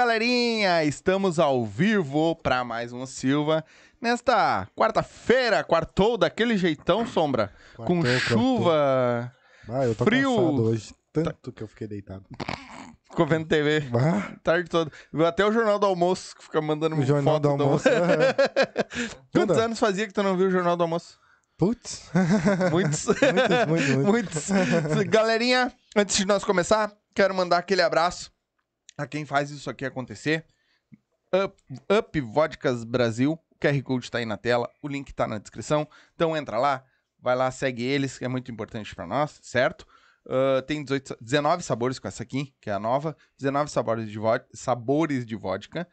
Galerinha! 0.00 0.84
Estamos 0.84 1.38
ao 1.38 1.64
vivo 1.64 2.36
para 2.36 2.62
mais 2.62 2.92
um 2.92 3.06
Silva 3.06 3.64
nesta 3.98 4.68
quarta-feira, 4.76 5.64
quartou 5.64 6.18
daquele 6.18 6.58
jeitão, 6.58 7.06
Sombra, 7.06 7.50
com 7.74 8.02
Quartou, 8.02 8.20
chuva, 8.20 9.32
Ah, 9.66 9.86
eu 9.86 9.94
tô 9.94 10.04
Frio. 10.04 10.32
hoje. 10.60 10.94
Tanto 11.14 11.50
que 11.50 11.62
eu 11.62 11.66
fiquei 11.66 11.86
deitado. 11.86 12.26
ficou 13.08 13.26
vendo 13.26 13.46
TV, 13.46 13.84
Ah, 13.94 14.36
tarde 14.44 14.68
toda. 14.68 14.92
Viu 15.10 15.24
até 15.24 15.46
o 15.46 15.50
Jornal 15.50 15.78
do 15.78 15.86
Almoço, 15.86 16.36
que 16.36 16.44
fica 16.44 16.60
mandando 16.60 16.94
o 16.94 17.02
Jornal 17.02 17.36
foto 17.36 17.42
do 17.56 17.62
Almoço. 17.64 17.88
Quantos 19.32 19.56
Toda. 19.56 19.64
anos 19.64 19.78
fazia 19.78 20.06
que 20.06 20.12
tu 20.12 20.22
não 20.22 20.36
viu 20.36 20.48
o 20.48 20.50
Jornal 20.50 20.76
do 20.76 20.82
Almoço? 20.82 21.18
Putz. 21.56 22.10
Muitos. 22.70 23.06
Muitos, 23.16 23.66
muitos, 23.66 24.04
muitos. 24.04 24.50
Muitos. 24.50 25.02
Galerinha, 25.08 25.72
antes 25.96 26.18
de 26.18 26.26
nós 26.26 26.44
começar, 26.44 26.92
quero 27.14 27.34
mandar 27.34 27.56
aquele 27.56 27.80
abraço 27.80 28.30
a 28.96 29.06
quem 29.06 29.24
faz 29.24 29.50
isso 29.50 29.68
aqui 29.70 29.84
acontecer. 29.84 30.44
Up, 31.32 31.62
Up 31.98 32.20
Vodkas 32.20 32.84
Brasil. 32.84 33.32
O 33.50 33.58
QR 33.58 33.82
Code 33.82 34.10
tá 34.10 34.18
aí 34.18 34.26
na 34.26 34.36
tela, 34.36 34.70
o 34.82 34.88
link 34.88 35.12
tá 35.14 35.26
na 35.26 35.38
descrição. 35.38 35.88
Então 36.14 36.36
entra 36.36 36.58
lá, 36.58 36.84
vai 37.18 37.34
lá, 37.34 37.50
segue 37.50 37.82
eles, 37.82 38.18
que 38.18 38.24
é 38.24 38.28
muito 38.28 38.50
importante 38.50 38.94
para 38.94 39.06
nós, 39.06 39.38
certo? 39.42 39.86
Ah, 40.28 40.62
tem 40.62 40.82
18, 40.82 41.08
sa- 41.08 41.16
19 41.20 41.62
sabores 41.62 41.98
com 41.98 42.08
essa 42.08 42.22
aqui, 42.22 42.54
que 42.60 42.68
é 42.68 42.72
a 42.72 42.78
nova. 42.78 43.16
19 43.38 43.70
sabores 43.70 44.10
de, 44.10 44.18
vodka, 44.18 44.46
sabores 44.52 45.24
de 45.24 45.36
vodka. 45.36 45.88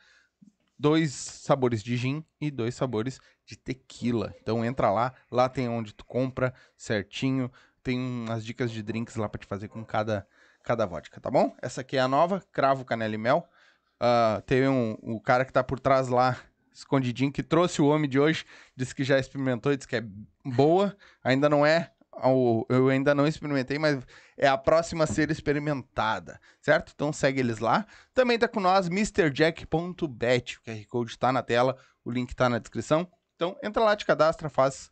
Dois 0.77 1.13
sabores 1.13 1.81
de 1.83 1.95
gin 1.95 2.25
e 2.41 2.51
dois 2.51 2.75
sabores 2.75 3.19
de 3.45 3.56
tequila. 3.56 4.33
Então 4.41 4.65
entra 4.65 4.91
lá, 4.91 5.13
lá 5.31 5.47
tem 5.47 5.69
onde 5.69 5.94
tu 5.94 6.03
compra 6.06 6.53
certinho. 6.75 7.49
Tem 7.81 7.97
umas 7.97 8.44
dicas 8.44 8.71
de 8.71 8.81
drinks 8.81 9.15
lá 9.15 9.29
pra 9.29 9.39
te 9.39 9.45
fazer 9.47 9.67
com 9.69 9.85
cada, 9.85 10.27
cada 10.63 10.86
vodka, 10.86 11.19
tá 11.19 11.30
bom? 11.30 11.56
Essa 11.62 11.81
aqui 11.81 11.98
é 11.98 12.00
a 12.00 12.07
nova, 12.07 12.42
cravo, 12.51 12.86
canela 12.86 13.13
e 13.13 13.18
mel. 13.18 13.48
Teve 14.45 14.68
um, 14.68 14.98
o 15.01 15.19
cara 15.19 15.45
que 15.45 15.54
tá 15.54 15.63
por 15.63 15.80
trás 15.80 16.07
lá, 16.07 16.38
escondidinho, 16.74 17.31
que 17.31 17.44
trouxe 17.44 17.81
o 17.81 17.88
homem 17.88 18.10
de 18.10 18.19
hoje, 18.19 18.45
disse 18.75 18.95
que 18.95 19.04
já 19.04 19.19
experimentou 19.19 19.75
disse 19.75 19.88
que 19.88 19.98
é 19.98 20.04
boa. 20.44 20.95
Ainda 21.24 21.48
não 21.48 21.65
é, 21.65 21.92
eu 22.69 22.89
ainda 22.89 23.13
não 23.13 23.27
experimentei, 23.27 23.77
mas 23.77 24.06
é 24.38 24.48
a 24.48 24.57
próxima 24.57 25.04
a 25.04 25.07
ser 25.07 25.30
experimentada, 25.31 26.39
certo? 26.62 26.92
Então 26.95 27.12
segue 27.12 27.39
eles 27.39 27.59
lá. 27.59 27.86
Também 28.13 28.38
tá 28.38 28.48
com 28.48 28.59
nós, 28.59 28.88
MrJack.bet. 28.88 30.57
O 30.57 30.62
QR 30.62 30.88
Code 30.88 31.18
tá 31.18 31.31
na 31.31 31.44
tela, 31.44 31.77
o 32.04 32.12
link 32.12 32.36
tá 32.36 32.50
na 32.50 32.59
descrição. 32.59 33.07
Então 33.36 33.57
entra 33.63 33.83
lá, 33.83 33.95
te 33.95 34.06
cadastra, 34.06 34.50
faz, 34.50 34.89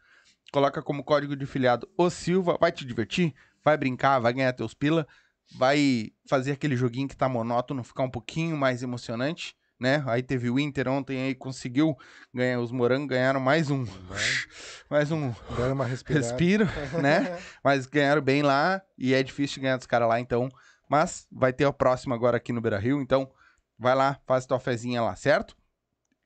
coloca 0.51 0.81
como 0.81 1.03
código 1.03 1.35
de 1.35 1.45
filiado 1.45 1.89
o 1.97 2.09
Silva, 2.09 2.57
vai 2.59 2.71
te 2.71 2.85
divertir, 2.85 3.33
vai 3.63 3.77
brincar, 3.77 4.19
vai 4.19 4.33
ganhar 4.33 4.53
teus 4.53 4.73
pila, 4.73 5.07
vai 5.55 6.11
fazer 6.27 6.51
aquele 6.51 6.75
joguinho 6.75 7.07
que 7.07 7.15
tá 7.15 7.27
monótono, 7.27 7.83
ficar 7.83 8.03
um 8.03 8.09
pouquinho 8.09 8.57
mais 8.57 8.81
emocionante, 8.83 9.55
né? 9.79 10.03
Aí 10.07 10.21
teve 10.21 10.49
o 10.49 10.59
Inter 10.59 10.87
ontem 10.87 11.21
aí, 11.21 11.35
conseguiu 11.35 11.97
ganhar, 12.33 12.59
os 12.59 12.71
morangos 12.71 13.07
ganharam 13.07 13.39
mais 13.39 13.69
um, 13.69 13.85
mais 14.89 15.11
um 15.11 15.33
Deram 15.55 15.73
uma 15.73 15.85
respirada. 15.85 16.25
respiro, 16.25 16.65
né? 17.01 17.39
Mas 17.63 17.85
ganharam 17.85 18.21
bem 18.21 18.41
lá 18.41 18.81
e 18.97 19.13
é 19.13 19.23
difícil 19.23 19.61
ganhar 19.61 19.77
dos 19.77 19.87
caras 19.87 20.07
lá, 20.07 20.19
então. 20.19 20.49
Mas 20.89 21.27
vai 21.31 21.51
ter 21.51 21.65
a 21.65 21.73
próxima 21.73 22.13
agora 22.13 22.37
aqui 22.37 22.53
no 22.53 22.61
Beira 22.61 22.77
Rio, 22.77 23.01
então 23.01 23.31
vai 23.77 23.95
lá, 23.95 24.19
faz 24.27 24.45
tua 24.45 24.59
fezinha 24.59 25.01
lá, 25.01 25.15
certo? 25.15 25.57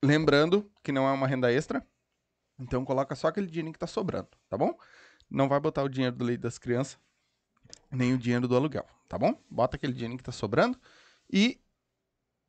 Lembrando 0.04 0.70
que 0.84 0.92
não 0.92 1.08
é 1.08 1.12
uma 1.12 1.28
renda 1.28 1.52
extra, 1.52 1.86
então 2.60 2.84
coloca 2.84 3.16
só 3.16 3.28
aquele 3.28 3.48
dinheiro 3.48 3.72
que 3.74 3.80
tá 3.80 3.88
sobrando, 3.88 4.30
tá 4.50 4.58
bom? 4.58 4.78
Não 5.30 5.48
vai 5.48 5.60
botar 5.60 5.84
o 5.84 5.90
dinheiro 5.90 6.16
do 6.16 6.26
leite 6.26 6.42
das 6.42 6.58
crianças, 6.58 7.00
nem 7.92 8.14
o 8.14 8.18
dinheiro 8.18 8.48
do 8.48 8.56
aluguel, 8.56 8.86
tá 9.08 9.18
bom? 9.18 9.40
Bota 9.50 9.76
aquele 9.76 9.94
dinheiro 9.94 10.18
que 10.18 10.24
tá 10.24 10.32
sobrando 10.32 10.78
e 11.32 11.60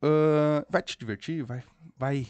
ah, 0.01 0.65
vai 0.69 0.81
te 0.81 0.97
divertir, 0.97 1.43
vai, 1.43 1.63
vai, 1.97 2.27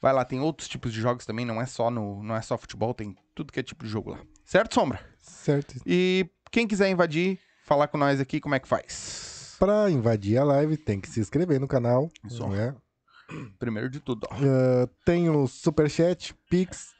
vai 0.00 0.12
lá. 0.12 0.24
Tem 0.24 0.40
outros 0.40 0.68
tipos 0.68 0.92
de 0.92 1.00
jogos 1.00 1.24
também, 1.24 1.44
não 1.44 1.60
é 1.60 1.66
só 1.66 1.90
no, 1.90 2.22
não 2.22 2.36
é 2.36 2.42
só 2.42 2.56
futebol, 2.56 2.94
tem 2.94 3.16
tudo 3.34 3.52
que 3.52 3.60
é 3.60 3.62
tipo 3.62 3.84
de 3.84 3.90
jogo 3.90 4.10
lá, 4.10 4.20
certo, 4.44 4.74
Sombra? 4.74 5.00
Certo. 5.20 5.74
E 5.86 6.28
quem 6.50 6.66
quiser 6.66 6.88
invadir, 6.90 7.38
falar 7.64 7.88
com 7.88 7.98
nós 7.98 8.20
aqui, 8.20 8.40
como 8.40 8.54
é 8.54 8.60
que 8.60 8.68
faz? 8.68 9.56
Pra 9.58 9.90
invadir 9.90 10.38
a 10.38 10.44
live, 10.44 10.76
tem 10.76 11.00
que 11.00 11.08
se 11.08 11.20
inscrever 11.20 11.58
no 11.60 11.66
canal. 11.66 12.10
Isso. 12.24 12.46
Né? 12.48 12.74
Primeiro 13.58 13.90
de 13.90 14.00
tudo, 14.00 14.26
ó. 14.30 14.34
Ah, 14.34 14.88
tem 15.04 15.28
o 15.28 15.46
Superchat, 15.46 16.34
Pix, 16.48 16.94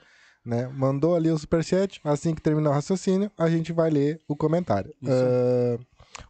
né? 0.49 0.67
Mandou 0.69 1.15
ali 1.15 1.31
o 1.31 1.39
Superchat. 1.39 2.01
Assim 2.03 2.35
que 2.35 2.41
terminar 2.41 2.71
o 2.71 2.73
raciocínio, 2.73 3.31
a 3.37 3.51
gente 3.51 3.73
vai 3.73 3.91
ler 3.91 4.21
o 4.27 4.35
comentário. 4.35 4.95
Ah, 5.07 5.79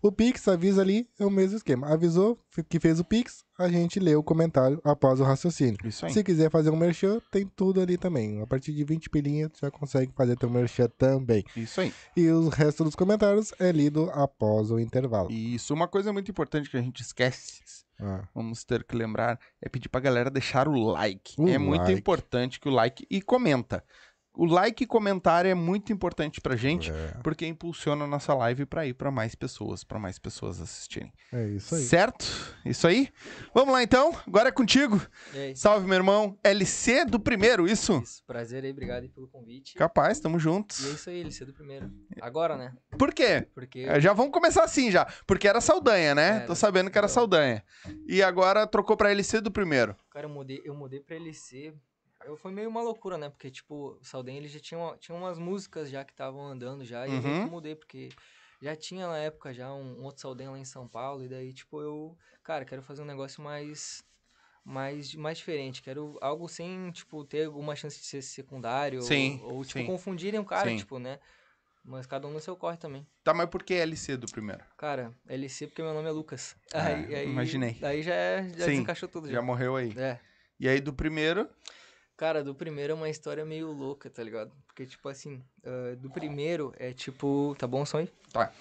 o 0.02 0.12
Pix 0.12 0.46
avisa 0.48 0.82
ali, 0.82 1.08
é 1.18 1.24
o 1.24 1.30
mesmo 1.30 1.56
esquema. 1.56 1.86
Avisou 1.86 2.38
que 2.68 2.78
fez 2.78 3.00
o 3.00 3.04
Pix, 3.04 3.44
a 3.58 3.68
gente 3.68 3.98
lê 3.98 4.14
o 4.14 4.22
comentário 4.22 4.80
após 4.84 5.20
o 5.20 5.24
raciocínio. 5.24 5.78
Isso 5.84 6.04
aí. 6.04 6.12
Se 6.12 6.22
quiser 6.22 6.50
fazer 6.50 6.70
um 6.70 6.76
merchan, 6.76 7.20
tem 7.30 7.46
tudo 7.46 7.80
ali 7.80 7.96
também. 7.96 8.42
A 8.42 8.46
partir 8.46 8.72
de 8.72 8.84
20 8.84 9.08
pilinhas, 9.08 9.52
já 9.60 9.70
consegue 9.70 10.12
fazer 10.14 10.36
teu 10.36 10.50
merchan 10.50 10.88
também. 10.98 11.44
Isso 11.56 11.80
aí. 11.80 11.92
E 12.16 12.28
o 12.28 12.48
resto 12.48 12.84
dos 12.84 12.94
comentários 12.94 13.54
é 13.58 13.72
lido 13.72 14.10
após 14.12 14.70
o 14.70 14.78
intervalo. 14.78 15.30
Isso, 15.30 15.72
uma 15.72 15.88
coisa 15.88 16.12
muito 16.12 16.30
importante 16.30 16.68
que 16.68 16.76
a 16.76 16.82
gente 16.82 17.00
esquece, 17.00 17.62
Ah, 18.00 18.28
vamos 18.34 18.64
ter 18.64 18.84
que 18.84 18.94
lembrar, 18.94 19.40
é 19.60 19.68
pedir 19.68 19.88
pra 19.88 20.00
galera 20.00 20.30
deixar 20.30 20.68
o 20.68 20.90
like. 20.92 21.34
O 21.36 21.48
é 21.48 21.58
muito 21.58 21.82
like. 21.82 21.92
importante 21.94 22.60
que 22.60 22.68
o 22.68 22.72
like 22.72 23.06
e 23.10 23.20
comenta. 23.20 23.82
O 24.40 24.44
like 24.46 24.84
e 24.84 24.86
comentário 24.86 25.50
é 25.50 25.54
muito 25.54 25.92
importante 25.92 26.40
pra 26.40 26.54
gente, 26.54 26.92
é, 26.92 27.08
porque 27.24 27.44
impulsiona 27.44 28.04
a 28.04 28.06
nossa 28.06 28.32
live 28.34 28.64
pra 28.66 28.86
ir 28.86 28.94
pra 28.94 29.10
mais 29.10 29.34
pessoas, 29.34 29.82
pra 29.82 29.98
mais 29.98 30.16
pessoas 30.16 30.60
assistirem. 30.60 31.12
é 31.32 31.48
isso 31.48 31.74
aí. 31.74 31.82
Certo? 31.82 32.56
Isso 32.64 32.86
aí? 32.86 33.08
Vamos 33.52 33.72
lá 33.74 33.82
então, 33.82 34.14
agora 34.24 34.48
é 34.50 34.52
contigo. 34.52 35.00
Salve, 35.56 35.86
meu 35.88 35.96
irmão. 35.96 36.38
LC 36.44 37.04
do 37.04 37.18
primeiro, 37.18 37.66
isso? 37.66 38.00
Isso, 38.00 38.22
prazer 38.26 38.62
aí, 38.62 38.70
obrigado 38.70 39.02
aí 39.02 39.08
pelo 39.08 39.26
convite. 39.26 39.74
Capaz, 39.74 40.20
tamo 40.20 40.36
E 40.36 40.38
é 40.38 40.40
juntos. 40.40 40.78
isso 40.84 41.10
aí, 41.10 41.20
LC 41.20 41.44
do 41.44 41.52
primeiro. 41.52 41.90
Agora, 42.20 42.56
né? 42.56 42.72
Por 42.96 43.12
quê? 43.12 43.44
Porque 43.52 43.80
É, 43.80 44.00
Já 44.00 44.12
vamos 44.12 44.32
começar 44.32 44.62
assim 44.62 44.88
já. 44.90 45.04
Porque 45.26 45.48
era 45.48 45.60
Saldanha, 45.60 46.14
né? 46.14 46.28
Era. 46.36 46.46
Tô 46.46 46.54
sabendo 46.54 46.90
que 46.92 46.96
era. 46.96 47.08
Saldanha. 47.08 47.64
E 48.06 48.22
agora 48.22 48.66
trocou 48.68 48.96
pra 48.96 49.10
LC 49.10 49.40
do 49.40 49.50
primeiro. 49.50 49.96
cara, 50.12 50.26
eu 50.26 50.30
mudei, 50.30 50.60
eu 50.64 50.74
mudei 50.74 51.00
pra 51.00 51.16
LC. 51.16 51.74
Eu 52.24 52.36
foi 52.36 52.52
meio 52.52 52.68
uma 52.68 52.82
loucura, 52.82 53.16
né? 53.16 53.28
Porque, 53.30 53.50
tipo, 53.50 53.98
o 54.00 54.04
Saldanha 54.04 54.38
ele 54.38 54.48
já 54.48 54.60
tinha, 54.60 54.96
tinha 54.98 55.16
umas 55.16 55.38
músicas 55.38 55.88
já 55.90 56.04
que 56.04 56.12
estavam 56.12 56.46
andando 56.46 56.84
já. 56.84 57.06
E 57.06 57.10
eu 57.10 57.16
Uhum. 57.22 57.44
que 57.44 57.50
mudei, 57.50 57.74
porque 57.74 58.08
já 58.60 58.74
tinha 58.76 59.06
na 59.06 59.18
época 59.18 59.54
já 59.54 59.72
um, 59.72 60.00
um 60.00 60.04
outro 60.04 60.20
Saldanha 60.20 60.50
lá 60.50 60.58
em 60.58 60.64
São 60.64 60.86
Paulo. 60.88 61.24
E 61.24 61.28
daí, 61.28 61.52
tipo, 61.52 61.80
eu, 61.80 62.16
cara, 62.42 62.64
quero 62.64 62.82
fazer 62.82 63.02
um 63.02 63.06
negócio 63.06 63.42
mais. 63.42 64.02
Mais, 64.64 65.14
mais 65.14 65.38
diferente, 65.38 65.80
quero 65.82 66.18
algo 66.20 66.46
sem, 66.46 66.90
tipo, 66.90 67.24
ter 67.24 67.46
alguma 67.46 67.74
chance 67.74 67.98
de 67.98 68.04
ser 68.04 68.20
secundário. 68.20 69.00
Sim, 69.00 69.40
Ou, 69.42 69.54
ou, 69.56 69.64
tipo, 69.64 69.78
sim. 69.80 69.86
confundirem 69.86 70.38
o 70.38 70.44
cara, 70.44 70.68
Sim. 70.68 70.76
tipo, 70.76 70.98
né? 70.98 71.18
Mas 71.82 72.04
cada 72.06 72.28
um 72.28 72.30
no 72.32 72.40
seu 72.40 72.54
corre 72.54 72.76
também. 72.76 73.06
Tá, 73.24 73.32
mas 73.32 73.48
por 73.48 73.62
que 73.62 73.72
LC 73.72 74.18
do 74.18 74.26
primeiro? 74.28 74.62
Cara, 74.76 75.14
LC 75.26 75.68
porque 75.68 75.80
meu 75.80 75.94
nome 75.94 76.06
é 76.08 76.10
Lucas. 76.10 76.54
Ah, 76.74 76.88
Aí, 76.88 77.24
imaginei. 77.24 77.78
Aí 77.80 78.02
já, 78.02 78.12
é- 78.12 78.42
já 78.50 78.66
Sim, 78.66 78.72
desencaixou 78.72 79.08
tudo. 79.08 79.26
Já 79.28 79.34
Já. 79.36 79.42
morreu 79.42 79.74
aí. 79.74 79.96
É. 79.96 80.18
E 80.60 80.68
aí 80.68 80.82
do 80.82 80.92
primeiro. 80.92 81.48
Cara, 82.18 82.42
do 82.42 82.52
primeiro 82.54 82.92
é 82.92 82.96
uma 82.96 83.08
história 83.08 83.44
meio 83.44 83.70
louca, 83.70 84.10
tá 84.10 84.22
ligado? 84.24 84.50
Porque, 84.66 84.84
tipo 84.84 85.08
assim, 85.08 85.40
ah, 85.64 85.94
do 85.96 86.10
primeiro 86.10 86.74
é 86.76 86.92
tipo. 86.92 87.54
Tá 87.58 87.66
bom 87.66 87.82
o 87.82 87.86
som 87.86 87.98
aí? 87.98 88.10
Tá. 88.32 88.52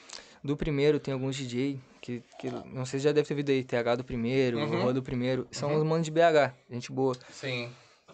Do 0.44 0.56
primeiro 0.56 1.00
tem 1.00 1.12
alguns 1.14 1.36
DJ 1.36 1.80
que, 2.00 2.24
que. 2.38 2.52
Não 2.52 2.86
sei 2.86 3.00
se 3.00 3.06
já 3.06 3.12
deve 3.12 3.28
ter 3.28 3.34
visto 3.34 3.50
aí. 3.50 3.64
TH 3.64 3.96
do 3.96 4.04
primeiro, 4.04 4.60
Uhum. 4.60 4.84
Rua 4.84 4.94
do 4.94 5.02
primeiro. 5.02 5.48
São 5.52 5.76
os 5.76 5.84
manos 5.84 6.06
de 6.06 6.12
BH, 6.12 6.54
gente 6.70 6.92
boa. 6.92 7.18
Sim. 7.32 7.70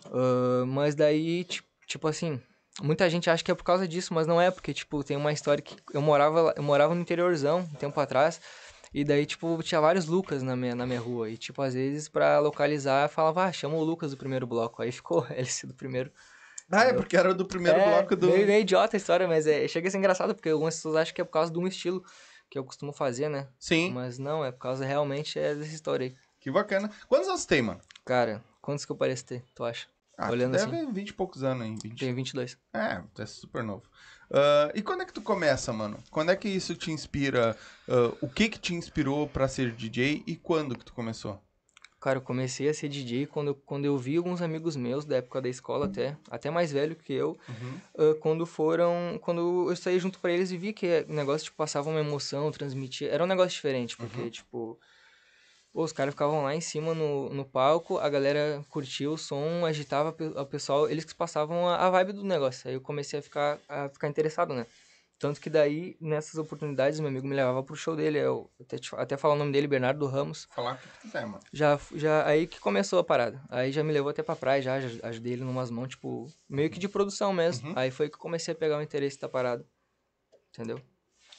Ah, 0.05 0.63
mas 0.65 0.95
daí, 0.95 1.43
ti- 1.43 1.61
tipo 1.85 2.07
assim, 2.07 2.41
muita 2.81 3.09
gente 3.09 3.29
acha 3.29 3.43
que 3.43 3.51
é 3.51 3.55
por 3.55 3.65
causa 3.65 3.85
disso, 3.85 4.13
mas 4.13 4.25
não 4.25 4.39
é, 4.39 4.49
porque, 4.49 4.73
tipo, 4.73 5.03
tem 5.03 5.17
uma 5.17 5.33
história 5.33 5.61
que 5.61 5.75
eu 5.93 6.01
morava, 6.01 6.53
eu 6.55 6.63
morava 6.63 6.95
no 6.95 7.01
interiorzão, 7.01 7.59
um 7.59 7.75
tempo 7.75 7.99
atrás, 7.99 8.39
e 8.93 9.03
daí, 9.03 9.25
tipo, 9.25 9.61
tinha 9.63 9.81
vários 9.81 10.05
Lucas 10.05 10.43
na 10.43 10.55
minha, 10.55 10.75
na 10.75 10.85
minha 10.85 10.99
rua, 10.99 11.29
e, 11.29 11.37
tipo, 11.37 11.61
às 11.61 11.73
vezes, 11.73 12.07
pra 12.07 12.39
localizar, 12.39 13.09
falava, 13.09 13.45
ah, 13.45 13.51
chama 13.51 13.75
o 13.75 13.83
Lucas 13.83 14.11
do 14.11 14.17
primeiro 14.17 14.45
bloco, 14.45 14.81
aí 14.81 14.91
ficou 14.91 15.25
LC 15.31 15.67
do 15.67 15.73
primeiro. 15.73 16.11
Ah, 16.71 16.85
é 16.85 16.93
porque 16.93 17.17
era 17.17 17.33
do 17.33 17.45
primeiro 17.45 17.79
é, 17.79 17.85
bloco 17.85 18.15
do. 18.15 18.27
Meio, 18.27 18.47
meio 18.47 18.61
idiota 18.61 18.95
a 18.95 18.97
história, 18.97 19.27
mas 19.27 19.45
é, 19.47 19.67
chega 19.67 19.87
a 19.87 19.91
ser 19.91 19.97
engraçado, 19.97 20.33
porque 20.33 20.49
algumas 20.49 20.75
pessoas 20.75 20.95
acham 20.95 21.13
que 21.13 21.21
é 21.21 21.23
por 21.23 21.31
causa 21.31 21.51
de 21.51 21.59
um 21.59 21.67
estilo 21.67 22.03
que 22.49 22.57
eu 22.57 22.63
costumo 22.63 22.93
fazer, 22.93 23.29
né? 23.29 23.47
Sim. 23.59 23.91
Mas 23.91 24.19
não, 24.19 24.45
é 24.45 24.51
por 24.51 24.59
causa 24.59 24.85
realmente 24.85 25.39
é 25.39 25.55
dessa 25.55 25.73
história 25.73 26.07
aí. 26.07 26.15
Que 26.39 26.51
bacana. 26.51 26.89
Quantos 27.07 27.27
anos 27.27 27.45
tem, 27.45 27.61
mano? 27.61 27.81
Cara, 28.05 28.43
quantos 28.61 28.85
que 28.85 28.91
eu 28.91 28.95
pareço 28.95 29.25
ter, 29.25 29.43
tu 29.55 29.63
acha? 29.63 29.87
Ah, 30.17 30.29
Olhando 30.29 30.55
deve 30.55 30.85
20 30.91 31.09
e 31.09 31.13
poucos 31.13 31.43
anos, 31.43 31.65
hein? 31.65 31.75
20. 31.81 31.99
Tenho 31.99 32.15
22. 32.15 32.57
É, 32.73 33.01
é 33.17 33.25
super 33.25 33.63
novo. 33.63 33.83
Ah, 34.33 34.71
e 34.73 34.81
quando 34.81 35.01
é 35.01 35.05
que 35.05 35.13
tu 35.13 35.21
começa, 35.21 35.71
mano? 35.71 36.03
Quando 36.09 36.31
é 36.31 36.35
que 36.35 36.49
isso 36.49 36.75
te 36.75 36.91
inspira? 36.91 37.55
Ah, 37.87 38.15
o 38.19 38.27
que 38.29 38.49
que 38.49 38.59
te 38.59 38.73
inspirou 38.73 39.27
pra 39.27 39.47
ser 39.47 39.71
DJ 39.71 40.23
e 40.25 40.35
quando 40.35 40.75
que 40.75 40.83
tu 40.85 40.93
começou? 40.93 41.39
Cara, 42.01 42.17
eu 42.17 42.21
comecei 42.21 42.67
a 42.67 42.73
ser 42.73 42.89
DJ 42.89 43.27
quando, 43.27 43.49
eu- 43.49 43.55
quando 43.55 43.85
eu 43.85 43.97
vi 43.97 44.17
alguns 44.17 44.41
amigos 44.41 44.75
meus 44.75 45.05
da 45.05 45.17
época 45.17 45.41
da 45.41 45.47
escola 45.47 45.85
até, 45.85 46.17
até 46.29 46.49
mais 46.49 46.69
velho 46.71 46.95
que 46.97 47.13
eu, 47.13 47.37
Uhum. 47.47 47.79
ah, 47.97 48.15
quando 48.19 48.45
foram, 48.45 49.17
quando 49.21 49.69
eu 49.69 49.75
saí 49.75 49.99
junto 49.99 50.19
pra 50.19 50.31
eles 50.31 50.51
e 50.51 50.57
vi 50.57 50.73
que 50.73 51.05
o 51.07 51.13
negócio, 51.13 51.45
tipo, 51.45 51.55
passava 51.57 51.89
uma 51.89 52.01
emoção, 52.01 52.51
transmitia, 52.51 53.09
era 53.09 53.23
um 53.23 53.27
negócio 53.27 53.51
diferente, 53.51 53.95
porque, 53.95 54.23
Uhum. 54.23 54.29
tipo, 54.29 54.79
Pô, 55.73 55.83
os 55.83 55.91
caras 55.91 56.13
ficavam 56.13 56.43
lá 56.43 56.55
em 56.55 56.61
cima 56.61 56.93
no, 56.93 57.29
no 57.29 57.43
palco, 57.43 57.97
a 57.97 58.07
galera 58.07 58.63
curtia 58.69 59.09
o 59.09 59.17
som, 59.17 59.65
agitava 59.65 60.15
o 60.39 60.45
pessoal, 60.45 60.87
eles 60.87 61.03
que 61.03 61.15
passavam 61.15 61.67
a, 61.67 61.77
a 61.77 61.89
vibe 61.89 62.13
do 62.13 62.23
negócio. 62.23 62.69
Aí 62.69 62.75
eu 62.75 62.81
comecei 62.81 63.17
a 63.17 63.23
ficar, 63.23 63.59
a 63.67 63.89
ficar 63.89 64.07
interessado, 64.07 64.53
né? 64.53 64.67
Tanto 65.17 65.41
que 65.41 65.49
daí, 65.49 65.97
nessas 65.99 66.35
oportunidades, 66.35 66.99
meu 66.99 67.09
amigo 67.09 67.25
me 67.25 67.35
levava 67.35 67.63
pro 67.63 67.75
show 67.75 67.95
dele. 67.95 68.19
Eu 68.19 68.51
até, 68.59 68.77
até 68.97 69.17
falar 69.17 69.33
o 69.33 69.37
nome 69.37 69.51
dele, 69.51 69.67
Bernardo 69.67 70.05
Ramos. 70.05 70.47
Falar 70.53 70.73
o 70.73 70.77
que 70.77 70.87
tu 70.87 70.99
quiser, 70.99 71.25
mano. 71.25 71.39
Já, 71.51 71.79
já, 71.95 72.27
aí 72.27 72.45
que 72.45 72.59
começou 72.59 72.99
a 72.99 73.03
parada. 73.03 73.41
Aí 73.49 73.71
já 73.71 73.83
me 73.83 73.93
levou 73.93 74.09
até 74.09 74.21
pra 74.21 74.35
praia, 74.35 74.61
já, 74.61 74.79
já 74.79 75.07
ajudei 75.07 75.33
ele 75.33 75.43
numas 75.43 75.71
mãos, 75.71 75.87
tipo, 75.87 76.27
meio 76.47 76.69
que 76.69 76.77
de 76.77 76.89
produção 76.89 77.33
mesmo. 77.33 77.69
Uhum. 77.69 77.73
Aí 77.75 77.89
foi 77.89 78.09
que 78.09 78.15
eu 78.15 78.19
comecei 78.19 78.53
a 78.53 78.57
pegar 78.57 78.77
o 78.77 78.81
interesse 78.81 79.19
da 79.19 79.29
parada. 79.29 79.65
Entendeu? 80.49 80.79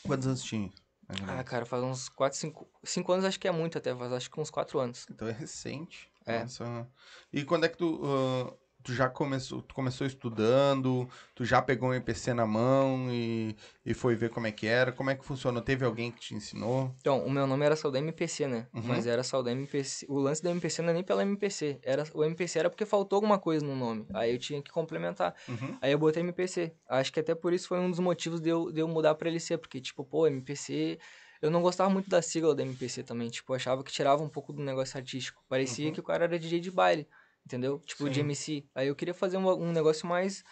Quantos 0.03 0.27
anos 0.27 0.43
tinha? 0.43 0.73
Ah, 1.09 1.45
cara, 1.45 1.67
faz 1.67 1.83
uns 1.83 2.09
4, 2.09 2.39
5. 2.39 2.69
5 2.83 3.13
anos 3.13 3.25
acho 3.25 3.39
que 3.39 3.49
é 3.49 3.53
muito 3.53 3.79
até, 3.79 3.95
faz 3.95 4.13
acho 4.13 4.31
que 4.31 4.41
uns 4.41 4.51
4 4.51 4.79
anos. 4.79 5.07
Então 5.11 5.29
é 5.29 5.33
recente. 5.33 6.11
É. 6.27 6.41
Nossa. 6.41 6.89
E 7.33 7.45
quando 7.45 7.65
é 7.65 7.69
que 7.69 7.77
tu, 7.77 8.01
ah, 8.05 8.57
tu 8.85 8.93
já 8.95 9.09
começou, 9.09 9.63
tu 9.63 9.75
começou 9.75 10.07
estudando, 10.07 11.09
tu 11.35 11.45
já 11.45 11.61
pegou 11.63 11.89
um 11.89 11.95
EPC 11.95 12.35
na 12.35 12.47
mão 12.47 13.09
e, 13.11 13.57
e 13.85 13.95
foi 13.95 14.15
ver 14.15 14.29
como 14.31 14.47
é 14.47 14.53
que 14.53 14.67
era? 14.67 14.93
Como 14.93 15.11
é 15.11 15.15
que 15.15 15.25
funcionou? 15.25 15.63
Teve 15.63 15.85
alguém 15.85 16.11
que 16.13 16.21
te 16.21 16.35
ensinou? 16.35 16.95
Então, 17.01 17.25
o 17.25 17.31
meu 17.31 17.47
nome 17.47 17.65
era 17.65 17.75
Saudade 17.75 18.05
MPC, 18.05 18.47
né? 18.47 18.67
Uhum. 18.75 18.83
Mas 18.85 19.07
era 19.07 19.25
Saudade 19.25 19.57
MPC. 19.57 20.07
O 20.09 20.19
lance 20.19 20.43
da 20.43 20.51
MPC 20.51 20.83
não 20.83 20.91
é 20.91 20.93
nem 20.93 21.03
pela 21.03 21.23
MPC. 21.23 21.79
Era, 21.83 22.05
o 22.15 22.23
MPC 22.23 22.59
era 22.59 22.69
porque 22.71 22.85
faltou 22.85 23.17
alguma 23.17 23.39
coisa 23.39 23.65
no 23.65 23.75
nome. 23.75 24.07
Aí 24.13 24.33
eu 24.33 24.39
tinha 24.39 24.61
que 24.63 24.71
complementar. 24.71 25.35
Uhum. 25.49 25.79
Aí 25.81 25.91
eu 25.91 25.99
botei 25.99 26.23
MPC. 26.23 26.73
Acho 26.89 27.13
que 27.13 27.21
até 27.21 27.35
por 27.35 27.53
isso 27.53 27.67
foi 27.69 27.79
um 27.81 27.91
dos 27.91 27.99
motivos 28.01 28.41
de 28.41 28.51
eu, 28.51 28.71
de 28.71 28.81
eu 28.81 28.87
mudar 28.89 29.15
pra 29.15 29.29
LC. 29.29 29.57
Porque, 29.59 29.81
tipo, 29.81 30.05
pô, 30.05 30.27
MPC. 30.27 30.99
Eu 31.43 31.51
não 31.51 31.61
gostava 31.61 31.91
muito 31.91 32.09
da 32.09 32.23
sigla 32.23 32.55
da 32.55 32.63
MPC 32.63 33.03
também. 33.03 33.29
Tipo, 33.29 33.53
achava 33.55 33.83
que 33.83 33.93
tirava 33.93 34.23
um 34.23 34.29
pouco 34.29 34.53
do 34.53 34.63
negócio 34.63 34.97
artístico. 34.97 35.43
Parecia 35.49 35.87
Uhum. 35.89 35.93
que 35.93 36.01
o 36.01 36.03
cara 36.03 36.25
era 36.25 36.39
DJ 36.39 36.61
de 36.61 36.71
baile. 36.71 37.07
Entendeu? 37.47 37.79
Tipo, 37.85 38.09
de 38.09 38.15
Sim. 38.17 38.21
MC. 38.21 38.65
Aí 38.75 38.89
eu 38.89 38.95
queria 38.97 39.15
fazer 39.15 39.37
um, 39.37 39.49
um 39.51 39.73
negócio 39.73 40.07
mais. 40.07 40.43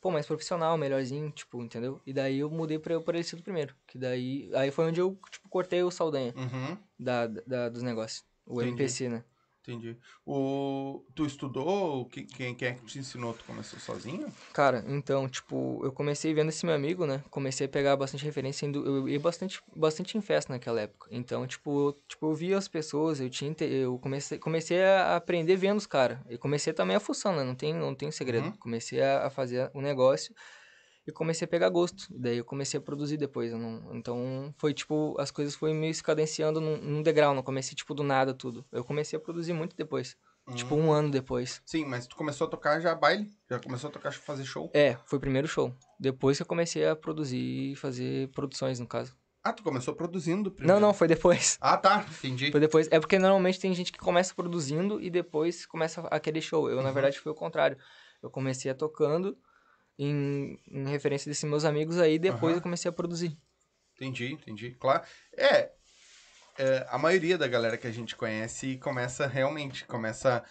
Pô, 0.00 0.10
mais 0.12 0.26
profissional, 0.26 0.78
melhorzinho, 0.78 1.28
tipo, 1.30 1.60
entendeu? 1.62 2.00
E 2.06 2.12
daí 2.12 2.38
eu 2.38 2.48
mudei 2.48 2.78
pra, 2.78 3.00
pra 3.00 3.16
LC 3.18 3.34
do 3.36 3.42
primeiro. 3.42 3.74
Que 3.86 3.98
daí. 3.98 4.48
Aí 4.54 4.70
foi 4.70 4.86
onde 4.86 5.00
eu, 5.00 5.18
tipo, 5.30 5.48
cortei 5.48 5.82
o 5.82 5.90
Saldanha 5.90 6.32
Uhum. 6.36 6.78
da, 6.98 7.26
da, 7.26 7.68
dos 7.68 7.82
negócios. 7.82 8.24
O 8.46 8.62
Entendi. 8.62 8.70
MPC, 8.82 9.08
né? 9.08 9.24
Entendi. 9.68 9.98
O, 10.24 11.04
tu 11.14 11.26
estudou? 11.26 12.06
Que- 12.06 12.24
Quem, 12.24 12.54
quem 12.54 12.68
é 12.68 12.72
que 12.72 12.86
te 12.86 12.98
ensinou? 12.98 13.34
Tu 13.34 13.44
começou 13.44 13.78
sozinho? 13.78 14.26
Cara, 14.54 14.82
então, 14.88 15.28
tipo, 15.28 15.80
eu 15.84 15.92
comecei 15.92 16.32
vendo 16.32 16.48
esse 16.48 16.64
meu 16.64 16.74
amigo, 16.74 17.04
né? 17.04 17.22
Comecei 17.30 17.66
a 17.66 17.68
pegar 17.68 17.94
bastante 17.96 18.24
referência, 18.24 18.64
indo, 18.64 18.82
eu 18.86 19.06
ia 19.06 19.20
bastante, 19.20 19.60
bastante 19.76 20.16
em 20.16 20.22
festa 20.22 20.50
naquela 20.54 20.80
época. 20.80 21.08
Então, 21.10 21.46
tipo, 21.46 21.88
eu, 21.88 21.92
tipo, 22.08 22.30
eu 22.30 22.34
via 22.34 22.56
as 22.56 22.66
pessoas, 22.66 23.20
eu 23.20 23.28
tinha, 23.28 23.54
eu 23.60 23.98
comecei, 23.98 24.38
comecei 24.38 24.82
a 24.82 25.16
aprender 25.16 25.56
vendo 25.56 25.76
os 25.76 25.86
caras. 25.86 26.18
E 26.30 26.38
comecei 26.38 26.72
também 26.72 26.96
a 26.96 27.00
fuçar, 27.00 27.36
né? 27.36 27.44
Não 27.44 27.54
tem, 27.54 27.74
não 27.74 27.94
tem 27.94 28.10
segredo. 28.10 28.46
Uhum. 28.46 28.56
Comecei 28.56 29.02
a, 29.02 29.26
a 29.26 29.30
fazer 29.30 29.70
o 29.74 29.82
negócio 29.82 30.34
e 31.08 31.12
comecei 31.12 31.46
a 31.46 31.48
pegar 31.48 31.68
gosto. 31.70 32.06
Daí 32.10 32.36
eu 32.36 32.44
comecei 32.44 32.78
a 32.78 32.80
produzir 32.82 33.16
depois. 33.16 33.50
não- 33.52 33.94
então, 33.96 34.54
foi 34.58 34.74
tipo, 34.74 35.16
as 35.18 35.30
coisas 35.30 35.54
foram 35.54 35.74
meio 35.74 35.94
se 35.94 36.02
cadenciando 36.02 36.60
num, 36.60 36.76
num 36.76 37.02
degrau, 37.02 37.34
não 37.34 37.42
comecei, 37.42 37.74
tipo, 37.74 37.94
do 37.94 38.02
nada 38.02 38.34
tudo. 38.34 38.64
Eu 38.70 38.84
comecei 38.84 39.16
a 39.16 39.20
produzir 39.20 39.52
muito 39.54 39.74
depois. 39.74 40.16
Tipo, 40.54 40.74
Uhum. 40.76 40.86
um 40.88 40.92
ano 40.92 41.10
depois. 41.10 41.60
Sim, 41.66 41.84
mas 41.86 42.06
tu 42.06 42.16
começou 42.16 42.46
a 42.46 42.50
tocar 42.50 42.80
já 42.80 42.94
baile? 42.94 43.30
Já 43.50 43.58
começou 43.58 43.88
a 43.88 43.92
tocar, 43.92 44.12
fazer 44.12 44.44
show? 44.44 44.70
É, 44.74 44.96
foi 45.06 45.18
o 45.18 45.20
primeiro 45.20 45.46
show. 45.48 45.74
Depois 46.00 46.36
que 46.38 46.42
eu 46.42 46.46
comecei 46.46 46.86
a 46.86 46.94
produzir 46.96 47.72
e 47.72 47.76
fazer 47.76 48.28
produções, 48.28 48.78
no 48.78 48.86
caso. 48.86 49.14
Ah, 49.44 49.52
tu 49.52 49.62
começou 49.62 49.94
produzindo 49.94 50.50
primeiro? 50.50 50.80
Não, 50.80 50.88
não, 50.88 50.94
foi 50.94 51.06
depois. 51.08 51.56
Ah, 51.60 51.76
tá. 51.76 52.06
Entendi. 52.18 52.50
Foi 52.50 52.60
depois. 52.60 52.88
É 52.90 52.98
porque 53.00 53.18
normalmente 53.18 53.60
tem 53.60 53.72
gente 53.74 53.92
que 53.92 53.98
começa 53.98 54.34
produzindo 54.34 55.00
e 55.00 55.10
depois 55.10 55.64
começa 55.66 56.00
aquele 56.10 56.40
show. 56.40 56.68
Eu, 56.68 56.76
na 56.82 56.88
Uhum. 56.88 56.94
verdade, 56.94 57.18
foi 57.18 57.32
o 57.32 57.34
contrário. 57.34 57.76
Eu 58.22 58.30
comecei 58.30 58.70
a 58.70 58.74
tocando 58.74 59.36
em, 59.98 60.58
em 60.70 60.86
referência 60.88 61.28
desses 61.28 61.44
meus 61.48 61.64
amigos 61.64 61.98
aí, 61.98 62.18
depois 62.18 62.52
Aham. 62.52 62.58
eu 62.58 62.62
comecei 62.62 62.88
a 62.88 62.92
produzir. 62.92 63.36
Entendi, 63.96 64.32
entendi. 64.32 64.70
Claro. 64.78 65.02
É, 65.36 65.70
é, 66.58 66.86
a 66.88 66.98
maioria 66.98 67.36
da 67.36 67.48
galera 67.48 67.76
que 67.76 67.86
a 67.86 67.90
gente 67.92 68.14
conhece 68.14 68.76
começa 68.78 69.26
realmente, 69.26 69.84
começa, 69.84 70.44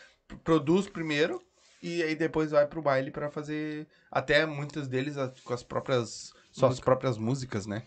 produz 0.43 0.89
primeiro 0.89 1.41
e 1.81 2.03
aí 2.03 2.15
depois 2.15 2.51
vai 2.51 2.65
pro 2.67 2.81
baile 2.81 3.11
pra 3.11 3.29
fazer, 3.29 3.87
até 4.11 4.45
muitos 4.45 4.87
deles 4.87 5.15
com 5.43 5.53
as 5.53 5.63
próprias, 5.63 6.33
suas 6.51 6.71
Música. 6.71 6.85
próprias 6.85 7.17
músicas, 7.17 7.65
né? 7.65 7.83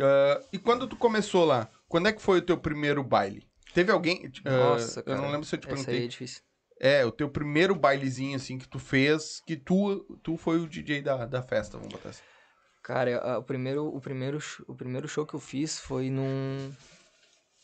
Ah, 0.00 0.40
e 0.52 0.58
quando 0.58 0.86
tu 0.86 0.96
começou 0.96 1.44
lá, 1.44 1.68
quando 1.88 2.08
é 2.08 2.12
que 2.12 2.22
foi 2.22 2.38
o 2.38 2.42
teu 2.42 2.56
primeiro 2.56 3.02
baile? 3.02 3.46
Teve 3.74 3.90
alguém, 3.90 4.30
ah, 4.44 4.50
Nossa, 4.50 5.00
eu 5.00 5.04
cara. 5.04 5.20
não 5.20 5.30
lembro 5.30 5.44
se 5.46 5.54
eu 5.56 5.60
te 5.60 5.66
Essa 5.70 5.90
aí 5.90 5.96
é 5.96 6.00
perguntei, 6.00 6.08
difícil. 6.08 6.42
É, 6.82 7.06
o 7.06 7.12
teu 7.12 7.30
primeiro 7.30 7.74
bailezinho 7.76 8.34
assim 8.36 8.58
que 8.58 8.68
tu 8.68 8.78
fez, 8.80 9.40
que 9.46 9.56
tu, 9.56 10.00
tu 10.22 10.36
foi 10.36 10.58
o 10.58 10.68
DJ 10.68 11.00
da, 11.00 11.24
da 11.24 11.40
festa, 11.40 11.78
vamos 11.78 11.92
botar 11.92 12.08
assim. 12.08 12.22
Cara, 12.82 13.18
a- 13.18 13.38
o 13.38 13.44
primeiro, 13.44 13.86
o, 13.86 14.00
primeiro, 14.00 14.38
o 14.66 14.74
primeiro 14.74 15.06
show 15.06 15.24
que 15.24 15.34
eu 15.34 15.40
fiz 15.40 15.78
foi 15.78 16.10
num. 16.10 16.68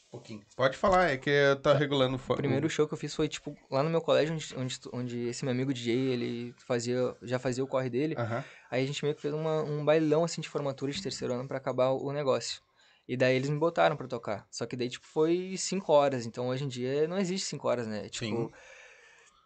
Um 0.06 0.10
pouquinho. 0.12 0.40
Pode 0.56 0.76
falar, 0.76 1.10
é 1.10 1.16
que 1.16 1.30
tá 1.62 1.74
regulando 1.74 2.16
o 2.16 2.36
primeiro 2.36 2.70
show 2.70 2.86
que 2.86 2.94
eu 2.94 2.98
fiz 2.98 3.14
foi, 3.14 3.28
tipo, 3.28 3.54
lá 3.68 3.82
no 3.82 3.90
meu 3.90 4.00
colégio, 4.00 4.34
onde, 4.34 4.54
onde, 4.56 4.78
onde 4.92 5.28
esse 5.28 5.44
meu 5.44 5.52
amigo 5.52 5.74
DJ, 5.74 5.94
ele 6.12 6.54
fazia, 6.66 7.14
já 7.22 7.38
fazia 7.38 7.64
o 7.64 7.66
corre 7.66 7.90
dele. 7.90 8.14
Aham. 8.16 8.44
Aí 8.70 8.84
a 8.84 8.86
gente 8.86 9.02
meio 9.02 9.14
que 9.14 9.20
fez 9.20 9.34
uma, 9.34 9.62
um 9.64 9.84
bailão, 9.84 10.24
assim, 10.24 10.40
de 10.40 10.48
formatura 10.48 10.92
de 10.92 11.02
terceiro 11.02 11.34
ano 11.34 11.46
pra 11.48 11.58
acabar 11.58 11.90
o, 11.90 12.12
negócio. 12.12 12.62
E 13.08 13.16
daí 13.16 13.34
eles 13.34 13.50
me 13.50 13.58
botaram 13.58 13.96
pra 13.96 14.06
tocar. 14.06 14.46
Só 14.50 14.64
que 14.66 14.76
daí, 14.76 14.88
tipo, 14.88 15.06
foi 15.06 15.56
cinco 15.58 15.92
horas. 15.92 16.24
Então, 16.24 16.48
hoje 16.48 16.64
em 16.64 16.68
dia, 16.68 17.08
não 17.08 17.18
existe 17.18 17.46
cinco 17.48 17.66
horas, 17.68 17.86
né? 17.86 18.08
Tipo... 18.08 18.24
Sim. 18.24 18.50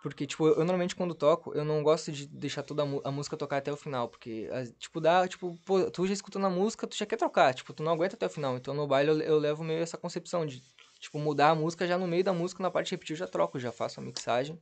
Porque, 0.02 0.26
tipo, 0.26 0.48
eu 0.48 0.56
normalmente 0.56 0.96
quando 0.96 1.14
toco, 1.14 1.54
eu 1.54 1.64
não 1.64 1.82
gosto 1.82 2.10
de 2.10 2.26
deixar 2.26 2.62
toda 2.64 2.82
a, 2.82 2.86
a 3.08 3.12
música 3.12 3.36
tocar 3.36 3.58
até 3.58 3.72
o 3.72 3.76
final. 3.76 4.08
Porque, 4.08 4.48
as- 4.52 4.72
tipo, 4.78 5.00
dá, 5.00 5.26
tipo, 5.28 5.56
pô, 5.64 5.90
tu 5.90 6.06
já 6.06 6.12
escutando 6.12 6.46
a 6.46 6.50
música, 6.50 6.86
tu 6.86 6.96
já 6.96 7.06
quer 7.06 7.16
trocar. 7.16 7.54
Tipo, 7.54 7.72
tu 7.72 7.82
não 7.82 7.92
aguenta 7.92 8.16
até 8.16 8.26
o 8.26 8.30
final. 8.30 8.56
Então, 8.56 8.74
no 8.74 8.86
baile, 8.86 9.10
eu, 9.10 9.20
eu 9.20 9.38
levo 9.38 9.62
meio 9.62 9.80
essa 9.80 9.96
concepção 9.96 10.44
de, 10.44 10.60
tipo, 10.98 11.18
mudar 11.18 11.50
a 11.50 11.54
música 11.54 11.86
já 11.86 11.96
no 11.96 12.08
meio 12.08 12.24
da 12.24 12.32
música, 12.32 12.62
na 12.62 12.70
parte 12.70 12.88
de 12.88 12.92
repetir, 12.96 13.14
eu 13.14 13.18
já 13.18 13.26
troco, 13.28 13.58
já 13.60 13.70
faço 13.70 14.00
a 14.00 14.02
mixagem. 14.02 14.58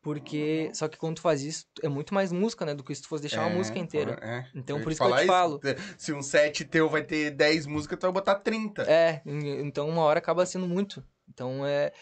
Porque, 0.00 0.70
só 0.74 0.86
que 0.88 0.96
quando 0.96 1.16
tu 1.16 1.22
faz 1.22 1.42
isso, 1.42 1.66
é 1.82 1.88
muito 1.88 2.14
mais 2.14 2.30
música, 2.30 2.64
né? 2.64 2.72
Do 2.74 2.84
que 2.84 2.94
se 2.94 3.02
tu 3.02 3.08
fosse 3.08 3.22
deixar 3.22 3.42
uma 3.42 3.50
É, 3.50 3.54
música 3.56 3.78
inteira. 3.80 4.12
é. 4.22 4.46
Então, 4.54 4.78
Eu 4.78 4.82
por 4.84 4.92
isso 4.92 5.00
que 5.00 5.06
eu 5.08 5.16
te 5.16 5.26
falo. 5.26 5.60
Se 5.98 6.12
um 6.12 6.22
set 6.22 6.64
teu 6.66 6.88
vai 6.88 7.02
ter 7.02 7.32
10 7.32 7.66
músicas, 7.66 7.98
tu 7.98 8.02
vai 8.02 8.12
botar 8.12 8.36
30. 8.36 8.82
É, 8.82 9.20
en- 9.26 9.66
então 9.66 9.88
uma 9.88 10.02
hora 10.02 10.18
acaba 10.20 10.46
sendo 10.46 10.68
muito. 10.68 11.04
Então 11.28 11.64
é. 11.66 11.92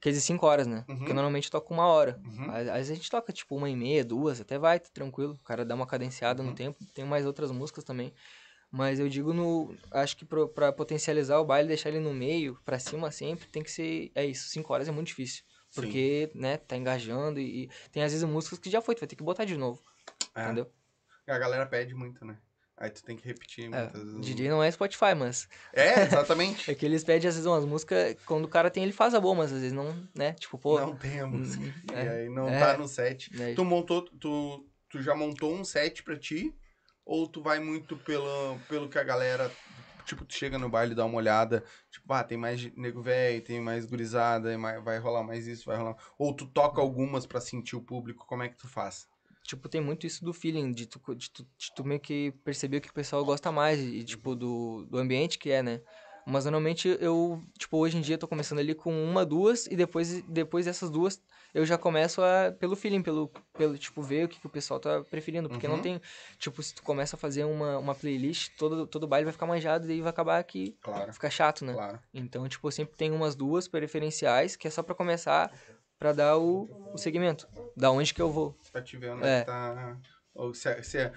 Quer 0.00 0.10
dizer, 0.10 0.22
cinco 0.22 0.46
horas, 0.46 0.66
né? 0.66 0.84
Uhum. 0.88 0.98
Porque 0.98 1.12
normalmente 1.12 1.44
eu 1.46 1.50
toco 1.52 1.72
uma 1.72 1.86
hora. 1.86 2.20
Uhum. 2.24 2.50
Às 2.50 2.68
às 2.68 2.74
vezes 2.74 2.90
a 2.90 2.94
gente 2.94 3.10
toca 3.10 3.32
tipo 3.32 3.54
uma 3.56 3.70
e 3.70 3.76
meia, 3.76 4.04
duas, 4.04 4.40
até 4.40 4.58
vai, 4.58 4.80
tá 4.80 4.88
tranquilo. 4.92 5.34
O 5.34 5.44
cara 5.44 5.64
dá 5.64 5.74
uma 5.74 5.86
cadenciada 5.86 6.42
Uhum. 6.42 6.50
no 6.50 6.54
tempo. 6.54 6.84
Tem 6.92 7.04
mais 7.04 7.24
outras 7.24 7.50
músicas 7.52 7.84
também. 7.84 8.12
Mas 8.70 8.98
eu 8.98 9.08
digo 9.08 9.32
no. 9.32 9.76
Acho 9.90 10.16
que 10.16 10.24
pro, 10.24 10.48
pra 10.48 10.72
potencializar 10.72 11.38
o 11.38 11.44
baile, 11.44 11.68
deixar 11.68 11.90
ele 11.90 12.00
no 12.00 12.12
meio, 12.12 12.58
pra 12.64 12.78
cima 12.78 13.10
sempre, 13.10 13.46
tem 13.48 13.62
que 13.62 13.70
ser. 13.70 14.10
É 14.14 14.24
isso, 14.24 14.48
cinco 14.48 14.72
horas 14.72 14.88
é 14.88 14.90
muito 14.92 15.08
difícil. 15.08 15.44
Sim. 15.44 15.80
Porque, 15.80 16.30
né, 16.34 16.56
tá 16.56 16.76
engajando 16.76 17.38
e, 17.38 17.64
e 17.64 17.70
tem 17.90 18.02
às 18.02 18.12
vezes 18.12 18.26
músicas 18.28 18.58
que 18.58 18.70
já 18.70 18.80
foi, 18.80 18.94
tu 18.94 19.00
vai 19.00 19.06
ter 19.08 19.16
que 19.16 19.22
botar 19.22 19.44
de 19.44 19.56
novo. 19.56 19.80
É. 20.34 20.44
Entendeu? 20.44 20.70
A 21.28 21.38
galera 21.38 21.66
pede 21.66 21.94
muito, 21.94 22.24
né? 22.24 22.38
Aí 22.82 22.90
tu 22.90 23.04
tem 23.04 23.16
que 23.16 23.24
repetir 23.24 23.66
É, 23.66 23.68
muitas 23.68 24.02
vezes. 24.02 24.20
DJ 24.26 24.48
não 24.48 24.60
é 24.60 24.68
Spotify, 24.68 25.14
mas 25.16 25.48
É, 25.72 26.02
exatamente. 26.02 26.68
É 26.72 26.74
que 26.74 26.84
eles 26.84 27.04
pedem, 27.04 27.28
às 27.28 27.36
vezes, 27.36 27.46
umas 27.46 27.64
músicas, 27.64 28.16
quando 28.26 28.46
o 28.46 28.48
cara 28.48 28.70
tem, 28.72 28.82
ele 28.82 28.92
faz 28.92 29.14
a 29.14 29.20
boa, 29.20 29.36
mas 29.36 29.52
às 29.52 29.60
vezes 29.60 29.72
não, 29.72 29.94
né? 30.16 30.32
Tipo, 30.32 30.58
pô. 30.58 30.80
não 30.80 30.96
tem 30.96 31.20
a 31.20 31.26
música. 31.28 31.62
hum, 31.62 31.72
E 31.90 31.94
é, 31.94 32.08
aí 32.08 32.28
não 32.28 32.48
é. 32.48 32.58
tá 32.58 32.76
no 32.76 32.88
set. 32.88 33.32
né, 33.36 33.54
Tu 33.54 33.64
montou, 33.64 34.02
tu, 34.02 34.66
tu 34.90 35.00
já 35.00 35.14
montou 35.14 35.54
um 35.54 35.64
set 35.64 36.02
pra 36.02 36.18
ti? 36.18 36.52
Ou 37.06 37.28
tu 37.28 37.40
vai 37.40 37.60
muito 37.60 37.96
pelo, 37.98 38.58
pelo 38.68 38.88
que 38.88 38.98
a 38.98 39.04
galera. 39.04 39.56
Tipo, 40.04 40.24
tu 40.24 40.34
chega 40.34 40.58
no 40.58 40.68
baile 40.68 40.92
e 40.92 40.94
dá 40.96 41.04
uma 41.04 41.18
olhada. 41.18 41.62
Tipo, 41.88 42.12
ah, 42.12 42.24
tem 42.24 42.36
mais 42.36 42.64
nego 42.76 43.00
velho, 43.00 43.42
tem 43.42 43.60
mais 43.60 43.86
gurizada, 43.86 44.52
é 44.52 44.58
vai 44.80 44.98
rolar 44.98 45.22
mais 45.22 45.46
isso, 45.46 45.66
vai 45.66 45.76
rolar. 45.76 45.96
Ou 46.18 46.34
tu 46.34 46.46
toca 46.46 46.80
algumas 46.80 47.26
pra 47.26 47.40
sentir 47.40 47.76
o 47.76 47.80
público, 47.82 48.26
como 48.26 48.42
é 48.42 48.48
que 48.48 48.56
tu 48.56 48.66
faz? 48.68 49.06
Tipo, 49.42 49.68
tem 49.68 49.80
muito 49.80 50.06
isso 50.06 50.24
do 50.24 50.32
feeling, 50.32 50.70
de 50.72 50.86
tu, 50.86 51.00
de 51.14 51.30
tu, 51.30 51.42
de 51.58 51.74
tu 51.74 51.84
meio 51.84 52.00
que 52.00 52.32
perceber 52.44 52.76
o 52.76 52.80
que 52.80 52.90
o 52.90 52.94
pessoal 52.94 53.24
gosta 53.24 53.50
mais, 53.50 53.80
e, 53.80 54.04
tipo, 54.04 54.34
do, 54.36 54.86
do 54.88 54.98
ambiente 54.98 55.38
que 55.38 55.50
é, 55.50 55.62
né? 55.62 55.80
Mas 56.24 56.44
normalmente 56.44 56.96
eu, 57.00 57.42
tipo, 57.58 57.76
hoje 57.78 57.96
em 57.98 58.00
dia 58.00 58.14
eu 58.14 58.18
tô 58.18 58.28
começando 58.28 58.60
ali 58.60 58.74
com 58.76 58.92
uma, 59.04 59.26
duas, 59.26 59.66
e 59.66 59.74
depois, 59.74 60.22
depois 60.22 60.66
dessas 60.66 60.88
duas 60.88 61.20
eu 61.52 61.66
já 61.66 61.76
começo 61.76 62.22
a, 62.22 62.52
pelo 62.58 62.76
feeling, 62.76 63.02
pelo, 63.02 63.28
pelo 63.58 63.76
tipo, 63.76 64.00
ver 64.02 64.24
o 64.26 64.28
que, 64.28 64.38
que 64.38 64.46
o 64.46 64.50
pessoal 64.50 64.78
tá 64.78 65.02
preferindo. 65.02 65.48
Porque 65.48 65.66
Uhum. 65.66 65.74
não 65.76 65.82
tem, 65.82 66.00
tipo, 66.38 66.62
se 66.62 66.74
tu 66.74 66.82
começa 66.84 67.16
a 67.16 67.18
fazer 67.18 67.44
uma, 67.44 67.76
uma 67.78 67.94
playlist, 67.94 68.50
todo, 68.56 68.86
todo 68.86 69.08
baile 69.08 69.24
vai 69.24 69.32
ficar 69.32 69.46
manjado, 69.46 69.84
e 69.84 69.88
daí 69.88 70.00
vai 70.00 70.10
acabar 70.10 70.42
que 70.44 70.76
Claro, 70.80 71.12
fica 71.12 71.28
chato, 71.28 71.64
né? 71.64 71.72
claro. 71.74 71.98
Então, 72.14 72.48
tipo, 72.48 72.68
eu 72.68 72.72
sempre 72.72 72.96
tenho 72.96 73.14
umas 73.16 73.34
duas 73.34 73.66
preferenciais, 73.66 74.54
que 74.54 74.68
é 74.68 74.70
só 74.70 74.82
pra 74.82 74.94
começar, 74.94 75.50
pra 76.02 76.12
dar 76.12 76.36
o, 76.36 76.68
o 76.92 76.98
segmento, 76.98 77.46
da 77.76 77.92
onde 77.92 78.12
que 78.12 78.20
eu 78.20 78.28
vou. 78.28 78.58
Pra 78.72 78.82
te 78.82 78.96
ver 78.96 79.12
onde 79.12 79.24
É. 79.24 79.38
é. 79.38 79.44
tá. 79.44 79.96
Ou 80.34 80.52
se, 80.52 80.68
é- 80.68 80.82
se 80.82 80.98
é- 80.98 81.12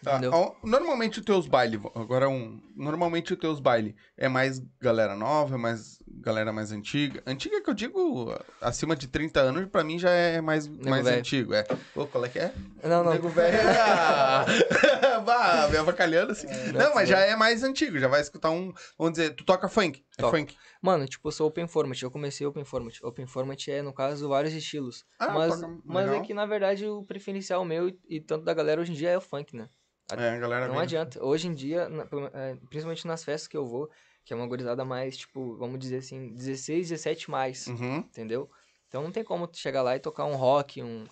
Tá, 0.00 0.20
Normalmente 0.62 1.18
os 1.18 1.24
teus 1.24 1.48
bailes, 1.48 1.80
agora 1.92 2.28
um. 2.28 2.62
Normalmente 2.76 3.32
os 3.32 3.38
teus 3.40 3.58
bailes 3.58 3.94
é 4.16 4.28
mais 4.28 4.62
galera 4.80 5.16
nova, 5.16 5.56
é 5.56 5.58
mais 5.58 5.98
galera 6.08 6.52
mais 6.52 6.70
antiga. 6.70 7.20
Antiga 7.26 7.60
que 7.60 7.68
eu 7.68 7.74
digo, 7.74 8.32
acima 8.60 8.94
de 8.94 9.08
30 9.08 9.40
anos, 9.40 9.66
pra 9.68 9.82
mim 9.82 9.98
já 9.98 10.08
é 10.10 10.40
mais, 10.40 10.68
mais 10.68 11.04
velho. 11.04 11.18
antigo. 11.18 11.52
É. 11.52 11.64
Pô, 11.92 12.06
qual 12.06 12.24
é 12.24 12.28
que 12.28 12.38
é? 12.38 12.52
Não, 12.84 13.02
não. 13.02 13.12
Nego 13.12 13.28
velho. 13.28 13.58
Bah, 15.28 15.68
me 15.68 15.76
avacalhando 15.76 16.32
assim. 16.32 16.46
não, 16.72 16.94
mas 16.94 17.08
já 17.08 17.20
é 17.20 17.36
mais 17.36 17.62
antigo, 17.62 17.98
já 17.98 18.08
vai 18.08 18.20
escutar 18.20 18.50
um. 18.50 18.72
Vamos 18.98 19.12
dizer, 19.18 19.34
tu 19.34 19.44
toca 19.44 19.68
funk. 19.68 20.04
É 20.16 20.22
funk. 20.22 20.56
Mano, 20.80 21.06
tipo, 21.06 21.28
eu 21.28 21.32
sou 21.32 21.46
open 21.48 21.66
format. 21.66 22.00
Eu 22.02 22.10
comecei 22.10 22.46
open 22.46 22.64
format. 22.64 22.98
Open 23.02 23.26
format 23.26 23.68
é, 23.68 23.82
no 23.82 23.92
caso, 23.92 24.28
vários 24.28 24.54
estilos. 24.54 25.04
Ah, 25.18 25.30
mas 25.30 25.60
mas 25.84 26.10
é 26.12 26.20
que, 26.20 26.32
na 26.32 26.46
verdade, 26.46 26.86
o 26.86 27.02
preferencial 27.04 27.64
meu 27.64 27.88
e, 28.08 28.20
tanto 28.20 28.44
da 28.44 28.54
galera 28.54 28.80
hoje 28.80 28.92
em 28.92 28.94
dia 28.94 29.10
é 29.10 29.18
o 29.18 29.20
funk, 29.20 29.54
né? 29.56 29.68
É, 30.10 30.30
a 30.30 30.38
galera 30.38 30.66
Não 30.66 30.74
vem- 30.74 30.82
adianta. 30.84 31.22
Hoje 31.22 31.48
em 31.48 31.54
dia, 31.54 31.88
é, 32.32 32.54
principalmente 32.70 33.06
nas 33.06 33.22
festas 33.24 33.46
que 33.46 33.56
eu 33.56 33.66
vou, 33.66 33.90
que 34.24 34.32
é 34.32 34.36
uma 34.36 34.46
gorizada 34.46 34.84
mais, 34.84 35.16
tipo, 35.18 35.56
vamos 35.58 35.78
dizer 35.78 35.98
assim, 35.98 36.32
16, 36.34 36.88
17 36.88 37.30
mais, 37.30 37.66
Uhum. 37.66 37.98
entendeu? 37.98 38.50
Então 38.88 39.02
não 39.02 39.12
tem 39.12 39.22
como 39.22 39.46
tu 39.46 39.58
chegar 39.58 39.82
lá 39.82 39.94
e 39.96 40.00
tocar 40.00 40.24
um 40.24 40.34
rock, 40.36 40.82
um, 40.82 41.06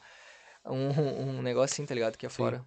um, 0.64 0.88
um 1.38 1.42
negócio 1.42 1.74
assim, 1.74 1.84
tá 1.84 1.94
ligado? 1.94 2.16
Que 2.16 2.24
é 2.26 2.28
Sim. 2.30 2.36
fora. 2.36 2.64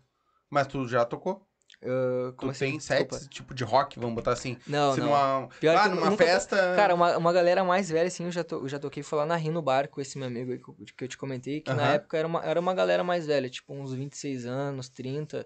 Mas 0.50 0.68
tu 0.68 0.88
já 0.88 1.06
tocou? 1.06 1.46
Ah, 1.84 2.34
Tu 2.38 2.50
assim? 2.50 2.72
tem 2.72 2.80
sets 2.80 3.08
Desculpa. 3.20 3.30
tipo 3.30 3.54
de 3.54 3.64
rock, 3.64 4.00
vamos 4.00 4.16
botar 4.16 4.34
assim. 4.34 4.58
Não, 4.68 4.94
se 4.94 5.00
não. 5.00 5.08
numa, 5.08 5.48
Pior 5.60 5.78
ah, 5.78 5.88
numa 5.88 6.10
nunca- 6.10 6.26
festa. 6.26 6.56
Cara, 6.76 6.94
uma, 6.96 7.16
uma 7.18 7.32
galera 7.32 7.64
mais 7.64 7.90
velha, 7.90 8.08
assim, 8.08 8.26
eu 8.26 8.32
já, 8.32 8.44
to, 8.44 8.56
eu 8.56 8.68
já 8.68 8.80
toquei 8.80 9.04
foi 9.04 9.20
lá 9.20 9.26
na 9.26 9.36
Rio 9.36 9.54
no 9.54 9.62
bar 9.62 9.88
com 9.88 10.02
esse 10.02 10.18
meu 10.18 10.28
amigo 10.28 10.52
aí 10.52 10.58
que 10.60 10.70
eu, 10.70 10.76
que 10.98 11.04
eu 11.04 11.08
te 11.08 11.18
comentei, 11.18 11.62
que 11.62 11.72
na 11.74 11.84
Aham. 11.84 11.94
época 11.94 12.18
era 12.18 12.28
uma, 12.28 12.44
era 12.44 12.60
uma 12.60 12.74
galera 12.74 13.04
mais 13.04 13.28
velha, 13.28 13.50
tipo 13.50 13.74
uns 13.74 13.94
26 13.94 14.46
anos, 14.46 14.90
30. 14.90 15.46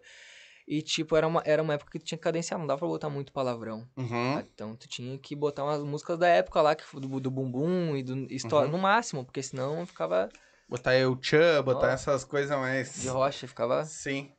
E, 0.66 0.82
tipo, 0.82 1.16
era 1.18 1.28
uma, 1.28 1.44
era 1.46 1.62
uma 1.62 1.74
época 1.74 1.92
que 1.92 2.00
tu 2.00 2.06
tinha 2.06 2.18
que 2.18 2.24
cadenciar, 2.24 2.58
não 2.58 2.66
dava 2.66 2.80
pra 2.80 2.88
botar 2.88 3.10
muito 3.10 3.34
palavrão. 3.34 3.86
Uhum. 3.98 4.36
tá? 4.36 4.46
Então 4.54 4.76
tu 4.78 4.88
tinha 4.88 5.18
que 5.20 5.36
botar 5.36 5.66
umas 5.66 5.84
músicas 5.84 6.18
da 6.18 6.28
época 6.30 6.62
lá, 6.62 6.74
que, 6.74 6.84
do, 7.00 7.20
do 7.20 7.30
Bumbum 7.30 7.98
e 7.98 8.02
do 8.02 8.32
história, 8.34 8.68
Uhum. 8.68 8.72
no 8.72 8.78
máximo, 8.82 9.26
porque 9.26 9.44
senão 9.44 9.86
ficava 9.86 10.30
Botar 10.70 10.96
eu 10.96 11.20
Chan, 11.22 11.62
botar 11.64 11.92
essas 11.92 12.24
coisas 12.24 12.58
mais. 12.58 12.96
de 13.02 13.10
rocha, 13.10 13.46
ficava, 13.46 13.84
Sim. 13.84 14.32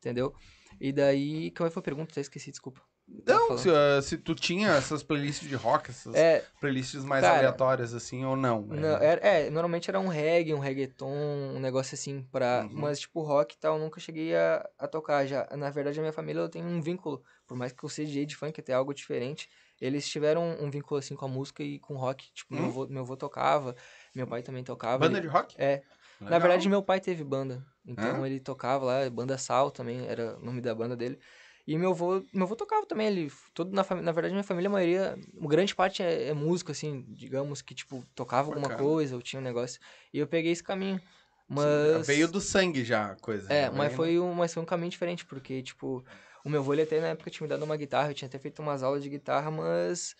Entendeu? 0.00 0.34
E 0.80 0.92
daí, 0.92 1.50
qual 1.52 1.70
foi 1.70 1.80
a 1.80 1.84
pergunta? 1.84 2.18
Esqueci, 2.18 2.50
desculpa. 2.50 2.80
Não, 3.26 3.58
se, 3.58 3.68
ah, 3.70 4.00
se 4.00 4.16
tu 4.16 4.34
tinha 4.36 4.68
essas 4.70 5.02
playlists 5.02 5.48
de 5.48 5.56
rock, 5.56 5.90
essas 5.90 6.14
É, 6.16 6.44
playlists 6.60 7.04
mais 7.04 7.24
Cara, 7.24 7.38
aleatórias, 7.38 7.92
assim, 7.92 8.24
ou 8.24 8.36
não. 8.36 8.62
Não, 8.62 8.96
era- 8.98 9.20
é, 9.26 9.50
normalmente 9.50 9.90
era 9.90 9.98
um 9.98 10.06
reggae, 10.06 10.54
um 10.54 10.60
reggaeton, 10.60 11.10
um 11.10 11.58
negócio 11.58 11.94
assim 11.94 12.22
pra. 12.30 12.62
Uhum. 12.70 12.70
Mas, 12.82 13.00
tipo, 13.00 13.20
rock 13.22 13.56
e 13.56 13.58
tal, 13.58 13.76
eu 13.76 13.82
nunca 13.82 13.98
cheguei 14.00 14.34
a, 14.36 14.64
a 14.78 14.86
tocar. 14.86 15.26
Já, 15.26 15.46
na 15.56 15.70
verdade, 15.70 15.98
a 15.98 16.02
minha 16.02 16.12
família 16.12 16.48
tenho 16.48 16.64
um 16.66 16.80
vínculo. 16.80 17.22
Por 17.48 17.56
mais 17.56 17.72
que 17.72 17.82
eu 17.84 17.88
seja 17.88 18.08
DJ 18.12 18.26
de 18.26 18.36
funk, 18.36 18.60
até 18.60 18.72
algo 18.72 18.94
diferente. 18.94 19.50
Eles 19.80 20.08
tiveram 20.08 20.56
um 20.60 20.70
vínculo 20.70 21.00
assim 21.00 21.16
com 21.16 21.24
a 21.24 21.28
música 21.28 21.64
e 21.64 21.80
com 21.80 21.96
rock. 21.96 22.30
Tipo, 22.32 22.54
meu, 22.54 22.64
Hum? 22.64 22.68
avô, 22.68 22.86
meu 22.86 23.02
avô 23.02 23.16
tocava, 23.16 23.74
meu 24.14 24.26
pai 24.26 24.42
também 24.42 24.62
tocava. 24.62 24.98
Banda 24.98 25.18
ele- 25.18 25.26
de 25.26 25.32
rock? 25.32 25.54
É. 25.58 25.82
Na 26.20 26.26
Legal. 26.26 26.40
verdade, 26.42 26.68
meu 26.68 26.82
pai 26.82 27.00
teve 27.00 27.24
banda. 27.24 27.66
Então 27.84 28.24
Hã? 28.24 28.26
ele 28.26 28.40
tocava 28.40 28.84
lá, 28.84 29.10
banda 29.10 29.36
Sal 29.38 29.70
também, 29.70 30.06
era 30.06 30.36
o 30.38 30.44
nome 30.44 30.60
da 30.60 30.74
banda 30.74 30.96
dele. 30.96 31.18
E 31.66 31.76
meu 31.78 31.90
avô, 31.90 32.24
meu 32.32 32.44
avô 32.46 32.56
tocava 32.56 32.86
também, 32.86 33.06
ele, 33.06 33.32
todo 33.54 33.70
na, 33.72 33.84
na 34.02 34.12
verdade, 34.12 34.32
minha 34.34 34.42
família, 34.42 34.68
a 34.68 34.72
maioria, 34.72 35.18
grande 35.42 35.74
parte 35.74 36.02
é, 36.02 36.28
é 36.28 36.34
música, 36.34 36.72
assim, 36.72 37.04
digamos 37.08 37.62
que, 37.62 37.74
tipo, 37.74 38.04
tocava 38.14 38.48
alguma 38.48 38.68
Bacana. 38.68 38.78
coisa, 38.78 39.14
ou 39.14 39.22
tinha 39.22 39.40
um 39.40 39.44
negócio. 39.44 39.80
E 40.12 40.18
eu 40.18 40.26
peguei 40.26 40.52
esse 40.52 40.62
caminho. 40.62 41.00
Mas. 41.48 42.06
Veio 42.06 42.28
do 42.30 42.40
sangue 42.40 42.84
já 42.84 43.12
a 43.12 43.16
coisa. 43.16 43.48
É, 43.48 43.68
né? 43.70 43.76
mas 43.76 43.92
foi, 43.94 44.18
um, 44.18 44.32
mas 44.32 44.54
foi 44.54 44.62
um 44.62 44.66
caminho 44.66 44.90
diferente, 44.90 45.24
porque, 45.26 45.62
tipo, 45.62 46.04
o 46.44 46.48
meu 46.48 46.60
avô, 46.60 46.72
ele 46.72 46.82
até 46.82 47.00
na 47.00 47.08
época 47.08 47.30
tinha 47.30 47.44
me 47.44 47.48
dado 47.48 47.64
uma 47.64 47.76
guitarra, 47.76 48.10
eu 48.10 48.14
tinha 48.14 48.28
até 48.28 48.38
feito 48.38 48.60
umas 48.62 48.82
aulas 48.82 49.02
de 49.02 49.08
guitarra, 49.08 49.50
mas 49.50 50.14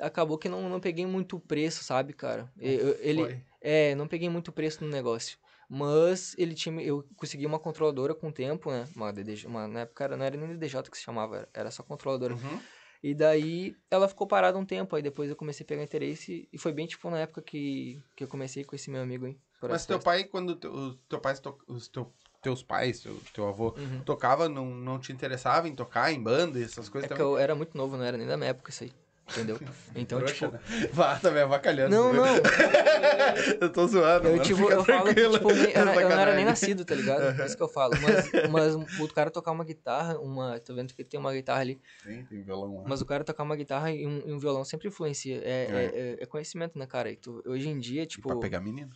acabou 0.00 0.38
que 0.38 0.48
não, 0.48 0.68
não 0.68 0.80
peguei 0.80 1.06
muito 1.06 1.38
preço, 1.40 1.82
sabe, 1.84 2.12
cara? 2.12 2.52
Eu- 2.58 2.96
ele, 3.00 3.22
Foi. 3.22 3.42
é, 3.60 3.94
não 3.94 4.06
peguei 4.08 4.28
muito 4.28 4.52
preço 4.52 4.84
no 4.84 4.90
negócio. 4.90 5.38
Mas 5.74 6.34
ele 6.38 6.54
tinha. 6.54 6.80
Eu 6.82 7.04
consegui 7.16 7.44
uma 7.46 7.58
controladora 7.58 8.14
com 8.14 8.28
o 8.28 8.32
tempo, 8.32 8.70
né? 8.70 8.88
Uma 8.94 9.12
DDJ. 9.12 9.46
Uma, 9.48 9.66
na 9.66 9.80
época 9.80 10.04
era- 10.04 10.16
não 10.16 10.24
era 10.24 10.36
nem 10.36 10.48
DDJ 10.56 10.88
que 10.90 10.96
se 10.96 11.02
chamava, 11.02 11.48
era- 11.52 11.70
só 11.70 11.82
controladora. 11.82 12.34
Uhum. 12.34 12.60
E 13.02 13.14
daí 13.14 13.76
ela 13.90 14.08
ficou 14.08 14.26
parada 14.26 14.56
um 14.56 14.64
tempo. 14.64 14.94
Aí 14.96 15.02
depois 15.02 15.28
eu 15.28 15.36
comecei 15.36 15.64
a 15.64 15.66
pegar 15.66 15.82
interesse. 15.82 16.48
E 16.52 16.56
foi 16.58 16.72
bem 16.72 16.86
tipo 16.86 17.10
na 17.10 17.18
época 17.18 17.42
que, 17.42 18.00
que 18.16 18.24
eu 18.24 18.28
comecei 18.28 18.64
com 18.64 18.74
esse 18.76 18.90
meu 18.90 19.02
amigo 19.02 19.26
por 19.60 19.68
Mas 19.68 19.84
teu 19.84 19.96
festa. 19.98 20.10
pai, 20.10 20.24
quando 20.24 20.56
teu, 20.56 20.72
os 20.72 20.96
teu 21.08 21.20
pais 21.20 21.40
to- 21.40 21.58
os 21.66 21.88
teu, 21.88 22.10
teus 22.40 22.62
pais, 22.62 23.00
teu, 23.00 23.20
teu 23.34 23.48
avô, 23.48 23.74
Uhum. 23.76 24.02
tocava, 24.04 24.48
não, 24.48 24.66
não 24.74 24.98
te 24.98 25.12
interessava 25.12 25.68
em 25.68 25.74
tocar 25.74 26.12
em 26.12 26.22
banda 26.22 26.58
e 26.58 26.62
essas 26.62 26.88
É 26.88 26.90
coisas 26.90 27.08
que 27.10 27.14
também? 27.16 27.32
eu 27.32 27.38
era 27.38 27.54
muito 27.54 27.76
novo, 27.76 27.96
não 27.96 28.04
era 28.04 28.16
nem 28.16 28.26
da 28.26 28.36
minha 28.36 28.50
época 28.50 28.70
isso 28.70 28.84
aí. 28.84 28.92
Entendeu? 29.30 29.58
Então, 29.96 30.18
Trouxa, 30.18 30.48
tipo. 30.60 30.92
Vá, 30.94 31.16
tá 31.18 31.30
me 31.30 31.40
avacalhando. 31.40 31.94
Não, 31.94 32.12
não. 32.12 32.24
eu 33.60 33.70
tô 33.72 33.86
zoando, 33.86 34.26
Eu, 34.26 34.32
mano, 34.32 34.42
tipo, 34.42 34.68
eu 34.70 34.84
falo 34.84 35.04
que, 35.06 35.14
tipo, 35.14 35.50
eu, 35.50 35.84
não- 35.86 35.94
eu 36.00 36.08
não 36.08 36.18
era 36.20 36.34
nem 36.34 36.44
nascido, 36.44 36.84
tá 36.84 36.94
ligado? 36.96 37.40
É 37.40 37.46
isso 37.46 37.56
que 37.56 37.62
eu 37.62 37.68
falo. 37.68 37.94
Mas, 38.02 38.50
mas 38.50 38.74
o 39.00 39.08
cara 39.08 39.30
tocar 39.30 39.52
uma 39.52 39.64
guitarra, 39.64 40.18
uma. 40.18 40.58
Tô 40.58 40.74
vendo 40.74 40.92
que 40.92 41.04
tem 41.04 41.18
uma 41.20 41.32
guitarra 41.32 41.60
ali. 41.60 41.80
Tem, 42.04 42.24
tem 42.24 42.42
violão 42.42 42.78
lá. 42.78 42.84
Mas 42.88 43.00
o 43.00 43.06
cara 43.06 43.22
tocar 43.22 43.44
uma 43.44 43.54
guitarra 43.56 43.92
e 43.92 44.04
um, 44.06 44.22
e 44.26 44.32
um 44.32 44.38
violão 44.38 44.64
sempre 44.64 44.88
influencia. 44.88 45.36
É, 45.44 45.44
É. 45.44 45.44
é. 45.44 45.84
é- 46.20 46.22
é 46.22 46.26
conhecimento, 46.26 46.76
né, 46.78 46.86
cara? 46.86 47.10
E 47.10 47.16
tu- 47.16 47.42
hoje 47.46 47.68
em 47.68 47.78
dia, 47.78 48.02
E 48.02 48.06
tipo. 48.06 48.28
pra 48.28 48.36
pegar 48.38 48.60
menino. 48.60 48.90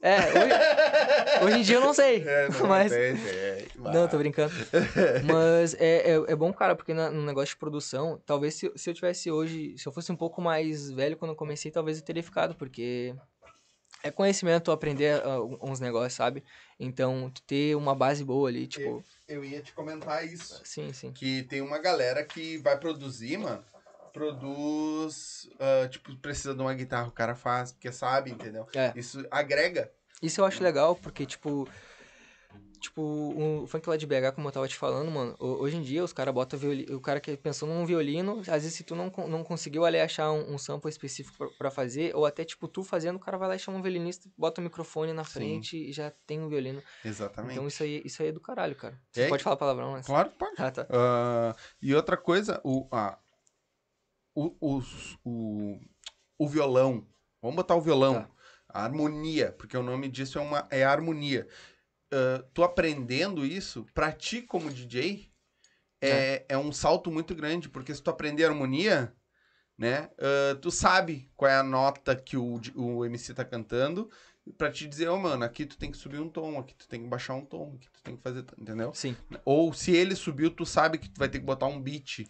É, 0.00 0.18
hoje, 0.18 1.44
hoje 1.44 1.58
em 1.58 1.62
dia 1.62 1.76
eu 1.76 1.80
não 1.80 1.92
sei. 1.94 2.24
É, 2.28 2.48
não, 2.48 2.66
mas. 2.68 2.92
tem, 2.92 3.16
tem. 3.16 3.68
Não, 3.76 4.06
tô 4.08 4.18
brincando. 4.18 4.52
Mas 5.24 5.74
é, 5.74 6.10
é, 6.12 6.14
é 6.28 6.36
bom, 6.36 6.52
cara, 6.52 6.74
porque 6.76 6.92
na- 6.92 7.10
no 7.10 7.22
negócio 7.24 7.54
de 7.54 7.58
produção, 7.58 8.20
talvez 8.26 8.54
se, 8.54 8.70
se 8.76 8.90
eu 8.90 8.94
tivesse 8.94 9.30
hoje, 9.30 9.76
se 9.78 9.86
eu 9.86 9.92
fosse 9.92 10.10
um 10.12 10.16
pouco 10.16 10.40
mais 10.42 10.90
velho 10.90 11.16
quando 11.16 11.30
eu 11.32 11.36
comecei, 11.36 11.70
talvez 11.70 11.98
eu 11.98 12.04
teria 12.04 12.22
ficado, 12.22 12.54
porque 12.54 13.14
é 14.02 14.10
conhecimento 14.10 14.70
aprender 14.70 15.20
ah, 15.24 15.40
uns 15.62 15.80
negócios, 15.80 16.14
sabe? 16.14 16.44
Então, 16.78 17.32
ter 17.46 17.74
uma 17.76 17.94
base 17.94 18.24
boa 18.24 18.48
ali, 18.48 18.66
tipo. 18.66 19.04
Eu 19.26 19.44
ia 19.44 19.60
te 19.60 19.72
comentar 19.72 20.24
isso. 20.24 20.60
Sim, 20.64 20.92
sim. 20.92 21.12
Que 21.12 21.42
tem 21.42 21.60
uma 21.60 21.78
galera 21.78 22.24
que 22.24 22.56
vai 22.58 22.78
produzir, 22.78 23.36
mano. 23.36 23.62
Produz. 24.18 25.48
ah, 25.58 25.88
tipo, 25.88 26.16
precisa 26.16 26.54
de 26.54 26.60
uma 26.60 26.74
guitarra, 26.74 27.08
o 27.08 27.12
cara 27.12 27.34
faz, 27.34 27.72
porque 27.72 27.90
sabe, 27.92 28.30
entendeu? 28.30 28.66
É. 28.74 28.92
Isso 28.96 29.24
agrega. 29.30 29.90
Isso 30.22 30.40
eu 30.40 30.44
acho 30.44 30.62
legal, 30.62 30.96
porque, 30.96 31.24
tipo. 31.26 31.68
Tipo, 32.80 33.02
o 33.02 33.66
funk 33.66 33.88
lá 33.88 33.96
de 33.96 34.06
BH, 34.06 34.32
como 34.36 34.46
eu 34.46 34.52
tava 34.52 34.68
te 34.68 34.76
falando, 34.76 35.10
mano, 35.10 35.34
ho- 35.40 35.60
hoje 35.62 35.76
em 35.76 35.82
dia 35.82 36.02
os 36.04 36.12
caras 36.12 36.32
botam 36.32 36.56
violino. 36.56 36.96
O 36.96 37.00
cara 37.00 37.18
que 37.18 37.36
pensou 37.36 37.68
num 37.68 37.84
violino, 37.84 38.38
às 38.42 38.46
vezes 38.62 38.74
se 38.74 38.84
tu 38.84 38.94
não, 38.94 39.10
não 39.26 39.42
conseguiu 39.42 39.84
ali 39.84 39.98
achar 39.98 40.30
um, 40.30 40.54
um 40.54 40.58
sample 40.58 40.88
específico 40.88 41.36
pra, 41.36 41.48
pra 41.58 41.70
fazer, 41.72 42.14
ou 42.14 42.24
até, 42.24 42.44
tipo, 42.44 42.68
tu 42.68 42.84
fazendo, 42.84 43.16
o 43.16 43.18
cara 43.18 43.36
vai 43.36 43.48
lá 43.48 43.56
e 43.56 43.58
chama 43.58 43.78
um 43.78 43.82
violinista, 43.82 44.30
bota 44.38 44.60
o 44.60 44.64
microfone 44.64 45.12
na 45.12 45.24
Sim. 45.24 45.30
frente 45.32 45.76
e 45.88 45.92
já 45.92 46.12
tem 46.24 46.40
um 46.40 46.48
violino. 46.48 46.80
Exatamente. 47.04 47.54
Então 47.54 47.66
isso 47.66 47.82
aí, 47.82 48.00
isso 48.04 48.22
aí 48.22 48.28
é 48.28 48.32
do 48.32 48.40
caralho, 48.40 48.76
cara. 48.76 48.96
Você 49.10 49.22
É? 49.22 49.28
pode 49.28 49.42
falar 49.42 49.56
palavrão, 49.56 49.90
mas. 49.90 50.06
Claro, 50.06 50.30
pode. 50.38 50.54
Ah, 50.62 50.70
tá. 50.70 50.86
Ah, 50.88 51.56
e 51.82 51.92
outra 51.96 52.16
coisa, 52.16 52.60
o, 52.62 52.86
ah, 52.92 53.18
o, 54.60 54.76
os- 54.76 55.18
o, 55.24 55.78
o 56.38 56.48
violão. 56.48 57.06
Vamos 57.42 57.56
botar 57.56 57.74
o 57.74 57.80
violão. 57.80 58.22
Tá. 58.22 58.30
A 58.70 58.84
harmonia, 58.84 59.52
porque 59.52 59.76
o 59.76 59.82
nome 59.82 60.08
disso 60.08 60.38
é, 60.38 60.42
uma, 60.42 60.68
é 60.70 60.84
harmonia. 60.84 61.48
Ah, 62.12 62.44
tu 62.54 62.62
aprendendo 62.62 63.44
isso, 63.44 63.86
pra 63.94 64.12
ti 64.12 64.42
como 64.42 64.70
DJ, 64.70 65.30
é, 66.00 66.44
é 66.48 66.56
um 66.58 66.70
salto 66.72 67.10
muito 67.10 67.34
grande, 67.34 67.68
porque 67.68 67.94
se 67.94 68.02
tu 68.02 68.10
aprender 68.10 68.44
harmonia, 68.44 69.12
né, 69.76 70.10
ah, 70.18 70.56
tu 70.60 70.70
sabe 70.70 71.30
qual 71.36 71.50
é 71.50 71.56
a 71.56 71.62
nota 71.62 72.14
que 72.14 72.36
o, 72.36 72.60
o 72.76 73.04
MC 73.04 73.34
tá 73.34 73.44
cantando, 73.44 74.10
pra 74.56 74.70
te 74.70 74.86
dizer, 74.86 75.08
ô 75.08 75.18
mano, 75.18 75.44
aqui 75.44 75.66
tu 75.66 75.76
tem 75.76 75.90
que 75.90 75.96
subir 75.98 76.20
um 76.20 76.28
tom, 76.28 76.58
aqui 76.58 76.74
tu 76.74 76.88
tem 76.88 77.02
que 77.02 77.08
baixar 77.08 77.34
um 77.34 77.44
tom, 77.44 77.74
aqui 77.76 77.90
tu 77.90 78.02
tem 78.02 78.16
que 78.16 78.22
fazer, 78.22 78.44
entendeu? 78.58 78.92
Sim. 78.94 79.16
Ou 79.44 79.72
se 79.72 79.94
ele 79.94 80.14
subiu, 80.16 80.50
tu 80.50 80.64
sabe 80.64 80.98
que 80.98 81.08
tu 81.10 81.18
vai 81.18 81.28
ter 81.28 81.38
que 81.38 81.44
botar 81.44 81.66
um 81.66 81.80
beat 81.80 82.26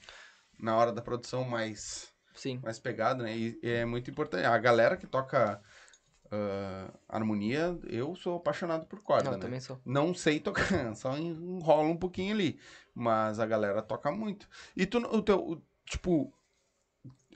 na 0.58 0.76
hora 0.76 0.92
da 0.92 1.02
produção 1.02 1.44
mais, 1.44 2.12
Sim. 2.34 2.60
mais 2.62 2.78
pegado, 2.78 3.22
né? 3.22 3.36
E 3.36 3.58
é 3.62 3.84
muito 3.84 4.10
importante. 4.10 4.44
A 4.44 4.58
galera 4.58 4.96
que 4.96 5.06
toca 5.06 5.60
ah, 6.30 6.92
harmonia, 7.08 7.78
eu 7.86 8.14
sou 8.14 8.36
apaixonado 8.36 8.86
por 8.86 9.00
corda, 9.00 9.24
Não, 9.24 9.32
eu 9.32 9.38
né? 9.38 9.42
também 9.42 9.60
sou. 9.60 9.80
Não 9.84 10.14
sei 10.14 10.40
tocar, 10.40 10.62
só 10.94 11.16
enrola 11.16 11.88
um 11.88 11.96
pouquinho 11.96 12.34
ali. 12.34 12.58
Mas 12.94 13.38
a 13.38 13.46
galera 13.46 13.80
toca 13.82 14.10
muito. 14.10 14.48
E 14.76 14.84
tu, 14.84 14.98
o 14.98 15.22
teu, 15.22 15.62
tipo, 15.86 16.32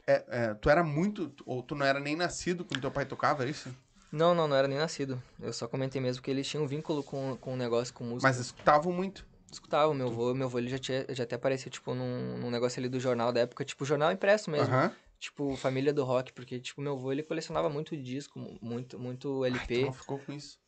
é- 0.07 0.25
é, 0.29 0.55
tu 0.55 0.69
era 0.69 0.83
muito, 0.83 1.33
ou 1.47 1.63
tu 1.63 1.75
não 1.75 1.87
era 1.87 2.01
nem 2.01 2.17
nascido 2.17 2.65
quando 2.65 2.81
teu 2.81 2.91
pai 2.91 3.07
tocava, 3.07 3.45
é 3.45 3.51
isso? 3.51 3.75
Não, 4.11 4.35
não, 4.35 4.47
não 4.47 4.57
era 4.57 4.69
nem 4.69 4.77
nascido. 4.77 5.23
Eu 5.41 5.53
só 5.55 5.67
comentei 5.67 6.01
mesmo 6.01 6.23
que 6.23 6.31
eles 6.31 6.47
tinham 6.47 6.65
um 6.65 6.67
vínculo 6.69 7.03
com, 7.03 7.37
com 7.39 7.55
o 7.55 7.57
negócio, 7.57 7.95
com 7.95 8.05
música. 8.05 8.29
Mas 8.29 8.39
escutavam 8.39 8.93
muito. 8.93 9.25
Escutava, 9.53 9.93
meu 9.95 10.09
avô, 10.09 10.35
meu 10.35 10.47
avô 10.47 10.59
ele 10.59 10.69
já, 10.69 10.79
tinha, 10.79 11.07
já 11.11 11.25
até 11.25 11.37
apareceu, 11.37 11.71
tipo, 11.71 11.95
num, 11.95 12.39
num 12.39 12.51
negócio 12.51 12.81
ali 12.81 12.89
do 12.89 12.99
jornal 12.99 13.33
da 13.33 13.41
época, 13.41 13.65
tipo, 13.65 13.85
jornal 13.85 14.11
impresso 14.13 14.51
mesmo. 14.51 14.75
Aham. 14.75 14.93
Tipo, 15.19 15.55
família 15.57 15.93
do 15.93 16.03
rock, 16.05 16.33
porque, 16.33 16.59
tipo, 16.59 16.81
meu 16.81 16.95
avô, 16.95 17.13
ele 17.13 17.23
colecionava 17.23 17.69
muito 17.71 17.97
disco, 17.97 18.39
mu- 18.39 18.59
muito, 18.61 18.99
muito 18.99 19.45
Ai, 19.45 19.51
tu 19.51 19.57
LP. 19.57 19.85
não 19.85 19.93
ficou 19.93 20.19
com 20.19 20.33
isso. 20.33 20.59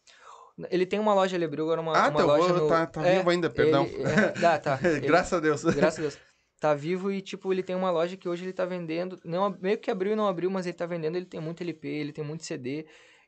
Ele 0.71 0.87
tem 0.87 1.01
uma 1.01 1.13
loja, 1.13 1.35
ele 1.37 1.45
abriu 1.45 1.65
agora 1.65 1.81
uma, 1.81 1.93
ah, 1.99 2.09
uma 2.09 2.19
teu 2.19 2.27
loja 2.29 2.51
avô 2.51 2.61
no... 2.61 2.69
tá, 2.69 2.87
tá 2.87 3.05
é, 3.05 3.17
vivo 3.19 3.31
ainda, 3.31 3.51
perdão. 3.51 3.85
Ele, 3.85 4.03
é, 4.05 4.47
ah, 4.47 4.59
tá. 4.59 4.79
Ele- 4.87 5.01
Graças 5.01 5.33
a 5.33 5.41
Deus. 5.41 5.65
Graças 5.65 5.99
a 5.99 6.03
Deus. 6.03 6.19
Tá 6.61 6.73
vivo 6.73 7.11
e, 7.11 7.21
tipo, 7.21 7.53
ele 7.53 7.63
tem 7.63 7.75
uma 7.75 7.91
loja 7.91 8.17
que 8.17 8.29
hoje 8.29 8.45
ele 8.45 8.53
tá 8.53 8.65
vendendo. 8.65 9.21
Não, 9.25 9.51
meio 9.61 9.77
que 9.77 9.91
abriu 9.91 10.13
e 10.13 10.17
não 10.17 10.29
abriu, 10.29 10.49
mas 10.51 10.65
ele 10.67 10.75
tá 10.77 10.87
vendendo. 10.87 11.17
Ele 11.17 11.27
tem 11.27 11.41
muito 11.41 11.61
LP, 11.63 11.89
ele 11.89 12.13
tem 12.13 12.25
muito 12.25 12.45
CD. 12.45 12.87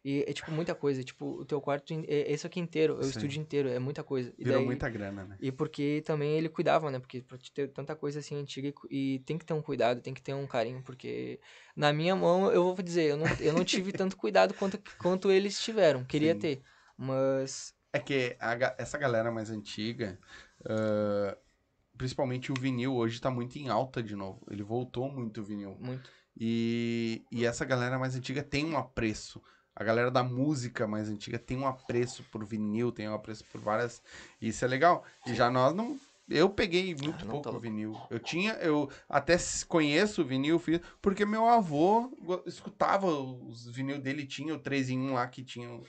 E 0.09 0.25
é, 0.25 0.33
tipo, 0.33 0.53
muita 0.53 0.73
coisa. 0.73 1.03
Tipo, 1.03 1.41
o 1.41 1.45
teu 1.45 1.61
quarto 1.61 1.93
é, 1.93 2.05
é 2.07 2.33
isso 2.33 2.47
aqui 2.47 2.61
inteiro, 2.61 2.95
é 3.03 3.05
o 3.05 3.09
estúdio 3.11 3.41
inteiro, 3.43 3.69
é 3.69 3.81
muita 3.81 4.05
coisa. 4.05 4.33
E 4.39 4.45
Virou 4.45 4.61
daí- 4.61 4.67
muita 4.67 4.89
grana, 4.89 5.25
né? 5.25 5.37
E 5.41 5.51
porque 5.51 6.01
também 6.07 6.39
ele 6.39 6.49
cuidava, 6.49 6.93
né? 6.93 7.01
Porque 7.01 7.23
pra 7.23 7.37
te 7.37 7.51
ter 7.51 7.73
tanta 7.73 7.97
coisa 7.97 8.21
assim 8.21 8.37
antiga 8.37 8.73
e 8.89 9.17
e 9.17 9.19
tem 9.21 9.37
que 9.37 9.45
ter 9.45 9.53
um 9.53 9.61
cuidado, 9.61 10.01
tem 10.01 10.15
que 10.15 10.23
ter 10.23 10.33
um 10.33 10.47
carinho, 10.47 10.81
porque 10.85 11.41
na 11.75 11.93
minha 11.93 12.15
mão, 12.15 12.53
eu 12.53 12.63
vou 12.73 12.83
dizer, 12.85 13.11
eu 13.11 13.17
não, 13.17 13.27
eu 13.41 13.53
não 13.53 13.65
tive 13.65 13.91
tanto 13.93 14.17
cuidado 14.17 14.55
quanto, 14.55 14.79
quanto 14.97 15.29
eles 15.29 15.61
tiveram. 15.61 16.05
Queria 16.05 16.35
Sim. 16.35 16.41
ter. 16.41 16.63
Mas. 16.97 17.75
É 17.93 17.99
que 17.99 18.37
a 18.39 18.77
essa 18.79 18.97
galera 18.97 19.33
mais 19.33 19.51
antiga, 19.51 20.21
ah, 20.65 21.37
principalmente 21.99 22.53
o 22.53 22.55
vinil, 22.55 22.95
hoje 22.95 23.21
tá 23.21 23.29
muito 23.31 23.59
em 23.59 23.69
alta 23.69 24.01
de 24.01 24.15
novo. 24.15 24.47
Ele 24.51 24.63
voltou 24.63 25.11
muito 25.11 25.41
o 25.41 25.45
vinil. 25.45 25.77
Muito. 25.81 26.09
E, 26.39 27.25
e 27.33 27.45
essa 27.45 27.65
galera 27.65 27.99
mais 27.99 28.15
antiga 28.15 28.43
tem 28.43 28.65
um 28.65 28.77
apreço. 28.77 29.43
A 29.79 29.85
galera 29.85 30.11
da 30.11 30.23
música 30.25 30.87
mais 30.87 31.09
antiga 31.11 31.39
tem 31.39 31.57
um 31.59 31.67
apreço 31.67 32.25
por 32.33 32.43
vinil, 32.45 32.91
tem 32.91 33.07
um 33.09 33.15
apreço 33.15 33.45
por 33.53 33.61
várias. 33.61 34.03
Isso 34.41 34.65
é 34.65 34.69
legal. 34.69 35.05
E 35.27 35.35
já 35.35 35.51
nós 35.51 35.75
não. 35.75 36.01
Eu 36.29 36.49
peguei 36.51 36.93
muito 36.95 37.25
Ah, 37.27 37.29
pouco 37.31 37.59
vinil. 37.61 37.95
Eu 38.11 38.19
tinha, 38.19 38.55
eu 38.55 38.91
até 39.09 39.37
conheço 39.69 40.23
o 40.23 40.25
vinil, 40.25 40.61
porque 41.01 41.25
meu 41.27 41.47
avô 41.47 42.11
escutava 42.47 43.07
os 43.07 43.69
vinil 43.69 44.01
dele, 44.01 44.27
tinha 44.27 44.55
o 44.55 44.59
3 44.59 44.89
em 44.91 44.99
1 44.99 45.13
lá 45.15 45.27
que 45.29 45.45
tinha 45.45 45.69
o 45.71 45.85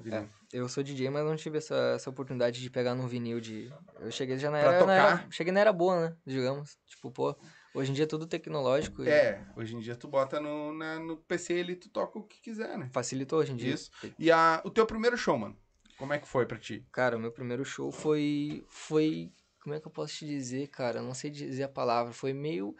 vinil. 0.00 0.26
Eu 0.52 0.68
sou 0.68 0.82
DJ, 0.82 1.10
mas 1.10 1.24
não 1.24 1.34
tive 1.36 1.58
essa, 1.58 1.74
essa 1.96 2.08
oportunidade 2.08 2.62
de 2.62 2.70
pegar 2.70 2.94
num 2.94 3.08
vinil 3.08 3.40
de. 3.40 3.70
Eu 3.98 4.10
cheguei 4.12 4.38
já 4.38 4.48
na 4.50 4.60
Pra 4.60 4.72
era, 4.74 4.86
na 4.86 4.92
era- 4.94 5.10
tocar? 5.18 5.26
Cheguei 5.30 5.52
na 5.52 5.60
era 5.60 5.72
boa, 5.72 6.08
né? 6.10 6.16
Digamos. 6.24 6.78
Tipo, 6.86 7.10
pô, 7.10 7.36
hoje 7.74 7.90
em 7.90 7.94
dia 7.94 8.04
é 8.04 8.06
tudo 8.06 8.26
tecnológico. 8.26 9.02
e 9.04 9.08
É, 9.08 9.44
hoje 9.56 9.74
em 9.76 9.80
dia 9.80 9.96
tu 9.96 10.08
bota 10.08 10.40
no, 10.40 10.72
na- 10.72 10.98
no 10.98 11.16
PC 11.18 11.52
ele 11.54 11.76
tu 11.76 11.88
toca 11.90 12.18
o 12.18 12.22
que 12.22 12.40
quiser, 12.40 12.78
né? 12.78 12.88
Facilitou 12.92 13.40
hoje 13.40 13.52
em 13.52 13.56
dia. 13.56 13.74
Isso. 13.74 13.90
E 14.18 14.30
a, 14.30 14.62
o 14.64 14.70
teu 14.70 14.86
primeiro 14.86 15.16
show, 15.16 15.36
mano? 15.36 15.58
Como 15.98 16.12
é 16.12 16.18
que 16.18 16.26
foi 16.26 16.46
pra 16.46 16.58
ti? 16.58 16.86
Cara, 16.90 17.16
o 17.16 17.20
meu 17.20 17.30
primeiro 17.32 17.64
show 17.64 17.92
foi. 17.92 18.64
Foi. 18.68 19.30
Como 19.62 19.74
é 19.74 19.80
que 19.80 19.86
eu 19.86 19.90
posso 19.92 20.14
te 20.16 20.26
dizer, 20.26 20.68
cara? 20.68 20.98
Eu 20.98 21.02
não 21.04 21.14
sei 21.14 21.30
dizer 21.30 21.62
a 21.64 21.68
palavra. 21.68 22.12
Foi 22.12 22.32
meio. 22.32 22.74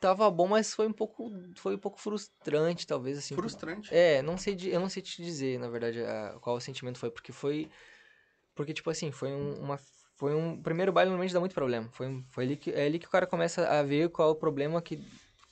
Tava 0.00 0.30
bom, 0.30 0.48
mas 0.48 0.74
foi 0.74 0.86
um 0.86 0.92
pouco. 0.92 1.30
Foi 1.56 1.74
um 1.74 1.78
pouco 1.78 2.00
frustrante, 2.00 2.86
talvez, 2.86 3.18
assim. 3.18 3.34
Frustrante. 3.34 3.94
É, 3.94 4.22
não 4.22 4.36
sei, 4.38 4.56
eu 4.64 4.80
não 4.80 4.88
sei 4.88 5.02
te 5.02 5.22
dizer, 5.22 5.58
na 5.58 5.68
verdade, 5.68 6.02
a- 6.02 6.38
qual 6.40 6.56
o 6.56 6.60
sentimento 6.60 6.98
foi, 6.98 7.10
porque 7.10 7.32
foi. 7.32 7.68
Porque, 8.54 8.72
tipo 8.72 8.88
assim, 8.90 9.12
foi 9.12 9.30
um, 9.32 9.60
uma. 9.60 9.78
Foi 10.16 10.34
um. 10.34 10.54
o 10.54 10.62
Primeiro 10.62 10.92
baile 10.92 11.10
normalmente 11.10 11.32
dá 11.34 11.40
muito 11.40 11.54
problema. 11.54 11.88
Foi, 11.92 12.06
um- 12.08 12.24
foi 12.30 12.44
ali 12.44 12.56
que, 12.56 12.70
é 12.70 12.86
ali 12.86 12.98
que 12.98 13.06
o 13.06 13.10
cara 13.10 13.26
começa 13.26 13.68
a 13.68 13.82
ver 13.82 14.08
qual 14.10 14.28
é 14.30 14.32
o 14.32 14.36
problema 14.36 14.80
que. 14.82 15.00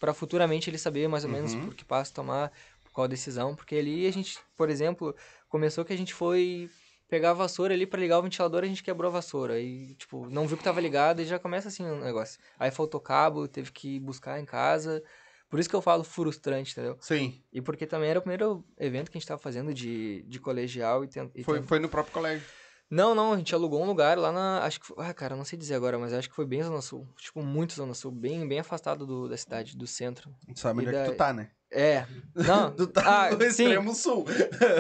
Pra 0.00 0.12
futuramente 0.12 0.68
ele 0.68 0.76
saber 0.78 1.08
mais 1.08 1.24
ou 1.24 1.30
menos 1.30 1.54
Uhum. 1.54 1.64
por 1.66 1.74
que 1.74 1.84
passo 1.84 2.12
tomar, 2.12 2.52
qual 2.92 3.06
decisão. 3.08 3.54
Porque 3.54 3.76
ali 3.76 4.06
a 4.06 4.10
gente, 4.12 4.38
por 4.56 4.68
exemplo, 4.68 5.14
começou 5.48 5.84
que 5.84 5.92
a 5.92 5.96
gente 5.96 6.12
foi 6.12 6.68
pegar 7.08 7.30
a 7.30 7.34
vassoura 7.34 7.72
ali 7.74 7.86
pra 7.86 8.00
ligar 8.00 8.18
o 8.18 8.22
ventilador, 8.22 8.64
a 8.64 8.66
gente 8.66 8.82
quebrou 8.82 9.08
a 9.08 9.12
vassoura. 9.12 9.58
E, 9.60 9.94
tipo, 9.94 10.28
não 10.28 10.46
viu 10.46 10.56
que 10.58 10.64
tava 10.64 10.80
ligado 10.80 11.20
e 11.22 11.24
já 11.24 11.38
começa 11.38 11.68
assim 11.68 11.84
o 11.86 12.00
negócio. 12.00 12.40
Aí 12.58 12.70
faltou 12.70 13.00
cabo, 13.00 13.46
teve 13.46 13.70
que 13.70 14.00
buscar 14.00 14.40
em 14.40 14.44
casa. 14.44 15.02
Por 15.48 15.60
isso 15.60 15.68
que 15.70 15.76
eu 15.76 15.82
falo 15.82 16.02
frustrante, 16.02 16.72
entendeu? 16.72 16.96
Sim. 17.00 17.40
E 17.52 17.60
porque 17.62 17.86
também 17.86 18.10
era 18.10 18.18
o 18.18 18.22
primeiro 18.22 18.64
evento 18.78 19.10
que 19.10 19.16
a 19.16 19.20
gente 19.20 19.28
tava 19.28 19.40
fazendo 19.40 19.72
de, 19.72 20.22
de 20.26 20.40
colegial 20.40 21.04
e, 21.04 21.42
Foi, 21.44 21.62
foi 21.62 21.78
no 21.78 21.88
próprio 21.88 22.12
colégio. 22.12 22.46
Não, 22.90 23.14
não, 23.14 23.32
a 23.32 23.36
gente 23.36 23.54
alugou 23.54 23.82
um 23.82 23.86
lugar 23.86 24.16
lá 24.18 24.30
na. 24.30 24.62
Acho 24.64 24.80
que. 24.80 24.86
foi- 24.86 25.04
Ah, 25.04 25.12
cara, 25.12 25.34
não 25.34 25.44
sei 25.44 25.58
dizer 25.58 25.74
agora, 25.74 25.98
mas 25.98 26.12
acho 26.12 26.28
que 26.28 26.34
foi 26.36 26.46
bem 26.46 26.62
Zona 26.62 26.80
Sul. 26.80 27.08
Tipo, 27.16 27.42
muito 27.42 27.72
Zona 27.74 27.94
Sul, 27.94 28.12
bem, 28.12 28.46
bem 28.46 28.60
afastado 28.60 29.06
do, 29.06 29.28
da 29.28 29.36
cidade, 29.36 29.76
do 29.76 29.86
centro. 29.86 30.34
Sabe 30.54 30.80
onde 30.80 30.94
é 30.94 31.04
que 31.04 31.10
tu 31.10 31.16
tá, 31.16 31.32
né? 31.32 31.50
É. 31.70 32.06
Não. 32.34 32.70
Tu 32.76 32.86
tá 32.86 33.26
ah, 33.26 33.30
no 33.32 33.40
sim. 33.50 33.64
extremo 33.64 33.94
sul. 33.94 34.24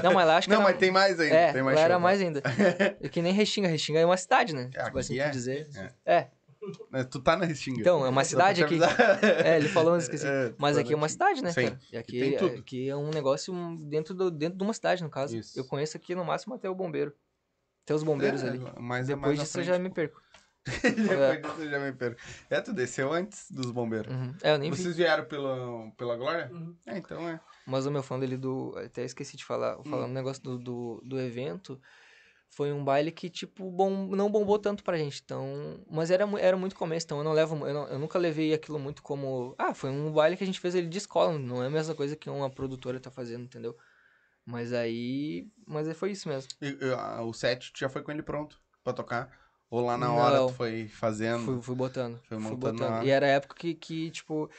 Não, 0.02 0.12
mas 0.12 0.26
lá 0.26 0.36
acho 0.36 0.46
que 0.46 0.54
Não, 0.54 0.62
era, 0.62 0.70
mas 0.70 0.78
tem 0.78 0.90
mais 0.92 1.18
ainda. 1.18 1.34
É, 1.34 1.52
tem 1.52 1.62
mais 1.62 1.76
lá 1.76 1.82
era 1.82 1.94
show. 1.94 2.00
mais 2.00 2.20
ainda. 2.20 2.42
É 3.00 3.08
que 3.08 3.20
nem 3.20 3.32
Restinga. 3.32 3.66
Restinga 3.66 3.98
é 3.98 4.06
uma 4.06 4.16
cidade, 4.16 4.54
né? 4.54 4.70
É, 4.74 4.84
tipo 4.84 4.98
assim, 4.98 5.18
é. 5.18 5.28
dizer. 5.28 5.68
É. 5.74 6.14
É. 6.18 6.28
Né, 6.90 7.04
Tu 7.04 7.20
tá 7.20 7.36
na 7.36 7.44
Restinga. 7.44 7.80
Então, 7.80 8.06
é 8.06 8.08
uma 8.08 8.24
cidade 8.24 8.62
aqui. 8.62 8.78
É, 9.44 9.56
ele 9.56 9.68
falou, 9.68 9.92
mas 9.92 10.04
esqueci. 10.04 10.24
É, 10.34 10.54
Mas 10.56 10.78
aqui 10.78 10.92
é 10.92 10.96
uma 10.96 11.08
cidade, 11.08 11.42
né, 11.42 11.52
Sim, 11.52 11.64
cara? 11.64 11.78
E 11.92 11.96
aqui, 11.96 12.20
tem 12.20 12.36
tudo. 12.36 12.58
aqui 12.58 12.88
é 12.88 12.96
um 12.96 13.10
negócio 13.10 13.52
dentro, 13.80 14.14
do, 14.14 14.30
dentro 14.30 14.56
de 14.56 14.64
uma 14.64 14.72
cidade, 14.72 15.02
no 15.02 15.10
caso. 15.10 15.36
Isso. 15.36 15.58
Eu 15.58 15.64
conheço 15.64 15.96
aqui 15.96 16.14
no 16.14 16.24
máximo 16.24 16.54
até 16.54 16.68
o 16.70 16.74
bombeiro. 16.74 17.12
Até 17.84 17.94
os 17.94 18.02
bombeiros 18.02 18.42
É, 18.42 18.48
ali. 18.48 18.60
Mas 18.80 19.08
é 19.08 19.14
Depois 19.14 19.36
na 19.38 19.44
disso 19.44 19.58
eu 19.60 19.64
frente. 19.64 19.74
já 19.76 19.78
me 19.78 19.90
perco. 19.90 20.20
Depois 20.82 21.42
disso 21.42 21.60
eu 21.62 21.70
já 21.70 21.78
me 21.78 21.92
perco. 21.92 22.20
É, 22.48 22.60
tu 22.60 22.72
desceu 22.72 23.12
antes 23.12 23.50
dos 23.50 23.70
bombeiros. 23.70 24.12
Uhum. 24.12 24.34
É, 24.42 24.52
eu 24.54 24.58
nem 24.58 24.70
vi. 24.70 24.76
Vocês 24.82 24.96
vieram 24.96 25.24
pela, 25.26 25.90
pela 25.96 26.16
Glória? 26.16 26.50
Uhum. 26.52 26.74
É, 26.86 26.96
então 26.98 27.28
é. 27.28 27.38
Mas 27.66 27.86
o 27.86 27.90
meu 27.90 28.02
fã 28.02 28.18
dele 28.18 28.36
do. 28.36 28.74
Até 28.78 29.04
esqueci 29.04 29.36
de 29.36 29.44
falar. 29.44 29.76
Falando 29.84 30.06
Hum. 30.08 30.10
um 30.10 30.14
negócio 30.14 30.42
do, 30.42 30.58
do, 30.58 31.02
do 31.04 31.20
evento. 31.20 31.78
Foi 32.50 32.72
um 32.72 32.84
baile 32.84 33.10
que, 33.10 33.28
tipo, 33.28 33.68
bom, 33.70 33.90
não 34.14 34.30
bombou 34.30 34.58
tanto 34.58 34.84
pra 34.84 34.96
gente. 34.96 35.20
Então. 35.24 35.84
Mas 35.90 36.10
era, 36.10 36.24
era 36.40 36.56
muito 36.56 36.76
começo, 36.76 37.04
então 37.04 37.18
eu 37.18 37.24
não 37.24 37.32
levo. 37.32 37.66
Eu, 37.66 37.74
não- 37.74 37.88
eu 37.88 37.98
nunca 37.98 38.18
levei 38.18 38.54
aquilo 38.54 38.78
muito 38.78 39.02
como. 39.02 39.54
Ah, 39.58 39.74
foi 39.74 39.90
um 39.90 40.10
baile 40.12 40.36
que 40.36 40.44
a 40.44 40.46
gente 40.46 40.60
fez 40.60 40.74
ele 40.74 40.86
de 40.86 40.98
escola. 40.98 41.36
Não 41.38 41.62
é 41.62 41.66
a 41.66 41.70
mesma 41.70 41.94
coisa 41.94 42.16
que 42.16 42.30
uma 42.30 42.48
produtora 42.48 42.98
tá 43.00 43.10
fazendo, 43.10 43.44
entendeu? 43.44 43.76
Mas 44.46 44.72
aí. 44.72 45.46
Mas 45.66 45.88
aí 45.88 45.94
foi 45.94 46.10
isso 46.12 46.28
mesmo. 46.28 46.50
E- 46.60 46.78
e, 46.80 46.92
ah, 46.94 47.22
o 47.22 47.32
set 47.32 47.72
tu 47.72 47.78
já 47.78 47.88
foi 47.88 48.02
com 48.02 48.10
ele 48.12 48.22
pronto 48.22 48.60
pra 48.82 48.92
tocar? 48.92 49.30
Ou 49.70 49.80
lá 49.84 49.96
na 49.96 50.12
hora 50.12 50.38
Não. 50.38 50.46
tu 50.48 50.52
foi 50.54 50.86
fazendo? 50.88 51.44
Fui, 51.44 51.62
fui 51.62 51.74
botando. 51.74 52.20
Foi 52.28 52.38
fui 52.38 52.50
montando 52.50 52.80
na 52.80 52.88
botando. 52.88 53.06
E 53.06 53.10
era 53.10 53.26
a 53.26 53.30
época 53.30 53.54
que, 53.54 53.74
que 53.74 54.10
tipo. 54.10 54.50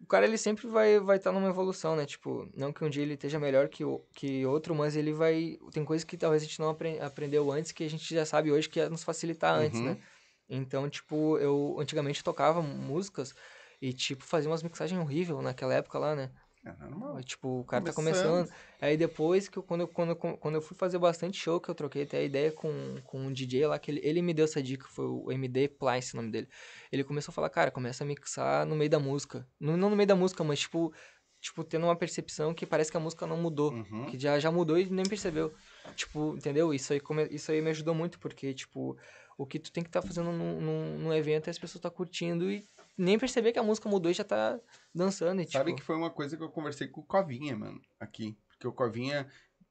O 0.00 0.06
cara, 0.06 0.26
ele 0.26 0.36
sempre 0.36 0.66
vai 0.66 1.00
vai 1.00 1.16
estar 1.16 1.32
numa 1.32 1.48
evolução, 1.48 1.96
né? 1.96 2.04
Tipo, 2.04 2.46
não 2.54 2.72
que 2.72 2.84
um 2.84 2.90
dia 2.90 3.02
ele 3.02 3.14
esteja 3.14 3.38
melhor 3.38 3.68
que, 3.68 3.84
o, 3.84 4.00
que 4.12 4.44
outro, 4.44 4.74
mas 4.74 4.96
ele 4.96 5.12
vai... 5.12 5.56
Tem 5.72 5.82
coisas 5.84 6.04
que 6.04 6.18
talvez 6.18 6.42
a 6.42 6.46
gente 6.46 6.60
não 6.60 6.68
apre- 6.68 7.00
aprendeu 7.00 7.50
antes, 7.50 7.72
que 7.72 7.84
a 7.84 7.88
gente 7.88 8.14
já 8.14 8.26
sabe 8.26 8.52
hoje 8.52 8.68
que 8.68 8.80
ia 8.80 8.90
nos 8.90 9.02
facilitar 9.02 9.54
antes, 9.54 9.80
Uhum. 9.80 9.86
né? 9.86 9.98
Então, 10.46 10.90
tipo, 10.90 11.38
eu 11.38 11.76
antigamente 11.80 12.22
tocava 12.22 12.60
músicas 12.60 13.34
e, 13.80 13.94
tipo, 13.94 14.24
fazia 14.24 14.50
umas 14.50 14.62
mixagens 14.62 15.00
horríveis 15.00 15.42
naquela 15.42 15.72
época 15.72 15.98
lá, 15.98 16.14
né? 16.14 16.30
É 16.64 16.72
normal. 16.72 17.22
Tipo, 17.22 17.60
o 17.60 17.64
cara 17.64 17.84
tá 17.84 17.92
Começando. 17.92 18.24
começando. 18.46 18.54
Aí 18.80 18.96
depois 18.96 19.48
que 19.48 19.58
eu, 19.58 19.62
quando, 19.62 19.82
eu, 19.82 19.88
quando, 19.88 20.10
eu- 20.10 20.16
quando 20.16 20.54
eu 20.54 20.62
fui 20.62 20.76
fazer 20.76 20.98
bastante 20.98 21.38
show, 21.38 21.60
que 21.60 21.68
eu 21.68 21.74
troquei 21.74 22.04
até 22.04 22.18
a 22.18 22.22
ideia 22.22 22.50
com, 22.52 22.96
com 23.04 23.20
um 23.26 23.32
DJ 23.32 23.66
lá, 23.66 23.78
que 23.78 23.90
ele, 23.90 24.00
ele 24.02 24.22
me 24.22 24.32
deu 24.32 24.44
essa 24.46 24.62
dica, 24.62 24.86
foi 24.88 25.04
o 25.06 25.30
MD 25.30 25.68
Plice 25.68 26.14
o 26.14 26.16
nome 26.16 26.30
dele. 26.30 26.48
Ele 26.90 27.04
começou 27.04 27.32
a 27.32 27.34
falar, 27.34 27.50
cara, 27.50 27.70
começa 27.70 28.02
a 28.02 28.06
mixar 28.06 28.64
no 28.66 28.74
meio 28.76 28.88
da 28.90 28.98
música. 28.98 29.46
Não, 29.60 29.76
não 29.76 29.90
no 29.90 29.96
meio 29.96 30.06
da 30.06 30.16
música, 30.16 30.42
mas 30.42 30.60
tipo, 30.60 30.92
tipo, 31.40 31.62
tendo 31.62 31.84
uma 31.84 31.96
percepção 31.96 32.54
que 32.54 32.64
parece 32.64 32.90
que 32.90 32.96
a 32.96 33.00
música 33.00 33.26
não 33.26 33.36
mudou. 33.36 33.70
Uhum. 33.72 34.06
Que 34.06 34.18
já, 34.18 34.38
já 34.38 34.50
mudou 34.50 34.78
e 34.78 34.86
nem 34.86 35.04
percebeu. 35.04 35.52
Tipo, 35.94 36.34
entendeu? 36.36 36.72
Isso 36.72 36.92
aí, 36.94 37.00
come- 37.00 37.28
isso 37.30 37.52
aí 37.52 37.60
me 37.60 37.68
ajudou 37.70 37.94
muito, 37.94 38.18
porque, 38.18 38.54
tipo, 38.54 38.96
o 39.36 39.44
que 39.44 39.58
tu 39.58 39.70
tem 39.70 39.82
que 39.82 39.90
estar 39.90 40.00
fazendo 40.00 40.32
num, 40.32 40.60
num, 40.60 40.98
num 40.98 41.12
evento 41.12 41.48
é 41.48 41.50
as 41.50 41.58
pessoas 41.58 41.82
tá 41.82 41.90
curtindo 41.90 42.50
e 42.50 42.66
nem 42.96 43.18
perceber 43.18 43.52
que 43.52 43.58
a 43.58 43.62
música 43.62 43.88
mudou 43.88 44.10
e 44.10 44.14
já 44.14 44.24
tá 44.24 44.58
dançando. 44.94 45.42
E, 45.42 45.50
Sabe 45.50 45.66
tipo, 45.70 45.78
que 45.78 45.82
foi 45.86 45.96
uma 45.96 46.10
coisa 46.10 46.36
que 46.36 46.42
eu 46.42 46.48
conversei 46.50 46.88
com 46.88 47.00
o 47.00 47.04
Covinha, 47.04 47.56
mano, 47.56 47.80
aqui. 47.98 48.36
Porque 48.48 48.66
o 48.68 48.72
Covinha, 48.72 49.26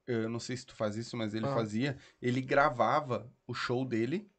eu 0.05 0.29
não 0.29 0.39
sei 0.39 0.57
se 0.57 0.65
tu 0.65 0.75
faz 0.75 0.95
isso, 0.95 1.15
mas 1.15 1.33
ele 1.33 1.45
Ah. 1.45 1.53
fazia, 1.53 1.97
ele 2.21 2.41
gravava 2.41 3.31
o 3.47 3.53
show 3.53 3.85
dele 3.85 4.29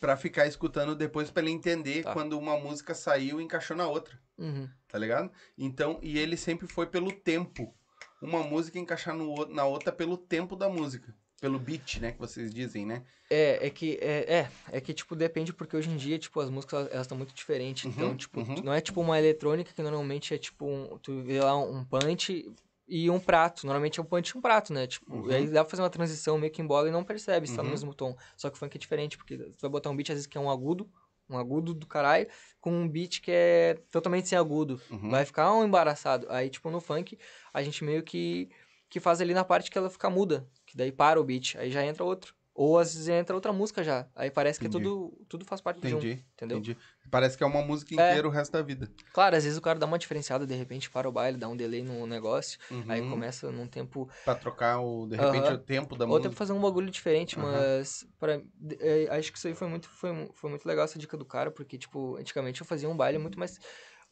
pra 0.00 0.16
ficar 0.16 0.46
escutando 0.46 0.94
depois 0.96 1.30
pra 1.30 1.42
ele 1.42 1.50
entender 1.52 2.02
Tá. 2.02 2.12
quando 2.12 2.38
uma 2.38 2.58
música 2.58 2.94
saiu 2.94 3.40
e 3.40 3.44
encaixou 3.44 3.76
na 3.76 3.86
outra, 3.86 4.18
uhum. 4.38 4.68
tá 4.88 4.98
ligado? 4.98 5.30
Então, 5.56 5.98
e 6.02 6.18
ele 6.18 6.36
sempre 6.36 6.66
foi 6.66 6.86
pelo 6.86 7.12
tempo. 7.12 7.74
Uma 8.22 8.42
música 8.42 8.78
encaixar 8.78 9.14
no, 9.14 9.46
na 9.46 9.64
outra 9.64 9.90
pelo 9.92 10.16
tempo 10.16 10.54
da 10.56 10.68
música. 10.68 11.14
Pelo 11.40 11.58
beat, 11.58 11.98
né, 12.00 12.12
que 12.12 12.18
vocês 12.18 12.52
dizem, 12.52 12.84
né? 12.84 13.02
É, 13.30 13.66
é 13.66 13.70
que, 13.70 13.98
é, 14.02 14.34
é, 14.40 14.50
é 14.72 14.80
que, 14.80 14.92
tipo, 14.92 15.16
depende, 15.16 15.52
porque 15.52 15.76
hoje 15.76 15.88
em 15.88 15.96
dia, 15.96 16.18
tipo, 16.18 16.38
as 16.40 16.50
músicas, 16.50 16.88
elas 16.90 17.02
estão 17.06 17.16
muito 17.16 17.32
diferentes. 17.32 17.84
Uhum, 17.84 17.90
então, 17.92 18.16
tipo, 18.16 18.40
uhum. 18.40 18.56
não 18.62 18.72
é 18.74 18.80
tipo 18.80 19.00
uma 19.00 19.18
eletrônica 19.18 19.72
que 19.72 19.82
normalmente 19.82 20.34
é, 20.34 20.38
tipo, 20.38 20.66
um, 20.66 20.98
tu 20.98 21.22
vê 21.22 21.40
lá 21.40 21.56
um 21.56 21.84
punch 21.84 22.52
e 22.86 23.08
um 23.08 23.20
prato. 23.20 23.64
Normalmente 23.64 24.00
é 24.00 24.02
um 24.02 24.06
punch 24.06 24.30
e 24.34 24.38
um 24.38 24.40
prato, 24.40 24.72
né? 24.72 24.86
Tipo, 24.86 25.14
Uhum. 25.14 25.30
aí 25.32 25.46
dá 25.46 25.62
pra 25.64 25.70
fazer 25.70 25.82
uma 25.82 25.88
transição 25.90 26.36
meio 26.36 26.52
que 26.52 26.60
em 26.60 26.66
bola 26.66 26.88
e 26.88 26.92
não 26.92 27.04
percebe 27.04 27.46
se 27.46 27.54
tá 27.56 27.62
no 27.62 27.68
Uhum. 27.68 27.70
mesmo 27.74 27.94
tom. 27.94 28.16
Só 28.36 28.50
que 28.50 28.56
o 28.56 28.58
funk 28.58 28.76
é 28.76 28.78
diferente, 28.80 29.16
porque 29.16 29.36
tu 29.38 29.60
vai 29.62 29.70
botar 29.70 29.90
um 29.90 29.96
beat, 29.96 30.10
às 30.10 30.14
vezes, 30.16 30.26
que 30.26 30.36
é 30.36 30.40
um 30.40 30.50
agudo, 30.50 30.90
um 31.28 31.38
agudo 31.38 31.72
do 31.72 31.86
caralho, 31.86 32.26
com 32.60 32.72
um 32.72 32.88
beat 32.88 33.20
que 33.20 33.30
é 33.30 33.78
totalmente 33.92 34.28
sem 34.28 34.36
agudo. 34.36 34.80
Uhum. 34.90 35.08
Vai 35.08 35.24
ficar 35.24 35.52
um 35.54 35.64
embaraçado. 35.64 36.26
Aí, 36.28 36.50
tipo, 36.50 36.68
no 36.68 36.80
funk, 36.80 37.16
a 37.54 37.62
gente 37.62 37.84
meio 37.84 38.02
que, 38.02 38.50
que 38.90 39.00
faz 39.00 39.20
ali 39.20 39.34
na 39.34 39.44
parte 39.44 39.70
que 39.70 39.78
ela 39.78 39.90
fica 39.90 40.10
muda. 40.10 40.48
Que 40.66 40.76
daí 40.76 40.92
para 40.92 41.20
o 41.20 41.24
beat. 41.24 41.56
Aí 41.56 41.70
já 41.70 41.84
entra 41.84 42.04
outro. 42.04 42.34
Ou 42.54 42.78
às 42.78 42.92
vezes 42.94 43.08
entra 43.08 43.34
outra 43.34 43.52
música 43.52 43.82
já. 43.84 44.08
Aí 44.14 44.30
parece 44.30 44.60
que 44.60 44.66
Entendi. 44.66 44.84
tudo, 44.84 45.24
tudo 45.28 45.44
faz 45.46 45.60
parte 45.62 45.80
de 45.86 45.94
um, 45.94 45.98
Entendi. 45.98 46.24
entendeu? 46.34 46.58
Entendi. 46.58 46.76
Parece 47.10 47.36
que 47.38 47.44
é 47.44 47.46
uma 47.46 47.62
música 47.62 47.94
É. 47.96 48.02
inteira 48.14 48.28
o 48.28 48.30
resto 48.30 48.52
da 48.52 48.62
vida. 48.62 48.90
Claro, 49.12 49.36
às 49.36 49.44
vezes 49.44 49.58
o 49.58 49.62
cara 49.62 49.78
dá 49.78 49.86
uma 49.86 49.98
diferenciada, 49.98 50.46
de 50.46 50.54
repente 50.54 50.90
para 50.90 51.08
o 51.08 51.12
baile, 51.12 51.36
dá 51.38 51.48
um 51.48 51.56
delay 51.56 51.82
no 51.82 52.06
negócio, 52.06 52.58
aí 52.88 53.00
Uhum. 53.00 53.10
começa 53.10 53.50
num 53.50 53.66
tempo 53.66 54.08
Pra 54.24 54.34
trocar, 54.34 54.80
o, 54.80 55.06
de 55.06 55.16
repente, 55.16 55.50
Aham. 55.50 55.54
o 55.54 55.58
tempo 55.58 55.96
da 55.96 56.06
Ou 56.06 56.16
música. 56.16 56.18
até 56.18 56.28
pra 56.28 56.36
fazer 56.38 56.52
um 56.52 56.60
bagulho 56.60 56.90
diferente, 56.90 57.36
Aham. 57.38 57.48
mas 57.48 58.06
pra, 58.18 58.40
é, 58.80 59.06
acho 59.16 59.32
que 59.32 59.38
isso 59.38 59.48
aí 59.48 59.54
foi 59.54 59.68
muito, 59.68 59.88
foi, 59.88 60.10
foi 60.34 60.50
muito 60.50 60.66
legal 60.66 60.84
essa 60.84 60.98
dica 60.98 61.16
do 61.16 61.24
cara, 61.24 61.50
porque, 61.50 61.76
tipo, 61.78 62.16
antigamente 62.16 62.60
eu 62.60 62.66
fazia 62.66 62.88
um 62.88 62.96
baile 62.96 63.18
muito 63.18 63.38
mais. 63.38 63.58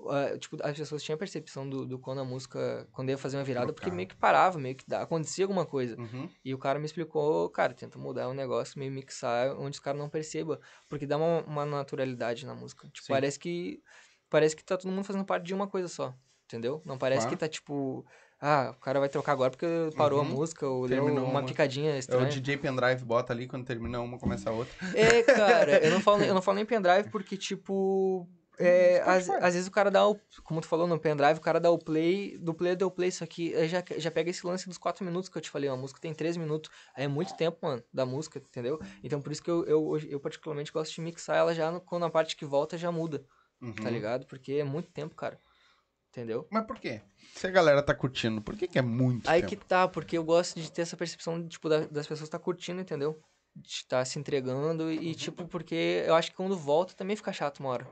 Ah, 0.09 0.39
tipo, 0.39 0.57
as 0.63 0.77
pessoas 0.79 1.03
tinham 1.03 1.17
a 1.17 1.19
percepção 1.19 1.69
do, 1.69 1.85
do 1.85 1.99
quando 1.99 2.21
a 2.21 2.25
música. 2.25 2.87
Quando 2.93 3.09
ia 3.11 3.19
fazer 3.19 3.37
uma 3.37 3.45
virada, 3.45 3.73
porque 3.73 3.91
meio 3.91 4.07
que 4.09 4.15
parava, 4.17 4.59
meio 4.59 4.77
que 4.77 4.85
dá, 4.87 5.03
acontecia 5.03 5.45
alguma 5.45 5.67
coisa. 5.67 5.99
Uhum. 5.99 6.29
E 6.45 6.55
o 6.55 6.59
cara 6.59 6.79
me 6.79 6.87
explicou, 6.87 7.51
cara, 7.51 7.75
tenta 7.75 7.99
mudar 7.99 8.29
o 8.29 8.35
negócio, 8.35 8.79
meio 8.79 8.93
mixar 8.93 9.57
onde 9.59 9.77
os 9.77 9.81
caras 9.81 10.01
não 10.01 10.09
percebam. 10.09 10.59
Porque 10.89 11.07
dá 11.07 11.17
uma, 11.17 11.43
uma 11.43 11.67
naturalidade 11.67 12.47
na 12.47 12.55
música. 12.55 12.87
Tipo, 12.89 13.07
Sim. 13.07 13.13
parece 13.13 13.39
que. 13.39 13.83
Parece 14.31 14.55
que 14.55 14.63
tá 14.65 14.77
todo 14.77 14.91
mundo 14.91 15.05
fazendo 15.05 15.25
parte 15.25 15.45
de 15.47 15.55
uma 15.55 15.67
coisa 15.67 15.89
só. 15.89 16.15
Entendeu? 16.45 16.81
Não 16.85 16.97
parece 16.97 17.23
Claro. 17.23 17.37
que 17.37 17.41
tá 17.41 17.49
tipo. 17.49 18.07
Ah, 18.41 18.73
o 18.77 18.81
cara 18.81 19.01
vai 19.01 19.09
trocar 19.09 19.33
agora 19.33 19.51
porque 19.51 19.67
parou 19.97 20.21
Uhum. 20.21 20.27
a 20.27 20.29
música, 20.29 20.67
ou 20.69 20.87
deu 20.87 21.03
Terminou 21.03 21.25
uma 21.25 21.41
uma. 21.41 21.45
picadinha 21.45 21.91
É 21.91 21.97
o 21.97 21.99
estranha. 21.99 22.29
DJ 22.29 22.57
pendrive 22.57 23.05
bota 23.05 23.33
ali, 23.33 23.49
quando 23.49 23.67
termina 23.67 24.01
uma, 24.01 24.17
começa 24.17 24.49
a 24.49 24.53
outra. 24.53 24.73
É, 24.95 25.23
cara, 25.25 25.85
eu 25.85 25.91
não 25.91 26.01
falo, 26.01 26.23
eu 26.23 26.33
não 26.35 26.41
falo 26.41 26.55
nem 26.57 26.65
pendrive 26.65 27.11
porque, 27.11 27.37
tipo. 27.37 28.29
É, 28.61 29.01
às, 29.03 29.25
Spotify. 29.25 29.45
às 29.47 29.55
vezes 29.55 29.69
o 29.69 29.71
cara 29.71 29.91
dá 29.91 30.07
o. 30.07 30.19
Como 30.45 30.61
tu 30.61 30.67
falou 30.67 30.87
no 30.87 30.99
pendrive, 30.99 31.39
o 31.39 31.43
cara 31.43 31.61
dá 31.61 31.71
o 31.71 31.79
play, 31.79 32.37
do 32.39 32.53
play 32.53 32.75
deu 32.75 32.91
play, 32.91 33.11
só 33.13 33.25
que 33.27 33.55
aí 33.55 33.69
já, 33.69 33.83
já 33.97 34.11
pega 34.11 34.31
esse 34.31 34.47
lance 34.47 34.69
dos 34.69 34.79
4 34.79 35.05
minutos 35.05 35.29
que 35.29 35.39
eu 35.39 35.43
te 35.43 35.51
falei, 35.51 35.69
uma 35.71 35.77
música 35.77 36.01
tem 36.01 36.13
3 36.13 36.37
minutos. 36.37 36.71
Aí 36.95 37.05
é 37.05 37.09
muito 37.09 37.35
tempo, 37.37 37.59
mano, 37.63 37.83
da 37.93 38.05
música, 38.05 38.39
entendeu? 38.39 38.81
Então 39.03 39.21
por 39.23 39.31
isso 39.33 39.43
que 39.43 39.51
eu, 39.51 39.65
eu, 39.67 39.99
eu 40.09 40.21
particularmente 40.21 40.73
gosto 40.73 40.95
de 40.95 41.01
mixar 41.01 41.37
ela 41.37 41.55
já 41.55 41.71
no- 41.71 41.81
quando 41.81 42.05
a 42.05 42.11
parte 42.11 42.37
que 42.37 42.45
volta 42.45 42.77
já 42.77 42.91
muda, 42.93 43.25
Uhum. 43.61 43.75
tá 43.75 43.91
ligado? 43.91 44.27
Porque 44.27 44.53
é 44.55 44.65
muito 44.65 44.91
tempo, 44.91 45.15
cara. 45.15 45.39
Entendeu? 46.11 46.47
Mas 46.51 46.65
por 46.67 46.79
quê? 46.81 47.01
Se 47.35 47.47
a 47.47 47.51
galera 47.51 47.83
tá 47.83 47.95
curtindo, 47.95 48.41
por 48.41 48.57
que, 48.57 48.67
que 48.67 48.79
é 48.79 48.83
muito 48.83 49.29
Aí 49.29 49.43
tempo? 49.43 49.51
que 49.57 49.69
tá, 49.69 49.87
porque 49.87 50.17
eu 50.19 50.25
gosto 50.25 50.59
de 50.61 50.73
ter 50.73 50.83
essa 50.83 50.97
percepção, 50.97 51.47
tipo, 51.47 51.69
da- 51.69 51.87
das 51.87 52.07
pessoas 52.07 52.23
estar 52.29 52.39
curtindo, 52.39 52.81
entendeu? 52.81 53.21
De 53.61 53.69
estar 53.69 54.05
se 54.05 54.19
entregando 54.19 54.91
e, 54.93 55.15
tipo, 55.15 55.47
porque 55.49 56.05
eu 56.07 56.15
acho 56.15 56.31
que 56.31 56.37
quando 56.37 56.57
volta 56.57 56.95
também 56.95 57.17
fica 57.17 57.33
chato 57.33 57.59
uma 57.61 57.71
hora. 57.71 57.87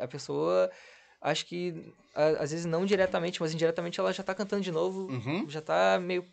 A 0.00 0.06
pessoa, 0.06 0.70
acho 1.20 1.44
que, 1.46 1.74
às 2.14 2.50
vezes 2.52 2.64
não 2.66 2.84
diretamente, 2.86 3.40
mas 3.40 3.52
indiretamente 3.52 3.98
ela 3.98 4.12
já 4.12 4.22
tá 4.22 4.34
cantando 4.34 4.62
de 4.62 4.70
novo, 4.70 5.10
Uhum. 5.10 5.48
já 5.48 5.60
tá 5.60 5.98
meio, 6.00 6.24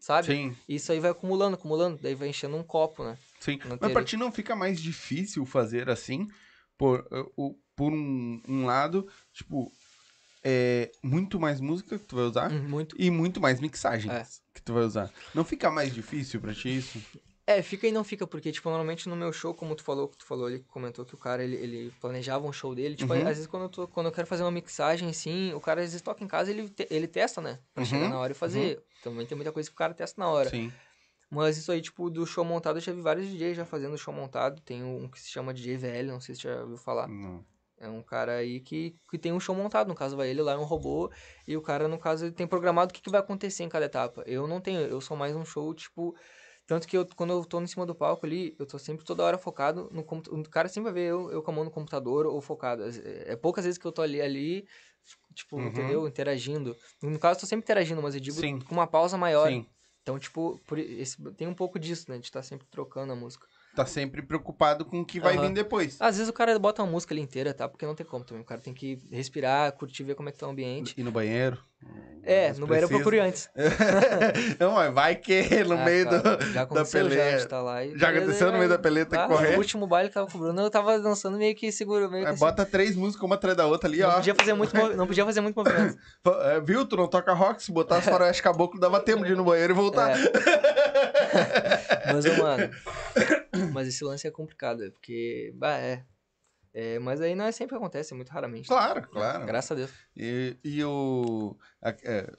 sabe? 0.00 0.26
Sim, 0.28 0.56
Isso 0.68 0.90
aí 0.92 0.98
vai 1.00 1.10
acumulando, 1.10 1.54
acumulando, 1.56 1.98
daí 2.00 2.14
vai 2.14 2.28
enchendo 2.28 2.56
um 2.56 2.62
copo, 2.64 3.04
né? 3.04 3.18
sim. 3.40 3.60
Não 3.64 3.76
Mas 3.80 3.92
pra 3.92 4.02
ti 4.04 4.16
não 4.16 4.32
fica 4.32 4.56
mais 4.56 4.80
difícil 4.80 5.44
fazer 5.44 5.90
assim, 5.90 6.26
por, 6.78 7.06
o- 7.36 7.54
por 7.76 7.92
um, 7.92 8.40
um 8.48 8.64
lado, 8.64 9.06
tipo, 9.32 9.70
é 10.44 10.90
muito 11.02 11.38
mais 11.38 11.60
música 11.60 11.98
que 11.98 12.04
tu 12.06 12.16
vai 12.16 12.24
usar 12.24 12.50
Hum, 12.50 12.68
Muito. 12.68 12.96
e 12.98 13.10
muito 13.10 13.40
mais 13.40 13.60
mixagens 13.60 14.12
É. 14.12 14.24
que 14.54 14.62
tu 14.62 14.72
vai 14.72 14.84
usar. 14.84 15.12
Não 15.34 15.44
fica 15.44 15.70
mais 15.70 15.92
difícil 15.94 16.40
pra 16.40 16.54
ti 16.54 16.74
isso? 16.76 17.04
É, 17.46 17.60
fica 17.60 17.88
e 17.88 17.92
não 17.92 18.04
fica, 18.04 18.24
porque, 18.24 18.52
tipo, 18.52 18.68
normalmente 18.68 19.08
no 19.08 19.16
meu 19.16 19.32
show, 19.32 19.52
como 19.52 19.74
tu 19.74 19.82
falou, 19.82 20.08
que 20.08 20.16
tu 20.16 20.24
falou, 20.24 20.48
ele 20.48 20.60
comentou 20.68 21.04
que 21.04 21.14
o 21.14 21.18
cara, 21.18 21.42
ele, 21.42 21.56
ele 21.56 21.90
planejava 22.00 22.46
um 22.46 22.52
show 22.52 22.72
dele, 22.72 22.94
tipo, 22.94 23.12
Uhum. 23.12 23.18
às 23.20 23.24
vezes 23.24 23.46
quando 23.48 23.64
eu, 23.64 23.68
tô, 23.68 23.88
quando 23.88 24.06
eu 24.06 24.12
quero 24.12 24.28
fazer 24.28 24.44
uma 24.44 24.50
mixagem, 24.52 25.08
assim, 25.10 25.52
o 25.52 25.60
cara 25.60 25.80
às 25.80 25.86
vezes 25.88 26.02
toca 26.02 26.22
em 26.22 26.28
casa 26.28 26.52
ele, 26.52 26.68
te- 26.70 26.86
ele 26.88 27.08
testa, 27.08 27.40
né? 27.40 27.58
Pra 27.74 27.82
Uhum, 27.82 27.88
chegar 27.90 28.08
na 28.08 28.18
hora 28.20 28.32
e 28.32 28.34
fazer. 28.36 28.84
Também 29.00 29.26
tem 29.26 29.34
muita 29.36 29.52
coisa 29.52 29.68
que 29.68 29.74
o 29.74 29.76
cara 29.76 29.92
testa 29.92 30.20
na 30.20 30.28
hora. 30.30 30.50
Sim. 30.50 30.72
Mas 31.30 31.56
isso 31.56 31.72
aí, 31.72 31.80
tipo, 31.80 32.10
do 32.10 32.26
show 32.26 32.44
montado, 32.44 32.76
eu 32.76 32.80
já 32.82 32.92
vi 32.92 33.00
vários 33.00 33.26
DJs 33.26 33.56
já 33.56 33.64
fazendo 33.64 33.96
show 33.98 34.12
montado. 34.14 34.60
Tem 34.62 34.84
um 34.84 35.08
que 35.08 35.20
se 35.20 35.30
chama 35.30 35.54
DJ 35.54 35.76
VL, 35.78 36.12
não 36.12 36.20
sei 36.20 36.34
se 36.34 36.42
você 36.42 36.48
já 36.48 36.60
ouviu 36.62 36.76
falar. 36.76 37.08
Não. 37.08 37.44
É 37.78 37.88
um 37.88 38.02
cara 38.02 38.36
aí 38.36 38.60
que, 38.60 38.96
que 39.10 39.18
tem 39.18 39.32
um 39.32 39.40
show 39.40 39.54
montado. 39.56 39.88
No 39.88 39.94
caso, 39.94 40.16
vai 40.16 40.28
ele 40.30 40.42
lá, 40.42 40.52
é 40.52 40.56
um 40.58 40.64
robô. 40.64 41.10
E 41.48 41.56
o 41.56 41.62
cara, 41.62 41.88
no 41.88 41.98
caso, 41.98 42.26
ele 42.26 42.32
tem 42.32 42.46
programado 42.46 42.90
o 42.90 42.94
que, 42.94 43.02
que 43.02 43.10
vai 43.10 43.20
acontecer 43.20 43.64
em 43.64 43.68
cada 43.68 43.86
etapa. 43.86 44.22
Eu 44.26 44.46
não 44.46 44.60
tenho, 44.60 44.80
eu 44.82 45.00
sou 45.00 45.16
mais 45.16 45.34
um 45.34 45.44
show, 45.44 45.74
tipo. 45.74 46.14
Tanto 46.72 46.88
que 46.88 46.96
eu, 46.96 47.06
quando 47.14 47.34
eu 47.34 47.44
tô 47.44 47.60
em 47.60 47.66
cima 47.66 47.84
do 47.84 47.94
palco 47.94 48.24
ali, 48.24 48.56
eu 48.58 48.64
tô 48.64 48.78
sempre 48.78 49.04
toda 49.04 49.22
hora 49.22 49.36
focado 49.36 49.90
no 49.92 50.02
computador. 50.02 50.40
O 50.40 50.48
cara 50.48 50.68
sempre 50.70 50.84
vai 50.90 51.02
ver 51.02 51.10
eu, 51.10 51.30
eu 51.30 51.42
com 51.42 51.50
a 51.50 51.54
mão 51.54 51.64
no 51.64 51.70
computador 51.70 52.24
ou 52.24 52.40
focado. 52.40 52.84
É, 52.84 53.32
é 53.32 53.36
poucas 53.36 53.66
vezes 53.66 53.76
que 53.76 53.86
eu 53.86 53.92
tô 53.92 54.00
ali, 54.00 54.22
ali 54.22 54.66
tipo, 55.34 55.58
Uhum. 55.58 55.66
entendeu? 55.66 56.08
Interagindo. 56.08 56.74
No 57.02 57.18
caso, 57.18 57.36
eu 57.36 57.40
tô 57.42 57.46
sempre 57.46 57.64
interagindo, 57.64 58.00
mas 58.00 58.14
eu 58.14 58.22
digo 58.22 58.40
Sim. 58.40 58.58
com 58.60 58.72
uma 58.74 58.86
pausa 58.86 59.18
maior. 59.18 59.50
Sim. 59.50 59.66
Então, 60.00 60.18
tipo, 60.18 60.58
por 60.66 60.78
esse, 60.78 61.22
tem 61.34 61.46
um 61.46 61.52
pouco 61.52 61.78
disso, 61.78 62.10
né? 62.10 62.16
De 62.16 62.24
estar 62.24 62.42
sempre 62.42 62.66
trocando 62.70 63.12
a 63.12 63.16
música. 63.16 63.46
Tá 63.76 63.84
sempre 63.84 64.22
preocupado 64.22 64.86
com 64.86 65.02
o 65.02 65.04
que 65.04 65.20
vai 65.20 65.36
Aham. 65.36 65.48
vir 65.48 65.52
depois. 65.52 66.00
Às 66.00 66.16
vezes 66.16 66.30
o 66.30 66.32
cara 66.32 66.58
bota 66.58 66.82
uma 66.82 66.90
música 66.90 67.12
ali 67.12 67.20
inteira, 67.20 67.52
tá? 67.52 67.68
Porque 67.68 67.84
não 67.84 67.94
tem 67.94 68.06
como 68.06 68.24
também. 68.24 68.42
O 68.42 68.46
cara 68.46 68.62
tem 68.62 68.72
que 68.72 68.94
respirar, 69.10 69.72
curtir, 69.72 70.04
ver 70.04 70.14
como 70.14 70.30
é 70.30 70.32
que 70.32 70.38
tá 70.38 70.46
o 70.46 70.50
ambiente. 70.50 70.98
Ir 70.98 71.02
no 71.02 71.12
banheiro. 71.12 71.62
É, 72.24 72.50
Mas 72.50 72.58
no 72.60 72.68
banheiro 72.68 72.84
eu 72.84 72.88
precisa. 72.88 73.10
procure 73.10 73.18
antes. 73.18 73.50
não, 74.60 74.74
mas 74.74 74.94
vai 74.94 75.16
que 75.16 75.42
no 75.64 75.72
Ah, 75.74 75.84
meio 75.84 76.04
cara, 76.04 76.36
do, 76.36 76.44
já 76.52 76.64
da 76.64 76.84
peleia. 76.84 77.38
já, 77.40 77.46
tá 77.48 77.60
lá 77.60 77.84
e 77.84 77.98
Já 77.98 78.10
aconteceu 78.10 78.52
no 78.52 78.58
meio 78.58 78.68
da 78.70 78.78
peleia, 78.78 79.04
tem 79.04 79.18
que 79.18 79.24
Ah, 79.24 79.28
correr. 79.28 79.50
No 79.54 79.58
último 79.58 79.88
baile 79.88 80.08
que 80.08 80.14
tava 80.14 80.28
com 80.30 80.38
o 80.38 80.40
Bruno, 80.40 80.62
eu 80.62 80.70
tava 80.70 81.00
dançando 81.00 81.36
meio 81.36 81.52
que 81.56 81.72
seguro, 81.72 82.08
meio 82.08 82.22
que 82.22 82.28
Aí 82.28 82.34
assim. 82.34 82.38
bota 82.38 82.64
três 82.64 82.94
músicas 82.94 83.24
uma 83.24 83.34
atrás 83.34 83.56
da 83.56 83.66
outra 83.66 83.88
ali, 83.88 83.98
não, 83.98 84.08
ó. 84.08 84.12
podia 84.14 84.34
fazer 84.36 84.52
muito, 84.54 84.72
não 84.96 85.06
podia 85.08 85.24
fazer 85.24 85.40
muito 85.40 85.56
movimento. 85.56 85.98
É, 86.44 86.60
Viu? 86.60 86.86
Tu 86.86 86.96
não 86.96 87.08
toca 87.08 87.32
rock, 87.32 87.60
se 87.60 87.72
botar 87.72 87.96
as 87.96 88.04
faroeste 88.04 88.40
caboclo, 88.40 88.78
dava 88.78 89.00
tempo 89.00 89.24
de 89.24 89.32
ir 89.32 89.36
no 89.36 89.44
banheiro 89.44 89.72
e 89.72 89.76
voltar. 89.76 90.16
Mas, 92.06 92.24
ô, 92.26 92.34
mano, 92.36 92.70
mas 93.72 93.88
esse 93.88 94.04
lance 94.04 94.26
é 94.26 94.30
complicado, 94.30 94.84
é 94.84 94.90
porque, 94.90 95.52
bah, 95.56 95.76
é. 95.78 96.02
É, 96.74 96.98
mas 96.98 97.20
aí 97.20 97.34
não 97.34 97.44
é 97.44 97.52
sempre 97.52 97.74
que 97.74 97.76
acontece, 97.76 98.14
muito 98.14 98.30
raramente. 98.30 98.68
Claro, 98.68 99.02
claro. 99.08 99.46
Graças 99.46 99.70
a 99.72 99.74
Deus. 99.74 99.90
E, 100.16 100.56
e 100.64 100.84
o. 100.84 101.56
a- 101.82 101.90
é, 102.02 102.32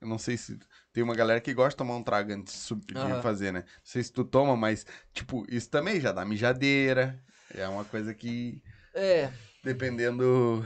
eu 0.00 0.08
não 0.08 0.18
sei 0.18 0.36
se. 0.36 0.58
Tem 0.92 1.02
uma 1.02 1.14
galera 1.14 1.40
que 1.40 1.54
gosta 1.54 1.70
de 1.70 1.76
tomar 1.76 1.96
um 1.96 2.02
trago 2.02 2.32
antes 2.32 2.68
de, 2.86 2.94
Aham. 2.96 3.22
fazer, 3.22 3.52
né? 3.52 3.60
Não 3.60 3.84
sei 3.84 4.02
se 4.02 4.12
tu 4.12 4.24
toma, 4.24 4.56
mas, 4.56 4.84
tipo, 5.12 5.44
isso 5.48 5.70
também 5.70 6.00
já 6.00 6.12
dá 6.12 6.24
mijadeira. 6.24 7.22
É 7.54 7.66
uma 7.68 7.84
coisa 7.84 8.12
que, 8.12 8.60
É, 8.94 9.30
dependendo 9.62 10.64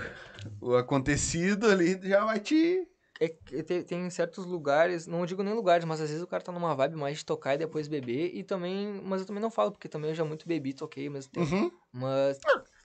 o 0.60 0.74
acontecido 0.76 1.66
ali, 1.66 2.00
já 2.02 2.24
vai 2.24 2.40
te. 2.40 2.86
é 3.20 3.28
tem, 3.62 3.82
tem 3.84 4.10
certos 4.10 4.46
lugares, 4.46 5.06
não 5.06 5.26
digo 5.26 5.42
nem 5.42 5.52
lugares, 5.52 5.84
mas 5.84 6.00
às 6.00 6.08
vezes 6.08 6.22
o 6.22 6.26
cara 6.26 6.42
tá 6.42 6.50
numa 6.52 6.74
vibe 6.74 6.96
mais 6.96 7.18
de 7.18 7.24
tocar 7.24 7.54
e 7.54 7.58
depois 7.58 7.86
beber, 7.86 8.34
e 8.34 8.42
também, 8.42 9.00
mas 9.04 9.20
eu 9.20 9.26
também 9.26 9.42
não 9.42 9.50
falo, 9.50 9.72
porque 9.72 9.88
também 9.88 10.10
eu 10.10 10.14
já 10.14 10.24
muito 10.24 10.48
bebi, 10.48 10.72
toquei 10.72 11.06
ao 11.06 11.12
mesmo 11.12 11.30
tempo. 11.32 11.50
Uhum. 11.50 11.70
Mas 11.92 12.38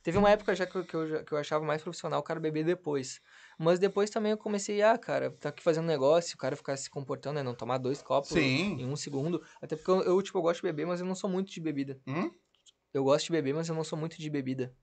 teve 0.05 0.17
uma 0.19 0.29
época 0.29 0.53
já 0.55 0.67
que, 0.67 0.75
eu- 0.77 0.85
que, 0.85 0.93
eu, 0.95 1.25
que 1.25 1.31
eu 1.31 1.37
achava 1.37 1.65
mais 1.65 1.81
profissional 1.81 2.19
o 2.19 2.23
cara 2.23 2.39
beber 2.39 2.63
depois. 2.63 3.19
Mas 3.57 3.79
depois 3.79 4.09
também 4.11 4.31
eu 4.31 4.37
comecei, 4.37 4.81
ah, 4.83 4.97
cara, 4.97 5.31
tá 5.31 5.49
aqui 5.49 5.63
fazendo 5.63 5.87
negócio, 5.87 6.35
o 6.35 6.37
cara 6.37 6.55
ficar 6.55 6.77
se 6.77 6.89
comportando, 6.89 7.35
né? 7.35 7.43
Não 7.43 7.55
tomar 7.55 7.79
dois 7.79 8.01
copos 8.03 8.29
Sim. 8.29 8.77
em 8.79 8.85
um 8.85 8.95
segundo. 8.95 9.43
Até 9.59 9.75
porque 9.75 9.89
eu, 9.89 10.03
eu, 10.03 10.21
tipo, 10.21 10.37
eu 10.37 10.41
gosto 10.43 10.61
de 10.61 10.67
beber, 10.67 10.85
mas 10.85 10.99
eu 10.99 11.05
não 11.07 11.15
sou 11.15 11.29
muito 11.29 11.49
de 11.51 11.59
bebida. 11.59 11.99
Hum? 12.05 12.31
Eu 12.93 13.03
gosto 13.03 13.25
de 13.25 13.31
beber, 13.31 13.53
mas 13.55 13.67
eu 13.67 13.75
não 13.75 13.83
sou 13.83 13.97
muito 13.97 14.17
de 14.17 14.29
bebida. 14.29 14.73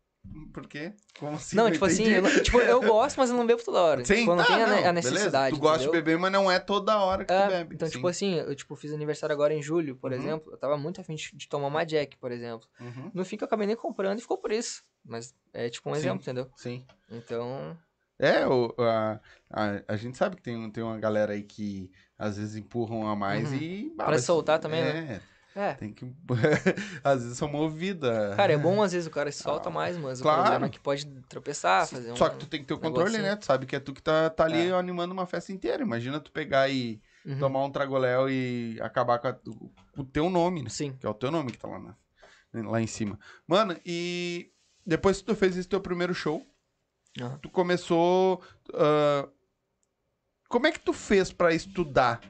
Por 0.54 0.66
quê? 0.68 0.92
Como 1.18 1.32
assim? 1.36 1.56
não, 1.56 1.70
tipo 1.70 1.84
assim, 1.84 2.02
entendi. 2.04 2.16
eu, 2.16 2.22
não- 2.22 2.42
tipo, 2.42 2.58
eu 2.60 2.80
gosto, 2.82 3.16
mas 3.18 3.30
eu 3.30 3.36
não 3.36 3.46
bebo 3.46 3.62
toda 3.64 3.80
hora. 3.80 4.04
Sim, 4.04 4.14
tipo, 4.16 4.30
eu 4.30 4.36
não 4.36 4.44
tá, 4.44 4.52
tenho 4.52 4.64
a, 4.64 4.68
ne- 4.68 4.72
não, 4.82 4.88
a 4.88 4.92
beleza. 4.92 5.10
necessidade. 5.10 5.56
Tu 5.56 5.60
gosta 5.60 5.78
de 5.78 5.84
entendeu? 5.84 6.02
beber, 6.04 6.18
mas 6.18 6.32
não 6.32 6.50
é 6.50 6.58
toda 6.60 6.96
hora 6.98 7.24
que 7.24 7.32
É, 7.32 7.42
tu 7.44 7.48
bebe. 7.48 7.74
Então, 7.74 7.88
Sim. 7.88 7.94
tipo 7.94 8.06
assim, 8.08 8.34
eu 8.36 8.54
tipo, 8.54 8.76
fiz 8.76 8.92
aniversário 8.92 9.32
agora 9.34 9.52
em 9.52 9.60
julho, 9.62 9.96
por 9.96 10.12
Uhum. 10.12 10.18
exemplo. 10.18 10.52
Eu 10.52 10.56
tava 10.58 10.78
muito 10.78 11.00
afim 11.00 11.14
de, 11.16 11.30
de 11.36 11.48
tomar 11.48 11.66
uma 11.68 11.84
Jack, 11.84 12.16
por 12.18 12.30
exemplo. 12.30 12.68
Uhum. 12.80 13.10
No 13.12 13.24
fim 13.24 13.36
que 13.36 13.42
eu 13.42 13.46
acabei 13.46 13.66
nem 13.66 13.74
comprando 13.76 14.18
e 14.18 14.22
ficou 14.22 14.38
por 14.38 14.52
isso. 14.52 14.84
Mas 15.04 15.34
é 15.52 15.68
tipo 15.68 15.90
um 15.90 15.94
Sim. 15.94 15.98
exemplo, 16.00 16.20
entendeu? 16.22 16.50
Sim. 16.56 16.84
Então. 17.10 17.76
É, 18.18 18.46
o, 18.46 18.72
a, 18.78 19.20
a, 19.50 19.82
a 19.88 19.96
gente 19.96 20.16
sabe 20.16 20.36
que 20.36 20.42
tem, 20.42 20.70
tem 20.70 20.84
uma 20.84 20.98
galera 20.98 21.32
aí 21.32 21.42
que 21.42 21.90
às 22.16 22.36
vezes 22.36 22.54
empurram 22.54 23.08
a 23.08 23.16
mais 23.16 23.50
Uhum. 23.50 23.56
e... 23.58 23.90
Pra 23.96 24.10
mas- 24.10 24.24
soltar 24.24 24.60
também, 24.60 24.80
é, 24.80 24.92
né? 24.92 25.20
É. 25.54 25.74
Tem 25.74 25.92
que... 25.92 26.06
às 27.04 27.22
vezes 27.22 27.36
são 27.38 27.48
movidas. 27.48 28.34
Cara, 28.36 28.52
é 28.52 28.56
bom 28.56 28.82
às 28.82 28.92
vezes 28.92 29.06
o 29.06 29.10
cara 29.10 29.30
se 29.30 29.42
solta 29.42 29.68
mais, 29.68 29.96
mas 29.98 30.20
Claro. 30.20 30.38
o 30.40 30.42
problema 30.44 30.66
é 30.66 30.68
que 30.70 30.80
pode 30.80 31.04
tropeçar, 31.28 31.86
fazer 31.86 32.10
um. 32.12 32.16
Só 32.16 32.28
que 32.30 32.38
tu 32.38 32.46
tem 32.46 32.60
que 32.60 32.66
ter 32.66 32.74
o 32.74 32.78
controle, 32.78 33.10
negocinho. 33.12 33.30
né? 33.30 33.36
Tu 33.36 33.44
sabe 33.44 33.66
que 33.66 33.76
é 33.76 33.80
tu 33.80 33.92
que 33.92 34.02
tá, 34.02 34.30
tá 34.30 34.44
ali 34.44 34.68
É. 34.68 34.72
animando 34.72 35.12
uma 35.12 35.26
festa 35.26 35.52
inteira. 35.52 35.82
Imagina 35.82 36.18
tu 36.20 36.32
pegar 36.32 36.68
e 36.70 37.00
Uhum. 37.24 37.38
tomar 37.38 37.64
um 37.64 37.70
tragoléu 37.70 38.28
e 38.30 38.78
acabar 38.80 39.18
com, 39.18 39.28
a- 39.28 39.38
o 39.96 40.02
teu 40.04 40.28
nome, 40.30 40.62
né? 40.62 40.68
Sim. 40.70 40.96
Que 40.98 41.06
é 41.06 41.08
o 41.08 41.14
teu 41.14 41.30
nome 41.30 41.52
que 41.52 41.58
tá 41.58 41.68
lá, 41.68 41.78
na- 41.78 42.70
lá 42.70 42.80
em 42.80 42.86
cima. 42.86 43.18
Mano, 43.46 43.76
e 43.86 44.50
depois 44.86 45.18
que 45.18 45.24
tu 45.26 45.36
fez 45.36 45.56
esse 45.56 45.68
teu 45.68 45.80
primeiro 45.80 46.14
show, 46.14 46.44
Aham. 47.20 47.38
tu 47.42 47.48
começou. 47.50 48.42
ah, 48.74 49.28
como 50.48 50.66
é 50.66 50.72
que 50.72 50.80
tu 50.80 50.92
fez 50.92 51.32
pra 51.32 51.54
estudar? 51.54 52.20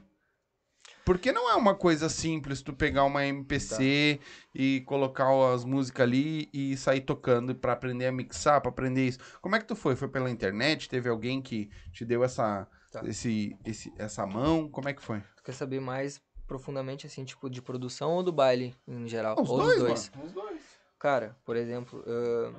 Porque 1.05 1.31
não 1.33 1.49
é 1.51 1.55
uma 1.55 1.75
coisa 1.75 2.07
simples 2.07 2.61
tu 2.61 2.71
pegar 2.73 3.03
uma 3.03 3.25
MPC 3.25 4.19
e 4.55 4.81
colocar 4.85 5.27
as 5.53 5.65
músicas 5.65 6.03
ali 6.03 6.49
e 6.53 6.77
sair 6.77 7.01
tocando 7.01 7.53
pra 7.53 7.73
aprender 7.73 8.05
a 8.07 8.11
mixar, 8.11 8.61
pra 8.61 8.69
aprender 8.69 9.07
isso. 9.07 9.19
Como 9.41 9.55
é 9.55 9.59
que 9.59 9.65
tu 9.65 9.75
foi? 9.75 9.95
Foi 9.95 10.07
pela 10.07 10.29
internet? 10.29 10.87
Teve 10.87 11.09
alguém 11.09 11.41
que 11.41 11.69
te 11.91 12.05
deu 12.05 12.23
essa, 12.23 12.67
Tá. 12.91 13.01
esse, 13.05 13.57
esse, 13.65 13.91
essa 13.97 14.25
mão? 14.25 14.69
Como 14.69 14.87
é 14.87 14.93
que 14.93 15.01
foi? 15.01 15.19
Tu 15.35 15.43
quer 15.43 15.53
saber 15.53 15.81
mais 15.81 16.21
profundamente, 16.47 17.07
assim, 17.07 17.25
tipo, 17.25 17.49
de 17.49 17.61
produção 17.61 18.11
ou 18.11 18.23
do 18.23 18.31
baile, 18.31 18.75
em 18.87 19.07
geral? 19.07 19.35
Os 19.41 19.49
ou 19.49 19.57
dois, 19.57 19.79
dois? 19.79 20.11
mano. 20.15 20.27
Os 20.27 20.31
dois. 20.31 20.61
Cara, 20.99 21.35
por 21.43 21.57
exemplo, 21.57 22.01
ahn, 22.07 22.53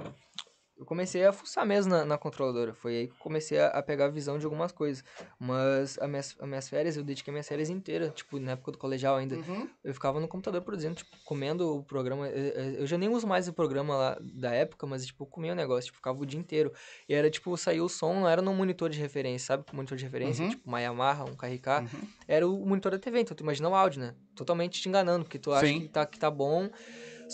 eu 0.76 0.84
comecei 0.84 1.24
a 1.24 1.32
fuçar 1.32 1.64
mesmo 1.64 1.92
na, 1.92 2.04
na 2.04 2.18
controladora. 2.18 2.74
Foi 2.74 2.96
aí 2.96 3.06
que 3.06 3.12
eu 3.14 3.18
comecei 3.18 3.58
a, 3.58 3.68
a 3.68 3.82
pegar 3.82 4.06
a 4.06 4.08
visão 4.08 4.38
de 4.38 4.44
algumas 4.44 4.72
coisas. 4.72 5.04
Mas 5.38 5.98
as 5.98 6.08
minhas, 6.08 6.37
as 6.40 6.48
minhas 6.48 6.68
férias, 6.68 6.96
eu 6.96 7.04
dediquei 7.04 7.30
minhas 7.32 7.46
férias 7.46 7.70
inteiras. 7.70 8.12
Tipo, 8.14 8.38
na 8.40 8.52
época 8.52 8.72
do 8.72 8.78
colegial 8.78 9.16
ainda. 9.16 9.37
Uhum. 9.37 9.68
Eu 9.84 9.94
ficava 9.94 10.18
no 10.18 10.26
computador 10.26 10.62
produzindo, 10.62 10.94
tipo, 10.96 11.16
comendo 11.24 11.76
o 11.76 11.82
programa. 11.84 12.28
Eu, 12.28 12.62
eu- 12.80 12.87
já 12.87 12.98
nem 12.98 13.08
uso 13.08 13.26
mais 13.26 13.46
o 13.48 13.52
programa 13.52 13.96
lá 13.96 14.18
da 14.20 14.52
época, 14.52 14.87
mas, 14.87 15.06
tipo, 15.06 15.24
comia 15.26 15.52
o 15.52 15.54
negócio, 15.54 15.87
tipo, 15.87 15.98
ficava 15.98 16.20
o 16.20 16.26
dia 16.26 16.40
inteiro. 16.40 16.72
E 17.08 17.14
era, 17.14 17.30
tipo, 17.30 17.56
saía 17.56 17.82
o 17.84 17.88
som, 17.88 18.14
não 18.14 18.28
era 18.28 18.42
no 18.42 18.52
monitor 18.54 18.90
de 18.90 18.98
referência, 18.98 19.46
sabe? 19.48 19.64
O 19.72 19.76
monitor 19.76 19.96
de 19.96 20.04
referência, 20.04 20.42
Uhum. 20.44 20.50
tipo, 20.50 20.68
uma 20.68 20.80
Yamaha, 20.80 21.24
um 21.24 21.37
KRK. 21.37 21.80
Uhum. 21.82 22.08
Era 22.26 22.48
o 22.48 22.66
monitor 22.66 22.90
da 22.92 22.98
TV, 22.98 23.20
então 23.20 23.37
tu 23.37 23.42
imagina 23.42 23.68
o 23.68 23.74
áudio, 23.74 24.00
né? 24.00 24.14
Totalmente 24.34 24.80
te 24.80 24.88
enganando, 24.88 25.24
porque 25.24 25.38
tu 25.38 25.52
acha 25.52 25.66
Sim. 25.66 25.80
que 25.82 25.88
tá, 25.88 26.04
que 26.06 26.18
tá 26.18 26.30
bom. 26.30 26.68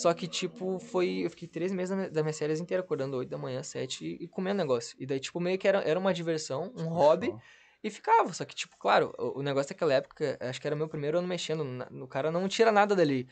Só 0.01 0.13
que, 0.13 0.27
tipo, 0.27 0.79
foi. 0.79 1.25
Eu 1.25 1.29
fiquei 1.29 1.47
três 1.47 1.71
meses 1.71 1.89
da 1.91 1.95
minha- 1.95 2.09
das 2.09 2.23
minhas 2.23 2.37
férias 2.39 2.59
inteiras, 2.59 2.83
acordando 2.85 3.17
8 3.17 3.29
da 3.29 3.37
manhã, 3.37 3.61
7 3.61 4.05
e, 4.05 4.23
e 4.23 4.27
comendo 4.27 4.57
negócio. 4.57 4.95
E 4.99 5.05
daí, 5.05 5.19
tipo, 5.19 5.39
meio 5.39 5.57
que 5.57 5.67
era, 5.67 5.79
era 5.79 5.99
uma 5.99 6.13
diversão, 6.13 6.71
um 6.75 6.85
hobby. 6.87 7.33
E 7.83 7.89
ficava, 7.89 8.31
só 8.33 8.45
que, 8.45 8.53
tipo, 8.55 8.77
claro, 8.77 9.13
o, 9.17 9.39
o 9.39 9.41
negócio 9.41 9.69
daquela 9.69 9.93
época, 9.93 10.37
acho 10.39 10.61
que 10.61 10.67
era 10.67 10.75
meu 10.75 10.87
primeiro 10.87 11.17
ano 11.17 11.27
mexendo, 11.27 11.63
na- 11.63 11.87
o 11.91 12.07
cara 12.07 12.31
não 12.31 12.47
tira 12.47 12.71
nada 12.71 12.95
dali. 12.95 13.27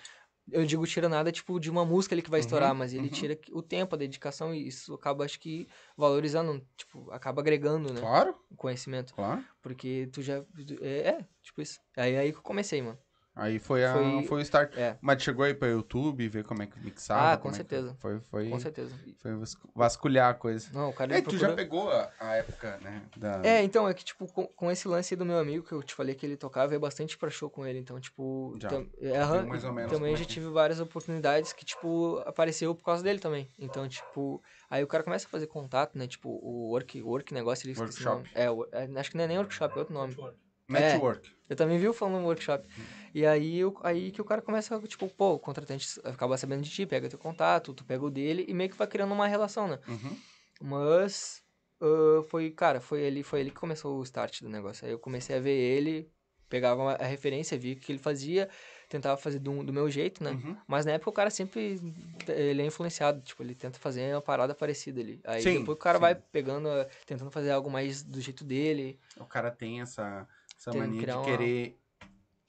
Eu 0.51 0.65
digo 0.65 0.85
tira 0.87 1.07
nada, 1.07 1.31
tipo, 1.31 1.59
de 1.59 1.69
uma 1.69 1.85
música 1.85 2.15
ali 2.15 2.23
que 2.23 2.29
vai 2.29 2.39
Uhum, 2.39 2.45
estourar, 2.45 2.73
mas 2.73 2.91
ele 2.93 3.05
uhum. 3.05 3.13
tira 3.13 3.39
o 3.51 3.61
tempo, 3.61 3.93
a 3.93 3.97
dedicação, 3.97 4.53
e 4.53 4.67
isso 4.67 4.93
acaba, 4.95 5.23
acho 5.23 5.39
que, 5.39 5.67
valorizando, 5.95 6.65
tipo, 6.75 7.11
acaba 7.11 7.41
agregando, 7.41 7.93
né, 7.93 7.99
Claro, 8.01 8.35
o 8.49 8.55
conhecimento. 8.55 9.13
claro. 9.13 9.45
Porque 9.61 10.09
tu 10.11 10.23
já, 10.23 10.43
é, 10.81 11.09
é, 11.09 11.25
tipo 11.43 11.61
isso. 11.61 11.79
Aí, 11.95 12.17
aí 12.17 12.31
que 12.31 12.39
eu 12.39 12.41
comecei, 12.41 12.81
mano. 12.81 12.97
Aí 13.35 13.57
foi, 13.57 13.85
a, 13.85 13.93
foi... 13.93 14.23
Foi- 14.25 14.37
o 14.39 14.41
start. 14.41 14.75
É. 14.75 14.97
Mas 14.99 15.23
chegou 15.23 15.45
aí 15.45 15.53
pra 15.53 15.69
YouTube 15.69 16.27
ver 16.27 16.43
como 16.43 16.61
é 16.61 16.65
que 16.67 16.77
mixava? 16.79 17.31
Ah, 17.33 17.37
com 17.37 17.49
é 17.49 17.53
certeza. 17.53 17.95
Foi, 17.99 18.19
foi, 18.29 18.49
Com 18.49 18.59
certeza. 18.59 18.93
foi 19.17 19.35
vascu- 19.37 19.69
vasculhar 19.73 20.29
a 20.29 20.33
coisa. 20.33 20.69
Não, 20.73 20.89
o 20.89 20.93
cara 20.93 21.13
É, 21.13 21.17
ele 21.19 21.25
tu 21.25 21.37
já 21.37 21.47
procura- 21.47 21.55
pegou 21.55 21.89
a, 21.89 22.11
a 22.19 22.35
época, 22.35 22.77
né? 22.81 23.01
Da... 23.15 23.41
É, 23.45 23.63
então, 23.63 23.87
é 23.87 23.93
que, 23.93 24.03
tipo, 24.03 24.27
com, 24.27 24.45
com 24.45 24.69
esse 24.69 24.87
lance 24.89 25.13
aí 25.13 25.17
do 25.17 25.25
meu 25.25 25.37
amigo, 25.39 25.65
que 25.65 25.71
eu 25.71 25.81
te 25.81 25.93
falei 25.95 26.15
que 26.15 26.25
ele 26.25 26.35
tocava, 26.35 26.73
eu 26.73 26.75
ia 26.75 26.79
bastante 26.81 27.17
pra 27.17 27.29
show 27.29 27.49
com 27.49 27.65
ele. 27.65 27.79
Então, 27.79 27.97
tipo. 27.99 28.57
Já. 28.59 28.67
tam- 28.69 28.87
é, 28.99 29.17
aham, 29.17 29.45
mais 29.45 29.63
ou 29.63 29.71
menos 29.71 29.91
também 29.91 30.13
é 30.13 30.17
já 30.17 30.25
que- 30.25 30.31
tive 30.33 30.49
várias 30.49 30.81
oportunidades 30.81 31.53
que, 31.53 31.63
tipo, 31.63 32.21
apareceu 32.25 32.75
por 32.75 32.83
causa 32.83 33.01
dele 33.01 33.19
também. 33.19 33.47
Então, 33.57 33.87
tipo. 33.87 34.43
Aí 34.69 34.83
o 34.83 34.87
cara 34.87 35.03
começa 35.03 35.27
a 35.27 35.29
fazer 35.29 35.47
contato, 35.47 35.97
né? 35.97 36.07
Tipo, 36.07 36.29
o 36.29 36.71
work, 36.71 37.01
work 37.01 37.33
negócio, 37.33 37.65
ele 37.69 37.79
Workshop. 37.79 38.29
É, 38.35 38.51
o- 38.51 38.67
é, 38.73 38.89
acho 38.99 39.11
que 39.11 39.15
não 39.17 39.23
é 39.23 39.27
nem 39.27 39.37
workshop, 39.37 39.77
é 39.77 39.79
outro 39.79 39.93
nome. 39.93 40.17
Network. 40.67 41.31
Eu 41.49 41.55
também 41.55 41.79
vi 41.79 41.87
o 41.87 41.93
falando 41.93 42.19
no 42.21 42.25
workshop. 42.27 42.67
E 43.13 43.25
aí, 43.25 43.63
o- 43.65 43.75
aí 43.83 44.11
que 44.11 44.21
o 44.21 44.25
cara 44.25 44.41
começa, 44.41 44.79
tipo, 44.87 45.07
pô, 45.09 45.33
o 45.33 45.39
contratante 45.39 45.99
acaba 46.03 46.37
sabendo 46.37 46.61
de 46.63 46.69
ti, 46.69 46.85
pega 46.85 47.09
teu 47.09 47.17
contato, 47.19 47.73
tu 47.73 47.83
pega 47.83 48.03
o 48.05 48.09
dele 48.09 48.45
e 48.47 48.53
meio 48.53 48.69
que 48.69 48.77
vai 48.77 48.87
criando 48.87 49.13
uma 49.13 49.27
relação, 49.27 49.67
né? 49.67 49.79
Uhum. 49.87 50.15
Mas 50.61 51.43
ah, 51.81 52.23
foi, 52.27 52.51
cara, 52.51 52.79
foi 52.81 53.01
ele, 53.01 53.23
foi 53.23 53.39
ele 53.41 53.49
que 53.51 53.57
começou 53.57 53.99
o 53.99 54.03
start 54.03 54.41
do 54.41 54.49
negócio. 54.49 54.85
Aí 54.85 54.91
eu 54.91 54.99
comecei 54.99 55.35
a 55.37 55.39
ver 55.39 55.51
ele, 55.57 56.09
pegava 56.49 56.93
a 56.93 57.05
referência, 57.05 57.57
via 57.57 57.73
o 57.73 57.77
que 57.77 57.91
ele 57.91 57.99
fazia, 57.99 58.49
tentava 58.89 59.15
fazer 59.17 59.39
do, 59.39 59.63
do 59.63 59.71
meu 59.71 59.89
jeito, 59.89 60.23
né? 60.23 60.31
Uhum. 60.31 60.57
Mas 60.67 60.85
na 60.85 60.93
época 60.93 61.09
o 61.09 61.13
cara 61.13 61.29
sempre 61.29 61.79
ele 62.27 62.61
é 62.61 62.65
influenciado, 62.65 63.21
tipo, 63.21 63.41
ele 63.43 63.55
tenta 63.55 63.79
fazer 63.79 64.13
uma 64.13 64.21
parada 64.21 64.53
parecida 64.53 64.99
ali. 64.99 65.21
Aí 65.23 65.41
Sim, 65.41 65.59
depois 65.59 65.75
o 65.77 65.79
cara 65.79 65.97
sim. 65.97 66.01
vai 66.01 66.15
pegando, 66.15 66.67
tentando 67.05 67.31
fazer 67.31 67.51
algo 67.51 67.69
mais 67.69 68.03
do 68.03 68.19
jeito 68.19 68.43
dele. 68.43 68.99
O 69.17 69.25
cara 69.25 69.51
tem 69.51 69.81
essa, 69.81 70.27
essa 70.57 70.71
Tem 70.71 70.81
mania 70.81 70.95
de 70.99 71.05
criar 71.05 71.17
uma- 71.17 71.25
querer 71.25 71.78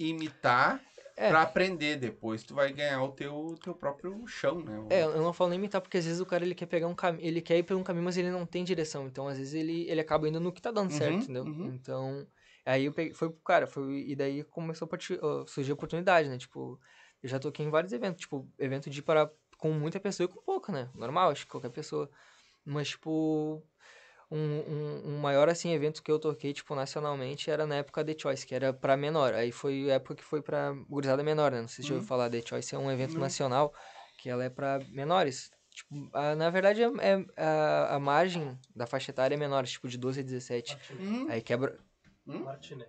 imitar 0.09 0.81
É. 1.17 1.29
pra 1.29 1.43
aprender. 1.43 1.97
Depois 1.97 2.43
tu 2.45 2.55
vai 2.55 2.73
ganhar 2.73 3.03
o 3.03 3.13
teu, 3.13 3.55
teu 3.63 3.75
próprio 3.75 4.27
chão, 4.27 4.63
né? 4.63 4.79
É, 4.89 5.03
eu 5.05 5.23
não 5.23 5.33
falo 5.33 5.51
nem 5.51 5.59
imitar, 5.59 5.81
porque 5.81 5.99
às 5.99 6.05
vezes 6.05 6.21
o 6.21 6.27
cara 6.27 6.45
ele 6.45 6.55
quer 6.55 6.67
pegar 6.67 6.89
um 6.89 6.95
caminho, 6.95 7.25
ele 7.27 7.41
quer 7.41 7.57
ir 7.59 7.63
por 7.63 7.77
um 7.77 7.83
caminho, 7.85 8.05
mas 8.05 8.17
ele 8.17 8.31
não 8.31 8.45
tem 8.45 8.65
direção. 8.65 9.07
Então, 9.07 9.29
às 9.29 9.39
vezes, 9.39 9.55
ele, 9.55 9.89
ele 9.89 10.01
acaba 10.01 10.29
indo 10.29 10.41
no 10.41 10.53
que 10.53 10.61
tá 10.61 10.71
dando 10.73 10.91
Uhum, 10.91 10.97
certo, 10.97 11.25
entendeu? 11.25 11.45
uhum. 11.45 11.75
Então, 11.75 12.27
aí 12.67 12.85
eu 12.87 12.93
peguei, 12.93 13.15
foi 13.15 13.31
pro 13.31 13.41
cara, 13.43 13.67
foi, 13.69 14.05
e 14.09 14.17
daí 14.17 14.43
começou 14.45 14.89
a 14.93 15.47
surgir 15.47 15.71
a 15.71 15.75
oportunidade, 15.75 16.29
né? 16.29 16.37
Tipo, 16.39 16.79
eu 17.23 17.29
já 17.29 17.39
toquei 17.39 17.65
em 17.65 17.71
vários 17.71 17.93
eventos, 17.93 18.23
tipo, 18.23 18.51
evento 18.59 18.91
de 18.91 18.99
ir 18.99 19.03
para 19.03 19.31
com 19.59 19.71
muita 19.73 20.01
pessoa 20.01 20.25
e 20.29 20.33
com 20.33 20.43
pouca, 20.43 20.73
né? 20.73 20.91
Normal, 20.95 21.31
acho 21.31 21.45
que 21.45 21.51
qualquer 21.53 21.71
pessoa. 21.71 22.11
Mas, 22.65 22.91
tipo, 22.91 23.67
um, 24.31 24.37
um, 24.39 25.03
um 25.15 25.19
maior, 25.19 25.49
assim, 25.49 25.73
evento 25.73 26.03
que 26.03 26.11
eu 26.11 26.19
toquei, 26.19 26.53
tipo, 26.53 26.75
nacionalmente, 26.75 27.51
era 27.51 27.67
na 27.67 27.77
época 27.77 28.05
The 28.05 28.15
Choice, 28.19 28.47
que 28.47 28.55
era 28.55 28.73
pra 28.73 28.97
menor. 28.97 29.35
Aí 29.35 29.51
foi 29.51 29.91
a 29.91 29.95
época 29.95 30.15
que 30.15 30.25
foi 30.25 30.41
pra 30.41 30.73
gurizada 30.89 31.23
menor, 31.23 31.51
né? 31.51 31.61
Não 31.61 31.69
sei 31.69 31.83
se 31.83 31.89
já 31.89 31.95
ouviu 31.97 32.07
falar, 32.09 32.31
The 32.31 32.41
Choice 32.41 32.75
é 32.75 32.79
um 32.79 32.91
evento 32.91 33.15
Não. 33.15 33.21
nacional, 33.21 33.75
que 34.19 34.31
ela 34.31 34.45
é 34.45 34.51
pra 34.51 34.79
menores. 34.91 35.51
Tipo, 35.73 36.11
a- 36.13 36.35
na 36.37 36.51
verdade, 36.51 36.83
é, 36.83 36.87
é- 36.87 37.27
a, 37.37 37.97
a 37.97 37.99
margem 38.01 38.59
da 38.75 38.87
faixa 38.87 39.11
etária 39.11 39.35
é 39.35 39.39
menor, 39.39 39.67
tipo, 39.67 39.89
de 39.89 39.97
12 39.99 40.21
a 40.21 40.23
17. 40.23 40.77
Hum, 40.99 41.27
Aí 41.29 41.41
quebra... 41.41 41.77
Martiné. 42.25 42.87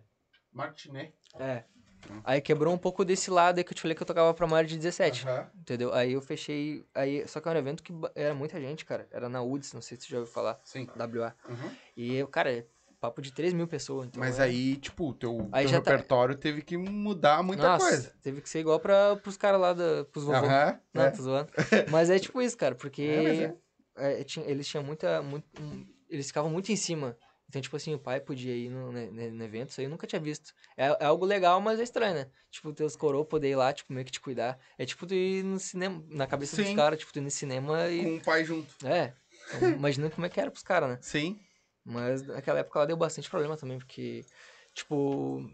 Martinet. 0.52 1.14
É. 1.40 1.64
Hum. 2.10 2.22
Aí 2.24 2.42
quebrou 2.42 2.74
um 2.74 2.78
pouco 2.78 3.04
desse 3.06 3.30
lado 3.30 3.58
aí 3.58 3.64
que 3.64 3.72
eu 3.72 3.76
te 3.76 3.82
falei 3.82 3.96
que 3.96 4.02
eu 4.02 4.08
tocava 4.08 4.34
pra 4.34 4.48
maior 4.48 4.64
de 4.66 4.78
17. 4.78 5.28
Aham. 5.28 5.50
Entendeu? 5.60 5.94
Aí 5.94 6.14
eu 6.14 6.22
fechei. 6.22 6.86
Aí, 6.96 7.28
só 7.28 7.40
que 7.40 7.48
era 7.50 7.58
um 7.60 7.62
evento 7.62 7.84
que 7.84 7.94
era 8.16 8.34
muita 8.34 8.60
gente, 8.60 8.86
cara. 8.86 9.08
Era 9.12 9.28
na 9.30 9.42
UDS, 9.42 9.74
não 9.74 9.82
sei 9.82 9.98
se 9.98 10.06
você 10.06 10.12
já 10.12 10.18
ouviu 10.20 10.34
falar. 10.34 10.60
Sim. 10.64 10.88
WA. 10.96 11.34
Uhum. 11.48 11.72
E, 11.98 12.16
eu, 12.16 12.28
cara, 12.28 12.52
é 12.52 12.66
papo 13.00 13.22
de 13.22 13.32
3 13.34 13.52
mil 13.54 13.68
pessoas. 13.68 14.08
Então 14.08 14.20
Mas 14.20 14.38
é- 14.40 14.44
aí, 14.44 14.76
tipo, 14.78 15.10
o 15.10 15.14
teu, 15.14 15.50
Aí 15.52 15.66
teu 15.68 15.82
tá- 15.82 15.92
repertório 15.92 16.36
teve 16.36 16.62
que 16.62 16.78
mudar 16.78 17.42
muita 17.44 17.64
Nossa, 17.64 17.88
coisa. 17.88 18.14
Teve 18.22 18.42
que 18.42 18.50
ser 18.50 18.60
igual 18.60 18.80
pra, 18.80 19.16
pros 19.16 19.38
caras 19.38 19.60
lá, 19.60 19.74
da, 19.74 20.06
pros 20.06 20.24
vovô. 20.24 20.38
Aham. 20.46 20.80
Não, 20.94 21.04
é. 21.04 21.12
tô 21.12 21.24
zoando. 21.24 21.50
Mas 21.90 22.10
é 22.10 22.20
tipo 22.20 22.42
isso, 22.42 22.56
cara, 22.58 22.76
porque 22.76 23.02
É, 23.02 23.22
mas 23.24 23.40
é. 23.40 24.20
é, 24.22 24.24
tinha- 24.24 24.46
eles 24.46 24.68
tinham 24.68 24.84
muita. 24.84 25.22
Muito, 25.22 25.46
um- 25.62 25.86
eles 26.10 26.28
ficavam 26.28 26.52
muito 26.52 26.72
em 26.72 26.76
cima. 26.76 27.18
Então, 27.52 27.62
tipo 27.62 27.76
assim, 27.76 27.94
o 27.94 28.00
pai 28.00 28.22
podia 28.22 28.56
ir 28.56 28.70
no, 28.70 28.94
ne- 28.94 29.12
ne- 29.12 29.30
no 29.30 29.44
evento, 29.44 29.72
isso 29.72 29.82
aí 29.82 29.86
eu 29.86 29.90
nunca 29.90 30.08
tinha 30.08 30.22
visto. 30.22 30.54
É, 30.78 30.86
é 30.86 31.04
algo 31.04 31.26
legal, 31.26 31.60
mas 31.60 31.82
é 31.82 31.84
estranho, 31.84 32.14
né? 32.16 32.32
Tipo, 32.50 32.72
teus 32.72 32.96
coroa 32.96 33.26
poder 33.26 33.50
ir 33.50 33.56
lá, 33.58 33.74
tipo, 33.74 33.92
meio 33.92 34.06
que 34.06 34.12
te 34.14 34.22
cuidar. 34.22 34.58
É 34.78 34.86
tipo 34.86 35.06
tu 35.06 35.14
ir 35.14 35.44
no 35.44 35.60
cinema, 35.60 36.02
na 36.08 36.26
cabeça 36.26 36.56
dos 36.56 36.66
Sim. 36.66 36.76
caras, 36.78 36.98
tipo, 36.98 37.12
tu 37.12 37.20
ir 37.20 37.24
no 37.24 37.30
cinema 37.30 37.90
e. 37.90 38.06
Com 38.06 38.16
o 38.16 38.24
pai 38.24 38.46
junto. 38.46 38.74
É. 38.88 39.14
Então, 39.48 39.60
imaginando 39.76 40.16
como 40.16 40.26
é 40.26 40.30
que 40.30 40.40
era 40.40 40.50
pros 40.50 40.64
caras, 40.64 40.92
né? 40.92 40.98
Sim. 41.02 41.42
Mas 41.84 42.22
naquela 42.26 42.60
época 42.60 42.80
ela 42.80 42.88
deu 42.88 42.96
bastante 42.96 43.30
problema 43.30 43.58
também, 43.58 43.78
porque, 43.80 44.26
tipo. 44.74 45.46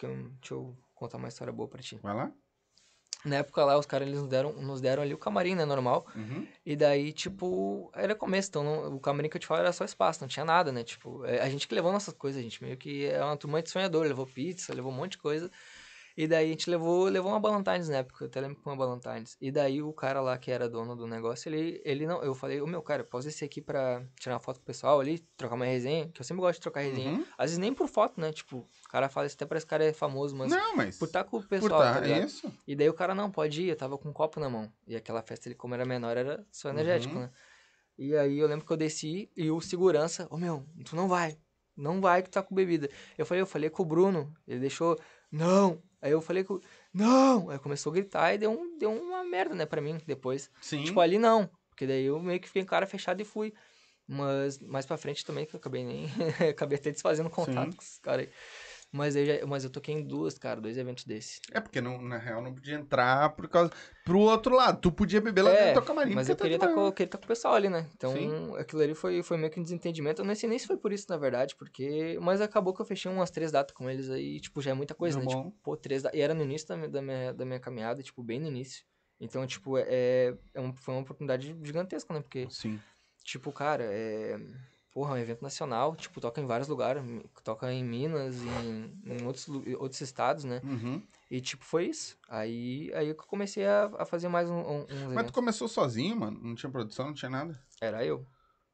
Deixa 0.00 0.54
eu 0.54 0.76
contar 0.96 1.16
uma 1.18 1.28
história 1.28 1.52
boa 1.52 1.68
pra 1.68 1.80
ti. 1.80 1.96
Vai 2.02 2.12
lá. 2.12 2.32
Na 3.24 3.36
época 3.36 3.64
lá, 3.64 3.76
os 3.76 3.86
caras 3.86 4.06
eles 4.06 4.20
nos 4.20 4.28
deram, 4.28 4.52
nos 4.52 4.80
deram 4.80 5.02
ali 5.02 5.12
o 5.12 5.18
camarim, 5.18 5.54
né? 5.54 5.64
Normal. 5.64 6.06
Uhum. 6.14 6.46
E 6.64 6.76
daí, 6.76 7.12
tipo, 7.12 7.90
era 7.94 8.14
começo, 8.14 8.48
então 8.50 8.62
não- 8.62 8.94
o 8.96 9.00
camarim 9.00 9.28
que 9.28 9.36
eu 9.36 9.40
te 9.40 9.46
falo 9.46 9.60
era 9.60 9.72
só 9.72 9.84
espaço, 9.84 10.20
não 10.20 10.28
tinha 10.28 10.44
nada, 10.44 10.70
né? 10.70 10.84
Tipo, 10.84 11.24
é, 11.24 11.40
a 11.40 11.48
gente 11.48 11.66
que 11.66 11.74
levou 11.74 11.90
nossas 11.92 12.14
coisas, 12.14 12.38
a 12.40 12.42
gente 12.42 12.62
meio 12.62 12.76
que 12.76 13.06
é 13.06 13.22
uma 13.24 13.36
turma 13.36 13.60
de 13.62 13.70
sonhador, 13.70 14.06
levou 14.06 14.26
pizza, 14.26 14.72
levou 14.74 14.92
um 14.92 14.94
monte 14.94 15.12
de 15.12 15.18
coisa. 15.18 15.50
E 16.16 16.26
daí 16.26 16.46
a 16.46 16.48
gente 16.48 16.70
levou, 16.70 17.04
levou 17.04 17.30
uma 17.30 17.38
Ballantines 17.38 17.90
na 17.90 17.98
época, 17.98 18.24
eu 18.24 18.28
até 18.28 18.40
lembro 18.40 18.56
que 18.56 18.62
foi 18.62 18.72
uma 18.72 18.78
Ballantines. 18.78 19.36
E 19.38 19.50
daí 19.50 19.82
o 19.82 19.92
cara 19.92 20.20
lá 20.22 20.38
que 20.38 20.50
era 20.50 20.66
dono 20.66 20.96
do 20.96 21.06
negócio, 21.06 21.48
ele, 21.50 21.82
ele 21.84 22.06
não, 22.06 22.22
eu 22.22 22.34
falei, 22.34 22.58
ô 22.62 22.66
meu 22.66 22.80
cara, 22.80 23.04
posso 23.04 23.26
descer 23.28 23.44
aqui 23.44 23.60
pra 23.60 24.02
tirar 24.18 24.34
uma 24.36 24.40
foto 24.40 24.56
com 24.56 24.62
o 24.62 24.66
pessoal 24.66 24.98
ali, 24.98 25.18
trocar 25.36 25.56
uma 25.56 25.66
resenha, 25.66 26.08
que 26.08 26.18
eu 26.20 26.24
sempre 26.24 26.40
gosto 26.40 26.54
de 26.54 26.62
trocar 26.62 26.80
resenha. 26.80 27.10
Uhum. 27.10 27.24
Às 27.36 27.50
vezes 27.50 27.58
nem 27.58 27.74
por 27.74 27.86
foto, 27.86 28.18
né? 28.18 28.32
Tipo, 28.32 28.58
o 28.58 28.88
cara 28.88 29.10
fala 29.10 29.26
isso 29.26 29.36
até 29.36 29.44
parece 29.44 29.66
que 29.66 29.68
o 29.68 29.70
cara 29.70 29.84
é 29.84 29.92
famoso, 29.92 30.34
mas 30.34 30.50
Não, 30.50 30.74
mas. 30.74 30.98
por 30.98 31.04
estar 31.04 31.24
com 31.24 31.36
o 31.36 31.40
por 31.42 31.48
pessoal, 31.48 31.80
tá, 31.80 31.94
tá 31.94 32.00
ligado? 32.00 32.24
isso. 32.26 32.50
E 32.66 32.74
daí 32.74 32.88
o 32.88 32.94
cara, 32.94 33.14
não, 33.14 33.30
pode 33.30 33.60
ir, 33.62 33.68
eu 33.68 33.76
tava 33.76 33.98
com 33.98 34.08
um 34.08 34.12
copo 34.14 34.40
na 34.40 34.48
mão. 34.48 34.72
E 34.86 34.96
aquela 34.96 35.20
festa, 35.20 35.48
ele, 35.48 35.54
como 35.54 35.74
era 35.74 35.84
menor, 35.84 36.16
era 36.16 36.46
só 36.50 36.70
energético, 36.70 37.14
Uhum. 37.14 37.20
né? 37.22 37.30
E 37.98 38.16
aí 38.16 38.38
eu 38.38 38.46
lembro 38.48 38.64
que 38.64 38.72
eu 38.72 38.76
desci 38.76 39.30
e 39.36 39.50
o 39.50 39.60
segurança, 39.60 40.26
ô 40.30 40.36
meu, 40.38 40.64
tu 40.84 40.96
não 40.96 41.08
vai, 41.08 41.36
não 41.76 42.00
vai 42.00 42.22
que 42.22 42.30
tu 42.30 42.32
tá 42.34 42.42
com 42.42 42.54
bebida. 42.54 42.88
Eu 43.18 43.26
falei, 43.26 43.42
eu 43.42 43.46
falei 43.46 43.68
com 43.70 43.82
o 43.82 43.86
Bruno, 43.86 44.32
ele 44.48 44.60
deixou, 44.60 44.98
não. 45.30 45.82
Aí 46.06 46.12
eu 46.12 46.20
falei 46.20 46.44
com, 46.44 46.60
não. 46.94 47.50
Aí 47.50 47.58
começou 47.58 47.90
a 47.90 47.94
gritar 47.94 48.32
e 48.32 48.38
deu, 48.38 48.52
um, 48.52 48.78
deu 48.78 48.92
uma 48.92 49.24
merda, 49.24 49.56
né, 49.56 49.66
pra 49.66 49.80
mim 49.80 49.98
depois. 50.06 50.48
Sim. 50.60 50.84
Tipo, 50.84 51.00
ali 51.00 51.18
não, 51.18 51.50
porque 51.68 51.84
daí 51.84 52.04
eu 52.04 52.20
meio 52.20 52.38
que 52.38 52.46
fiquei 52.46 52.62
em 52.62 52.66
cara 52.66 52.86
fechado 52.86 53.20
e 53.20 53.24
fui. 53.24 53.52
Mas 54.06 54.60
mais 54.60 54.86
pra 54.86 54.96
frente 54.96 55.24
também, 55.24 55.44
que 55.44 55.56
eu 55.56 55.58
acabei 55.58 55.84
nem. 55.84 56.06
acabei 56.48 56.78
até 56.78 56.92
desfazendo 56.92 57.28
contato 57.28 57.72
Sim. 57.72 57.76
com 57.76 57.82
esses 57.82 57.98
caras 57.98 58.26
aí. 58.26 58.32
Mas, 58.96 59.14
eu 59.14 59.26
já, 59.26 59.46
mas 59.46 59.62
eu 59.62 59.70
toquei 59.70 59.94
em 59.94 60.02
duas, 60.02 60.38
cara, 60.38 60.60
dois 60.60 60.78
eventos 60.78 61.04
desse. 61.04 61.40
É 61.52 61.60
porque 61.60 61.80
não, 61.80 62.00
na 62.00 62.16
real 62.16 62.40
não 62.42 62.54
podia 62.54 62.76
entrar 62.76 63.28
por 63.30 63.46
causa. 63.46 63.70
Pro 64.04 64.20
outro 64.20 64.56
lado. 64.56 64.80
Tu 64.80 64.90
podia 64.90 65.20
beber 65.20 65.42
lá 65.42 65.50
dentro 65.50 65.66
do 65.66 65.72
teu 65.74 65.82
camarim. 65.82 66.12
É, 66.12 66.14
mas 66.14 66.28
eu 66.28 66.34
tá 66.34 66.44
queria 66.44 66.58
de 66.58 66.64
estar 66.64 66.74
boa. 66.74 66.90
com, 66.90 66.96
queria 66.96 67.10
tá 67.10 67.18
com 67.18 67.24
o 67.24 67.28
pessoal 67.28 67.54
ali, 67.54 67.68
né? 67.68 67.86
Então, 67.94 68.12
Sim. 68.12 68.56
aquilo 68.56 68.82
ali 68.82 68.94
foi, 68.94 69.22
foi 69.22 69.36
meio 69.36 69.50
que 69.50 69.60
um 69.60 69.62
desentendimento. 69.62 70.22
Eu 70.22 70.26
não 70.26 70.34
sei 70.34 70.48
nem 70.48 70.58
se 70.58 70.66
foi 70.66 70.78
por 70.78 70.92
isso, 70.92 71.06
na 71.10 71.18
verdade, 71.18 71.54
porque... 71.56 72.18
Mas 72.22 72.40
acabou 72.40 72.72
que 72.72 72.80
eu 72.80 72.86
fechei 72.86 73.12
umas 73.12 73.30
três 73.30 73.52
datas 73.52 73.76
com 73.76 73.90
eles 73.90 74.08
aí, 74.08 74.40
tipo, 74.40 74.62
já 74.62 74.70
é 74.70 74.74
muita 74.74 74.94
coisa, 74.94 75.18
né? 75.18 75.24
bom. 75.26 75.30
Tipo, 75.30 75.56
pô, 75.62 75.76
três 75.76 76.02
datas... 76.02 76.18
E 76.18 76.22
era 76.22 76.32
no 76.32 76.42
início 76.42 76.68
da 76.68 76.76
minha, 76.76 76.88
da 76.88 77.02
minha, 77.02 77.34
da 77.34 77.44
minha 77.44 77.60
caminhada, 77.60 78.02
tipo, 78.02 78.22
bem 78.22 78.40
no 78.40 78.48
início. 78.48 78.82
Então, 79.20 79.46
tipo, 79.46 79.76
é, 79.78 80.34
é 80.54 80.72
foi 80.76 80.94
uma 80.94 81.02
oportunidade 81.02 81.54
gigantesca, 81.62 82.14
né? 82.14 82.20
Porque, 82.20 82.46
Sim. 82.50 82.80
tipo, 83.24 83.52
cara, 83.52 83.84
é... 83.84 84.38
porra, 84.96 85.10
é 85.10 85.18
um 85.18 85.22
evento 85.22 85.42
nacional, 85.42 85.94
tipo, 85.94 86.22
toca 86.22 86.40
em 86.40 86.46
vários 86.46 86.68
lugares, 86.68 87.02
toca 87.44 87.70
em 87.70 87.84
Minas, 87.84 88.36
em, 88.42 88.98
em 89.04 89.26
outros, 89.26 89.46
outros 89.78 90.00
estados, 90.00 90.44
né? 90.44 90.62
Uhum. 90.64 91.02
E, 91.30 91.38
tipo, 91.38 91.66
foi 91.66 91.88
isso. 91.88 92.16
Aí, 92.30 92.90
aí 92.94 93.08
eu 93.08 93.14
comecei 93.14 93.66
a, 93.66 93.90
a 93.98 94.06
fazer 94.06 94.28
mais 94.28 94.48
um, 94.48 94.58
um, 94.58 94.86
Mas 95.14 95.26
tu 95.26 95.34
começou 95.34 95.68
sozinho, 95.68 96.16
mano? 96.16 96.40
Não 96.42 96.54
tinha 96.54 96.72
produção, 96.72 97.08
não 97.08 97.12
tinha 97.12 97.28
nada? 97.28 97.62
Era 97.78 98.06
eu. 98.06 98.26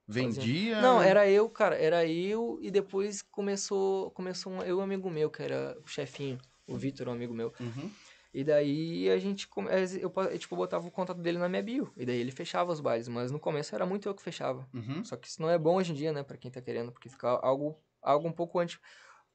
Vendia? 0.06 0.80
Não, 0.80 1.02
era 1.02 1.28
eu, 1.28 1.50
cara, 1.50 1.74
era 1.74 2.06
eu 2.06 2.56
e 2.62 2.70
depois 2.70 3.20
começou, 3.20 4.12
começou 4.12 4.52
um, 4.52 4.62
eu 4.62 4.76
e 4.76 4.80
um 4.80 4.80
amigo 4.80 5.10
meu, 5.10 5.28
que 5.28 5.42
era 5.42 5.76
o 5.84 5.88
chefinho, 5.88 6.38
o 6.68 6.76
Vitor, 6.76 7.08
um 7.08 7.12
amigo 7.12 7.34
meu. 7.34 7.52
Uhum. 7.58 7.90
E 8.34 8.42
daí 8.42 9.10
a 9.10 9.18
gente, 9.18 9.46
eh, 9.68 9.98
eu, 10.00 10.08
pa- 10.10 10.24
eu, 10.24 10.38
tipo, 10.38 10.56
botava 10.56 10.86
o 10.86 10.90
contato 10.90 11.20
dele 11.20 11.36
na 11.38 11.48
minha 11.48 11.62
bio. 11.62 11.92
E 11.96 12.06
daí 12.06 12.16
ele 12.18 12.30
fechava 12.30 12.72
os 12.72 12.80
bailes, 12.80 13.06
mas 13.08 13.30
no 13.30 13.38
começo 13.38 13.74
era 13.74 13.84
muito 13.84 14.08
eu 14.08 14.14
que 14.14 14.22
fechava. 14.22 14.66
Uhum. 14.72 15.04
Só 15.04 15.16
que 15.16 15.28
isso 15.28 15.42
não 15.42 15.50
é 15.50 15.58
bom 15.58 15.76
hoje 15.76 15.92
em 15.92 15.94
dia, 15.94 16.12
né, 16.12 16.22
pra 16.22 16.36
quem 16.38 16.50
tá 16.50 16.60
querendo, 16.62 16.90
porque 16.92 17.08
fica 17.10 17.28
algo, 17.28 17.78
algo 18.00 18.26
um 18.26 18.32
pouco 18.32 18.58
anti, 18.58 18.80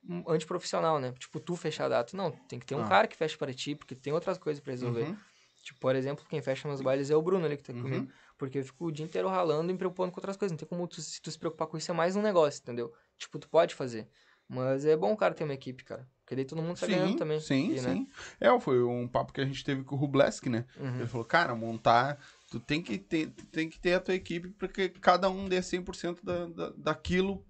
um 0.07 0.23
antiprofissional, 0.31 0.99
né? 0.99 1.11
Tipo, 1.19 1.39
tu 1.39 1.55
fechar 1.55 1.85
a 1.85 1.89
data. 1.89 2.17
Não, 2.17 2.31
tem 2.31 2.57
que 2.59 2.65
ter 2.65 2.73
um 2.75 2.81
Ah. 2.81 2.87
cara 2.89 3.07
que 3.07 3.15
feche 3.15 3.37
para 3.37 3.53
ti, 3.53 3.75
porque 3.75 3.93
tem 3.95 4.11
outras 4.13 4.37
coisas 4.39 4.61
pra 4.63 4.71
resolver. 4.71 5.03
Uhum. 5.03 5.17
Tipo, 5.63 5.79
por 5.79 5.95
exemplo, 5.95 6.25
quem 6.27 6.41
fecha 6.41 6.67
meus 6.67 6.81
bailes 6.81 7.09
é 7.11 7.15
o 7.15 7.21
Bruno 7.21 7.45
ali 7.45 7.57
que 7.57 7.63
tá 7.63 7.73
Uhum. 7.73 7.81
comigo. 7.81 8.11
Porque 8.37 8.59
eu 8.59 8.63
fico 8.63 8.85
o 8.85 8.91
dia 8.91 9.05
inteiro 9.05 9.27
ralando 9.27 9.69
e 9.69 9.73
me 9.73 9.77
preocupando 9.77 10.11
com 10.11 10.19
outras 10.19 10.37
coisas. 10.37 10.53
Não 10.53 10.57
tem 10.57 10.67
como 10.67 10.87
tu, 10.87 11.01
se 11.01 11.21
tu 11.21 11.29
se 11.29 11.37
preocupar 11.37 11.67
com 11.67 11.77
isso, 11.77 11.91
é 11.91 11.93
mais 11.93 12.15
um 12.15 12.21
negócio, 12.21 12.61
entendeu? 12.61 12.93
Tipo, 13.17 13.37
tu 13.37 13.49
pode 13.49 13.75
fazer. 13.75 14.07
Mas 14.47 14.85
é 14.85 14.95
bom 14.95 15.11
o 15.11 15.17
cara 15.17 15.33
ter 15.33 15.43
uma 15.43 15.53
equipe, 15.53 15.83
cara. 15.83 16.07
Porque 16.27 16.35
daí 16.35 16.43
todo 16.43 16.61
mundo 16.61 16.77
tá 16.77 16.85
ganhando 16.85 17.15
também. 17.15 17.39
Sim, 17.39 17.71
E, 17.71 17.75
né? 17.75 17.93
sim. 17.93 18.09
É, 18.37 18.59
foi 18.59 18.83
um 18.83 19.07
papo 19.07 19.31
que 19.31 19.39
a 19.39 19.45
gente 19.45 19.63
teve 19.63 19.81
com 19.85 19.95
o 19.95 19.97
Rublesk, 19.97 20.47
né? 20.47 20.65
Uhum. 20.77 20.97
Ele 20.97 21.07
falou, 21.07 21.23
cara, 21.25 21.55
montar, 21.55 22.19
tu 22.51 22.59
tem 22.59 22.83
que 22.83 22.97
ter, 22.97 23.29
tem 23.49 23.69
que 23.69 23.79
ter 23.79 23.93
a 23.93 23.99
tua 24.01 24.13
equipe 24.13 24.49
porque 24.49 24.89
cada 24.89 25.29
um 25.29 25.47
dê 25.47 25.61
100% 25.61 26.19
da, 26.25 26.45
da, 26.47 26.69
daquilo 26.75 27.45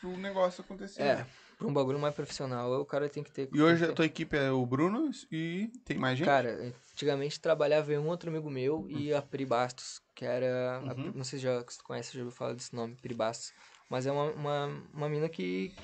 pro 0.00 0.16
negócio 0.16 0.62
acontecer. 0.62 1.02
É, 1.02 1.26
pra 1.58 1.66
um 1.66 1.72
bagulho 1.72 1.98
mais 1.98 2.14
profissional, 2.14 2.72
o 2.80 2.84
cara 2.86 3.08
tem 3.08 3.24
que 3.24 3.32
ter... 3.32 3.48
E 3.52 3.60
hoje 3.60 3.84
a 3.84 3.92
tua 3.92 4.06
equipe 4.06 4.36
é 4.36 4.52
o 4.52 4.64
Bruno 4.64 5.10
e 5.32 5.68
tem 5.84 5.98
mais 5.98 6.16
gente? 6.16 6.26
Cara, 6.28 6.72
antigamente 6.92 7.40
trabalhava 7.40 7.90
um 7.94 8.06
outro 8.06 8.30
amigo 8.30 8.48
meu 8.48 8.86
e 8.88 9.12
a 9.12 9.20
Pri 9.20 9.44
Bastos, 9.44 10.00
que 10.14 10.24
era... 10.24 10.76
a- 10.76 10.94
Uhum. 10.94 11.12
não 11.16 11.24
sei 11.24 11.40
se, 11.40 11.44
já, 11.46 11.64
conhece, 11.82 12.14
já 12.14 12.20
ouviu 12.20 12.30
falar 12.36 12.52
desse 12.52 12.76
nome, 12.76 12.94
Pri 12.94 13.12
Bastos. 13.12 13.52
Mas 13.88 14.06
é 14.06 14.12
uma, 14.12 14.30
uma, 14.30 14.66
uma 14.94 15.08
mina 15.08 15.28
que, 15.28 15.74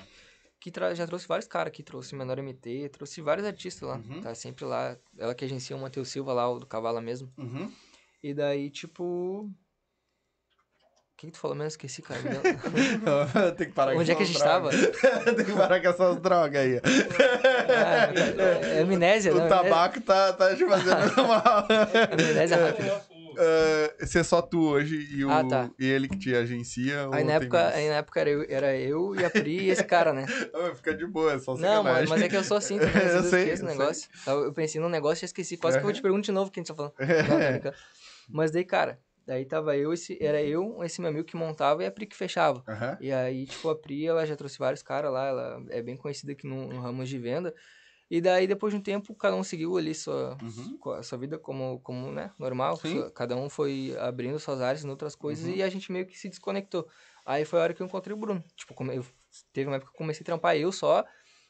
que 0.59 0.71
já 0.95 1.05
trouxe 1.05 1.27
vários 1.27 1.47
caras 1.47 1.67
aqui, 1.67 1.83
trouxe 1.83 2.15
Menor 2.15 2.37
MT, 2.41 2.89
trouxe 2.89 3.21
vários 3.21 3.45
artistas 3.45 3.87
lá. 3.87 3.95
Uhum. 3.95 4.21
Tá 4.21 4.33
sempre 4.33 4.65
lá. 4.65 4.97
Ela 5.17 5.35
que 5.35 5.45
agencia 5.45 5.75
o 5.75 5.79
Matheus 5.79 6.09
Silva 6.09 6.33
lá, 6.33 6.49
o 6.49 6.59
do 6.59 6.65
Cavala 6.65 7.01
mesmo. 7.01 7.31
Uhum. 7.37 7.71
E 8.23 8.33
daí, 8.33 8.69
tipo. 8.69 9.43
O 9.43 11.19
que, 11.19 11.27
que 11.27 11.33
tu 11.33 11.39
falou 11.39 11.55
mesmo? 11.55 11.69
Esqueci, 11.69 12.01
cara. 12.01 12.19
Tem 13.57 13.67
que 13.67 13.73
parar 13.73 13.93
com 13.93 13.99
Onde 13.99 14.11
é 14.11 14.15
que 14.15 14.21
a 14.21 14.25
gente 14.25 14.37
tava? 14.37 14.69
drogas. 14.69 15.01
tem 15.35 15.45
que 15.45 15.53
parar 15.53 15.81
com 15.81 15.87
essas 15.87 16.21
drogas 16.21 16.61
aí. 16.61 16.79
Ah, 17.69 18.67
é 18.67 18.81
amnésia, 18.81 19.33
o 19.33 19.39
né? 19.39 19.47
tabaco 19.47 19.99
tá, 20.01 20.33
tá 20.33 20.55
te 20.55 20.63
fazendo 20.63 21.15
mal. 21.27 21.67
Amnésia 22.11 22.57
rápida. 22.57 23.16
Uh, 23.37 24.05
ser 24.05 24.23
só 24.23 24.41
tu 24.41 24.67
hoje 24.67 25.07
e, 25.11 25.23
o, 25.23 25.29
Ah, 25.29 25.43
tá. 25.43 25.69
e 25.79 25.85
ele 25.85 26.07
que 26.07 26.17
te 26.17 26.35
agencia. 26.35 27.07
Aí 27.11 27.23
na 27.23 27.33
época, 27.33 27.67
aí 27.67 27.87
na 27.87 27.95
época 27.95 28.19
era, 28.19 28.29
eu, 28.29 28.45
era 28.49 28.75
eu 28.75 29.15
e 29.15 29.23
a 29.23 29.29
Pri 29.29 29.59
e 29.65 29.69
esse 29.69 29.83
cara, 29.83 30.11
né? 30.11 30.25
Fica 30.75 30.95
de 30.95 31.05
boa, 31.05 31.33
é 31.33 31.39
só 31.39 31.55
Não, 31.55 31.83
mano, 31.83 32.09
mas 32.09 32.21
é 32.21 32.27
que 32.27 32.35
eu 32.35 32.43
sou 32.43 32.57
assim 32.57 32.79
também. 32.79 32.95
Eu 33.07 33.13
vezes 33.13 33.29
sei, 33.29 33.43
esqueço 33.43 33.63
o 33.63 33.69
eu 33.69 33.77
negócio. 33.77 34.09
Eu, 34.25 34.43
eu 34.45 34.53
pensei 34.53 34.81
num 34.81 34.89
negócio 34.89 35.23
e 35.23 35.27
esqueci. 35.27 35.55
Quase 35.57 35.77
que 35.77 35.81
eu 35.81 35.87
vou 35.87 35.93
te 35.93 36.01
perguntar 36.01 36.23
de 36.23 36.31
novo 36.31 36.49
o 36.49 36.51
que 36.51 36.59
a 36.59 36.63
gente 36.63 36.67
tá 36.67 36.75
falando. 36.75 36.93
Não, 36.99 37.51
brincando. 37.51 37.75
Mas 38.29 38.51
daí, 38.51 38.65
cara, 38.65 38.99
daí 39.25 39.45
tava 39.45 39.77
eu, 39.77 39.93
esse, 39.93 40.17
era 40.21 40.41
eu, 40.41 40.83
esse 40.83 40.99
meu 40.99 41.09
amigo 41.09 41.25
que 41.25 41.35
montava 41.35 41.83
e 41.83 41.85
a 41.85 41.91
Pri 41.91 42.05
que 42.05 42.15
fechava. 42.15 42.63
E 42.99 43.11
aí, 43.11 43.45
tipo, 43.45 43.69
a 43.69 43.75
Pri, 43.75 44.07
ela 44.07 44.25
já 44.25 44.35
trouxe 44.35 44.57
vários 44.57 44.81
caras 44.81 45.11
lá, 45.11 45.27
ela 45.27 45.63
é 45.69 45.81
bem 45.81 45.95
conhecida 45.95 46.31
aqui 46.31 46.47
no, 46.47 46.67
no 46.67 46.81
ramo 46.81 47.03
de 47.05 47.17
venda. 47.19 47.53
E 48.09 48.21
daí, 48.21 48.47
depois 48.47 48.73
de 48.73 48.79
um 48.79 48.81
tempo, 48.81 49.13
cada 49.15 49.35
um 49.35 49.43
seguiu 49.43 49.77
ali 49.77 49.93
sua, 49.93 50.37
Uhum. 50.41 51.03
sua 51.03 51.17
vida 51.17 51.37
como, 51.37 51.79
como 51.81 52.11
né, 52.11 52.31
normal. 52.39 52.75
Sua- 52.77 53.11
cada 53.11 53.35
um 53.35 53.49
foi 53.49 53.95
abrindo 53.99 54.39
suas 54.39 54.61
áreas 54.61 54.83
em 54.85 54.89
outras 54.89 55.15
coisas 55.15 55.45
Uhum. 55.45 55.55
e 55.55 55.63
a 55.63 55.69
gente 55.69 55.91
meio 55.91 56.05
que 56.05 56.17
se 56.17 56.29
desconectou. 56.29 56.87
Aí 57.25 57.43
foi 57.43 57.59
a 57.59 57.63
hora 57.63 57.73
que 57.73 57.81
eu 57.81 57.85
encontrei 57.87 58.13
o 58.15 58.17
Bruno. 58.19 58.43
Tipo, 58.55 58.73
eu, 58.91 59.05
teve 59.51 59.67
uma 59.69 59.75
época 59.75 59.91
que 59.91 59.95
eu 59.95 59.97
comecei 59.97 60.21
a 60.23 60.25
trampar 60.25 60.55
eu 60.55 60.71
só 60.71 61.03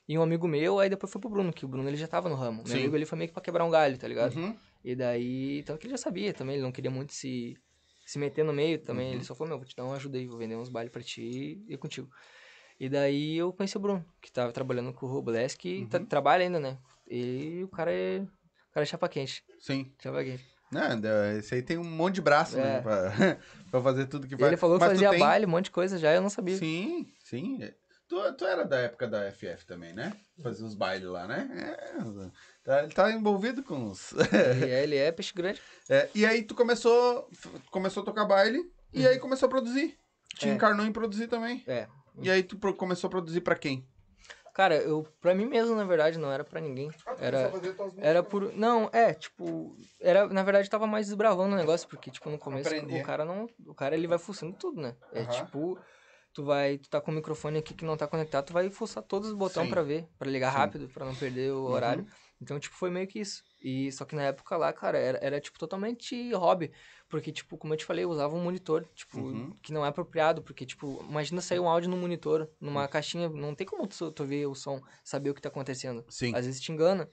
e 0.08 0.18
um 0.18 0.22
amigo 0.24 0.47
meu, 0.47 0.80
aí 0.80 0.89
depois 0.89 1.12
foi 1.12 1.22
pro 1.22 1.30
Bruno, 1.30 1.53
que 1.53 1.66
o 1.66 1.68
Bruno 1.68 1.88
ele 1.89 1.97
já 1.97 2.08
tava 2.08 2.30
no 2.30 2.36
ramo. 2.36 2.64
Meu 2.64 2.74
Sim. 2.74 2.80
amigo 2.80 2.95
ele 2.95 3.05
foi 3.05 3.18
meio 3.18 3.28
que 3.28 3.34
pra 3.34 3.43
quebrar 3.43 3.64
um 3.66 3.70
galho, 3.70 3.97
tá 3.97 4.08
ligado? 4.08 4.36
Uhum. 4.36 4.55
E 4.84 4.95
daí, 4.95 5.64
tanto 5.64 5.80
que 5.80 5.86
ele 5.88 5.91
já 5.93 5.97
sabia 5.97 6.34
também, 6.34 6.55
ele 6.55 6.64
não 6.64 6.72
queria 6.72 6.89
muito 6.89 7.14
se, 7.14 7.55
se 8.05 8.18
meter 8.18 8.43
no 8.45 8.53
meio 8.53 8.80
também. 8.80 9.08
Uhum. 9.10 9.14
Ele 9.16 9.24
só 9.24 9.36
falou, 9.36 9.49
meu, 9.49 9.58
vou 9.60 9.68
te 9.68 9.76
dar 9.76 9.84
uma 9.86 9.95
ajuda 9.95 10.18
aí, 10.18 10.26
vou 10.26 10.38
vender 10.38 10.55
uns 10.55 10.70
bailes 10.70 10.91
pra 10.91 11.03
ti 11.03 11.62
e 11.68 11.78
contigo. 11.78 12.10
E 12.80 12.88
daí 12.90 13.38
eu 13.38 13.52
conheci 13.54 13.76
o 13.78 13.80
Bruno, 13.80 14.06
que 14.22 14.32
tava 14.32 14.52
trabalhando 14.52 14.94
com 14.94 15.06
o 15.06 15.10
Roblesk, 15.10 15.60
que 15.60 15.86
tá- 15.88 15.98
Uhum. 15.98 16.06
trabalha 16.06 16.44
ainda, 16.44 16.60
né? 16.60 16.78
E 17.10 17.62
o 17.64 17.68
cara 17.70 17.92
é. 17.92 18.20
O 18.20 18.74
cara 18.74 18.84
é 18.84 18.86
chapa 18.86 19.10
quente. 19.10 19.44
Sim. 19.60 19.92
Chapa 20.02 20.24
quente. 20.24 20.46
Não, 20.72 21.00
da- 21.00 21.34
esse 21.36 21.56
aí 21.56 21.62
tem 21.64 21.78
um 21.78 21.84
monte 21.84 22.16
de 22.16 22.22
braço, 22.22 22.58
né? 22.58 22.78
É. 22.78 22.82
Pra, 22.82 23.12
pra 23.72 23.82
fazer 23.82 24.06
tudo 24.08 24.28
que 24.28 24.36
E 24.36 24.38
faz. 24.38 24.48
ele 24.50 24.58
falou 24.58 24.78
que 24.78 24.84
Mas 24.86 24.94
fazia 24.94 25.10
tem- 25.10 25.20
baile, 25.20 25.46
um 25.46 25.50
monte 25.50 25.66
de 25.66 25.72
coisa 25.72 25.98
já, 25.98 26.14
eu 26.14 26.22
não 26.22 26.30
sabia. 26.30 26.58
Sim, 26.58 27.08
sim. 27.24 27.60
Tu, 28.08 28.34
tu 28.34 28.46
era 28.46 28.64
da 28.64 28.78
época 28.80 29.08
da 29.08 29.26
FF 29.32 29.66
também, 29.66 29.94
né? 29.94 30.14
Fazia 30.42 30.66
os 30.66 30.76
bailes 30.76 31.08
lá, 31.10 31.28
né? 31.28 31.50
É, 31.54 32.32
tá, 32.64 32.84
ele 32.84 32.94
tá 32.94 33.12
envolvido 33.12 33.64
com 33.64 33.88
os. 33.90 34.12
E 34.14 34.70
ele 34.70 34.96
é 34.96 35.12
peixe 35.12 35.34
grande. 35.34 35.60
É, 35.90 36.10
e 36.14 36.26
aí 36.26 36.44
tu 36.44 36.54
começou, 36.54 37.30
começou 37.72 38.04
a 38.04 38.06
tocar 38.06 38.26
baile 38.26 38.62
e 38.94 39.08
aí 39.08 39.18
começou 39.20 39.48
a 39.48 39.50
produzir. 39.50 39.98
Te 40.38 40.48
É. 40.50 40.54
encarnou 40.54 40.86
em 40.86 40.92
produzir 40.92 41.28
também. 41.28 41.64
É. 41.66 41.88
E 42.22 42.30
aí 42.30 42.43
tu 42.43 42.57
pro- 42.57 42.74
começou 42.74 43.07
a 43.07 43.11
produzir 43.11 43.41
pra 43.41 43.55
quem? 43.55 43.86
Cara, 44.53 44.76
eu, 44.78 45.05
pra 45.22 45.36
mim 45.36 45.45
mesmo, 45.45 45.76
na 45.76 45.84
verdade, 45.84 46.18
não 46.18 46.32
era 46.32 46.43
pra 46.43 46.59
ninguém. 46.59 46.89
Era, 47.20 47.51
era 47.97 48.24
por. 48.24 48.51
Não, 48.55 48.89
é, 48.91 49.13
tipo. 49.13 49.76
Era, 50.01 50.28
na 50.28 50.41
verdade, 50.41 50.68
tava 50.68 50.88
mais 50.88 51.05
desbravando 51.05 51.53
o 51.53 51.57
negócio, 51.57 51.88
porque, 51.88 52.09
tipo, 52.09 52.28
no 52.30 52.39
começo 52.39 52.68
Aprender. 52.70 52.99
o 53.01 53.05
cara 53.05 53.24
não. 53.24 53.47
O 53.68 53.76
cara 53.76 53.95
ele 53.95 54.07
vai 54.07 54.18
fuçando 54.18 54.53
tudo, 54.57 54.82
né? 54.82 54.95
É 55.13 55.22
Aham. 55.22 55.30
tipo. 55.32 55.80
Tu 56.34 56.43
vai. 56.43 56.80
Tu 56.80 56.89
tá 56.89 56.99
com 56.99 57.11
o 57.11 57.13
microfone 57.13 57.59
aqui 57.59 57.76
que 57.76 57.86
não 57.86 57.95
tá 57.95 58.07
conectado, 58.07 58.45
tu 58.47 58.53
vai 58.53 58.68
fuçar 58.72 59.03
todos 59.03 59.30
os 59.30 59.36
botões 59.36 59.70
pra 59.70 59.84
ver, 59.84 60.07
pra 60.18 60.28
ligar 60.30 60.49
Sim. 60.51 60.55
Uhum. 60.57 60.61
rápido, 60.63 60.88
pra 60.89 61.05
não 61.05 61.13
perder 61.15 61.51
o 61.51 61.63
horário. 61.65 62.07
Então, 62.42 62.60
tipo, 62.60 62.76
foi 62.76 62.90
meio 62.90 63.08
que 63.08 63.20
isso. 63.20 63.44
E 63.64 63.92
só 63.92 64.06
que 64.06 64.16
na 64.16 64.24
época 64.24 64.56
lá, 64.58 64.72
cara, 64.72 64.98
era, 64.98 65.18
era 65.22 65.40
tipo 65.42 65.58
totalmente 65.58 66.32
hobby. 66.34 66.72
Porque, 67.10 67.32
tipo, 67.32 67.58
como 67.58 67.74
eu 67.74 67.78
te 67.78 67.86
falei, 67.86 68.04
eu 68.04 68.10
usava 68.10 68.36
um 68.36 68.44
monitor, 68.44 68.86
tipo, 68.94 69.18
Uhum. 69.20 69.52
que 69.64 69.74
não 69.74 69.84
é 69.84 69.88
apropriado. 69.90 70.42
Porque, 70.44 70.66
tipo, 70.66 71.04
imagina 71.10 71.42
sair 71.42 71.60
um 71.60 71.68
áudio 71.68 71.90
no 71.90 71.98
monitor, 71.98 72.50
numa 72.62 72.88
caixinha, 72.88 73.28
não 73.30 73.56
tem 73.56 73.66
como 73.66 73.88
tu, 73.88 74.12
tu 74.12 74.26
ver 74.26 74.46
o 74.46 74.54
som, 74.54 74.80
saber 75.04 75.30
o 75.32 75.34
que 75.34 75.42
tá 75.42 75.50
acontecendo. 75.50 76.06
Sim. 76.10 76.36
Às 76.36 76.46
vezes 76.46 76.62
te 76.62 76.72
engana. 76.72 77.10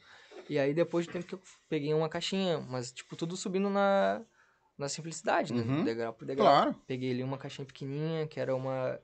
E 0.49 0.59
aí, 0.59 0.75
depois 0.75 1.07
do 1.07 1.13
tempo 1.13 1.27
que 1.27 1.35
eu 1.35 1.41
peguei 1.71 1.95
uma 1.95 2.09
caixinha, 2.09 2.59
mas, 2.61 2.93
tipo, 2.93 3.17
tudo 3.17 3.35
subindo 3.37 3.71
na, 3.71 4.21
na 4.77 4.89
simplicidade, 4.91 5.55
né? 5.55 5.63
Uhum. 5.63 5.85
Degrau 5.85 6.13
por 6.13 6.27
degrau. 6.27 6.47
Claro. 6.47 6.75
Peguei 6.87 7.13
ali 7.13 7.23
uma 7.23 7.39
caixinha 7.39 7.65
pequenininha, 7.65 8.27
que 8.27 8.39
era 8.39 8.55
uma... 8.55 9.01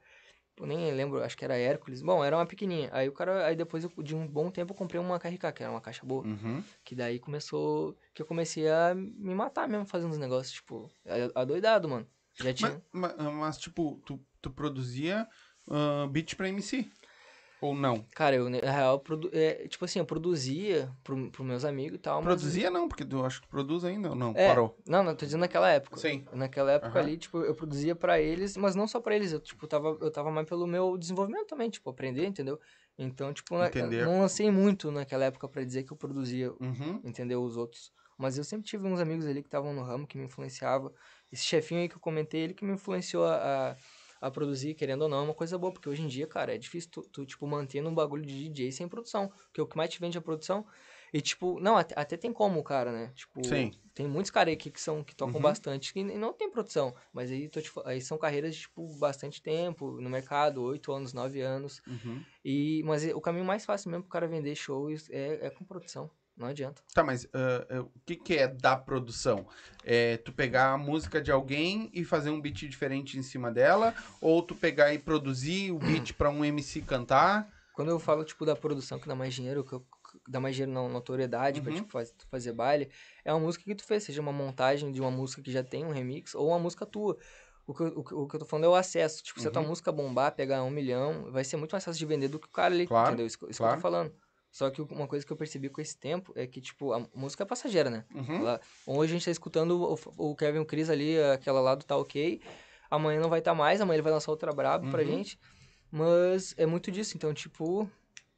Eu 0.61 0.67
nem 0.67 0.93
lembro, 0.93 1.23
acho 1.23 1.37
que 1.37 1.45
era 1.45 1.57
Hércules. 1.57 2.03
Bom, 2.03 2.25
era 2.25 2.37
uma 2.37 2.47
pequenininha. 2.47 2.91
Aí 2.93 3.09
o 3.09 3.13
cara... 3.13 3.47
Aí 3.47 3.57
depois, 3.57 3.85
eu, 3.85 3.91
de 4.03 4.15
um 4.15 4.27
bom 4.27 4.51
tempo, 4.51 4.73
eu 4.73 4.77
comprei 4.77 5.01
uma 5.01 5.19
KRK, 5.19 5.53
que 5.53 5.63
era 5.63 5.73
uma 5.73 5.81
caixa 5.81 6.05
boa. 6.05 6.25
Uhum. 6.25 6.63
Que 6.85 6.95
daí 6.95 7.19
começou... 7.19 7.97
Que 8.15 8.23
eu 8.23 8.27
comecei 8.27 8.69
a 8.69 8.95
me 8.95 9.35
matar 9.35 9.69
mesmo 9.69 9.87
fazendo 9.87 10.13
os 10.13 10.19
negócios, 10.19 10.55
tipo... 10.55 10.91
Adoidado, 11.35 11.89
mano. 11.89 12.07
Já 12.35 12.53
tinha... 12.53 12.83
Mas, 12.93 13.15
mas, 13.17 13.35
mas, 13.35 13.59
tipo, 13.59 14.01
tu, 14.05 14.21
tu 14.41 14.51
produzia 14.51 15.27
ah, 15.69 16.07
beat 16.11 16.35
pra 16.35 16.49
MC? 16.49 16.91
Ou 17.61 17.75
não? 17.75 18.05
Cara, 18.15 18.37
eu, 18.37 18.49
na 18.49 18.59
real, 18.59 18.99
produ... 19.01 19.29
é, 19.33 19.67
tipo 19.69 19.85
assim, 19.85 19.99
eu 19.99 20.05
produzia 20.07 20.91
pro, 21.05 21.31
pros 21.31 21.47
meus 21.47 21.65
amigos 21.65 21.97
e 21.97 21.99
tal, 22.01 22.23
mas... 22.23 22.25
Produzia 22.25 22.71
não, 22.71 22.89
porque 22.89 23.05
tu 23.05 23.25
acho 23.25 23.43
que 23.43 23.49
produz 23.49 23.85
ainda 23.85 24.11
ou 24.11 24.15
não? 24.15 24.33
É, 24.35 24.47
Parou. 24.47 24.79
Não, 24.87 25.03
não, 25.03 25.15
tô 25.15 25.25
dizendo 25.27 25.41
naquela 25.43 25.71
época. 25.71 25.99
Sim. 25.99 26.25
Naquela 26.33 26.73
época 26.73 26.99
Aham. 26.99 27.01
ali, 27.07 27.17
tipo, 27.19 27.39
eu 27.39 27.55
produzia 27.55 27.95
pra 27.95 28.19
eles, 28.21 28.57
mas 28.57 28.75
não 28.75 28.89
só 28.89 29.01
pra 29.01 29.15
eles, 29.15 29.33
eu, 29.33 29.41
tipo, 29.41 29.67
tava, 29.67 29.97
eu 30.01 30.11
tava 30.11 30.31
mais 30.31 30.49
pelo 30.49 30.67
meu 30.67 30.97
desenvolvimento 30.97 31.47
também, 31.49 31.69
tipo, 31.69 31.91
aprender, 31.91 32.25
entendeu? 32.27 32.59
Então, 32.99 33.33
tipo, 33.33 33.57
na- 33.57 33.71
não 34.05 34.21
lancei 34.21 34.51
muito 34.51 34.91
naquela 34.91 35.25
época 35.27 35.49
pra 35.49 35.63
dizer 35.65 35.83
que 35.85 35.93
eu 35.93 35.97
produzia, 35.97 36.51
Uhum. 36.61 37.01
entendeu, 37.05 37.43
os 37.43 37.57
outros. 37.57 37.93
Mas 38.17 38.37
eu 38.37 38.45
sempre 38.45 38.67
tive 38.67 38.87
uns 38.87 39.01
amigos 39.01 39.25
ali 39.27 39.41
que 39.43 39.49
estavam 39.49 39.73
no 39.73 39.83
ramo, 39.83 40.07
que 40.07 40.19
me 40.19 40.25
influenciavam. 40.25 40.93
Esse 41.33 41.45
chefinho 41.45 41.81
aí 41.81 41.89
que 41.89 41.97
eu 41.97 42.01
comentei, 42.01 42.43
ele 42.43 42.53
que 42.55 42.65
me 42.65 42.73
influenciou 42.75 43.25
a, 43.25 43.37
a, 43.71 43.77
a 44.21 44.31
produzir, 44.31 44.75
querendo 44.75 45.03
ou 45.03 45.09
não, 45.09 45.19
é 45.19 45.23
uma 45.23 45.35
coisa 45.35 45.57
boa, 45.59 45.73
porque 45.73 45.89
hoje 45.89 46.03
em 46.03 46.07
dia, 46.09 46.27
cara, 46.27 46.55
é 46.55 46.59
difícil 46.59 46.91
tu, 46.91 47.03
tu, 47.11 47.27
tipo, 47.27 47.47
manter 47.47 47.81
num 47.81 47.95
bagulho 47.95 48.25
de 48.25 48.49
DJ 48.49 48.73
sem 48.73 48.89
produção, 48.89 49.29
porque 49.47 49.61
o 49.61 49.67
que 49.67 49.77
mais 49.77 49.91
te 49.91 49.99
vende 50.01 50.17
é 50.19 50.21
a 50.21 50.23
produção. 50.23 50.67
E, 51.13 51.21
tipo, 51.21 51.59
não, 51.61 51.77
até, 51.77 51.95
até 51.99 52.17
tem 52.17 52.33
como, 52.33 52.63
cara, 52.63 52.93
né? 52.93 53.13
Tipo, 53.15 53.41
Sim. 53.43 53.73
tem 53.95 54.07
muitos 54.07 54.31
caras 54.31 54.55
aqui 54.55 54.71
que, 54.71 54.81
são, 54.81 55.03
que 55.03 55.15
tocam 55.15 55.41
Uhum. 55.41 55.43
bastante 55.43 55.93
e 55.99 56.05
não 56.05 56.33
tem 56.33 56.51
produção. 56.51 56.95
Mas 57.13 57.31
aí, 57.31 57.49
tô 57.49 57.61
fa- 57.63 57.83
aí 57.87 58.01
são 58.01 58.19
carreiras 58.19 58.55
de, 58.55 58.63
tipo, 58.63 58.87
bastante 58.99 59.43
tempo 59.43 60.01
no 60.01 60.09
mercado, 60.11 60.63
oito 60.63 60.93
anos, 60.93 61.13
nove 61.13 61.41
anos. 61.41 61.83
Uhum. 61.87 62.27
E, 62.45 62.83
mas 62.85 63.05
o 63.05 63.21
caminho 63.21 63.45
mais 63.45 63.65
fácil 63.65 63.91
mesmo 63.91 64.05
pro 64.05 64.11
cara 64.13 64.29
vender 64.29 64.55
shows 64.55 65.09
é, 65.11 65.47
é 65.47 65.51
com 65.51 65.65
produção. 65.65 66.11
Não 66.37 66.49
adianta. 66.49 66.83
Tá, 66.95 67.05
mas 67.05 67.27
ah, 67.35 67.67
ah, 67.71 67.81
o 67.81 67.93
que, 68.07 68.17
que 68.17 68.35
é 68.37 68.49
da 68.49 68.77
produção? 68.77 69.47
É 69.85 70.17
tu 70.19 70.33
pegar 70.33 70.73
a 70.73 70.79
música 70.79 71.21
de 71.21 71.31
alguém 71.31 71.91
e 71.93 72.05
fazer 72.05 72.31
um 72.31 72.41
beat 72.41 72.67
diferente 72.69 73.19
em 73.19 73.23
cima 73.23 73.51
dela? 73.51 73.95
Ou 74.21 74.43
tu 74.43 74.55
pegar 74.55 74.93
e 74.95 74.99
produzir 74.99 75.71
o 75.71 75.79
beat 75.79 76.13
pra 76.15 76.31
um 76.31 76.45
MC 76.45 76.81
cantar? 76.83 77.51
Quando 77.75 77.91
eu 77.91 77.99
falo, 77.99 78.25
tipo, 78.25 78.45
da 78.47 78.57
produção 78.57 78.99
que 78.99 79.07
dá 79.09 79.15
mais 79.15 79.35
dinheiro, 79.35 79.65
que, 79.65 79.73
eu- 79.75 79.81
que 79.81 80.19
dá 80.29 80.41
mais 80.41 80.55
dinheiro 80.55 80.73
na 80.73 80.89
notoriedade 80.89 81.61
pra, 81.61 81.71
Uhum. 81.71 81.77
tipo, 81.79 81.91
faz- 81.93 82.11
tu 82.11 82.27
fazer 82.29 82.53
baile, 82.53 82.91
é 83.25 83.33
uma 83.33 83.41
música 83.41 83.65
que 83.65 83.75
tu 83.75 83.85
fez, 83.85 84.03
seja 84.05 84.21
uma 84.21 84.33
montagem 84.33 84.91
de 84.93 85.01
uma 85.01 85.11
música 85.11 85.41
que 85.43 85.53
já 85.53 85.63
tem 85.63 85.85
um 85.85 85.91
remix, 85.91 86.35
ou 86.35 86.49
uma 86.49 86.59
música 86.59 86.85
tua. 86.87 87.17
O 87.67 87.75
que, 87.75 87.83
eu- 87.83 87.99
o, 87.99 88.05
que- 88.05 88.15
o 88.15 88.27
que 88.27 88.35
eu 88.37 88.41
tô 88.41 88.47
falando 88.47 88.65
é 88.65 88.69
o 88.69 88.75
acesso. 88.75 89.23
Tipo, 89.23 89.41
se 89.41 89.47
a 89.47 89.51
tua 89.51 89.63
Uhum. 89.63 89.69
música 89.69 89.93
bombar, 89.93 90.35
pegar 90.35 90.63
um 90.63 90.71
milhão, 90.71 91.31
vai 91.31 91.45
ser 91.45 91.57
muito 91.57 91.73
mais 91.73 91.85
fácil 91.85 91.99
de 91.99 92.07
vender 92.07 92.29
do 92.29 92.39
que 92.39 92.47
o 92.49 92.51
cara 92.51 92.75
ali, 92.75 92.87
Claro, 92.87 93.09
entendeu? 93.11 93.27
Isso, 93.27 93.39
que- 93.39 93.45
isso 93.47 93.53
que 93.53 93.57
claro. 93.59 93.75
eu 93.75 93.77
tô 93.79 93.83
falando. 93.83 94.13
Só 94.51 94.69
que 94.71 94.83
uma 94.83 95.07
coisa 95.07 95.25
que 95.25 95.33
eu 95.33 95.37
percebi 95.37 95.69
com 95.69 95.81
esse 95.81 95.97
tempo 95.97 96.33
é 96.35 96.47
que, 96.47 96.61
tipo, 96.61 96.93
a 96.93 97.07
música 97.15 97.45
é 97.45 97.47
passageira, 97.47 97.89
né? 97.89 98.05
Uhum. 98.15 98.37
Ela- 98.41 98.61
hoje 98.87 99.13
a 99.13 99.15
gente 99.17 99.25
tá 99.25 99.31
escutando 99.31 99.81
o, 99.81 100.31
o 100.31 100.35
Kevin 100.37 100.59
o 100.59 100.67
Chris 100.67 100.91
ali, 100.91 101.21
aquela 101.23 101.61
lá 101.61 101.75
do 101.75 101.85
Tá 101.85 101.97
Ok. 101.97 102.41
Amanhã 102.91 103.21
não 103.21 103.29
vai 103.31 103.39
estar 103.39 103.55
mais, 103.55 103.81
amanhã 103.81 103.97
ele 103.97 104.03
vai 104.03 104.13
lançar 104.13 104.33
outra 104.33 104.53
braba 104.53 104.91
pra 104.91 105.03
Uhum. 105.03 105.07
gente. 105.09 105.39
Mas 105.91 106.53
é 106.57 106.67
muito 106.67 106.91
disso. 106.91 107.17
Então, 107.17 107.33
tipo, 107.33 107.89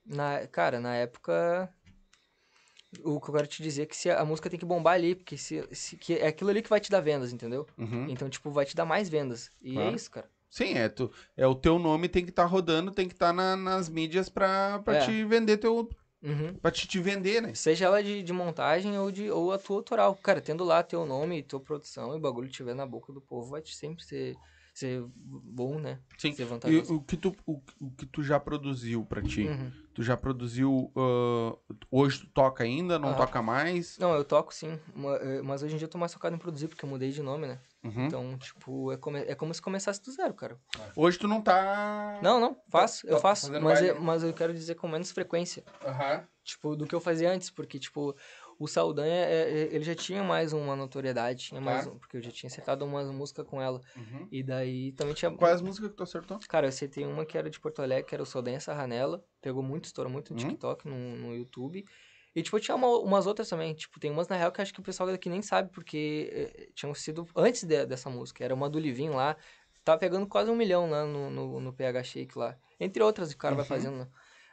na, 0.04 0.46
cara, 0.48 0.78
na 0.80 0.94
época. 0.96 1.72
O 3.02 3.18
que 3.18 3.30
eu 3.30 3.34
quero 3.34 3.46
te 3.46 3.62
dizer 3.62 3.82
é 3.82 3.86
que 3.86 3.96
se 3.96 4.10
a, 4.10 4.22
música 4.22 4.50
tem 4.50 4.58
que 4.58 4.66
bombar 4.66 4.94
ali, 4.94 5.14
porque 5.14 5.38
se, 5.38 5.66
se- 5.72 5.96
que 5.96 6.12
é 6.14 6.26
aquilo 6.26 6.50
ali 6.50 6.60
que 6.60 6.68
vai 6.68 6.78
te 6.78 6.90
dar 6.90 7.00
vendas, 7.00 7.32
entendeu? 7.32 7.66
Uhum. 7.78 8.06
Então, 8.10 8.28
tipo, 8.28 8.50
vai 8.50 8.66
te 8.66 8.76
dar 8.76 8.84
mais 8.84 9.08
vendas. 9.08 9.48
E 9.62 9.72
Claro. 9.72 9.90
é 9.90 9.94
isso, 9.94 10.10
cara. 10.10 10.28
Sim, 10.50 10.74
é, 10.74 10.90
tu, 10.90 11.10
é 11.34 11.46
o 11.46 11.54
teu 11.54 11.78
nome 11.78 12.06
tem 12.06 12.22
que 12.22 12.28
estar 12.28 12.44
rodando, 12.44 12.90
tem 12.90 13.08
que 13.08 13.14
estar 13.14 13.32
nas 13.32 13.88
mídias 13.88 14.28
pra, 14.28 14.78
pra 14.80 14.96
É. 14.96 15.06
te 15.06 15.24
vender 15.24 15.56
teu. 15.56 15.88
Uhum. 16.22 16.54
pra 16.60 16.70
te, 16.70 16.86
te 16.86 17.00
vender, 17.00 17.40
né? 17.42 17.54
Seja 17.54 17.86
ela 17.86 18.02
de, 18.02 18.22
de 18.22 18.32
montagem 18.32 18.96
ou, 18.98 19.10
de, 19.10 19.30
ou 19.30 19.52
a 19.52 19.58
tua 19.58 19.76
autoral. 19.78 20.14
Cara, 20.16 20.40
tendo 20.40 20.64
lá 20.64 20.82
teu 20.82 21.04
nome 21.04 21.38
e 21.38 21.42
tua 21.42 21.60
produção 21.60 22.14
e 22.14 22.16
o 22.16 22.20
bagulho 22.20 22.46
estiver 22.48 22.74
na 22.74 22.86
boca 22.86 23.12
do 23.12 23.20
povo, 23.20 23.50
vai 23.50 23.62
te 23.62 23.74
sempre 23.74 24.04
ser, 24.04 24.38
ser 24.72 25.02
bom, 25.14 25.78
né? 25.78 25.98
Sim. 26.18 26.32
Ser 26.32 26.42
E 26.42 26.46
vantajoso. 26.46 26.94
o 26.96 27.02
que, 27.02 27.16
tu, 27.16 27.34
o, 27.46 27.60
o 27.80 27.90
que 27.90 28.06
tu 28.06 28.22
já 28.22 28.38
produziu 28.40 29.04
pra 29.04 29.22
ti? 29.22 29.42
Uhum. 29.46 29.70
Tu 29.94 30.02
já 30.02 30.16
produziu. 30.16 30.90
ah, 30.96 31.56
hoje 31.90 32.20
tu 32.20 32.26
toca 32.30 32.64
ainda? 32.64 32.98
Não 32.98 33.10
Ah. 33.10 33.14
toca 33.14 33.42
mais? 33.42 33.98
Não, 33.98 34.14
eu 34.14 34.24
toco 34.24 34.54
sim, 34.54 34.78
eh, 35.20 35.42
mas 35.42 35.62
hoje 35.62 35.74
em 35.74 35.78
dia 35.78 35.84
eu 35.86 35.90
tô 35.90 35.98
mais 35.98 36.12
focado 36.14 36.34
em 36.34 36.38
produzir, 36.38 36.68
porque 36.68 36.84
eu 36.84 36.88
mudei 36.88 37.10
de 37.10 37.22
nome, 37.22 37.46
né? 37.46 37.60
Uhum. 37.84 38.06
Então, 38.06 38.38
tipo, 38.38 38.92
é, 38.92 38.96
come- 38.96 39.20
é 39.26 39.34
como 39.34 39.52
se 39.52 39.60
começasse 39.60 40.00
do 40.02 40.10
zero, 40.12 40.32
cara. 40.34 40.56
Hoje 40.96 41.18
tu 41.18 41.26
não 41.28 41.42
tá. 41.42 42.18
Não, 42.22 42.40
não, 42.40 42.56
faço, 42.70 43.06
tá 43.06 43.12
eu 43.12 43.18
faço, 43.18 43.52
mas, 43.60 43.82
é- 43.82 43.92
mas 43.92 44.22
eu 44.22 44.32
quero 44.32 44.54
dizer 44.54 44.76
com 44.76 44.86
menos 44.88 45.10
frequência, 45.10 45.64
Aham. 45.84 46.24
tipo, 46.44 46.74
do 46.76 46.86
que 46.86 46.94
eu 46.94 47.00
fazia 47.00 47.30
antes, 47.30 47.50
porque, 47.50 47.78
tipo, 47.78 48.14
o 48.62 48.68
Saldanha, 48.68 49.12
é- 49.26 49.50
é- 49.50 49.74
ele 49.74 49.82
já 49.84 49.94
tinha 49.94 50.22
mais 50.22 50.52
uma 50.52 50.76
notoriedade, 50.76 51.44
tinha 51.46 51.60
mais 51.60 51.84
Tá. 51.84 51.90
um, 51.90 51.98
porque 51.98 52.16
eu 52.16 52.20
já 52.20 52.30
tinha 52.30 52.48
acertado 52.48 52.84
uma 52.84 53.02
música 53.12 53.42
com 53.44 53.60
ela, 53.60 53.80
Uhum. 53.96 54.28
e 54.30 54.42
daí 54.42 54.92
também 54.92 55.14
tinha... 55.14 55.30
Quais 55.30 55.56
as 55.56 55.62
músicas 55.62 55.90
que 55.90 55.96
tu 55.96 56.02
acertou? 56.02 56.38
Cara, 56.48 56.66
eu 56.66 56.68
acertei 56.68 57.04
uma 57.04 57.24
que 57.26 57.36
era 57.36 57.50
de 57.50 57.58
Porto 57.58 57.82
Alegre, 57.82 58.04
que 58.08 58.14
era 58.14 58.22
o 58.22 58.26
Saldanha 58.26 58.60
Sarranela. 58.60 59.24
Pegou 59.40 59.62
muito, 59.62 59.86
estourou 59.86 60.12
muito 60.12 60.32
no 60.34 60.40
Uhum. 60.40 60.48
TikTok, 60.48 60.86
no, 60.88 60.96
no 61.16 61.34
YouTube. 61.34 61.84
E, 62.34 62.42
tipo, 62.42 62.58
tinha 62.60 62.74
uma- 62.74 62.98
umas 63.00 63.26
outras 63.26 63.48
também. 63.48 63.74
Tipo, 63.74 64.00
tem 64.00 64.10
umas, 64.10 64.26
na 64.28 64.36
real, 64.36 64.50
que 64.50 64.62
acho 64.62 64.72
que 64.72 64.80
o 64.80 64.82
pessoal 64.82 65.08
daqui 65.10 65.28
nem 65.28 65.42
sabe, 65.42 65.70
porque 65.70 66.30
eh, 66.32 66.68
tinham 66.74 66.94
sido 66.94 67.26
antes 67.36 67.64
de- 67.64 67.84
dessa 67.84 68.08
música. 68.08 68.42
Era 68.44 68.54
uma 68.54 68.70
do 68.70 68.78
Livinho 68.78 69.14
lá. 69.14 69.36
Tava 69.84 69.98
pegando 69.98 70.26
quase 70.26 70.50
um 70.50 70.56
milhão 70.56 70.88
lá 70.88 71.04
no, 71.04 71.28
no, 71.28 71.60
no 71.60 71.72
PH 71.72 72.02
Shake 72.04 72.38
lá. 72.38 72.56
Entre 72.80 73.02
outras 73.02 73.28
que 73.30 73.34
o 73.34 73.38
cara 73.38 73.54
vai 73.54 73.64
Uhum. 73.64 73.68
fazendo, 73.68 73.96
né? 73.98 74.08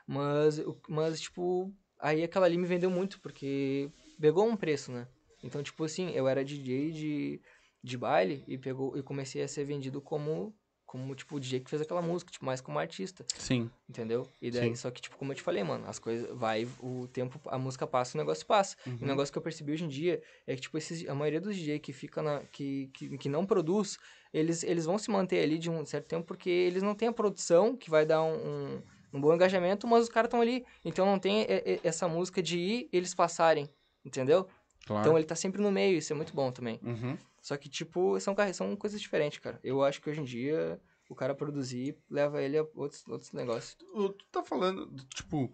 Mas, 0.07 0.59
mas, 0.89 1.21
tipo, 1.21 1.71
aí 1.99 2.23
aquela 2.23 2.45
ali 2.45 2.57
me 2.57 2.65
vendeu 2.65 2.89
muito, 2.89 3.19
porque 3.19 3.89
pegou 4.19 4.47
um 4.47 4.55
preço, 4.55 4.91
né? 4.91 5.07
Então, 5.43 5.61
tipo 5.63 5.83
assim, 5.83 6.11
eu 6.11 6.27
era 6.27 6.43
DJ 6.43 6.91
de, 6.91 7.41
de 7.83 7.97
baile 7.97 8.43
e 8.47 8.57
pegou 8.57 8.97
e 8.97 9.03
comecei 9.03 9.41
a 9.41 9.47
ser 9.47 9.63
vendido 9.65 10.01
como, 10.01 10.53
como 10.85 11.15
tipo, 11.15 11.35
o 11.35 11.39
DJ 11.39 11.61
que 11.61 11.69
fez 11.69 11.81
aquela 11.81 12.01
música, 12.01 12.31
tipo, 12.31 12.45
mais 12.45 12.59
como 12.59 12.77
artista, 12.77 13.25
Sim. 13.37 13.69
entendeu? 13.87 14.27
E 14.41 14.51
daí, 14.51 14.69
Sim. 14.69 14.75
só 14.75 14.91
que, 14.91 15.01
tipo, 15.01 15.17
como 15.17 15.31
eu 15.31 15.35
te 15.35 15.41
falei, 15.41 15.63
mano, 15.63 15.87
as 15.87 15.97
coisas, 15.97 16.29
vai, 16.37 16.67
o 16.81 17.07
tempo, 17.07 17.39
a 17.45 17.57
música 17.57 17.87
passa, 17.87 18.17
o 18.17 18.19
negócio 18.19 18.45
passa. 18.45 18.75
E 18.85 18.89
Uhum. 18.89 18.97
o 19.01 19.05
negócio 19.05 19.31
que 19.31 19.37
eu 19.37 19.41
percebi 19.41 19.71
hoje 19.71 19.85
em 19.85 19.87
dia 19.87 20.21
é 20.45 20.55
que, 20.55 20.61
tipo, 20.61 20.77
esses, 20.77 21.07
a 21.07 21.15
maioria 21.15 21.39
dos 21.39 21.55
DJ 21.55 21.79
que 21.79 21.93
fica 21.93 22.21
na, 22.21 22.43
que, 22.51 22.87
que, 22.93 23.17
que 23.17 23.29
não 23.29 23.45
produz, 23.45 23.97
eles, 24.33 24.63
eles 24.63 24.85
vão 24.85 24.97
se 24.97 25.09
manter 25.09 25.41
ali 25.41 25.57
de 25.57 25.69
um 25.69 25.85
certo 25.85 26.07
tempo 26.07 26.25
porque 26.25 26.49
eles 26.49 26.83
não 26.83 26.93
têm 26.95 27.07
a 27.07 27.13
produção 27.13 27.77
que 27.77 27.89
vai 27.89 28.05
dar 28.05 28.21
um, 28.23 28.35
um, 28.35 28.83
um 29.13 29.19
bom 29.21 29.33
engajamento, 29.33 29.87
mas 29.87 30.03
os 30.03 30.09
caras 30.09 30.27
estão 30.27 30.41
ali. 30.41 30.65
Então 30.85 31.05
não 31.05 31.19
tem 31.19 31.41
e- 31.41 31.45
e- 31.65 31.79
essa 31.83 32.07
música 32.07 32.41
de 32.41 32.57
ir 32.59 32.89
e 32.91 32.97
eles 32.97 33.13
passarem, 33.13 33.69
entendeu? 34.05 34.47
Claro. 34.85 35.01
Então 35.05 35.17
ele 35.17 35.25
tá 35.27 35.35
sempre 35.35 35.61
no 35.61 35.71
meio, 35.71 35.97
isso 35.97 36.11
é 36.13 36.15
muito 36.15 36.33
bom 36.33 36.51
também. 36.51 36.79
Uhum. 36.83 37.17
Só 37.41 37.55
que, 37.57 37.69
tipo, 37.69 38.19
são, 38.19 38.35
são 38.53 38.75
coisas 38.75 38.99
diferentes, 38.99 39.39
cara. 39.39 39.59
Eu 39.63 39.83
acho 39.83 40.01
que 40.01 40.09
hoje 40.09 40.21
em 40.21 40.25
dia 40.25 40.79
o 41.09 41.15
cara 41.15 41.33
produzir 41.33 41.97
leva 42.09 42.41
ele 42.41 42.57
a 42.57 42.65
outros, 42.75 43.07
outros 43.07 43.31
negócios. 43.31 43.75
Tu, 43.75 44.09
tu 44.09 44.25
tá 44.31 44.43
falando, 44.43 44.87
tipo, 45.13 45.51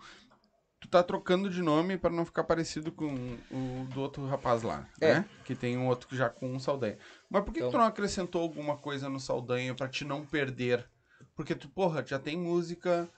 tu 0.79 0.87
tá 0.89 1.01
trocando 1.03 1.49
de 1.49 1.61
nome 1.61 1.97
pra 1.97 2.09
não 2.09 2.25
ficar 2.25 2.43
parecido 2.43 2.91
com 2.91 3.07
o 3.51 3.85
do 3.93 4.01
outro 4.01 4.25
rapaz 4.25 4.63
lá, 4.63 4.87
É. 4.99 5.15
né? 5.15 5.29
Que 5.45 5.55
tem 5.55 5.77
um 5.77 5.87
outro 5.87 6.07
que 6.07 6.15
já 6.15 6.29
com 6.29 6.51
um 6.51 6.59
Saldanha. 6.59 6.97
Mas 7.29 7.43
por 7.43 7.53
que, 7.53 7.59
que 7.59 7.65
Então- 7.65 7.71
tu 7.71 7.77
não 7.77 7.85
acrescentou 7.85 8.41
alguma 8.41 8.77
coisa 8.77 9.09
no 9.09 9.19
Saldanha 9.19 9.73
pra 9.73 9.87
te 9.87 10.03
não 10.05 10.25
perder? 10.25 10.87
Porque 11.35 11.55
tu, 11.55 11.67
porra, 11.69 12.03
já 12.05 12.19
tem 12.19 12.37
música, 12.37 13.09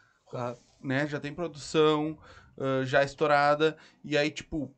né? 0.81 1.07
Já 1.07 1.19
tem 1.19 1.33
produção, 1.33 2.17
ah, 2.59 2.83
já 2.83 3.03
estourada, 3.03 3.77
e 4.03 4.17
aí, 4.17 4.29
tipo, 4.31 4.73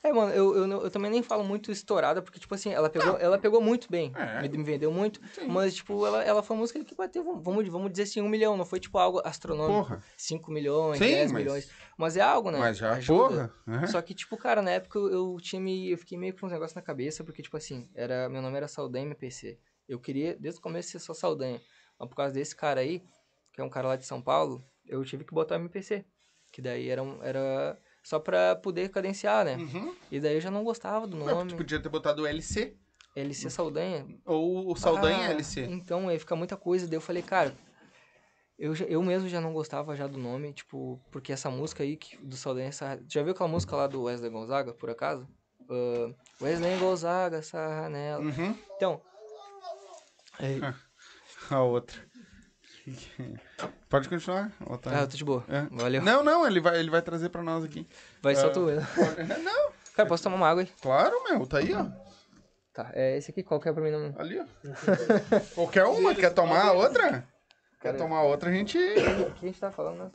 É, 0.00 0.12
mano, 0.12 0.32
eu, 0.32 0.54
eu, 0.56 0.68
eu 0.84 0.90
também 0.92 1.10
nem 1.10 1.22
falo 1.24 1.42
muito 1.42 1.72
estourada, 1.72 2.22
porque, 2.22 2.38
tipo 2.38 2.54
assim, 2.54 2.72
ela 2.72 2.88
pegou, 2.88 3.18
ela 3.18 3.36
pegou 3.36 3.60
muito 3.60 3.90
bem. 3.90 4.12
É. 4.14 4.42
Me, 4.42 4.48
me 4.48 4.62
vendeu 4.62 4.92
muito. 4.92 5.20
Sim. 5.34 5.48
Mas, 5.48 5.74
tipo, 5.74 6.06
ela, 6.06 6.22
ela 6.22 6.40
foi 6.40 6.54
uma 6.56 6.60
música 6.60 6.82
que 6.84 6.94
bateu, 6.94 7.24
vamos, 7.42 7.68
vamos 7.68 7.90
dizer 7.90 8.04
assim, 8.04 8.20
um 8.22 8.28
milhão. 8.28 8.56
Não 8.56 8.64
foi, 8.64 8.78
tipo, 8.78 8.96
algo 8.96 9.20
astronômico. 9.24 9.88
porra, 9.88 10.02
5 10.16 10.52
milhões, 10.52 10.98
Sim, 10.98 11.04
10 11.06 11.32
mas- 11.32 11.42
milhões. 11.42 11.70
Mas 11.98 12.16
é 12.16 12.20
algo, 12.20 12.50
né? 12.52 12.58
mas 12.60 12.76
já, 12.78 12.92
Ajuda. 12.92 13.52
porra, 13.66 13.80
né? 13.80 13.86
Só 13.88 14.00
que, 14.00 14.14
tipo, 14.14 14.36
cara, 14.36 14.62
na 14.62 14.70
época 14.70 15.00
eu, 15.00 15.10
eu 15.10 15.36
tinha 15.40 15.60
me. 15.60 15.90
Eu 15.90 15.98
fiquei 15.98 16.16
meio 16.16 16.32
com 16.38 16.46
uns 16.46 16.52
negócios 16.52 16.76
na 16.76 16.82
cabeça, 16.82 17.24
porque, 17.24 17.42
tipo 17.42 17.56
assim, 17.56 17.90
era, 17.92 18.28
meu 18.28 18.40
nome 18.40 18.56
era 18.56 18.68
Saldanha 18.68 19.04
MPC. 19.04 19.58
Eu 19.88 19.98
queria, 19.98 20.36
desde 20.38 20.60
o 20.60 20.62
começo, 20.62 20.90
ser 20.90 21.00
só 21.00 21.12
Saldanha. 21.12 21.60
Mas 21.98 22.08
por 22.08 22.14
causa 22.14 22.32
desse 22.32 22.54
cara 22.54 22.80
aí, 22.82 23.02
que 23.58 23.62
é 23.62 23.64
um 23.64 23.68
cara 23.68 23.88
lá 23.88 23.96
de 23.96 24.06
São 24.06 24.22
Paulo, 24.22 24.64
eu 24.86 25.04
tive 25.04 25.24
que 25.24 25.34
botar 25.34 25.56
MPC. 25.56 26.04
Que 26.52 26.62
daí 26.62 26.88
era, 26.88 27.02
um- 27.02 27.20
era 27.24 27.76
só 28.04 28.20
pra 28.20 28.54
poder 28.54 28.88
cadenciar, 28.88 29.44
né? 29.44 29.56
Uhum. 29.56 29.96
E 30.12 30.20
daí 30.20 30.36
eu 30.36 30.40
já 30.40 30.48
não 30.48 30.62
gostava 30.62 31.08
do 31.08 31.16
nome. 31.16 31.50
tu 31.50 31.56
podia 31.56 31.80
ter 31.82 31.88
botado 31.88 32.22
o 32.22 32.26
LC, 32.26 32.76
LC 33.16 33.50
Saldanha. 33.50 34.06
ou 34.24 34.70
o 34.70 34.76
Saldanha 34.76 35.26
Ah, 35.26 35.30
LC. 35.32 35.62
Então, 35.64 36.08
aí 36.08 36.20
fica 36.20 36.36
muita 36.36 36.56
coisa. 36.56 36.86
Daí 36.86 36.94
eu 36.96 37.00
falei, 37.00 37.20
cara, 37.20 37.52
eu, 38.56 38.72
eu 38.86 39.02
mesmo 39.02 39.28
já 39.28 39.40
não 39.40 39.52
gostava 39.52 39.96
já 39.96 40.06
do 40.06 40.18
nome, 40.18 40.52
tipo, 40.52 41.00
porque 41.10 41.32
essa 41.32 41.50
música 41.50 41.82
aí 41.82 41.96
que, 41.96 42.16
do 42.18 42.36
Saldanha, 42.36 42.68
essa, 42.68 43.02
já 43.08 43.24
viu 43.24 43.32
aquela 43.32 43.48
música 43.48 43.74
lá 43.74 43.88
do 43.88 44.04
Wesley 44.04 44.30
Gonzaga, 44.30 44.72
por 44.72 44.88
acaso? 44.88 45.28
Ah, 45.68 46.14
Wesley 46.40 46.78
Gonzaga, 46.78 47.42
Sarranela. 47.42 48.22
Uhum. 48.22 48.56
Então, 48.76 49.02
é, 50.38 50.60
A 51.50 51.62
outra. 51.62 52.07
Pode 53.88 54.08
continuar? 54.08 54.52
outra. 54.66 54.98
ah, 54.98 55.00
eu 55.02 55.08
tô 55.08 55.16
de 55.16 55.24
boa. 55.24 55.44
É. 55.48 55.62
Valeu. 55.70 56.02
Não, 56.02 56.22
não, 56.22 56.46
ele 56.46 56.60
vai, 56.60 56.78
ele 56.78 56.90
vai 56.90 57.02
trazer 57.02 57.28
pra 57.28 57.42
nós 57.42 57.64
aqui. 57.64 57.86
Vai 58.22 58.34
só 58.34 58.48
Ah. 58.48 58.50
tu 58.50 58.60
mesmo. 58.60 58.86
Não, 59.42 59.70
Cara, 59.94 60.08
posso 60.08 60.22
tomar 60.22 60.36
uma 60.36 60.48
água 60.48 60.62
aí? 60.62 60.68
claro, 60.80 61.22
meu, 61.24 61.46
tá 61.46 61.58
aí, 61.58 61.72
ó. 61.74 61.86
Tá, 62.72 62.90
é 62.94 63.16
esse 63.18 63.30
aqui, 63.30 63.42
qual 63.42 63.58
que 63.60 63.68
é 63.68 63.72
pra 63.72 63.82
mim? 63.82 63.90
Não... 63.90 64.14
Ali, 64.18 64.38
ó. 64.38 64.44
Qualquer 65.54 65.84
uma, 65.84 66.14
quer 66.14 66.30
tomar 66.32 66.66
a 66.66 66.72
outra? 66.72 67.26
Quer 67.80 67.92
Cara, 67.92 67.98
tomar 67.98 68.22
outra, 68.22 68.50
a 68.50 68.52
gente. 68.52 68.78
O 68.78 69.32
que 69.34 69.44
a 69.44 69.48
gente 69.48 69.58
tá 69.60 69.70
falando, 69.72 70.04
né? 70.04 70.10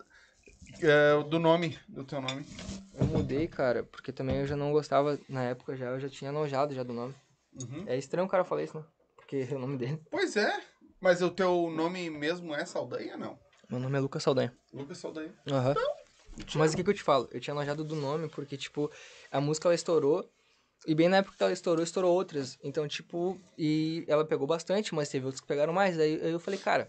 É, 0.81 1.23
do 1.23 1.39
nome, 1.39 1.77
do 1.87 2.03
teu 2.03 2.21
nome. 2.21 2.45
Eu 2.93 3.05
mudei, 3.05 3.47
cara, 3.47 3.83
porque 3.83 4.11
também 4.11 4.37
eu 4.37 4.47
já 4.47 4.55
não 4.55 4.71
gostava, 4.71 5.19
na 5.29 5.43
época 5.43 5.75
já, 5.75 5.87
eu 5.87 5.99
já 5.99 6.09
tinha 6.09 6.31
nojado 6.31 6.73
já 6.73 6.83
do 6.83 6.93
nome. 6.93 7.13
Uhum. 7.61 7.83
É 7.87 7.97
estranho 7.97 8.25
o 8.25 8.29
cara 8.29 8.43
falar 8.43 8.63
isso, 8.63 8.77
né? 8.77 8.83
Porque 9.15 9.47
é 9.49 9.55
o 9.55 9.59
nome 9.59 9.77
dele. 9.77 10.01
Pois 10.09 10.35
é, 10.37 10.51
mas 11.03 11.21
o 11.21 11.29
teu 11.29 11.69
nome 11.69 12.09
mesmo 12.09 12.55
é 12.55 12.65
Saldanha, 12.65 13.17
não? 13.17 13.37
Meu 13.69 13.77
nome 13.77 13.97
é 13.97 13.99
Lucas 13.99 14.23
Saldanha. 14.23 14.55
Lucas 14.71 14.97
Saldanha. 14.97 15.33
Aham. 15.51 15.75
Mas 16.55 16.71
o 16.73 16.77
que, 16.77 16.83
que 16.83 16.89
eu 16.89 16.93
te 16.93 17.03
falo? 17.03 17.27
Eu 17.31 17.41
tinha 17.41 17.53
nojado 17.53 17.83
do 17.83 17.95
nome, 17.95 18.29
porque, 18.29 18.55
tipo, 18.55 18.89
a 19.29 19.41
música 19.41 19.67
ela 19.67 19.75
estourou. 19.75 20.27
E 20.87 20.95
bem 20.95 21.09
na 21.09 21.17
época 21.17 21.35
que 21.37 21.43
ela 21.43 21.51
estourou, 21.51 21.83
estourou 21.83 22.13
outras. 22.13 22.57
Então, 22.63 22.87
tipo, 22.87 23.37
e 23.57 24.05
ela 24.07 24.25
pegou 24.25 24.47
bastante, 24.47 24.95
mas 24.95 25.09
teve 25.09 25.25
outros 25.25 25.41
que 25.41 25.47
pegaram 25.47 25.73
mais. 25.73 25.99
Aí, 25.99 26.21
aí 26.21 26.31
eu 26.31 26.39
falei, 26.39 26.59
cara, 26.59 26.87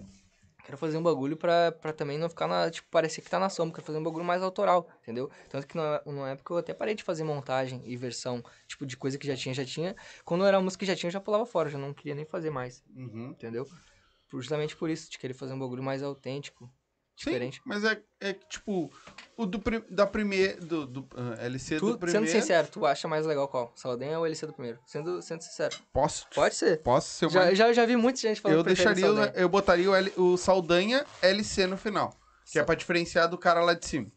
quero 0.65 0.79
fazer 0.79 0.97
um 0.97 1.03
bagulho 1.03 1.37
pra, 1.37 1.73
pra 1.73 1.93
também 1.93 2.17
não 2.19 2.29
ficar 2.29 2.47
na. 2.47 2.71
Tipo, 2.71 2.89
parecer 2.91 3.21
que 3.23 3.31
tá 3.31 3.39
na 3.39 3.49
sombra. 3.49 3.75
Quero 3.75 3.87
fazer 3.87 3.99
um 3.99 4.03
bagulho 4.03 4.25
mais 4.25 4.43
autoral, 4.43 4.89
entendeu? 5.03 5.29
Tanto 5.51 5.67
que 5.67 5.77
na, 5.77 6.01
numa 6.07 6.31
época 6.31 6.55
eu 6.55 6.59
até 6.59 6.73
parei 6.73 6.95
de 6.95 7.03
fazer 7.03 7.25
montagem 7.25 7.83
e 7.85 7.97
versão, 7.97 8.43
tipo, 8.69 8.87
de 8.87 8.97
coisa 8.97 9.19
que 9.19 9.27
já 9.27 9.37
tinha, 9.37 9.55
já 9.55 9.65
tinha. 9.65 9.95
Quando 10.25 10.45
era 10.47 10.61
música 10.61 10.81
que 10.85 10.87
já 10.87 10.97
tinha, 10.97 11.09
eu 11.09 11.13
já 11.13 11.21
pulava 11.21 11.45
fora, 11.45 11.69
já 11.69 11.79
não 11.79 11.93
queria 11.93 12.15
nem 12.15 12.25
fazer 12.25 12.51
mais, 12.51 12.83
Uhum. 12.97 13.31
entendeu? 13.31 13.67
Justamente 14.41 14.77
por 14.77 14.91
isso, 14.91 15.11
de 15.11 15.19
querer 15.19 15.35
fazer 15.35 15.53
um 15.53 15.59
bagulho 15.59 15.83
mais 15.83 16.03
autêntico. 16.03 16.71
diferente. 17.17 17.57
Sim, 17.57 17.63
mas 17.65 17.85
é, 17.85 18.03
é 18.21 18.33
que, 18.33 18.49
tipo, 18.49 18.91
o 19.37 19.47
do, 19.47 19.63
da 19.89 20.07
primeira, 20.07 20.57
do, 20.61 20.85
do 20.87 21.09
ah, 21.17 21.45
LC 21.45 21.79
Tu, 21.79 21.93
do 21.93 21.99
primeiro... 21.99 22.27
sendo 22.27 22.41
sincero, 22.41 22.69
tu 22.69 22.85
acha 22.85 23.07
mais 23.07 23.25
legal 23.25 23.47
qual? 23.47 23.73
Saldanha 23.77 24.19
ou 24.19 24.27
LC 24.27 24.47
do 24.47 24.53
primeiro? 24.53 24.81
Sendo, 24.85 25.23
sendo 25.23 25.43
sincero. 25.43 25.77
Posso, 25.93 26.27
Pode 26.35 26.55
ser. 26.57 26.83
posso 26.83 27.09
ser 27.09 27.31
Já, 27.31 27.41
mais... 27.41 27.57
já, 27.59 27.73
já 27.73 27.87
vi 27.87 27.97
muita 27.97 28.19
gente 28.19 28.41
falando 28.41 28.59
Eu 28.59 28.65
deixaria, 28.65 29.07
eu 29.37 29.49
botaria 29.49 29.91
o, 29.91 29.95
L, 29.95 30.13
o 30.17 30.37
Saldanha 30.37 31.07
LC 31.23 31.67
no 31.67 31.77
final, 31.77 32.13
que 32.51 32.59
é 32.59 32.65
pra 32.65 32.75
diferenciar 32.75 33.29
do 33.29 33.39
cara 33.39 33.61
lá 33.63 33.75
de 33.75 33.87
cima. 33.87 34.11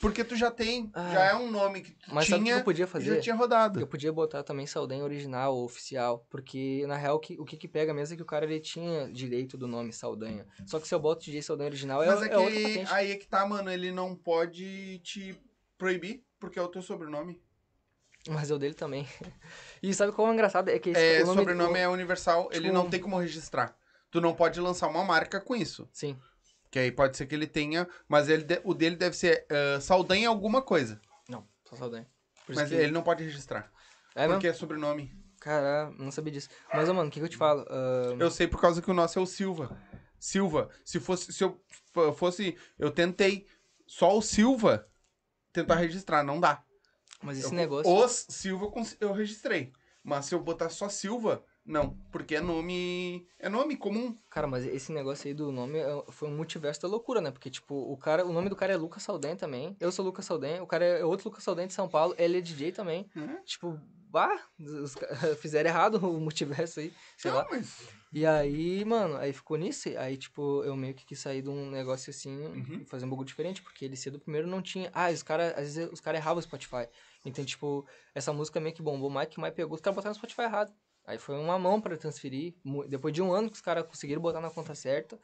Porque 0.00 0.24
tu 0.24 0.34
já 0.34 0.50
tem, 0.50 0.90
Ah. 0.94 1.12
já 1.12 1.24
é 1.26 1.34
um 1.34 1.50
nome 1.50 1.82
que 1.82 1.92
tu 1.92 2.14
Mas 2.14 2.26
sabe 2.26 2.40
o 2.40 2.44
que 2.44 2.50
tinha 2.50 2.60
eu 2.60 2.64
podia 2.64 2.86
fazer? 2.86 3.14
já 3.16 3.20
tinha 3.20 3.34
rodado. 3.34 3.78
Eu 3.80 3.86
podia 3.86 4.10
botar 4.12 4.42
também 4.42 4.66
Saldanha 4.66 5.04
original 5.04 5.54
ou 5.54 5.64
oficial, 5.64 6.26
porque 6.30 6.84
na 6.88 6.96
real 6.96 7.18
que- 7.20 7.38
o 7.38 7.44
que, 7.44 7.56
que 7.56 7.68
pega 7.68 7.92
mesmo 7.92 8.14
é 8.14 8.16
que 8.16 8.22
o 8.22 8.26
cara 8.26 8.44
ele 8.46 8.58
tinha 8.60 9.10
direito 9.12 9.58
do 9.58 9.68
nome 9.68 9.92
Saldanha. 9.92 10.46
Só 10.66 10.80
que 10.80 10.88
se 10.88 10.94
eu 10.94 10.98
boto 10.98 11.22
DJ 11.24 11.42
Saldanha 11.42 11.68
original 11.68 12.02
é, 12.02 12.06
Mas 12.06 12.22
é 12.22 12.24
é 12.26 12.28
que 12.28 12.92
aí 12.92 13.12
é 13.12 13.16
que 13.16 13.26
tá, 13.26 13.46
mano, 13.46 13.70
ele 13.70 13.92
não 13.92 14.16
pode 14.16 14.98
te 15.00 15.38
proibir, 15.76 16.24
porque 16.38 16.58
é 16.58 16.62
o 16.62 16.68
teu 16.68 16.80
sobrenome. 16.82 17.40
Mas 18.28 18.50
é 18.50 18.54
o 18.54 18.58
dele 18.58 18.74
também. 18.74 19.06
E 19.82 19.94
sabe 19.94 20.12
qual 20.12 20.28
é 20.28 20.30
o 20.30 20.34
engraçado? 20.34 20.68
É 20.68 20.78
que 20.78 20.90
esse, 20.90 21.00
É, 21.00 21.22
o 21.22 21.26
nome, 21.26 21.38
sobrenome 21.38 21.78
é 21.78 21.88
universal, 21.88 22.48
ele 22.52 22.64
tipo- 22.68 22.74
não 22.74 22.88
tem 22.88 23.00
como 23.00 23.18
registrar. 23.18 23.74
Tu 24.10 24.20
não 24.20 24.34
pode 24.34 24.60
lançar 24.60 24.88
uma 24.88 25.02
marca 25.04 25.40
com 25.40 25.54
isso. 25.56 25.88
Sim. 25.92 26.18
Que 26.70 26.78
aí 26.78 26.92
pode 26.92 27.16
ser 27.16 27.26
que 27.26 27.34
ele 27.34 27.46
tenha, 27.46 27.88
mas 28.08 28.28
ele 28.28 28.44
o 28.64 28.72
dele 28.74 28.96
deve 28.96 29.16
ser 29.16 29.46
ah, 29.50 29.80
Saldanha 29.80 30.28
alguma 30.28 30.62
coisa. 30.62 31.00
Não, 31.28 31.46
só 31.64 31.76
Saldanha. 31.76 32.06
Por 32.46 32.54
Mas 32.54 32.68
que- 32.68 32.74
ele 32.74 32.92
não 32.92 33.02
pode 33.02 33.24
registrar. 33.24 33.70
É 34.14 34.26
porque 34.28 34.48
é 34.48 34.52
sobrenome. 34.52 35.12
Cara, 35.40 35.90
não 35.98 36.10
sabia 36.10 36.32
disso. 36.32 36.48
Mas, 36.74 36.88
ô, 36.88 36.92
mano, 36.94 37.08
o 37.08 37.12
que, 37.12 37.18
que 37.18 37.24
eu 37.24 37.28
te 37.30 37.36
falo? 37.36 37.64
Ah, 37.70 38.14
Eu 38.18 38.30
sei 38.30 38.46
por 38.46 38.60
causa 38.60 38.82
que 38.82 38.90
o 38.90 38.94
nosso 38.94 39.18
é 39.18 39.22
o 39.22 39.26
Silva. 39.26 39.76
Silva. 40.18 40.68
Se 40.84 41.00
fosse, 41.00 41.32
se 41.32 41.42
eu 41.42 41.58
fosse, 42.14 42.56
eu 42.78 42.90
tentei 42.90 43.46
só 43.86 44.16
o 44.16 44.20
Silva 44.20 44.86
tentar 45.52 45.76
registrar, 45.76 46.22
não 46.22 46.38
dá. 46.38 46.62
mas 47.22 47.38
esse 47.38 47.48
Eu- 47.48 47.52
negócio. 47.54 47.90
Os 47.92 48.26
Silva 48.28 48.70
eu 49.00 49.12
registrei. 49.12 49.72
Mas 50.02 50.26
se 50.26 50.34
eu 50.34 50.40
botar 50.40 50.68
só 50.70 50.88
Silva, 50.88 51.42
não. 51.64 51.96
Porque 52.10 52.34
é 52.36 52.40
nome. 52.40 53.26
É 53.38 53.48
nome 53.48 53.76
comum. 53.76 54.16
Cara, 54.28 54.46
mas 54.46 54.64
esse 54.64 54.92
negócio 54.92 55.28
aí 55.28 55.34
do 55.34 55.50
nome 55.52 55.78
é- 55.78 56.04
foi 56.10 56.28
um 56.28 56.36
multiverso 56.36 56.80
da 56.82 56.88
loucura, 56.88 57.20
né? 57.20 57.30
Porque, 57.30 57.50
tipo, 57.50 57.74
o 57.74 57.96
cara, 57.96 58.26
o 58.26 58.32
nome 58.32 58.48
do 58.48 58.56
cara 58.56 58.72
é 58.72 58.76
Lucas 58.76 59.02
Saldanha 59.02 59.36
também. 59.36 59.76
Eu 59.80 59.92
sou 59.92 60.04
Lucas 60.04 60.24
Saldanha, 60.24 60.62
o 60.62 60.66
cara 60.66 60.84
é 60.84 61.04
outro 61.04 61.28
Lucas 61.28 61.44
Saldanha 61.44 61.68
de 61.68 61.74
São 61.74 61.88
Paulo, 61.88 62.14
ele 62.18 62.38
é 62.38 62.40
DJ 62.40 62.72
também. 62.72 63.08
Tipo, 63.44 63.78
bah, 64.08 64.40
os, 64.58 64.94
fizeram 65.40 65.70
errado 65.70 65.94
o 65.96 66.20
multiverso 66.20 66.80
aí, 66.80 66.92
sei 67.16 67.30
não, 67.30 67.38
lá. 67.38 67.46
mas. 67.50 67.88
E 68.12 68.26
aí, 68.26 68.84
mano, 68.84 69.16
aí 69.18 69.32
ficou 69.32 69.56
nisso. 69.56 69.88
Aí, 69.96 70.16
tipo, 70.16 70.64
eu 70.64 70.74
meio 70.74 70.94
que 70.94 71.06
quis 71.06 71.20
sair 71.20 71.42
de 71.42 71.48
um 71.48 71.70
negócio 71.70 72.10
assim 72.10 72.36
Uhum. 72.46 72.84
fazer 72.84 73.06
um 73.06 73.10
bagulho 73.10 73.24
diferente, 73.28 73.62
porque 73.62 73.84
ele 73.84 73.94
cedo 73.94 74.18
primeiro 74.18 74.48
não 74.48 74.60
tinha. 74.60 74.90
Ah, 74.92 75.10
os 75.12 75.22
caras, 75.22 75.52
às 75.56 75.74
vezes 75.76 75.92
os 75.92 76.00
caras 76.00 76.20
erravam 76.20 76.40
o 76.40 76.42
Spotify. 76.42 76.88
Então, 77.24 77.44
tipo, 77.44 77.86
essa 78.12 78.32
música 78.32 78.58
meio 78.58 78.74
que 78.74 78.82
bombou 78.82 79.08
mais 79.10 79.28
que 79.28 79.38
mais 79.38 79.54
pegou, 79.54 79.76
os 79.76 79.80
caras 79.80 79.94
botaram 79.94 80.10
no 80.10 80.16
Spotify 80.18 80.42
errado. 80.42 80.72
Aí 81.10 81.18
foi 81.18 81.36
uma 81.36 81.58
mão 81.58 81.80
pra 81.80 81.96
transferir. 81.96 82.54
Depois 82.88 83.12
de 83.12 83.20
um 83.20 83.32
ano 83.32 83.50
que 83.50 83.56
os 83.56 83.60
caras 83.60 83.84
conseguiram 83.84 84.22
botar 84.22 84.40
na 84.40 84.48
conta 84.48 84.76
certa, 84.76 85.18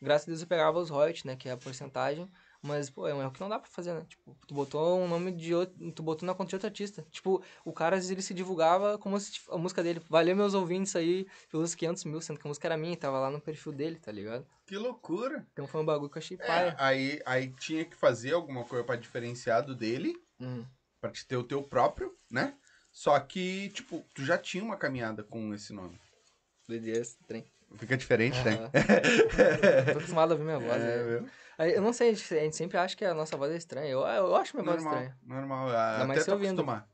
graças 0.00 0.28
a 0.28 0.30
Deus 0.30 0.42
eu 0.42 0.46
pegava 0.46 0.78
os 0.78 0.90
royalties, 0.90 1.24
né? 1.24 1.34
Que 1.34 1.48
é 1.48 1.52
a 1.52 1.56
porcentagem. 1.56 2.30
Mas, 2.62 2.90
pô, 2.90 3.08
é 3.08 3.14
um 3.14 3.22
erro 3.22 3.30
que 3.30 3.40
não 3.40 3.48
dá 3.48 3.58
pra 3.58 3.70
fazer, 3.70 3.94
né? 3.94 4.04
Tipo, 4.06 4.36
tu 4.46 4.52
botou 4.52 5.00
um 5.00 5.08
nome 5.08 5.32
de 5.32 5.54
outro. 5.54 5.92
Tu 5.92 6.02
botou 6.02 6.26
na 6.26 6.34
conta 6.34 6.50
de 6.50 6.56
outro 6.56 6.66
artista. 6.68 7.06
Tipo, 7.10 7.42
o 7.64 7.72
cara, 7.72 7.96
às 7.96 8.00
vezes, 8.00 8.10
ele 8.10 8.20
se 8.20 8.34
divulgava 8.34 8.98
como 8.98 9.18
se 9.18 9.40
a 9.48 9.56
música 9.56 9.82
dele. 9.82 10.02
Valeu 10.10 10.36
meus 10.36 10.52
ouvintes 10.52 10.94
aí 10.94 11.26
pelos 11.50 11.74
500 11.74 12.04
mil, 12.04 12.20
sendo 12.20 12.38
que 12.38 12.46
a 12.46 12.48
música 12.50 12.68
era 12.68 12.76
minha, 12.76 12.94
tava 12.98 13.18
lá 13.18 13.30
no 13.30 13.40
perfil 13.40 13.72
dele, 13.72 13.98
tá 13.98 14.12
ligado? 14.12 14.46
Que 14.66 14.76
loucura. 14.76 15.46
Então 15.54 15.66
foi 15.66 15.80
um 15.80 15.86
bagulho 15.86 16.10
que 16.10 16.18
eu 16.18 16.20
achei 16.20 16.36
É, 16.38 16.46
paia. 16.46 16.76
aí, 16.78 17.22
aí 17.24 17.48
tinha 17.48 17.82
que 17.86 17.96
fazer 17.96 18.34
alguma 18.34 18.62
coisa 18.64 18.84
pra 18.84 18.94
diferenciar 18.96 19.64
do 19.64 19.74
dele. 19.74 20.14
Uhum. 20.38 20.66
Pra 21.00 21.10
te 21.10 21.26
ter 21.26 21.38
o 21.38 21.42
teu 21.42 21.62
próprio, 21.62 22.14
né? 22.30 22.58
Só 22.92 23.18
que, 23.20 23.70
tipo, 23.70 24.04
tu 24.14 24.24
já 24.24 24.36
tinha 24.36 24.64
uma 24.64 24.76
caminhada 24.76 25.22
com 25.22 25.54
esse 25.54 25.72
nome. 25.72 25.98
Esse 26.68 27.16
trem. 27.26 27.46
Fica 27.76 27.96
diferente, 27.96 28.42
né? 28.42 28.54
Aham. 28.54 28.70
Tô 29.92 29.98
acostumado 29.98 30.32
a 30.32 30.34
ouvir 30.34 30.44
minha 30.44 30.58
voz. 30.58 30.82
É, 30.82 31.20
né? 31.20 31.30
Aí, 31.56 31.74
Eu 31.74 31.82
não 31.82 31.92
sei, 31.92 32.10
a 32.10 32.12
gente, 32.14 32.34
a 32.34 32.40
gente 32.40 32.56
sempre 32.56 32.78
acha 32.78 32.96
que 32.96 33.04
a 33.04 33.14
nossa 33.14 33.36
voz 33.36 33.52
é 33.52 33.56
estranha. 33.56 33.88
Eu, 33.88 34.00
eu 34.00 34.34
acho 34.36 34.56
minha 34.56 34.64
voz 34.64 34.82
normal, 34.82 35.02
estranha. 35.02 35.18
normal. 35.24 35.68
Até 35.70 36.24
tô 36.24 36.32
ouvindo. 36.32 36.48
acostumar. 36.48 36.88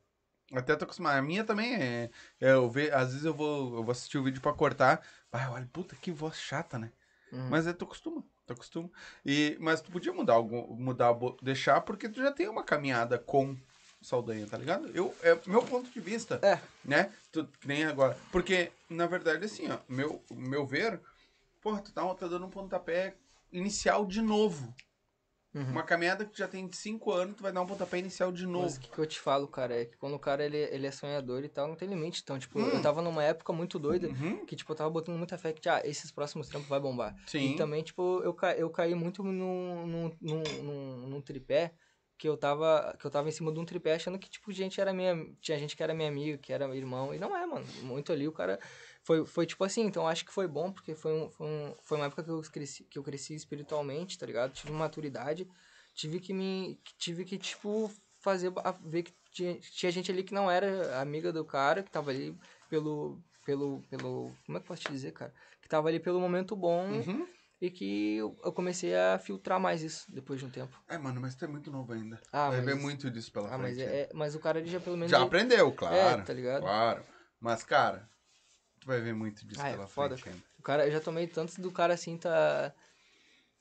Até 0.53 0.77
tô 0.77 0.85
acostumar. 0.85 1.19
A 1.19 1.23
minha 1.23 1.45
também 1.45 1.75
é. 1.75 2.11
é, 2.41 2.53
eu 2.53 2.69
ve, 2.69 2.91
às 2.91 3.09
vezes 3.09 3.25
eu 3.25 3.35
vou, 3.35 3.77
eu 3.77 3.83
vou 3.83 3.93
assistir 3.93 4.19
o 4.19 4.23
vídeo 4.23 4.41
pra 4.41 4.53
cortar. 4.53 5.03
Ai, 5.33 5.49
olha, 5.49 5.69
puta, 5.73 5.97
que 5.97 6.11
voz 6.11 6.37
chata, 6.37 6.79
né? 6.79 6.91
Uhum. 7.33 7.49
Mas 7.49 7.67
é, 7.67 7.73
tu 7.73 7.85
acostuma. 7.85 8.23
Tu 8.47 8.53
acostuma. 8.53 8.91
E, 9.25 9.57
mas 9.61 9.81
tu 9.81 9.91
podia 9.91 10.13
mudar 10.13 10.35
algum. 10.35 10.75
Mudar, 10.77 11.15
deixar, 11.43 11.81
porque 11.81 12.09
tu 12.09 12.21
já 12.21 12.31
tem 12.31 12.49
uma 12.49 12.63
caminhada 12.63 13.19
com 13.19 13.57
Saldanha, 14.01 14.47
tá 14.47 14.57
ligado? 14.57 14.89
Eu, 14.95 15.15
é 15.23 15.39
meu 15.47 15.63
ponto 15.63 15.91
de 15.91 16.01
vista. 16.01 16.39
É. 16.43 16.61
Né? 16.85 17.13
Tu, 17.33 17.45
que 17.61 17.67
nem 17.67 17.85
agora. 17.85 18.17
Porque, 18.31 18.71
na 18.89 19.07
verdade, 19.07 19.45
assim, 19.45 19.69
ó, 19.71 19.79
meu, 19.89 20.23
meu 20.31 20.65
ver, 20.67 21.01
porra, 21.61 21.81
tu 21.81 21.93
tá, 21.93 22.03
tá 22.15 22.29
dando 22.29 22.47
um 22.47 22.51
pontapé 22.51 23.15
inicial 23.53 24.07
de 24.07 24.21
novo. 24.23 24.73
Uhum. 25.55 25.71
Uma 25.71 25.83
caminhada 25.83 26.27
que 26.27 26.37
já 26.39 26.47
tem 26.47 26.71
5 26.71 27.11
anos, 27.11 27.37
tu 27.37 27.43
vai 27.43 27.51
dar 27.51 27.63
um 27.63 27.67
pontapé 27.67 27.99
inicial 27.99 28.31
de 28.31 28.45
Mas 28.47 28.53
novo. 28.53 28.77
o 28.77 28.81
que, 28.81 28.91
que 28.91 28.99
eu 28.99 29.07
te 29.07 29.19
falo, 29.19 29.49
cara, 29.49 29.75
é 29.75 29.85
que 29.87 29.97
quando 29.97 30.13
o 30.15 30.19
cara 30.19 30.45
ele, 30.45 30.59
ele 30.59 30.87
é 30.87 30.91
sonhador 30.91 31.43
e 31.43 31.49
tal, 31.49 31.67
não 31.67 31.75
tem 31.75 31.89
limite. 31.89 32.21
Então, 32.23 32.39
tipo, 32.39 32.61
Hum. 32.61 32.69
eu 32.69 32.83
tava 32.83 33.01
numa 33.01 33.25
época 33.25 33.55
muito 33.55 33.79
doida 33.79 34.07
Uhum. 34.09 34.45
que, 34.45 34.55
tipo, 34.55 34.71
eu 34.71 34.77
tava 34.77 34.91
botando 34.91 35.17
muita 35.17 35.39
fé 35.39 35.55
que, 35.55 35.67
ah, 35.67 35.81
esses 35.83 36.13
próximos 36.13 36.49
trampos 36.49 36.69
vai 36.69 36.79
bombar. 36.79 37.17
Sim. 37.27 37.53
E 37.53 37.57
também, 37.57 37.83
tipo, 37.83 38.21
eu, 38.23 38.35
ca... 38.35 38.55
eu 38.55 38.69
caí 38.69 38.95
muito 38.95 39.23
num, 39.25 39.87
num, 39.87 40.17
num, 40.21 40.43
num, 40.63 40.97
num 41.09 41.21
tripé 41.23 41.73
que 42.19 42.29
eu 42.29 42.37
tava 42.37 42.97
que 42.99 43.07
eu 43.07 43.11
tava 43.11 43.29
em 43.29 43.33
cima 43.33 43.53
de 43.53 43.59
um 43.59 43.65
tripé 43.65 43.95
achando 43.95 44.19
que, 44.19 44.29
tipo, 44.29 44.51
gente 44.53 44.81
era 44.81 44.93
minha... 44.93 45.15
Tinha 45.41 45.59
gente 45.59 45.77
que 45.77 45.83
era 45.83 45.95
minha 45.95 46.09
amiga, 46.09 46.39
que 46.39 46.53
era 46.53 46.67
meu 46.67 46.77
irmão. 46.77 47.15
E 47.15 47.19
não 47.19 47.37
é, 47.37 47.47
mano. 47.47 47.67
Muito 47.83 48.13
ali 48.13 48.27
o 48.27 48.33
cara... 48.33 48.59
Foi, 49.03 49.25
foi 49.25 49.47
tipo 49.47 49.63
assim, 49.63 49.83
então 49.83 50.09
acho 50.09 50.25
que 50.25 50.33
foi 50.33 50.49
bom, 50.49 50.73
porque 50.73 50.95
foi, 50.95 51.13
um, 51.13 51.31
foi, 51.31 51.47
um, 51.47 51.75
foi 51.83 51.97
uma 51.99 52.07
época 52.07 52.25
que 52.25 52.31
eu, 52.31 52.43
cresci, 52.43 52.85
que 52.85 52.99
eu 52.99 53.03
cresci 53.03 53.35
espiritualmente, 53.35 54.19
tá 54.19 54.27
ligado? 54.27 54.53
Tive 54.53 54.73
maturidade. 54.73 55.49
Tive 55.95 56.19
que 56.19 56.33
me... 56.33 56.81
Tive 56.99 57.25
que, 57.25 57.39
tipo, 57.39 57.91
fazer... 58.19 58.53
Ver 58.85 59.05
que 59.05 59.13
tinha, 59.31 59.55
tinha 59.61 59.93
gente 59.93 60.11
ali 60.11 60.25
que 60.25 60.35
não 60.35 60.51
era 60.51 61.01
amiga 61.01 61.33
do 61.33 61.45
cara, 61.45 61.83
que 61.83 61.91
tava 61.91 62.11
ali 62.11 62.37
pelo... 62.69 63.21
Pelo, 63.45 63.81
pelo... 63.89 64.33
Como 64.45 64.59
é 64.59 64.61
que 64.61 64.65
eu 64.65 64.69
posso 64.69 64.83
te 64.83 64.91
dizer, 64.91 65.13
cara? 65.13 65.33
Que 65.63 65.69
tava 65.69 65.89
ali 65.89 66.01
pelo 66.01 66.19
momento 66.21 66.57
bom 66.57 66.85
Uhum. 66.87 67.29
E 67.61 67.71
que 67.71 68.17
eu 68.17 68.37
eu 68.45 68.53
comecei 68.53 68.95
a 68.95 69.19
filtrar 69.19 69.59
mais 69.59 69.83
isso 69.83 70.05
depois 70.13 70.39
de 70.41 70.47
um 70.47 70.51
tempo. 70.51 70.79
É, 70.89 70.99
mano, 70.99 71.21
mas 71.21 71.35
tu 71.35 71.45
é 71.45 71.49
muito 71.49 71.71
novo 71.71 71.93
ainda. 71.93 72.21
Ah, 72.33 72.49
vai 72.51 72.59
mas- 72.59 72.67
ver 72.67 72.75
muito 72.75 73.11
disso 73.11 73.33
pela 73.33 73.53
Ah, 73.53 73.59
mas, 73.59 73.75
frente. 73.77 73.89
né? 73.89 73.97
é, 73.97 74.01
é- 74.03 74.11
mas 74.15 74.35
o 74.35 74.39
cara 74.41 74.59
ele 74.59 74.69
já 74.69 74.81
pelo 74.81 74.97
menos. 74.97 75.11
Já 75.11 75.19
ele- 75.19 75.27
aprendeu, 75.27 75.73
claro. 75.73 75.97
É, 75.97 76.23
tá 76.23 76.33
ligado? 76.33 76.63
Claro. 76.63 77.03
Mas, 77.41 77.63
cara, 77.65 78.09
tu 78.81 78.87
vai 78.87 79.01
ver 79.01 79.15
muito 79.15 79.47
disso 79.47 79.61
Ah, 79.63 79.69
é 79.69 79.73
pela 79.73 79.87
foda, 79.87 80.17
frente 80.17 80.35
ainda. 80.35 80.47
O 80.59 80.63
cara, 80.63 80.87
eu 80.87 80.93
já 80.93 81.01
tomei 81.01 81.27
tantos 81.27 81.57
do 81.57 81.71
cara 81.73 81.95
assim, 81.95 82.17
tá. 82.19 82.73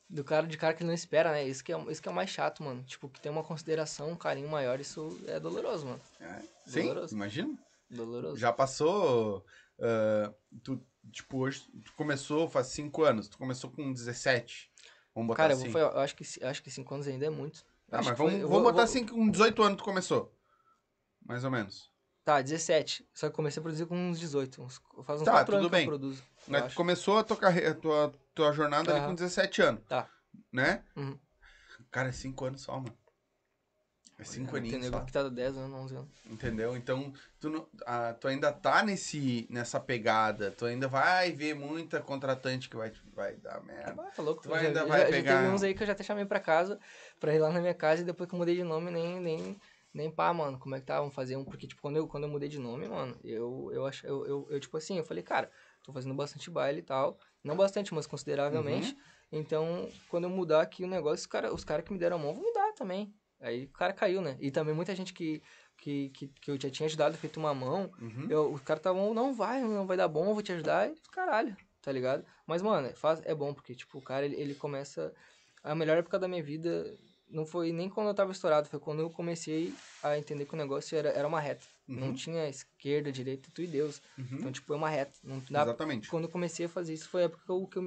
Do 0.07 0.23
cara 0.23 0.45
de 0.45 0.55
cara 0.57 0.73
que 0.75 0.83
ele 0.83 0.87
não 0.87 0.93
espera, 0.93 1.31
né? 1.31 1.43
Isso 1.47 1.63
que, 1.63 1.73
é, 1.73 1.91
isso 1.91 1.99
que 2.01 2.07
é 2.07 2.11
o 2.11 2.15
mais 2.15 2.29
chato, 2.29 2.61
mano. 2.63 2.83
Tipo, 2.83 3.09
que 3.09 3.19
tem 3.19 3.31
uma 3.31 3.43
consideração, 3.43 4.11
um 4.11 4.15
carinho 4.15 4.47
maior, 4.47 4.79
isso 4.79 5.19
é 5.27 5.39
doloroso, 5.39 5.87
mano. 5.87 6.01
É. 6.19 6.41
Sim, 6.67 6.83
Doloroso. 6.83 7.15
imagina. 7.15 7.57
Doloroso. 7.89 8.37
Já 8.37 8.53
passou. 8.53 9.43
ah, 9.79 10.31
tu, 10.63 10.79
tipo, 11.11 11.37
hoje 11.39 11.61
tu 11.83 11.93
começou 11.93 12.47
faz 12.49 12.67
5 12.67 13.03
anos. 13.03 13.27
Tu 13.27 13.37
começou 13.37 13.69
com 13.71 13.91
17. 13.93 14.71
Vamos 15.13 15.27
botar 15.27 15.43
cara, 15.43 15.53
eu, 15.53 15.57
assim. 15.57 15.69
vou, 15.69 15.81
eu 15.81 15.99
acho 15.99 16.15
que 16.15 16.25
eu 16.41 16.47
acho 16.49 16.61
que 16.63 16.69
5 16.71 16.93
anos 16.93 17.07
ainda 17.07 17.25
é 17.25 17.29
muito. 17.29 17.65
Ah, 17.91 17.97
mas 17.97 18.09
que 18.11 18.15
foi- 18.15 18.25
vamos, 18.27 18.33
eu 18.41 18.47
vamos 18.47 18.49
vou- 18.49 18.61
botar 18.63 18.69
eu 18.69 18.75
vou- 18.75 18.83
assim 18.83 19.05
com 19.05 19.29
18 19.29 19.63
anos 19.63 19.77
tu 19.77 19.83
começou. 19.83 20.33
Mais 21.25 21.43
ou 21.43 21.51
menos. 21.51 21.91
Tá, 22.23 22.41
17. 22.41 23.07
Só 23.13 23.29
que 23.29 23.35
comecei 23.35 23.59
a 23.59 23.63
produzir 23.63 23.85
com 23.85 23.95
uns 23.95 24.19
18. 24.19 24.61
Uns, 24.61 24.81
faz 25.05 25.21
uns 25.21 25.25
Tá, 25.25 25.31
4 25.31 25.45
tudo 25.53 25.59
anos 25.59 25.71
bem. 25.71 25.81
que 25.87 25.93
eu 25.93 25.99
produzo. 25.99 26.21
eu 26.23 26.51
Mas 26.51 26.61
tu 26.63 26.65
acho. 26.67 26.75
começou 26.75 27.17
a 27.19 27.23
tua, 27.23 27.37
carreira, 27.37 27.71
a 27.71 27.75
tua, 27.75 28.13
tua 28.33 28.51
jornada 28.51 28.91
ali 28.91 28.99
Aham. 28.99 29.09
com 29.09 29.15
17 29.15 29.61
anos. 29.61 29.83
Tá. 29.87 30.09
Né? 30.51 30.83
Uhum. 30.95 31.17
Cara, 31.91 32.09
é 32.09 32.11
5 32.11 32.45
anos 32.45 32.61
só, 32.61 32.73
mano. 32.79 32.97
É 34.17 34.23
5 34.23 34.51
Tem 34.53 34.59
aninhos 34.61 34.81
nego 34.91 35.05
que 35.05 35.11
tá 35.11 35.27
10 35.27 35.57
anos, 35.57 35.77
11 35.77 35.95
anos. 35.97 36.09
Entendeu? 36.25 36.75
Então, 36.77 37.11
tu, 37.37 37.49
não- 37.49 37.67
ah, 37.85 38.13
tu 38.13 38.29
ainda 38.29 38.51
tá 38.53 38.81
nesse, 38.81 39.45
nessa 39.49 39.77
pegada. 39.77 40.51
Tu 40.51 40.65
ainda 40.65 40.87
vai 40.87 41.33
ver 41.33 41.53
muita 41.53 41.99
contratante 41.99 42.69
que 42.69 42.77
vai, 42.77 42.93
vai 43.13 43.35
dar 43.35 43.61
merda. 43.61 44.01
Ah, 44.01 44.11
tá 44.11 44.21
louco. 44.23 44.41
Tu 44.43 44.49
já, 44.49 44.55
ainda 44.57 44.79
já- 44.79 44.85
vai 44.85 45.01
já 45.01 45.07
pegar- 45.07 45.41
teve 45.41 45.53
uns 45.53 45.63
aí 45.63 45.73
que 45.73 45.83
eu 45.83 45.87
já 45.87 45.91
até 45.93 46.03
chamei 46.03 46.25
pra 46.25 46.39
casa, 46.39 46.79
pra 47.19 47.35
ir 47.35 47.39
lá 47.39 47.51
na 47.51 47.59
minha 47.59 47.73
casa 47.73 48.03
e 48.03 48.05
depois 48.05 48.29
que 48.29 48.33
eu 48.35 48.39
mudei 48.39 48.55
de 48.55 48.63
nome, 48.63 48.89
nem, 48.89 49.19
nem, 49.19 49.57
nem 49.93 50.09
pá, 50.09 50.33
mano, 50.33 50.57
como 50.57 50.75
é 50.75 50.79
que 50.79 50.85
tá? 50.85 50.97
Vamos 50.99 51.13
fazer 51.13 51.35
um. 51.35 51.43
Porque, 51.43 51.67
tipo, 51.67 51.81
quando 51.81 51.97
eu, 51.97 52.07
quando 52.07 52.23
eu 52.23 52.29
mudei 52.29 52.47
de 52.47 52.57
nome, 52.57 52.87
mano, 52.87 53.17
eu, 53.21 53.69
eu, 53.73 53.85
ach, 53.85 54.01
eu, 54.05 54.25
eu, 54.25 54.47
eu, 54.49 54.59
tipo 54.61 54.77
assim, 54.77 54.97
eu 54.97 55.03
falei, 55.03 55.23
cara, 55.23 55.51
tô 55.83 55.91
fazendo 55.91 56.15
bastante 56.15 56.49
baile 56.49 56.79
e 56.79 56.83
tal. 56.83 57.19
Não 57.43 57.57
bastante, 57.57 57.93
mas 57.93 58.07
consideravelmente. 58.07 58.93
Uhum. 58.93 58.99
Então, 59.39 59.89
quando 60.07 60.23
eu 60.23 60.29
mudar 60.29 60.61
aqui 60.61 60.85
o 60.85 60.87
negócio, 60.87 61.15
os 61.17 61.25
caras 61.25 61.51
os 61.51 61.65
cara 61.65 61.81
que 61.81 61.91
me 61.91 61.99
deram 61.99 62.15
a 62.15 62.19
mão 62.19 62.33
vão 62.33 62.43
mudar 62.43 62.71
também. 62.73 63.13
Aí 63.45 63.65
o 63.65 63.69
cara 63.69 63.93
caiu, 63.93 64.21
né? 64.21 64.37
E 64.39 64.51
também 64.51 64.73
muita 64.73 64.95
gente 64.95 65.13
que, 65.13 65.41
que, 65.77 66.09
que, 66.09 66.27
que 66.27 66.51
eu 66.51 66.59
já 66.59 66.69
tinha 66.69 66.87
ajudado, 66.87 67.17
feito 67.17 67.39
uma 67.39 67.53
mão, 67.53 67.91
Uhum. 68.01 68.27
eu, 68.29 68.51
os 68.51 68.61
caras 68.61 68.79
estavam, 68.79 69.13
não 69.13 69.33
vai, 69.33 69.61
não 69.61 69.85
vai 69.85 69.97
dar 69.97 70.07
bom, 70.07 70.27
eu 70.29 70.33
vou 70.33 70.43
te 70.43 70.51
ajudar, 70.51 70.89
e 70.89 70.95
caralho, 71.11 71.55
tá 71.81 71.91
ligado? 71.91 72.25
Mas, 72.47 72.61
mano, 72.61 72.89
faz, 72.95 73.21
é 73.23 73.35
bom, 73.35 73.53
porque, 73.53 73.75
tipo, 73.75 73.97
o 73.97 74.01
cara, 74.01 74.25
ele, 74.25 74.35
ele 74.35 74.55
começa 74.55 75.13
a 75.63 75.75
melhor 75.75 75.97
época 75.97 76.19
da 76.19 76.27
minha 76.27 76.43
vida 76.43 76.97
não 77.29 77.45
foi 77.45 77.71
nem 77.71 77.89
quando 77.89 78.07
eu 78.07 78.13
tava 78.13 78.31
estourado, 78.31 78.67
foi 78.67 78.79
quando 78.79 78.99
eu 78.99 79.09
comecei 79.09 79.73
a 80.03 80.17
entender 80.17 80.45
que 80.45 80.53
o 80.53 80.57
negócio 80.57 80.97
era, 80.97 81.09
era 81.09 81.27
uma 81.27 81.39
reta. 81.39 81.65
Não 81.87 82.07
Uhum. 82.07 82.13
tinha 82.13 82.47
esquerda, 82.49 83.11
direita, 83.11 83.49
tu 83.53 83.61
e 83.61 83.67
Deus. 83.67 84.01
Uhum. 84.17 84.27
Então, 84.33 84.51
tipo, 84.51 84.73
é 84.73 84.75
uma 84.75 84.89
reta. 84.89 85.13
Não 85.23 85.39
dá 85.49 85.63
Exatamente. 85.63 86.09
quando 86.09 86.23
eu 86.25 86.29
comecei 86.29 86.65
a 86.65 86.69
fazer 86.69 86.93
isso 86.93 87.09
foi 87.09 87.21
a 87.21 87.25
época 87.25 87.43
que 87.45 87.51
eu, 87.51 87.67
que 87.67 87.77
eu 87.77 87.83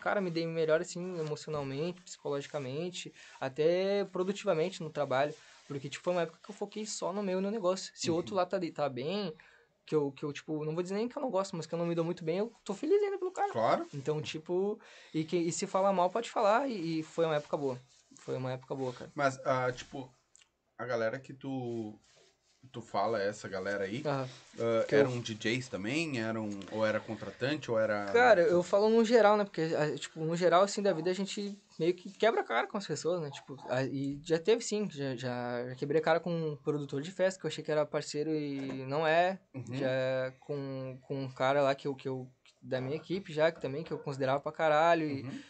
cara, 0.00 0.20
me 0.20 0.30
dei 0.30 0.46
melhor, 0.46 0.80
assim, 0.80 1.18
emocionalmente, 1.18 2.00
psicologicamente, 2.02 3.12
até 3.40 4.04
produtivamente 4.06 4.82
no 4.82 4.90
trabalho. 4.90 5.34
Porque, 5.66 5.88
tipo, 5.88 6.02
foi 6.04 6.12
uma 6.14 6.22
época 6.22 6.38
que 6.42 6.50
eu 6.50 6.54
foquei 6.54 6.84
só 6.86 7.12
no 7.12 7.22
meu 7.22 7.38
e 7.38 7.42
no 7.42 7.50
negócio. 7.50 7.92
Se 7.94 8.10
o 8.10 8.14
outro 8.14 8.34
lá 8.34 8.44
tá, 8.46 8.58
tá 8.74 8.88
bem, 8.88 9.34
que 9.86 9.94
eu, 9.94 10.12
que 10.12 10.24
eu, 10.24 10.32
tipo, 10.32 10.64
não 10.64 10.74
vou 10.74 10.82
dizer 10.82 10.94
nem 10.94 11.08
que 11.08 11.16
eu 11.16 11.22
não 11.22 11.30
gosto, 11.30 11.56
mas 11.56 11.66
que 11.66 11.74
eu 11.74 11.78
não 11.78 11.86
me 11.86 11.94
dou 11.94 12.04
muito 12.04 12.24
bem, 12.24 12.38
eu 12.38 12.52
tô 12.64 12.74
feliz 12.74 13.02
ainda 13.02 13.18
pelo 13.18 13.32
cara. 13.32 13.52
Claro. 13.52 13.86
Então, 13.94 14.20
tipo, 14.20 14.78
e, 15.12 15.24
que, 15.24 15.36
e 15.36 15.52
se 15.52 15.66
falar 15.66 15.92
mal, 15.92 16.10
pode 16.10 16.30
falar, 16.30 16.68
e, 16.68 17.00
e 17.00 17.02
foi 17.02 17.24
uma 17.24 17.36
época 17.36 17.56
boa. 17.56 17.78
Foi 18.24 18.36
uma 18.36 18.52
época 18.52 18.74
boa, 18.74 18.92
cara. 18.92 19.10
Mas, 19.14 19.38
ah, 19.44 19.70
tipo, 19.72 20.08
a 20.78 20.84
galera 20.86 21.18
que 21.18 21.34
tu, 21.34 21.98
tu 22.70 22.80
fala, 22.80 23.20
essa 23.20 23.48
galera 23.48 23.84
aí, 23.84 24.02
ah, 24.06 24.28
Que 24.86 24.94
eu- 24.94 25.00
eram 25.00 25.20
DJs 25.20 25.68
também? 25.68 26.20
Eram, 26.20 26.48
ou 26.70 26.86
era 26.86 27.00
contratante, 27.00 27.68
ou 27.70 27.78
era... 27.78 28.06
Cara, 28.12 28.42
eu 28.42 28.62
falo 28.62 28.88
no 28.88 29.04
geral, 29.04 29.36
né? 29.36 29.42
Porque, 29.44 29.62
a- 29.76 29.96
tipo, 29.98 30.20
no 30.20 30.36
geral, 30.36 30.62
assim, 30.62 30.80
da 30.82 30.92
vida, 30.92 31.10
a 31.10 31.14
gente 31.14 31.58
meio 31.80 31.94
que 31.94 32.10
quebra 32.12 32.42
a 32.42 32.44
cara 32.44 32.68
com 32.68 32.78
as 32.78 32.86
pessoas, 32.86 33.20
né? 33.20 33.28
Tipo, 33.30 33.56
a- 33.68 33.82
e 33.82 34.20
já 34.22 34.38
teve, 34.38 34.62
sim. 34.62 34.88
Já, 34.88 35.16
já, 35.16 35.74
quebrei 35.76 36.00
a 36.00 36.04
cara 36.04 36.20
com 36.20 36.30
um 36.32 36.56
produtor 36.56 37.02
de 37.02 37.10
festa, 37.10 37.40
que 37.40 37.46
eu 37.46 37.48
achei 37.48 37.64
que 37.64 37.72
era 37.72 37.84
parceiro 37.84 38.30
e 38.32 38.84
não 38.86 39.04
é. 39.04 39.40
Uhum. 39.52 39.74
Já 39.74 40.32
com, 40.38 40.96
com 41.02 41.24
um 41.24 41.28
cara 41.32 41.60
lá 41.60 41.74
que 41.74 41.88
eu, 41.88 41.94
que 41.96 42.08
eu... 42.08 42.30
Da 42.64 42.80
minha 42.80 42.94
equipe 42.94 43.32
já, 43.32 43.50
que 43.50 43.60
também, 43.60 43.82
que 43.82 43.92
eu 43.92 43.98
considerava 43.98 44.38
pra 44.38 44.52
caralho. 44.52 45.04
E 45.08 45.22
Uhum. 45.22 45.42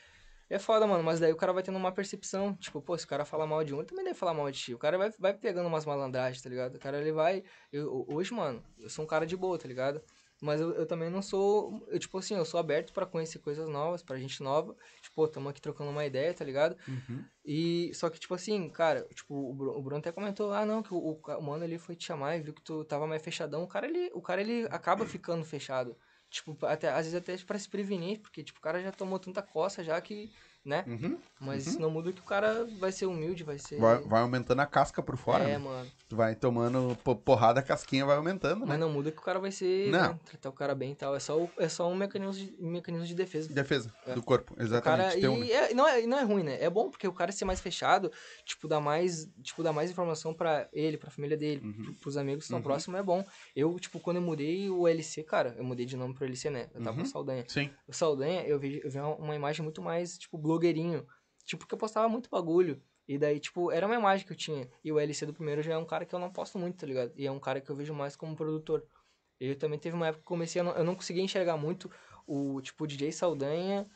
É 0.55 0.59
foda, 0.59 0.87
mano. 0.87 1.03
Mas 1.03 1.19
daí 1.21 1.33
o 1.33 1.37
cara 1.37 1.53
vai 1.53 1.63
tendo 1.63 1.79
uma 1.79 1.93
percepção. 1.93 2.55
Tipo, 2.57 2.81
pô, 2.81 2.97
se 2.97 3.05
o 3.05 3.09
cara 3.09 3.25
falar 3.25 3.47
mal 3.47 3.65
de 3.65 3.75
um, 3.75 3.79
ele 3.79 3.87
também 3.87 4.05
deve 4.05 4.19
falar 4.19 4.35
mal 4.35 4.51
de 4.51 4.59
ti. 4.59 4.75
O 4.75 4.79
cara 4.79 4.99
vai, 4.99 5.11
vai 5.19 5.35
pegando 5.35 5.67
umas 5.67 5.85
malandragens, 5.85 6.43
tá 6.43 6.49
ligado? 6.49 6.77
O 6.77 6.79
cara, 6.79 7.01
ele 7.01 7.13
vai... 7.13 7.43
Eu, 7.73 8.05
hoje, 8.09 8.33
mano, 8.35 8.63
eu 8.79 8.91
sou 8.91 9.05
um 9.05 9.09
cara 9.09 9.27
de 9.27 9.37
boa, 9.37 9.59
tá 9.59 9.67
ligado? 9.67 10.03
Mas 10.43 10.61
eu, 10.61 10.73
eu 10.73 10.85
também 10.85 11.09
não 11.09 11.23
sou. 11.23 11.87
Eu, 11.87 12.01
tipo 12.01 12.19
assim, 12.19 12.35
eu 12.35 12.45
sou 12.45 12.59
aberto 12.59 12.93
pra 12.93 13.07
conhecer 13.07 13.39
coisas 13.39 13.69
novas, 13.69 14.03
pra 14.03 14.19
gente 14.19 14.43
nova. 14.43 14.75
Tipo, 15.01 15.29
tamo 15.29 15.49
aqui 15.49 15.61
trocando 15.61 15.91
uma 15.91 16.05
ideia, 16.05 16.35
tá 16.35 16.45
ligado? 16.45 16.77
Uhum. 16.89 17.25
E. 17.45 17.93
Só 17.95 18.11
que, 18.11 18.19
tipo 18.19 18.35
assim, 18.35 18.69
cara, 18.69 19.07
tipo, 19.15 19.37
o 19.37 19.55
Bruno, 19.55 19.79
o 19.79 19.81
Bruno 19.81 20.01
até 20.01 20.11
comentou, 20.11 20.53
ah, 20.53 20.67
não, 20.67 20.83
que 20.83 20.93
o, 20.93 20.97
o, 20.97 21.21
o 21.39 21.43
mano 21.43 21.63
ali 21.63 21.79
foi 21.79 21.95
te 21.95 22.05
chamar 22.05 22.37
e 22.37 22.41
viu 22.41 22.53
que 22.53 22.61
tu 22.61 22.85
tava 22.85 23.07
mais 23.07 23.23
fechadão. 23.23 23.63
O 23.63 23.69
cara, 23.69 23.87
ele, 23.87 24.11
o 24.15 24.21
cara, 24.21 24.41
ele 24.41 24.67
acaba 24.73 25.07
ficando 25.07 25.45
fechado. 25.45 25.97
Tipo, 26.33 26.57
até, 26.67 26.89
às 26.89 27.05
vezes 27.07 27.15
até 27.15 27.37
pra 27.45 27.59
se 27.59 27.69
prevenir, 27.69 28.19
porque, 28.23 28.43
tipo, 28.43 28.59
o 28.59 28.63
cara 28.63 28.81
já 28.83 28.91
tomou 28.91 29.19
tanta 29.19 29.43
coça 29.43 29.85
já 29.85 30.01
que, 30.01 30.33
né? 30.65 30.85
Uhum. 30.87 31.19
Mas 31.41 31.67
isso 31.67 31.81
não 31.81 31.91
muda 31.91 32.13
que 32.13 32.21
o 32.21 32.25
cara 32.25 32.65
vai 32.79 32.93
ser 32.93 33.07
humilde, 33.07 33.43
vai 33.43 33.59
ser. 33.59 33.79
Vai, 33.81 33.99
vai 34.03 34.23
aumentando 34.23 34.61
a 34.61 34.67
casca 34.67 35.03
por 35.03 35.17
fora, 35.17 35.43
é, 35.45 35.49
né? 35.53 35.59
mano. 35.59 35.91
Tu 36.09 36.15
vai 36.15 36.35
tomando 36.37 36.97
po- 37.03 37.17
porrada, 37.17 37.59
a 37.61 37.63
casquinha 37.63 38.07
vai 38.07 38.17
aumentando, 38.17 38.61
né? 38.61 38.67
Mas 38.69 38.79
não 38.79 38.89
muda 38.91 39.11
que 39.11 39.19
o 39.19 39.23
cara 39.23 39.41
vai 39.41 39.51
ser. 39.51 39.91
Não. 39.91 40.13
Né, 40.13 40.21
tratar 40.25 40.49
o 40.51 40.53
cara 40.53 40.75
bem 40.75 40.93
e 40.93 40.95
tal. 40.95 41.17
É 41.17 41.21
só, 41.21 41.37
o- 41.37 41.51
é 41.59 41.69
só 41.69 41.89
um 41.91 41.97
mecanismo 41.97 42.35
de, 42.35 42.55
mecanismo 42.63 43.07
de 43.07 43.15
defesa. 43.15 43.53
Defesa 43.53 43.93
É. 44.07 44.15
do 44.15 44.23
corpo, 44.23 44.55
O 44.57 44.63
exatamente. 44.63 45.21
cara, 45.21 45.33
um- 45.33 45.43
e 45.43 45.51
é- 45.53 45.75
não, 45.75 45.89
é, 45.89 46.03
não 46.07 46.19
é 46.19 46.23
ruim, 46.23 46.45
né? 46.45 46.63
É 46.63 46.71
bom 46.71 46.91
porque 46.91 47.09
o 47.09 47.13
cara 47.13 47.33
ser 47.33 47.45
mais 47.45 47.61
fechado, 47.61 48.13
tipo, 48.45 48.69
dá 48.69 48.81
mais, 48.81 49.29
tipo, 49.43 49.63
dá 49.65 49.73
mais 49.73 49.91
informação 49.91 50.33
pra 50.33 50.69
ele, 50.73 50.97
pra 50.97 51.11
família 51.11 51.37
dele, 51.37 51.61
Uhum. 51.65 51.73
pro- 51.85 51.95
pros 51.95 52.17
amigos 52.17 52.41
que 52.43 52.45
estão 52.45 52.59
Uhum. 52.59 52.63
próximos, 52.63 53.01
é 53.01 53.03
bom. 53.03 53.25
Eu, 53.57 53.79
tipo, 53.81 53.99
quando 53.99 54.19
eu 54.19 54.23
mudei 54.23 54.71
o 54.71 54.87
LC, 54.87 55.25
cara, 55.25 55.55
eu 55.59 55.65
mudei 55.65 55.87
de 55.87 55.97
nome 55.97 56.15
pro 56.15 56.25
LC, 56.25 56.51
né? 56.51 56.69
Eu 56.75 56.83
tava 56.83 56.97
Uhum. 56.99 57.03
com 57.05 57.09
Saldanha. 57.11 57.45
Sim. 57.49 57.71
O 57.89 57.93
Saldanha, 57.93 58.43
eu 58.45 58.59
vi, 58.61 58.81
eu 58.85 58.91
vi 58.91 58.99
uma 59.01 59.35
imagem 59.35 59.63
muito 59.65 59.83
mais, 59.83 60.17
tipo, 60.19 60.39
blogueirinho. 60.53 61.07
Tipo, 61.45 61.67
que 61.67 61.75
eu 61.75 61.79
postava 61.79 62.09
muito 62.09 62.31
bagulho. 62.31 62.83
E 63.07 63.19
daí, 63.19 63.41
tipo, 63.41 63.71
era 63.73 63.87
uma 63.87 63.97
imagem 63.97 64.27
que 64.27 64.33
eu 64.33 64.37
tinha. 64.37 64.69
E 64.85 64.93
o 64.93 64.99
LC 64.99 65.27
do 65.27 65.35
primeiro 65.35 65.63
já 65.63 65.75
é 65.75 65.79
um 65.79 65.85
cara 65.85 66.05
que 66.07 66.15
eu 66.15 66.19
não 66.19 66.31
posto 66.31 66.59
muito, 66.59 66.79
tá 66.79 66.87
ligado? 66.87 67.13
E 67.17 67.27
é 67.27 67.31
um 67.33 67.41
cara 67.41 67.61
que 67.61 67.71
eu 67.71 67.77
vejo 67.77 67.93
mais 67.93 68.15
como 68.17 68.37
produtor. 68.37 68.87
Eu 69.41 69.57
também 69.59 69.79
teve 69.79 69.97
uma 69.97 70.07
época 70.07 70.23
que 70.23 70.27
eu 70.27 70.29
comecei 70.29 70.61
a 70.61 70.65
não, 70.65 70.73
eu 70.77 70.85
não 70.85 70.95
conseguia 70.95 71.23
enxergar 71.23 71.57
muito 71.57 71.91
o, 72.27 72.61
tipo, 72.61 72.87
DJ 72.87 73.11
Saldanha 73.13 73.91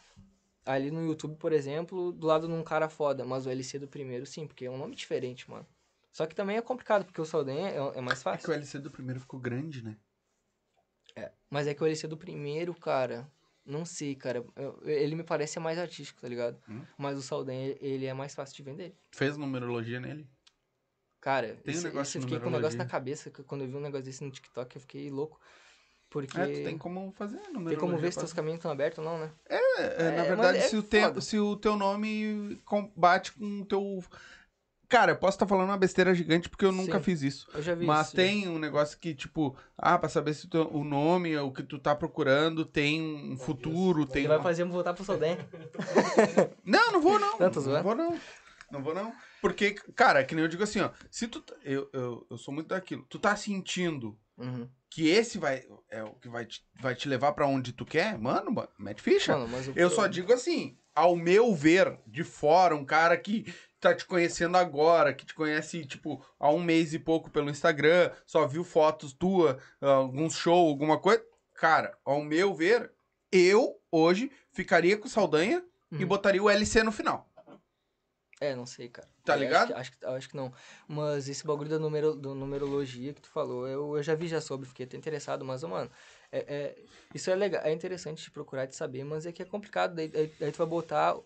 ali 0.65 0.91
no 0.91 1.05
YouTube, 1.07 1.37
por 1.37 1.53
exemplo, 1.53 2.13
do 2.13 2.27
lado 2.27 2.49
de 2.49 2.53
um 2.53 2.65
cara 2.65 2.89
foda. 2.89 3.25
Mas 3.25 3.47
o 3.47 3.51
LC 3.51 3.79
do 3.79 3.87
primeiro, 3.87 4.27
sim, 4.27 4.47
porque 4.47 4.67
é 4.67 4.71
um 4.71 4.79
nome 4.79 4.97
diferente, 4.97 5.49
mano. 5.49 5.67
Só 6.13 6.27
que 6.27 6.35
também 6.35 6.57
é 6.57 6.63
complicado, 6.63 7.05
porque 7.05 7.21
o 7.21 7.25
Saldanha 7.25 7.69
é, 7.69 7.99
é 7.99 8.01
mais 8.01 8.21
É 8.21 8.23
fácil. 8.23 8.47
que 8.47 8.51
o 8.51 8.55
LC 8.55 8.79
do 8.81 8.91
primeiro 8.91 9.21
ficou 9.21 9.39
grande, 9.39 9.85
né? 9.85 9.97
Mas 11.51 11.67
é 11.67 11.75
que 11.75 11.83
o 11.83 11.87
LC 11.87 12.09
do 12.09 12.17
primeiro, 12.17 12.75
cara, 12.75 13.31
não 13.67 13.85
sei, 13.85 14.15
cara. 14.15 14.45
eu- 14.57 14.81
ele 14.85 15.15
me 15.15 15.23
parece 15.25 15.59
mais 15.59 15.79
artístico, 15.79 16.21
tá 16.21 16.29
ligado? 16.29 16.59
Hum. 16.69 16.83
Mas 16.97 17.19
o 17.19 17.23
Saldanha, 17.23 17.77
ele 17.81 18.07
é 18.07 18.15
mais 18.15 18.35
fácil 18.35 18.57
de 18.57 18.63
vender. 18.63 18.95
Fez 19.11 19.37
numerologia 19.37 20.01
nele. 20.01 20.29
Cara, 21.21 21.57
Tem 21.65 21.77
um 21.79 21.83
negócio 21.83 22.03
isso 22.03 22.19
eu 22.19 22.23
fiquei 22.23 22.39
com 22.39 22.49
um 22.49 22.53
negócio 22.53 22.79
na 22.79 22.87
cabeça, 22.87 23.31
que 23.31 23.43
quando 23.43 23.63
eu 23.63 23.69
vi 23.69 23.75
um 23.77 23.81
negócio 23.81 24.05
desse 24.05 24.23
no 24.23 24.31
TikTok, 24.31 24.77
eu 24.77 24.81
fiquei 24.81 25.11
louco. 25.11 25.41
Porque 26.09 26.39
É, 26.39 26.47
tu 26.47 26.65
tem 26.65 26.79
como 26.79 27.11
fazer 27.13 27.37
numerologia. 27.49 27.71
tem 27.71 27.79
como 27.79 27.99
ver 27.99 28.13
se 28.13 28.19
teus 28.19 28.33
caminhos 28.33 28.59
estão 28.59 28.71
abertos 28.71 28.99
ou 28.99 29.05
não, 29.05 29.19
né? 29.19 29.33
É, 29.49 29.57
é, 29.57 30.11
na 30.13 30.23
É, 30.23 30.29
verdade, 30.29 30.59
mas 30.59 30.67
é 30.67 30.69
se, 30.69 30.77
o 30.77 30.83
te, 30.83 31.21
se 31.21 31.39
o 31.39 31.57
teu 31.57 31.77
nome 31.77 32.57
com- 32.65 32.93
bate 32.97 33.33
com 33.33 33.63
o 33.63 33.67
teu. 33.67 34.05
Cara, 34.89 35.13
eu 35.13 35.17
posso 35.17 35.37
estar 35.37 35.47
falando 35.47 35.69
uma 35.71 35.77
besteira 35.77 36.15
gigante 36.15 36.49
porque 36.49 36.65
eu 36.65 36.71
nunca 36.73 36.99
Sim. 36.99 37.05
fiz 37.05 37.23
isso. 37.23 37.49
Eu 37.53 37.61
já 37.63 37.75
vi 37.75 37.85
Mas 37.87 38.09
isso. 38.09 38.17
já. 38.17 38.23
tem 38.23 38.49
um 38.49 38.59
negócio 38.59 38.99
que, 38.99 39.15
tipo, 39.15 39.57
ah, 39.77 39.99
pra 39.99 40.09
saber 40.09 40.33
se 40.35 40.47
o, 40.47 40.49
teu- 40.49 40.71
o 40.73 40.85
nome, 40.85 41.37
o 41.37 41.51
que 41.51 41.63
tu 41.63 41.79
tá 41.79 41.95
procurando, 41.95 42.65
tem 42.65 43.01
um 43.33 43.37
futuro, 43.37 44.07
tem. 44.07 44.23
Ele 44.23 44.29
vai 44.29 44.37
uma- 44.37 44.43
fazer 44.45 44.63
eu 44.63 44.69
voltar 44.69 44.95
pro 44.95 45.05
Saldanha. 45.05 45.39
Não, 46.65 46.93
não 46.93 47.01
vou 47.01 47.19
não. 47.19 47.39
Não, 47.39 47.51
tô 47.51 47.61
não 47.61 47.83
vou 47.83 47.95
não. 47.95 48.19
Não 48.71 48.83
vou 48.83 48.95
não. 48.95 49.13
Porque, 49.41 49.73
cara, 49.95 50.25
que 50.25 50.35
nem 50.35 50.45
eu 50.45 50.49
digo 50.49 50.63
assim, 50.63 50.81
ó. 50.81 50.91
Se 51.11 51.29
tu. 51.29 51.41
tá- 51.41 51.55
Eu, 51.65 51.89
eu, 51.93 52.27
eu 52.31 52.39
sou 52.39 52.53
muito 52.53 52.69
daquilo. 52.69 53.05
Tu 53.09 53.19
tá 53.19 53.37
sentindo 53.37 54.19
Uhum. 54.37 54.69
que 54.91 55.09
esse 55.09 55.39
vai. 55.39 55.63
É 55.91 56.03
o 56.03 56.15
que 56.15 56.29
vai 56.29 56.45
te, 56.47 56.65
vai 56.81 56.95
te 56.95 57.09
levar 57.09 57.33
pra 57.33 57.47
onde 57.47 57.73
tu 57.73 57.85
quer, 57.85 58.19
mano, 58.19 58.51
mano, 58.51 58.69
mete 58.79 59.01
ficha. 59.03 59.37
Mano, 59.37 59.49
mas 59.49 59.69
o- 59.69 59.73
Eu 59.77 59.89
só 59.91 60.07
digo 60.07 60.33
assim, 60.33 60.77
ao 60.95 61.15
meu 61.17 61.55
ver, 61.55 61.99
de 62.07 62.25
fora, 62.25 62.75
um 62.75 62.85
cara 62.85 63.17
que 63.17 63.45
tá 63.91 63.95
te 63.95 64.05
conhecendo 64.05 64.57
agora, 64.57 65.15
que 65.15 65.25
te 65.25 65.35
conhece, 65.35 65.85
tipo, 65.85 66.25
há 66.41 66.51
um 66.51 66.61
mês 66.63 66.93
e 66.93 66.99
pouco 66.99 67.31
pelo 67.31 67.51
Instagram, 67.51 68.11
só 68.27 68.47
viu 68.47 68.65
fotos 68.65 69.13
tua, 69.13 69.59
algum 69.81 70.29
show, 70.29 70.69
alguma 70.69 70.99
coisa. 70.99 71.25
Cara, 71.55 71.97
ao 72.05 72.23
meu 72.23 72.55
ver, 72.55 72.93
eu 73.31 73.81
hoje 73.91 74.31
ficaria 74.51 74.97
com 74.97 75.07
o 75.07 75.11
Saldanha 75.11 75.65
e 75.93 75.97
Uhum. 76.03 76.07
botaria 76.09 76.43
o 76.43 76.51
LC 76.51 76.83
no 76.83 76.91
final. 76.91 77.31
É, 78.39 78.55
não 78.55 78.67
sei, 78.67 78.89
cara. 78.91 79.09
Tá 79.25 79.35
ligado? 79.35 79.73
Acho 79.75 79.93
que, 79.93 80.05
acho, 80.05 80.15
acho 80.17 80.29
que 80.29 80.37
não. 80.37 80.53
Mas 80.87 81.27
esse 81.27 81.47
bagulho 81.47 81.71
da 81.71 81.79
numero, 81.79 82.15
do 82.15 82.35
numerologia 82.35 83.15
que 83.15 83.23
tu 83.23 83.31
falou, 83.31 83.67
eu, 83.67 83.97
eu 83.97 84.03
já 84.03 84.15
vi 84.15 84.29
já 84.29 84.43
sobre, 84.43 84.69
fiquei 84.69 84.85
até 84.85 84.95
interessado, 84.97 85.43
mas, 85.45 85.63
mano, 85.63 85.91
é, 86.31 86.39
é- 86.41 86.77
isso 87.15 87.31
é 87.31 87.35
legal, 87.35 87.63
é 87.65 87.73
interessante 87.73 88.23
de 88.23 88.31
procurar, 88.31 88.67
de 88.67 88.77
saber, 88.77 89.05
mas 89.05 89.25
é 89.25 89.33
que 89.33 89.41
é 89.43 89.47
complicado. 89.47 89.95
Daí, 89.95 90.09
daí, 90.09 90.31
daí 90.39 90.53
tu 90.53 90.59
vai 90.59 90.67
botar 90.67 91.17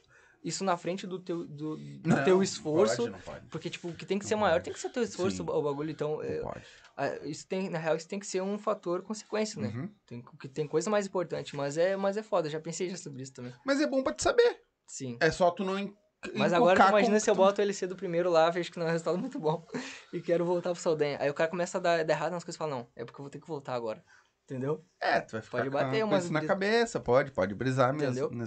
isso 0.43 0.64
na 0.64 0.76
frente 0.76 1.07
do 1.07 1.18
teu, 1.18 1.47
do, 1.47 1.76
do 1.76 2.24
teu 2.24 2.43
esforço. 2.43 3.09
Não 3.11 3.18
pode. 3.18 3.47
Porque, 3.49 3.68
tipo, 3.68 3.88
o 3.88 3.95
que 3.95 4.07
tem 4.07 4.18
que 4.18 4.24
ser 4.24 4.34
Não 4.34 4.41
maior 4.41 4.55
pode. 4.55 4.64
tem 4.64 4.72
que 4.72 4.80
ser 4.80 4.91
teu 4.91 5.03
esforço, 5.03 5.38
Sim. 5.38 5.43
o 5.43 5.62
bagulho. 5.62 5.91
Então, 5.91 6.22
é, 6.22 6.41
Não 6.41 6.51
pode. 6.51 7.30
isso 7.30 7.47
tem, 7.47 7.68
na 7.68 7.78
real, 7.78 7.97
isso 7.97 8.09
tem 8.09 8.18
que 8.18 8.26
ser 8.26 8.43
um 8.43 8.59
fator 8.59 9.03
consequência, 9.03 9.61
né? 9.61 9.68
Uhum. 9.68 9.91
Tem, 10.07 10.22
que 10.38 10.49
tem 10.49 10.66
coisa 10.66 10.88
mais 10.88 11.07
importante, 11.07 11.55
mas 11.55 11.76
é, 11.76 11.97
mas 11.97 12.16
é 12.16 12.22
foda, 12.22 12.49
já 12.49 12.61
pensei 12.61 12.88
já 12.88 12.97
sobre 12.97 13.22
isso 13.22 13.34
também. 13.34 13.53
Mas 13.64 13.80
é 13.80 13.86
bom 13.86 14.03
pra 14.03 14.12
te 14.14 14.22
saber. 14.22 14.61
Sim. 14.86 15.16
É 15.20 15.30
só 15.30 15.51
tu 15.51 15.64
não. 15.64 15.95
Mas 16.34 16.53
agora 16.53 16.78
tu 16.78 16.88
imagina 16.88 17.18
se 17.18 17.30
eu 17.30 17.34
boto 17.34 17.61
o 17.61 17.64
LC 17.64 17.86
do 17.86 17.97
primeiro 17.97 18.28
lá, 18.28 18.51
vejo 18.51 18.70
que 18.70 18.78
não 18.78 18.86
é 18.86 18.91
um 18.91 18.93
resultado 18.93 19.16
muito 19.16 19.38
bom 19.38 19.66
e 20.12 20.20
quero 20.20 20.45
voltar 20.45 20.70
pro 20.72 20.80
Saldanha. 20.80 21.16
Aí 21.20 21.30
o 21.30 21.34
cara 21.34 21.49
começa 21.49 21.78
a 21.78 21.80
dar, 21.80 22.05
dar 22.05 22.12
errado 22.12 22.32
nas 22.32 22.45
coisas 22.45 22.57
e 22.57 22.59
fala, 22.59 22.76
não, 22.76 22.86
é 22.95 23.05
porque 23.05 23.20
eu 23.20 23.24
vou 23.24 23.30
ter 23.30 23.41
que 23.41 23.47
voltar 23.47 23.74
agora. 23.74 24.05
Entendeu? 24.51 24.84
É, 25.01 25.20
tu 25.20 25.32
vai 25.32 25.40
ficar 25.42 25.59
Pode 25.59 25.70
bater 25.70 26.05
uma 26.05 26.11
coisa 26.18 26.32
na 26.32 26.44
cabeça, 26.44 26.98
pode, 26.98 27.30
pode 27.30 27.55
brisar 27.55 27.94
mesmo. 27.94 28.26
Entendeu? 28.26 28.46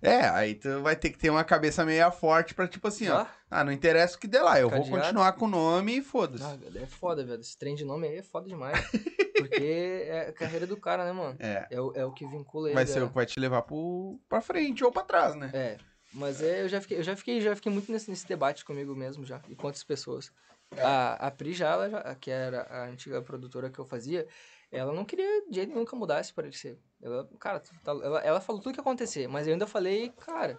É, 0.00 0.28
aí 0.28 0.54
tu 0.54 0.80
vai 0.80 0.94
ter 0.94 1.10
que 1.10 1.18
ter 1.18 1.28
uma 1.28 1.42
cabeça 1.42 1.84
meio 1.84 2.10
forte 2.12 2.54
pra, 2.54 2.68
tipo 2.68 2.86
assim, 2.86 3.08
ó. 3.08 3.24
Só? 3.24 3.30
Ah, 3.50 3.64
não 3.64 3.72
interessa 3.72 4.16
o 4.16 4.20
que 4.20 4.28
dê 4.28 4.38
lá, 4.40 4.60
eu 4.60 4.70
vou 4.70 4.78
Cadeado. 4.82 5.02
continuar 5.02 5.32
com 5.32 5.46
o 5.46 5.48
nome 5.48 5.98
e 5.98 6.02
foda-se. 6.02 6.44
Ah, 6.44 6.56
é 6.76 6.86
foda, 6.86 7.24
velho. 7.24 7.40
Esse 7.40 7.58
trem 7.58 7.74
de 7.74 7.84
nome 7.84 8.06
aí 8.06 8.18
é 8.18 8.22
foda 8.22 8.48
demais. 8.48 8.78
porque 9.36 10.04
é 10.06 10.28
a 10.28 10.32
carreira 10.32 10.66
do 10.68 10.76
cara, 10.76 11.04
né, 11.04 11.12
mano? 11.12 11.36
É, 11.40 11.66
É 11.70 11.80
o, 11.80 11.92
é 11.96 12.04
o 12.04 12.12
que 12.12 12.24
vincula 12.26 12.68
ele. 12.68 12.74
vai 12.74 12.86
ser 12.86 13.00
a- 13.00 13.04
o 13.04 13.08
que 13.08 13.14
vai 13.14 13.26
te 13.26 13.40
levar 13.40 13.62
pro, 13.62 14.20
pra 14.28 14.40
frente 14.40 14.84
ou 14.84 14.92
pra 14.92 15.02
trás, 15.02 15.34
né? 15.34 15.50
É. 15.52 15.76
Mas 16.12 16.40
é, 16.42 16.62
eu 16.62 16.68
já 16.68 16.80
fiquei, 16.80 16.98
eu 16.98 17.02
já 17.02 17.16
fiquei, 17.16 17.40
já 17.40 17.54
fiquei 17.56 17.72
muito 17.72 17.90
nesse, 17.90 18.08
nesse 18.08 18.26
debate 18.26 18.64
comigo 18.64 18.94
mesmo 18.94 19.24
já, 19.24 19.40
e 19.48 19.54
com 19.56 19.66
outras 19.66 19.84
pessoas. 19.84 20.32
É. 20.76 20.82
A, 20.82 21.14
a 21.14 21.30
Pri 21.32 21.52
já, 21.52 21.70
ela 21.70 21.90
já, 21.90 22.14
que 22.14 22.30
era 22.30 22.62
a 22.62 22.84
antiga 22.86 23.20
produtora 23.22 23.68
que 23.70 23.78
eu 23.78 23.84
fazia, 23.84 24.26
ela 24.70 24.92
não 24.92 25.04
queria 25.04 25.46
de 25.48 25.54
jeito 25.56 25.72
nenhum 25.72 25.84
que 25.84 25.92
eu 25.94 25.98
mudasse 25.98 26.32
para 26.32 26.46
ele 26.46 26.56
ser. 26.56 26.78
Ela, 27.02 27.28
cara, 27.38 27.60
tá- 27.60 27.92
ela, 27.92 28.20
ela 28.20 28.40
falou 28.40 28.60
tudo 28.62 28.72
que 28.72 28.78
ia 28.78 28.82
acontecer, 28.82 29.26
mas 29.28 29.46
eu 29.46 29.52
ainda 29.52 29.66
falei, 29.66 30.10
cara, 30.10 30.58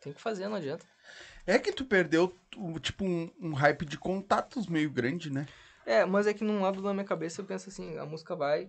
tem 0.00 0.12
que 0.12 0.20
fazer, 0.20 0.48
não 0.48 0.56
adianta. 0.56 0.84
É 1.46 1.58
que 1.58 1.72
tu 1.72 1.84
perdeu, 1.84 2.34
tipo, 2.80 3.04
um, 3.04 3.30
um 3.40 3.52
hype 3.54 3.84
de 3.84 3.96
contatos 3.96 4.66
meio 4.66 4.90
grande, 4.90 5.30
né? 5.30 5.46
É, 5.86 6.04
mas 6.04 6.26
é 6.26 6.34
que 6.34 6.42
num 6.42 6.60
lado 6.60 6.82
da 6.82 6.92
minha 6.92 7.04
cabeça 7.04 7.40
eu 7.40 7.44
penso 7.44 7.68
assim, 7.68 7.96
a 7.96 8.04
música 8.04 8.34
vai, 8.34 8.68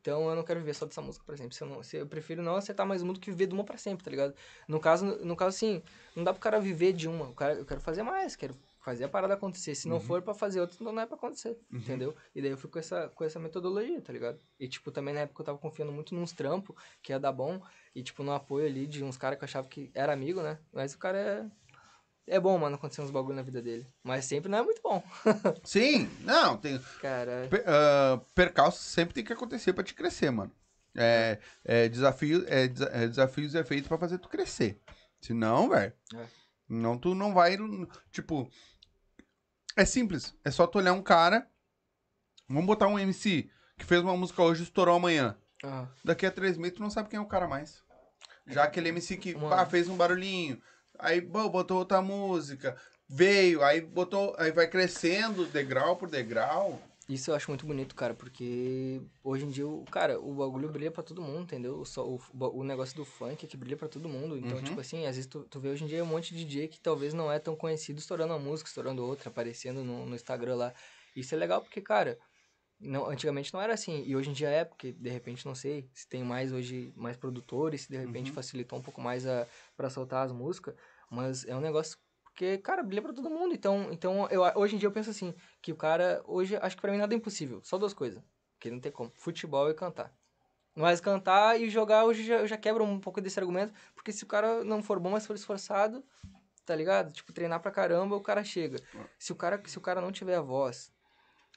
Então 0.00 0.28
eu 0.28 0.34
não 0.36 0.42
quero 0.42 0.60
viver 0.60 0.74
só 0.74 0.86
dessa 0.86 1.02
música 1.02 1.24
pra 1.26 1.36
sempre. 1.36 1.54
Se 1.54 1.62
eu, 1.62 1.68
não, 1.68 1.82
se 1.82 1.96
eu 1.96 2.06
prefiro 2.06 2.42
não 2.42 2.56
acertar 2.56 2.86
mais 2.86 3.02
uma 3.02 3.12
do 3.12 3.20
que 3.20 3.30
viver 3.30 3.46
de 3.46 3.54
uma 3.54 3.64
pra 3.64 3.76
sempre, 3.76 4.04
tá 4.04 4.10
ligado? 4.10 4.34
No 4.66 4.80
caso, 4.80 5.04
no 5.24 5.36
caso 5.36 5.56
assim, 5.56 5.82
não 6.16 6.24
dá 6.24 6.32
pro 6.32 6.40
cara 6.40 6.58
viver 6.60 6.92
de 6.94 7.08
uma. 7.08 7.28
O 7.28 7.34
cara, 7.34 7.54
eu 7.54 7.64
quero 7.66 7.80
fazer 7.80 8.02
mais, 8.02 8.34
quero 8.36 8.54
fazer 8.80 9.04
a 9.04 9.08
parada 9.08 9.34
acontecer. 9.34 9.74
Se 9.74 9.88
não 9.88 9.96
Uhum. 9.96 10.02
for 10.02 10.22
pra 10.22 10.34
fazer 10.34 10.60
outra, 10.60 10.76
então 10.80 10.92
não 10.92 11.02
é 11.02 11.06
pra 11.06 11.16
acontecer, 11.16 11.58
entendeu? 11.72 12.14
E 12.34 12.40
daí 12.40 12.50
eu 12.50 12.56
fui 12.56 12.70
com 12.70 12.78
essa, 12.78 13.08
com 13.08 13.24
essa 13.24 13.38
metodologia, 13.38 14.00
tá 14.00 14.12
ligado? 14.12 14.38
E, 14.58 14.68
tipo, 14.68 14.90
também 14.90 15.12
na 15.14 15.20
época 15.20 15.42
eu 15.42 15.46
tava 15.46 15.58
confiando 15.58 15.92
muito 15.92 16.14
nos 16.14 16.32
trampos, 16.32 16.74
que 17.02 17.12
ia 17.12 17.18
dar 17.20 17.32
bom, 17.32 17.60
e, 17.94 18.02
tipo, 18.02 18.22
no 18.22 18.32
apoio 18.32 18.66
ali 18.66 18.86
de 18.86 19.02
uns 19.04 19.16
caras 19.16 19.38
que 19.38 19.44
eu 19.44 19.46
achava 19.46 19.68
que 19.68 19.90
era 19.94 20.12
amigo, 20.12 20.42
né? 20.42 20.58
Mas 20.72 20.94
o 20.94 20.98
cara 20.98 21.18
é. 21.18 21.46
É 22.30 22.38
bom, 22.38 22.58
mano, 22.58 22.76
acontecer 22.76 23.00
uns 23.00 23.10
bagulho 23.10 23.34
na 23.36 23.40
vida 23.42 23.62
dele. 23.62 23.86
Mas 24.02 24.26
sempre 24.26 24.50
não 24.50 24.58
é 24.58 24.62
muito 24.62 24.82
bom. 24.82 25.02
Sim, 25.64 26.10
não, 26.20 26.58
tem. 26.58 26.78
Cara, 27.00 27.46
Per, 27.48 27.64
ah, 27.66 28.20
percalços 28.34 28.82
sempre 28.84 29.14
tem 29.14 29.24
que 29.24 29.32
acontecer 29.32 29.72
pra 29.72 29.82
te 29.82 29.94
crescer, 29.94 30.30
mano. 30.30 30.52
É, 30.94 31.38
é, 31.64 31.88
desafio, 31.88 32.44
é, 32.46 32.64
é, 32.64 33.06
desafios 33.08 33.54
é 33.54 33.64
feito 33.64 33.88
pra 33.88 33.96
fazer 33.96 34.18
tu 34.18 34.28
crescer. 34.28 34.78
Senão, 35.20 35.70
velho. 35.70 35.92
É. 36.14 36.26
Não, 36.68 36.98
tu 36.98 37.14
não 37.14 37.32
vai. 37.32 37.56
Tipo. 38.10 38.50
É 39.76 39.84
simples. 39.84 40.34
É 40.44 40.50
só 40.50 40.66
tu 40.66 40.78
olhar 40.78 40.92
um 40.92 41.02
cara. 41.02 41.48
Vamos 42.48 42.66
botar 42.66 42.88
um 42.88 42.98
MC 42.98 43.50
que 43.78 43.84
fez 43.84 44.00
uma 44.02 44.16
música 44.16 44.42
hoje 44.42 44.62
e 44.62 44.64
estourou 44.64 44.96
amanhã. 44.96 45.36
ah, 45.62 45.86
Daqui 46.04 46.26
a 46.26 46.30
três 46.32 46.56
meses 46.56 46.76
tu 46.76 46.82
não 46.82 46.90
sabe 46.90 47.08
quem 47.08 47.18
é 47.18 47.22
o 47.22 47.26
cara 47.26 47.46
mais. 47.46 47.82
Já 48.46 48.64
aquele 48.64 48.88
MC 48.88 49.16
que 49.18 49.34
pá, 49.34 49.66
fez 49.66 49.88
um 49.88 49.96
barulhinho. 49.96 50.60
Aí 50.98 51.20
bom, 51.20 51.48
botou 51.48 51.78
outra 51.78 52.00
música. 52.02 52.76
Veio, 53.08 53.62
aí 53.62 53.80
botou. 53.80 54.34
Aí 54.38 54.50
vai 54.50 54.66
crescendo 54.66 55.46
degrau 55.46 55.96
por 55.96 56.10
degrau. 56.10 56.80
Isso 57.08 57.30
eu 57.30 57.34
acho 57.34 57.50
muito 57.50 57.66
bonito, 57.66 57.94
cara, 57.94 58.14
porque 58.14 59.00
hoje 59.24 59.46
em 59.46 59.48
dia, 59.48 59.66
o, 59.66 59.82
cara, 59.86 60.20
o 60.20 60.34
bagulho 60.34 60.68
brilha 60.70 60.90
pra 60.90 61.02
todo 61.02 61.22
mundo, 61.22 61.44
entendeu? 61.44 61.78
O, 61.80 61.84
só, 61.86 62.06
o, 62.06 62.20
o 62.34 62.62
negócio 62.62 62.94
do 62.94 63.02
funk 63.04 63.46
é 63.46 63.48
que 63.48 63.56
brilha 63.56 63.78
pra 63.78 63.88
todo 63.88 64.06
mundo. 64.10 64.36
Então, 64.36 64.58
Uhum. 64.58 64.64
tipo 64.64 64.78
assim, 64.78 65.06
às 65.06 65.16
vezes 65.16 65.26
tu, 65.26 65.44
tu 65.44 65.58
vê 65.58 65.70
hoje 65.70 65.84
em 65.84 65.86
dia 65.86 66.04
um 66.04 66.06
monte 66.06 66.34
de 66.34 66.44
DJ 66.44 66.68
que 66.68 66.78
talvez 66.78 67.14
não 67.14 67.32
é 67.32 67.38
tão 67.38 67.56
conhecido 67.56 67.98
estourando 67.98 68.34
uma 68.34 68.38
música, 68.38 68.68
estourando 68.68 69.02
outra, 69.02 69.30
aparecendo 69.30 69.82
no, 69.82 70.04
no 70.04 70.14
Instagram 70.14 70.56
lá. 70.56 70.74
Isso 71.16 71.34
é 71.34 71.38
legal 71.38 71.62
porque, 71.62 71.80
cara, 71.80 72.18
não, 72.80 73.06
antigamente 73.10 73.52
não 73.54 73.60
era 73.60 73.74
assim. 73.74 74.04
E 74.04 74.14
hoje 74.14 74.30
em 74.30 74.32
dia 74.32 74.50
é, 74.50 74.64
porque 74.64 74.92
de 74.92 75.10
repente, 75.10 75.46
não 75.46 75.54
sei, 75.54 75.90
se 75.94 76.06
tem 76.08 76.22
mais 76.22 76.52
hoje, 76.52 76.92
mais 76.96 77.16
produtores, 77.16 77.82
se 77.82 77.88
de 77.90 77.96
repente 77.98 78.30
Uhum. 78.30 78.34
facilitou 78.34 78.78
um 78.78 78.82
pouco 78.82 79.00
mais 79.00 79.26
a, 79.26 79.46
pra 79.76 79.90
soltar 79.90 80.26
as 80.26 80.32
músicas. 80.32 80.74
Mas 81.10 81.44
é 81.46 81.56
um 81.56 81.60
negócio 81.60 81.98
porque, 82.38 82.56
cara, 82.58 82.84
brilha 82.84 83.02
pra 83.02 83.12
todo 83.12 83.28
mundo. 83.28 83.52
Então, 83.52 83.88
então 83.90 84.28
eu, 84.30 84.42
hoje 84.54 84.76
em 84.76 84.78
dia 84.78 84.86
eu 84.86 84.92
penso 84.92 85.10
assim, 85.10 85.34
que 85.60 85.72
o 85.72 85.76
cara, 85.76 86.22
hoje, 86.24 86.56
acho 86.56 86.76
que 86.76 86.80
pra 86.80 86.92
mim 86.92 86.98
nada 86.98 87.12
é 87.12 87.16
impossível. 87.16 87.60
Só 87.64 87.76
duas 87.76 87.92
coisas. 87.92 88.22
Que 88.60 88.70
não 88.70 88.78
tem 88.78 88.92
como. 88.92 89.10
Futebol 89.16 89.68
e 89.68 89.74
cantar. 89.74 90.14
Mas 90.72 91.00
cantar 91.00 91.60
e 91.60 91.68
jogar, 91.68 92.04
hoje 92.04 92.22
já, 92.22 92.36
eu 92.36 92.46
já 92.46 92.56
quebro 92.56 92.84
um 92.84 93.00
pouco 93.00 93.20
desse 93.20 93.40
argumento. 93.40 93.74
Porque 93.92 94.12
se 94.12 94.22
o 94.22 94.26
cara 94.28 94.62
não 94.62 94.84
for 94.84 95.00
bom, 95.00 95.10
mas 95.10 95.26
for 95.26 95.34
esforçado, 95.34 96.04
tá 96.64 96.76
ligado? 96.76 97.12
Tipo, 97.12 97.32
treinar 97.32 97.58
pra 97.58 97.72
caramba, 97.72 98.14
o 98.14 98.20
cara 98.20 98.44
chega. 98.44 98.78
Se 99.18 99.32
o 99.32 99.34
cara, 99.34 99.60
se 99.66 99.76
o 99.76 99.80
cara 99.80 100.00
não 100.00 100.12
tiver 100.12 100.36
a 100.36 100.40
voz, 100.40 100.92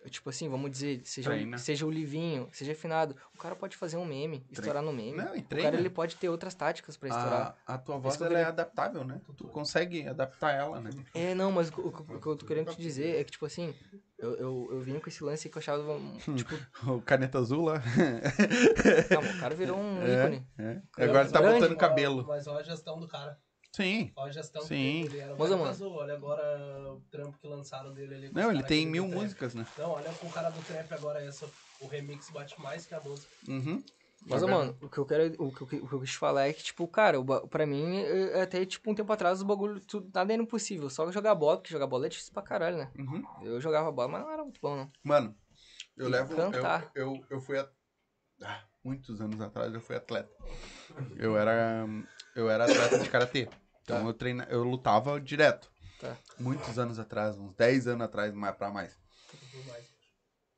tipo 0.10 0.30
assim, 0.30 0.50
vamos 0.50 0.72
dizer, 0.72 1.02
seja, 1.06 1.30
Treina. 1.30 1.56
o, 1.58 1.60
seja 1.60 1.86
o 1.86 1.92
livinho, 1.92 2.50
seja 2.52 2.72
afinado, 2.72 3.16
o 3.34 3.38
cara 3.38 3.56
pode 3.56 3.76
fazer 3.78 3.98
um 3.98 4.06
meme, 4.06 4.46
estourar 4.52 4.82
no 4.82 4.92
meme. 4.92 5.18
Não, 5.18 5.36
e 5.36 5.40
o 5.40 5.44
treina. 5.44 5.70
cara, 5.70 5.80
ele 5.82 5.90
pode 5.90 6.16
ter 6.16 6.30
outras 6.30 6.54
táticas 6.56 6.98
pra 6.98 7.10
estourar. 7.10 7.58
A, 7.68 7.74
a 7.76 7.78
tua 7.78 7.98
voz 7.98 8.16
ela 8.16 8.26
é 8.26 8.30
queria- 8.30 8.48
adaptável, 8.48 9.04
né? 9.04 9.22
Tu 9.38 9.48
consegue 9.48 10.08
adaptar 10.08 10.52
ela, 10.54 10.80
né? 10.80 10.90
É, 11.14 11.34
não, 11.36 11.52
mas 11.52 11.70
o, 11.70 11.82
o- 11.82 11.88
o 12.16 12.20
que 12.20 12.28
eu 12.28 12.36
tô 12.36 12.46
querendo 12.46 12.72
te 12.74 12.82
dizer 12.82 13.20
é 13.20 13.24
que, 13.24 13.32
tipo 13.32 13.46
assim, 13.46 13.74
eu, 14.18 14.36
eu, 14.36 14.68
eu 14.72 14.80
vim 14.82 15.00
com 15.00 15.10
esse 15.10 15.24
lance 15.24 15.50
que 15.50 15.58
eu 15.58 15.60
achava, 15.60 16.00
tipo, 16.36 16.56
O 16.92 17.02
caneta 17.02 17.38
azul 17.40 17.66
lá. 17.66 17.82
não, 19.12 19.22
o 19.22 19.40
cara 19.40 19.56
virou 19.56 19.78
um 19.78 20.02
É, 20.06 20.14
ícone. 20.20 20.48
é. 20.58 20.82
Agora 20.98 21.22
ele 21.22 21.30
tá 21.32 21.42
grande. 21.42 21.60
botando 21.62 21.78
cabelo. 21.78 22.26
Mas 22.28 22.48
olha 22.48 22.60
a 22.60 22.64
gestão 22.64 23.00
do 23.00 23.08
cara. 23.08 23.38
Sim. 23.72 24.12
Olha 24.16 24.30
a 24.30 24.34
gestão 24.34 24.62
Sim. 24.62 25.08
era. 25.18 25.30
Mas, 25.30 25.38
Mas, 25.38 25.50
mano- 25.52 25.64
azul, 25.66 25.94
olha 25.94 26.14
agora 26.14 26.94
o 26.94 27.02
trampo 27.10 27.38
que 27.40 27.48
lançaram 27.48 27.94
dele 27.94 28.16
ali. 28.16 28.30
com 28.30 28.40
Não, 28.40 28.52
ele 28.52 28.64
tem 28.64 28.86
mil 28.86 29.08
músicas, 29.08 29.54
né? 29.56 29.66
Não, 29.78 29.92
olha 29.92 30.12
com 30.14 30.28
o 30.28 30.32
cara 30.32 30.50
do 30.50 30.62
trap 30.62 30.92
agora, 30.94 31.24
essa, 31.24 31.50
o 31.80 31.88
remix 31.88 32.30
bate 32.30 32.60
mais 32.60 32.86
que 32.86 32.94
a 32.94 33.00
música. 33.00 33.34
Uhum. 33.48 33.82
Mas, 34.28 34.44
mano, 34.44 34.78
o 34.82 34.88
que 34.90 34.98
eu 35.00 35.06
quero, 35.06 35.34
o 35.44 35.52
que, 35.52 35.62
eu- 35.76 35.84
o 35.84 35.88
que 35.88 35.96
eu 35.96 36.00
quis 36.02 36.12
te 36.12 36.18
falar 36.18 36.48
é 36.48 36.54
que, 36.54 36.62
tipo, 36.64 36.88
cara, 36.88 37.20
o 37.20 37.48
pra 37.48 37.66
mim, 37.66 37.98
é- 38.02 38.42
até, 38.42 38.64
tipo, 38.66 38.92
um 38.92 38.94
tempo 38.94 39.12
atrás, 39.12 39.42
o 39.42 39.46
bagulho, 39.46 39.80
tudo, 39.80 40.12
nada 40.14 40.32
era 40.32 40.42
impossível. 40.44 40.90
Só 40.92 41.10
jogar 41.12 41.34
bola, 41.34 41.58
porque 41.58 41.72
jogar 41.72 41.88
bola 41.88 42.06
é 42.06 42.10
difícil 42.10 42.32
pra 42.34 42.44
caralho, 42.44 42.78
né? 42.78 42.92
Uhum. 43.00 43.24
Eu 43.42 43.60
jogava 43.60 43.92
bola, 43.92 44.10
mas 44.10 44.22
não 44.22 44.32
era 44.32 44.44
muito 44.44 44.60
bom, 44.62 44.76
não. 44.76 44.92
Mano, 45.04 45.36
eu 45.98 46.08
E 46.08 46.12
levo. 46.12 46.34
Eu, 46.34 46.52
cantar. 46.52 46.92
eu, 46.94 47.26
eu 47.32 47.42
fui. 47.42 47.58
A... 47.58 47.68
Ah, 48.44 48.64
muitos 48.84 49.20
anos 49.22 49.42
atrás 49.42 49.74
eu 49.74 49.82
fui 49.82 49.96
atleta. 49.96 50.32
Eu 51.18 51.36
era. 51.38 51.88
Eu 52.36 52.50
era 52.50 52.66
atleta 52.66 53.00
de 53.00 53.10
karatê. 53.10 53.50
Então 53.84 54.02
Tá. 54.02 54.06
eu 54.08 54.14
treina, 54.14 54.44
eu 54.50 54.64
lutava 54.64 55.20
direto. 55.20 55.72
Tá. 56.00 56.18
Muitos 56.40 56.80
anos 56.80 56.98
atrás, 57.00 57.38
uns 57.38 57.54
10 57.56 57.88
anos 57.88 58.06
atrás, 58.06 58.34
mais 58.34 58.56
pra 58.56 58.70
mais. 58.72 58.98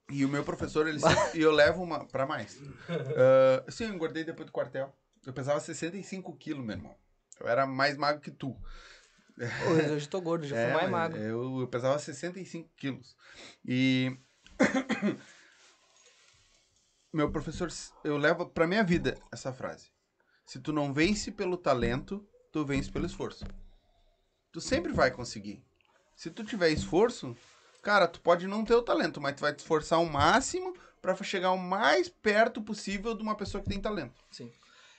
E 0.09 0.23
o 0.25 0.29
meu 0.29 0.43
professor, 0.43 0.87
ele 0.87 0.99
sempre, 0.99 1.39
e 1.39 1.41
eu 1.41 1.51
levo 1.51 1.81
uma 1.81 2.05
pra 2.05 2.25
mais. 2.25 2.57
Ah, 3.17 3.71
sim, 3.71 3.85
eu 3.85 3.93
engordei 3.93 4.23
depois 4.23 4.45
do 4.45 4.51
quartel. 4.51 4.93
Eu 5.25 5.33
pesava 5.33 5.59
65 5.59 6.35
quilos, 6.37 6.63
meu 6.65 6.75
irmão. 6.75 6.95
Eu 7.39 7.47
era 7.47 7.65
mais 7.65 7.97
magro 7.97 8.21
que 8.21 8.31
tu. 8.31 8.55
Hoje, 9.69 9.89
hoje 9.91 10.05
eu 10.05 10.09
tô 10.09 10.21
gordo, 10.21 10.45
já 10.45 10.55
É, 10.57 10.65
fui 10.65 10.73
mais 10.73 10.89
magro. 10.91 11.17
Eu, 11.19 11.61
eu 11.61 11.67
pesava 11.67 11.97
65 11.97 12.69
quilos. 12.75 13.15
E. 13.65 14.15
Meu 17.11 17.31
professor, 17.31 17.71
eu 18.03 18.17
levo 18.17 18.47
pra 18.49 18.65
minha 18.65 18.83
vida 18.83 19.15
essa 19.31 19.53
frase. 19.53 19.91
Se 20.45 20.59
tu 20.59 20.73
não 20.73 20.91
vence 20.93 21.31
pelo 21.31 21.57
talento, 21.57 22.27
tu 22.53 22.63
vence 22.63 22.89
pelo 22.89 23.07
esforço. 23.07 23.43
Tu 24.51 24.61
sempre 24.61 24.93
vai 24.93 25.09
conseguir. 25.09 25.65
Se 26.15 26.29
tu 26.29 26.43
tiver 26.43 26.69
esforço, 26.69 27.35
cara, 27.81 28.07
tu 28.07 28.21
pode 28.21 28.45
não 28.45 28.63
ter 28.63 28.75
o 28.75 28.83
talento, 28.83 29.19
mas 29.19 29.35
tu 29.35 29.41
vai 29.41 29.51
te 29.51 29.59
esforçar 29.59 29.97
ao 29.97 30.05
máximo 30.05 30.77
pra 31.01 31.15
chegar 31.23 31.51
o 31.51 31.57
mais 31.57 32.07
perto 32.07 32.61
possível 32.61 33.15
de 33.15 33.23
uma 33.23 33.35
pessoa 33.35 33.61
que 33.63 33.69
tem 33.69 33.81
talento. 33.81 34.23
Sim. 34.31 34.51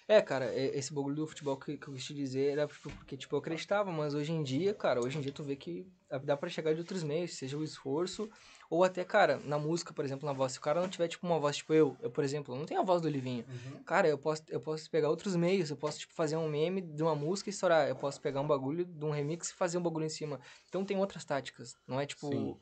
É, 0.08 0.20
cara, 0.20 0.46
é- 0.46 0.76
esse 0.76 0.92
bagulho 0.92 1.14
do 1.14 1.26
futebol 1.28 1.56
que, 1.56 1.78
que 1.78 1.86
eu 1.88 1.94
quis 1.94 2.04
te 2.04 2.12
dizer 2.12 2.52
era 2.52 2.66
tipo, 2.66 2.90
porque, 2.90 3.16
tipo, 3.16 3.34
eu 3.36 3.38
acreditava, 3.38 3.90
mas 3.92 4.14
hoje 4.14 4.32
em 4.32 4.42
dia, 4.42 4.74
cara, 4.74 5.00
hoje 5.00 5.16
em 5.16 5.20
dia 5.20 5.32
tu 5.32 5.44
vê 5.44 5.54
que 5.54 5.86
dá 6.24 6.36
pra 6.36 6.50
chegar 6.50 6.74
de 6.74 6.80
outros 6.80 7.04
meios, 7.04 7.34
seja 7.36 7.56
o 7.56 7.62
esforço, 7.64 8.28
ou 8.70 8.84
até, 8.84 9.04
cara, 9.04 9.38
na 9.44 9.58
música, 9.58 9.92
por 9.92 10.04
exemplo, 10.04 10.26
na 10.26 10.32
voz. 10.32 10.52
Se 10.52 10.58
o 10.58 10.60
cara 10.62 10.80
não 10.80 10.88
tiver, 10.88 11.08
tipo, 11.08 11.26
uma 11.26 11.38
voz, 11.38 11.56
tipo 11.56 11.72
eu, 11.72 11.96
eu, 12.00 12.10
por 12.10 12.24
exemplo, 12.24 12.56
não 12.56 12.64
tenho 12.64 12.80
a 12.80 12.84
voz 12.84 13.00
do 13.02 13.08
Livinho. 13.08 13.44
Cara, 13.84 14.08
eu 14.08 14.18
posso, 14.18 14.42
eu 14.48 14.60
posso 14.60 14.90
pegar 14.90 15.08
outros 15.10 15.36
meios, 15.36 15.70
eu 15.70 15.76
posso, 15.76 15.98
tipo, 16.00 16.14
fazer 16.14 16.36
um 16.36 16.48
meme 16.48 16.80
de 16.80 17.02
uma 17.02 17.14
música 17.14 17.50
e 17.50 17.52
estourar. 17.52 17.88
Eu 17.88 17.96
posso 17.96 18.20
pegar 18.20 18.40
um 18.40 18.46
bagulho 18.46 18.84
de 18.84 19.04
um 19.04 19.10
remix 19.10 19.50
e 19.50 19.54
fazer 19.54 19.78
um 19.78 19.82
bagulho 19.82 20.06
em 20.06 20.10
cima. 20.10 20.40
Então 20.68 20.84
tem 20.84 20.96
outras 20.98 21.24
táticas, 21.24 21.76
não 21.86 22.00
é 22.00 22.06
tipo. 22.06 22.30
Sim. 22.30 22.56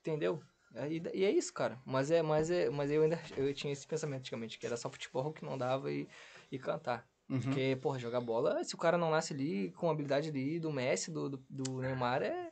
Entendeu? 0.00 0.40
É, 0.74 0.88
E, 0.88 1.02
e 1.14 1.24
é 1.24 1.30
isso, 1.30 1.52
cara. 1.52 1.78
Mas 1.84 2.10
é, 2.10 2.22
mas 2.22 2.50
é, 2.50 2.68
mas 2.70 2.90
eu 2.90 3.02
ainda 3.02 3.18
eu 3.36 3.52
tinha 3.54 3.72
esse 3.72 3.86
pensamento 3.86 4.20
antigamente, 4.20 4.58
que 4.58 4.66
era 4.66 4.76
só 4.76 4.90
futebol 4.90 5.32
que 5.32 5.44
não 5.44 5.56
dava 5.56 5.90
e, 5.90 6.08
e 6.50 6.58
cantar. 6.58 7.06
Uhum. 7.28 7.40
Porque, 7.40 7.76
porra, 7.82 7.98
jogar 7.98 8.20
bola, 8.20 8.62
se 8.62 8.74
o 8.74 8.78
cara 8.78 8.96
não 8.96 9.10
nasce 9.10 9.34
ali 9.34 9.72
com 9.72 9.88
a 9.88 9.92
habilidade 9.92 10.28
ali 10.28 10.60
do 10.60 10.70
Messi, 10.70 11.10
do, 11.10 11.30
do, 11.30 11.44
do 11.50 11.80
Neymar, 11.80 12.22
é. 12.22 12.45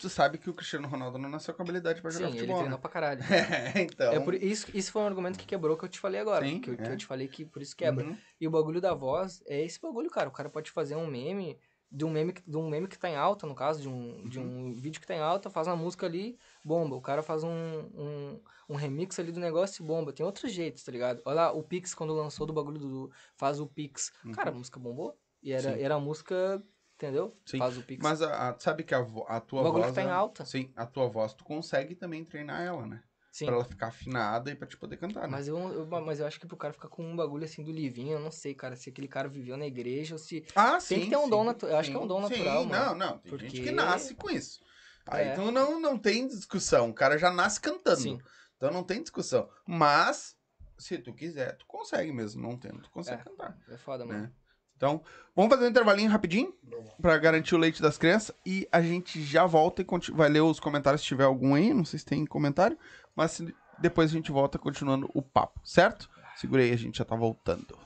Tu 0.00 0.08
sabe 0.08 0.38
que 0.38 0.48
o 0.48 0.54
Cristiano 0.54 0.88
Ronaldo 0.88 1.18
não 1.18 1.28
nasceu 1.28 1.52
com 1.52 1.62
habilidade 1.62 2.00
pra 2.00 2.10
Sim, 2.10 2.18
jogar 2.18 2.28
ele 2.30 2.38
futebol. 2.38 2.56
treinou 2.58 2.76
né? 2.78 2.80
pra 2.80 2.90
caralho. 2.90 3.20
É, 3.76 3.82
então. 3.82 4.12
É 4.12 4.18
por 4.20 4.34
isso, 4.34 4.66
isso 4.74 4.90
foi 4.92 5.02
um 5.02 5.06
argumento 5.06 5.38
que 5.38 5.44
quebrou 5.46 5.76
que 5.76 5.84
eu 5.84 5.88
te 5.88 6.00
falei 6.00 6.20
agora. 6.20 6.44
Sim, 6.46 6.60
que, 6.60 6.70
eu, 6.70 6.76
que 6.76 6.82
é. 6.82 6.92
eu 6.92 6.96
te 6.96 7.04
falei 7.06 7.28
que 7.28 7.44
por 7.44 7.60
isso 7.60 7.76
quebra. 7.76 8.06
Uhum. 8.06 8.16
E 8.40 8.48
o 8.48 8.50
bagulho 8.50 8.80
da 8.80 8.94
voz 8.94 9.42
é 9.46 9.62
esse 9.62 9.78
bagulho, 9.80 10.08
cara. 10.10 10.28
O 10.28 10.32
cara 10.32 10.48
pode 10.48 10.70
fazer 10.70 10.96
um 10.96 11.06
meme 11.06 11.58
de 11.92 12.04
um 12.04 12.10
meme, 12.10 12.32
que- 12.32 12.48
de 12.48 12.56
um 12.56 12.68
meme 12.68 12.86
que 12.86 12.96
tá 12.96 13.10
em 13.10 13.16
alta, 13.16 13.46
no 13.48 13.54
caso, 13.54 13.82
de 13.82 13.88
um, 13.88 14.26
de 14.28 14.38
Uhum. 14.38 14.68
um 14.68 14.74
vídeo 14.74 15.00
que 15.00 15.06
tá 15.08 15.14
em 15.14 15.18
alta, 15.20 15.50
faz 15.50 15.66
uma 15.66 15.74
música 15.76 16.06
ali, 16.06 16.38
bomba. 16.64 16.94
O 16.94 17.00
cara 17.02 17.20
faz 17.20 17.42
um, 17.42 17.50
um, 17.50 18.40
um 18.68 18.74
remix 18.76 19.18
ali 19.18 19.32
do 19.32 19.40
negócio 19.40 19.82
e 19.82 19.86
bomba. 19.86 20.12
Tem 20.12 20.24
outros 20.24 20.52
jeitos, 20.52 20.84
tá 20.84 20.92
ligado? 20.92 21.20
Olha 21.24 21.34
lá, 21.34 21.52
o 21.52 21.62
Pix, 21.64 21.92
quando 21.92 22.14
lançou 22.14 22.46
do 22.46 22.52
bagulho 22.52 22.78
do. 22.78 23.10
Faz 23.36 23.58
o 23.60 23.66
Pix. 23.66 24.12
Cara, 24.34 24.50
a 24.50 24.54
música 24.54 24.78
bombou. 24.80 25.18
E 25.42 25.52
era, 25.52 25.70
Uhum. 25.70 25.74
Sim. 25.76 25.82
era 25.82 25.94
a 25.96 26.00
música, 26.00 26.62
entendeu? 27.00 27.34
Sim, 27.46 27.58
Faz 27.58 27.76
o 27.78 27.82
Pix. 27.82 28.02
Mas 28.02 28.20
a, 28.22 28.50
a- 28.50 28.58
sabe 28.58 28.84
que 28.84 28.94
a, 28.94 28.98
a 29.28 29.40
tua 29.40 29.60
O 29.60 29.64
bagulho 29.64 29.82
voz. 29.84 29.86
que 29.88 29.94
tá 29.94 30.02
em 30.02 30.06
ela- 30.06 30.14
alta. 30.16 30.44
Sim, 30.44 30.70
a 30.76 30.84
tua 30.86 31.08
voz 31.08 31.32
tu 31.32 31.44
consegue 31.44 31.94
também 31.94 32.24
treinar 32.24 32.60
ela, 32.62 32.86
né? 32.86 33.02
Sim. 33.32 33.46
Pra 33.46 33.54
ela 33.54 33.64
ficar 33.64 33.86
afinada 33.88 34.50
e 34.50 34.56
pra 34.56 34.66
te 34.66 34.76
poder 34.76 34.96
cantar, 34.96 35.22
né? 35.22 35.28
Mas 35.28 35.46
eu, 35.48 35.56
eu- 35.56 35.86
mas 35.86 36.18
eu 36.20 36.26
acho 36.26 36.38
que 36.40 36.46
pro 36.46 36.56
cara 36.56 36.72
ficar 36.74 36.88
com 36.88 37.04
um 37.04 37.14
bagulho 37.16 37.44
assim 37.44 37.62
do 37.62 37.70
livinho, 37.72 38.12
eu 38.14 38.20
não 38.20 38.30
sei, 38.32 38.54
cara, 38.54 38.74
se 38.76 38.90
aquele 38.90 39.06
cara 39.08 39.28
viveu 39.28 39.56
na 39.56 39.66
igreja 39.66 40.14
ou 40.14 40.18
se. 40.18 40.44
Ah, 40.54 40.78
sim. 40.80 40.96
Tem 40.96 41.04
que 41.04 41.10
ter 41.10 41.16
um 41.16 41.24
sim, 41.24 41.30
dom 41.30 41.44
natu- 41.44 41.66
eu 41.66 41.76
acho 41.76 41.90
que 41.90 41.96
é 41.96 42.00
um 42.00 42.06
dom 42.08 42.26
sim, 42.26 42.30
natural, 42.38 42.64
mano. 42.66 42.84
Não, 42.86 42.94
não. 42.96 43.18
Tem 43.18 43.30
gente 43.38 43.40
Porque- 43.52 43.62
que 43.62 43.70
nasce 43.70 44.14
com 44.14 44.28
isso. 44.30 44.60
Aí 45.06 45.28
É. 45.28 45.32
então 45.32 45.50
não, 45.50 45.80
não 45.80 45.96
tem 45.98 46.26
discussão. 46.26 46.90
O 46.90 46.94
cara 46.94 47.16
já 47.18 47.30
nasce 47.30 47.60
cantando. 47.60 48.00
Sim. 48.00 48.18
Então 48.56 48.70
não 48.72 48.82
tem 48.84 49.00
discussão. 49.00 49.48
Mas, 49.66 50.36
se 50.76 50.98
tu 50.98 51.14
quiser, 51.14 51.56
tu 51.56 51.64
consegue 51.66 52.12
mesmo. 52.12 52.42
Não 52.42 52.56
tendo, 52.58 52.82
tu 52.82 52.90
consegue 52.90 53.22
É. 53.22 53.24
cantar. 53.24 53.56
É 53.70 53.76
foda, 53.78 54.04
mano. 54.04 54.24
Né? 54.24 54.32
Então, 54.80 55.02
vamos 55.36 55.52
fazer 55.52 55.66
um 55.66 55.68
intervalinho 55.68 56.10
rapidinho 56.10 56.54
pra 57.02 57.18
garantir 57.18 57.54
o 57.54 57.58
leite 57.58 57.82
das 57.82 57.98
crianças 57.98 58.34
e 58.46 58.66
a 58.72 58.80
gente 58.80 59.22
já 59.22 59.44
volta 59.44 59.82
e 59.82 59.86
vai 60.12 60.30
ler 60.30 60.40
os 60.40 60.58
comentários 60.58 61.02
se 61.02 61.06
tiver 61.06 61.24
algum 61.24 61.54
aí. 61.54 61.74
Não 61.74 61.84
sei 61.84 61.98
se 61.98 62.06
tem 62.06 62.24
comentário, 62.24 62.78
mas 63.14 63.42
depois 63.78 64.10
a 64.10 64.14
gente 64.14 64.32
volta 64.32 64.58
continuando 64.58 65.10
o 65.12 65.20
papo, 65.20 65.60
certo? 65.62 66.08
Segura 66.34 66.62
aí, 66.62 66.72
a 66.72 66.78
gente 66.78 66.96
já 66.96 67.04
tá 67.04 67.14
voltando. 67.14 67.78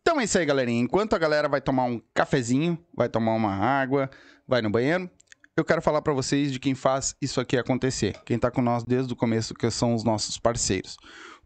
Então 0.00 0.18
é 0.18 0.24
isso 0.24 0.38
aí, 0.38 0.46
galerinha. 0.46 0.80
Enquanto 0.80 1.12
a 1.12 1.18
galera 1.18 1.46
vai 1.46 1.60
tomar 1.60 1.84
um 1.84 2.00
cafezinho, 2.14 2.82
vai 2.94 3.10
tomar 3.10 3.34
uma 3.34 3.54
água, 3.54 4.08
vai 4.46 4.62
no 4.62 4.70
banheiro, 4.70 5.10
eu 5.54 5.64
quero 5.66 5.82
falar 5.82 6.00
pra 6.00 6.14
vocês 6.14 6.50
de 6.50 6.58
quem 6.58 6.74
faz 6.74 7.14
isso 7.20 7.38
aqui 7.38 7.58
acontecer. 7.58 8.18
Quem 8.24 8.38
tá 8.38 8.50
com 8.50 8.62
nós 8.62 8.82
desde 8.82 9.12
o 9.12 9.16
começo, 9.16 9.52
que 9.52 9.70
são 9.70 9.94
os 9.94 10.04
nossos 10.04 10.38
parceiros. 10.38 10.96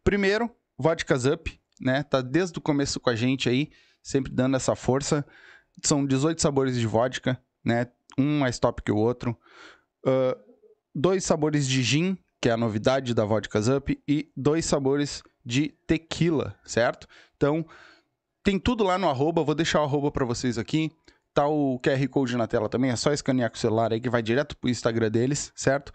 Primeiro, 0.04 0.48
Vodkas 0.78 1.24
Up, 1.24 1.60
né? 1.80 2.04
Tá 2.04 2.20
desde 2.20 2.60
o 2.60 2.62
começo 2.62 3.00
com 3.00 3.10
a 3.10 3.16
gente 3.16 3.48
aí, 3.48 3.72
sempre 4.02 4.32
dando 4.32 4.56
essa 4.56 4.74
força. 4.74 5.24
São 5.82 6.04
18 6.04 6.40
sabores 6.40 6.76
de 6.76 6.86
vodka, 6.86 7.40
né? 7.64 7.86
Um 8.18 8.40
mais 8.40 8.58
top 8.58 8.82
que 8.82 8.92
o 8.92 8.96
outro. 8.96 9.36
Ah, 10.06 10.36
dois 10.94 11.24
sabores 11.24 11.66
de 11.66 11.82
gin, 11.82 12.18
que 12.40 12.48
é 12.48 12.52
a 12.52 12.56
novidade 12.56 13.14
da 13.14 13.24
Vodkas 13.24 13.68
Up, 13.68 14.02
e 14.06 14.30
dois 14.36 14.64
sabores 14.64 15.22
de 15.44 15.68
tequila, 15.86 16.56
certo? 16.64 17.06
Então, 17.36 17.64
tem 18.42 18.58
tudo 18.58 18.84
lá 18.84 18.98
no 18.98 19.08
arroba, 19.08 19.44
vou 19.44 19.54
deixar 19.54 19.80
o 19.80 19.84
arroba 19.84 20.10
pra 20.10 20.24
vocês 20.24 20.58
aqui. 20.58 20.90
Tá 21.34 21.46
o 21.46 21.78
QR 21.80 22.06
Code 22.08 22.36
na 22.36 22.46
tela 22.46 22.68
também, 22.68 22.90
é 22.90 22.96
só 22.96 23.12
escanear 23.12 23.50
com 23.50 23.56
o 23.56 23.60
celular 23.60 23.92
aí 23.92 24.00
que 24.00 24.10
vai 24.10 24.22
direto 24.22 24.56
pro 24.56 24.68
Instagram 24.68 25.10
deles, 25.10 25.50
certo? 25.54 25.92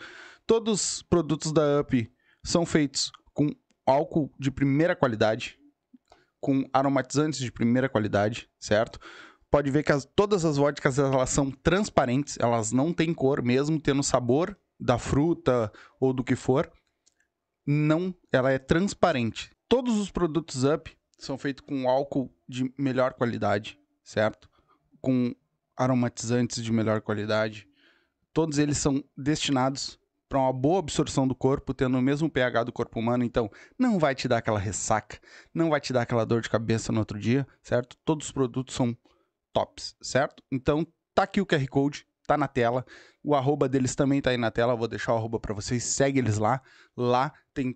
Todos 0.48 0.74
os 0.96 1.04
produtos 1.04 1.52
da 1.52 1.82
Up 1.82 2.12
são 2.44 2.66
feitos 2.66 3.12
com 3.34 3.50
álcool 3.86 4.32
de 4.40 4.50
primeira 4.50 4.96
qualidade, 4.96 5.60
com 6.48 6.64
aromatizantes 6.72 7.42
de 7.42 7.52
primeira 7.52 7.90
qualidade, 7.90 8.50
certo? 8.58 8.98
Pode 9.52 9.70
ver 9.70 9.84
que 9.84 9.92
as- 9.92 10.06
todas 10.16 10.46
as 10.46 10.56
vodkas 10.56 10.98
elas 10.98 11.30
são 11.30 11.52
transparentes, 11.52 12.38
elas 12.40 12.72
não 12.72 12.94
têm 12.94 13.14
cor, 13.14 13.42
mesmo 13.44 13.78
tendo 13.82 14.02
sabor 14.02 14.58
da 14.80 14.98
fruta 14.98 15.70
ou 16.00 16.14
do 16.14 16.24
que 16.24 16.38
for. 16.38 16.72
Não, 17.66 18.16
ela 18.32 18.50
é 18.50 18.58
transparente. 18.58 19.52
Todos 19.68 19.98
os 19.98 20.10
produtos 20.10 20.64
Up 20.64 20.90
são 21.20 21.38
feitos 21.38 21.66
com 21.68 21.90
álcool 21.90 22.34
de 22.48 22.74
melhor 22.78 23.14
qualidade, 23.14 23.78
certo? 24.02 24.50
Com 25.02 25.36
aromatizantes 25.76 26.64
de 26.64 26.72
melhor 26.72 27.02
qualidade. 27.02 27.68
Todos 28.32 28.58
eles 28.58 28.78
são 28.78 29.04
destinados 29.18 30.00
para 30.28 30.40
uma 30.40 30.54
boa 30.54 30.80
absorção 30.80 31.28
do 31.28 31.36
corpo, 31.36 31.74
tendo 31.74 31.98
o 31.98 32.02
mesmo 32.02 32.30
pH 32.30 32.66
do 32.66 32.74
corpo 32.74 33.00
humano, 33.00 33.24
então 33.24 33.50
não 33.78 33.98
vai 33.98 34.14
te 34.14 34.28
dar 34.28 34.38
aquela 34.38 34.60
ressaca, 34.60 35.20
não 35.54 35.70
vai 35.70 35.80
te 35.80 35.94
dar 35.94 36.02
aquela 36.02 36.26
dor 36.26 36.42
de 36.42 36.50
cabeça 36.50 36.92
no 36.92 37.00
outro 37.00 37.20
dia, 37.20 37.48
certo? 37.62 37.98
Todos 38.04 38.28
os 38.28 38.32
produtos 38.32 38.76
são 38.76 38.96
tops, 39.54 39.96
certo? 40.02 40.44
Então 40.52 40.86
tá 41.16 41.24
aqui 41.24 41.42
o 41.42 41.46
QR 41.46 41.66
Code, 41.68 42.06
tá 42.28 42.38
na 42.38 42.48
tela. 42.48 42.86
O 43.24 43.34
arroba 43.34 43.68
deles 43.68 43.96
também 43.96 44.22
tá 44.22 44.30
aí 44.30 44.38
na 44.38 44.52
tela, 44.52 44.76
vou 44.76 44.88
deixar 44.88 45.14
o 45.14 45.18
arroba 45.18 45.40
para 45.40 45.54
vocês, 45.54 45.84
segue 45.84 46.20
eles 46.20 46.38
lá. 46.38 46.62
Lá 46.96 47.34
tem 47.54 47.76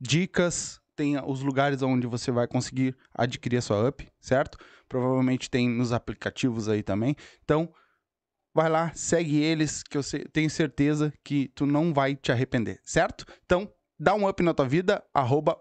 dicas, 0.00 0.80
tem 0.96 1.18
os 1.24 1.42
lugares 1.42 1.82
onde 1.82 2.06
você 2.06 2.30
vai 2.30 2.46
conseguir 2.46 2.96
adquirir 3.14 3.58
a 3.58 3.62
sua 3.62 3.88
up, 3.88 4.06
certo? 4.20 4.58
Provavelmente 4.88 5.48
tem 5.48 5.68
nos 5.68 5.92
aplicativos 5.92 6.68
aí 6.68 6.82
também. 6.82 7.14
Então, 7.44 7.72
vai 8.54 8.68
lá, 8.68 8.92
segue 8.94 9.40
eles, 9.40 9.82
que 9.82 9.96
eu 9.96 10.02
tenho 10.32 10.50
certeza 10.50 11.12
que 11.24 11.48
tu 11.54 11.66
não 11.66 11.92
vai 11.92 12.14
te 12.14 12.30
arrepender, 12.30 12.80
certo? 12.84 13.24
Então, 13.44 13.72
dá 13.98 14.14
um 14.14 14.28
up 14.28 14.42
na 14.42 14.54
tua 14.54 14.68
vida, 14.68 15.02
arroba. 15.12 15.58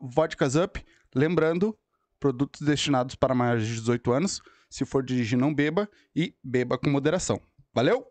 Lembrando, 1.14 1.78
produtos 2.20 2.62
destinados 2.62 3.16
para 3.16 3.36
maiores 3.36 3.68
de 3.68 3.76
18 3.76 4.12
anos. 4.12 4.42
Se 4.70 4.86
for 4.86 5.04
dirigir, 5.04 5.38
não 5.38 5.54
beba 5.54 5.90
e 6.16 6.34
beba 6.44 6.78
com 6.78 6.90
moderação. 6.90 7.42
Valeu? 7.74 8.06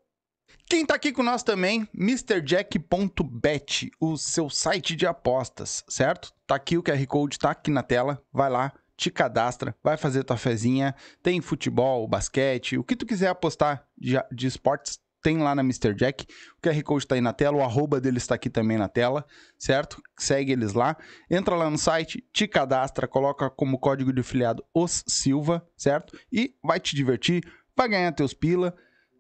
Quem 0.67 0.85
tá 0.85 0.95
aqui 0.95 1.13
com 1.13 1.23
nós 1.23 1.43
também, 1.43 1.89
MrJack.bet, 1.95 3.91
o 4.01 4.17
seu 4.17 4.51
site 4.51 4.97
de 4.97 5.07
apostas, 5.07 5.85
certo? 5.89 6.33
Tá 6.47 6.57
aqui 6.57 6.77
o 6.77 6.83
QR 6.83 7.07
Code, 7.07 7.39
tá 7.39 7.51
aqui 7.53 7.71
na 7.71 7.83
tela. 7.83 8.23
Vai 8.33 8.51
lá, 8.51 8.73
te 9.01 9.11
cadastra, 9.11 9.75
vai 9.83 9.97
fazer 9.97 10.25
tua 10.25 10.37
fezinha. 10.37 10.95
Tem 11.23 11.41
futebol, 11.41 12.07
basquete, 12.07 12.77
o 12.77 12.85
que 12.85 12.95
tu 12.95 13.07
quiser 13.07 13.29
apostar 13.29 13.87
de, 13.97 14.23
de 14.31 14.47
esportes, 14.47 14.99
tem 15.23 15.39
lá 15.39 15.55
na 15.55 15.63
Mr. 15.63 15.95
Jack. 15.95 16.27
O 16.59 16.61
QR 16.63 16.83
Code 16.83 17.07
tá 17.07 17.15
aí 17.15 17.21
na 17.21 17.33
tela, 17.33 17.57
o 17.57 17.63
arroba 17.63 17.99
deles 17.99 18.27
tá 18.27 18.35
aqui 18.35 18.51
também 18.51 18.77
na 18.77 18.89
tela, 18.89 19.25
certo? 19.59 20.03
Segue 20.19 20.53
eles 20.53 20.75
lá. 20.75 20.97
Entra 21.31 21.57
lá 21.57 21.71
no 21.71 21.79
site, 21.79 22.23
te 22.31 22.47
cadastra, 22.47 23.09
coloca 23.09 23.49
como 23.49 23.79
código 23.79 24.13
de 24.13 24.21
afiliado 24.21 24.63
os 24.75 25.03
Silva, 25.07 25.67
certo? 25.77 26.19
E 26.31 26.55
vai 26.63 26.79
te 26.79 26.95
divertir, 26.95 27.43
vai 27.75 27.89
ganhar 27.89 28.13
teus 28.13 28.35
pila, 28.35 28.75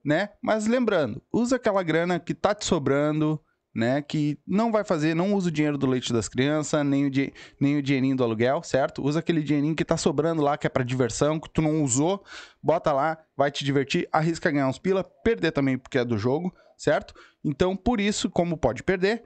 né? 0.04 0.30
Mas 0.42 0.66
lembrando, 0.66 1.22
usa 1.32 1.56
aquela 1.56 1.82
grana 1.82 2.20
que 2.20 2.34
tá 2.34 2.54
te 2.54 2.66
sobrando, 2.66 3.42
né? 3.74 4.02
Que 4.02 4.38
não 4.46 4.72
vai 4.72 4.84
fazer, 4.84 5.14
não 5.14 5.34
usa 5.34 5.48
o 5.48 5.52
dinheiro 5.52 5.78
do 5.78 5.86
leite 5.86 6.12
das 6.12 6.28
crianças, 6.28 6.84
nem 6.84 7.06
o, 7.06 7.10
nem 7.60 7.76
o 7.76 7.82
dinheirinho 7.82 8.16
do 8.16 8.24
aluguel, 8.24 8.62
certo? 8.62 9.02
Usa 9.02 9.20
aquele 9.20 9.42
dinheirinho 9.42 9.74
que 9.74 9.84
tá 9.84 9.96
sobrando 9.96 10.42
lá, 10.42 10.58
que 10.58 10.66
é 10.66 10.70
pra 10.70 10.84
diversão, 10.84 11.38
que 11.38 11.48
tu 11.48 11.62
não 11.62 11.82
usou, 11.82 12.24
bota 12.62 12.92
lá, 12.92 13.18
vai 13.36 13.50
te 13.50 13.64
divertir, 13.64 14.08
arrisca 14.12 14.50
ganhar 14.50 14.68
uns 14.68 14.78
pila, 14.78 15.04
perder 15.04 15.52
também 15.52 15.78
porque 15.78 15.98
é 15.98 16.04
do 16.04 16.18
jogo, 16.18 16.52
certo? 16.76 17.14
Então, 17.44 17.76
por 17.76 18.00
isso, 18.00 18.28
como 18.28 18.56
pode 18.56 18.82
perder, 18.82 19.22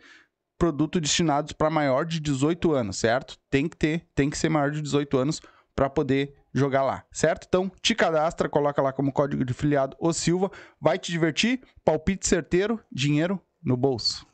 produto 0.59 1.01
destinados 1.01 1.53
para 1.53 1.70
maior 1.70 2.05
de 2.05 2.20
18 2.20 2.72
anos, 2.72 2.97
certo? 2.99 3.38
Tem 3.51 3.68
que 3.68 3.76
ter, 3.76 4.07
tem 4.14 4.30
que 4.30 4.38
ser 4.38 4.49
maior 4.49 4.70
de 4.70 4.80
18 4.80 5.16
anos 5.18 5.40
para 5.74 5.90
poder 5.90 6.34
jogar 6.53 6.84
lá, 6.84 7.05
certo? 7.11 7.47
Então, 7.49 7.70
te 7.82 7.95
cadastra, 7.95 8.49
coloca 8.49 8.80
lá 8.80 8.92
como 8.92 9.12
código 9.12 9.45
de 9.45 9.53
filiado 9.53 9.97
o 9.99 10.12
Silva, 10.12 10.51
vai 10.80 10.99
te 10.99 11.11
divertir, 11.11 11.61
palpite 11.84 12.28
certeiro, 12.28 12.80
dinheiro 12.92 13.40
no 13.62 13.76
bolso. 13.76 14.24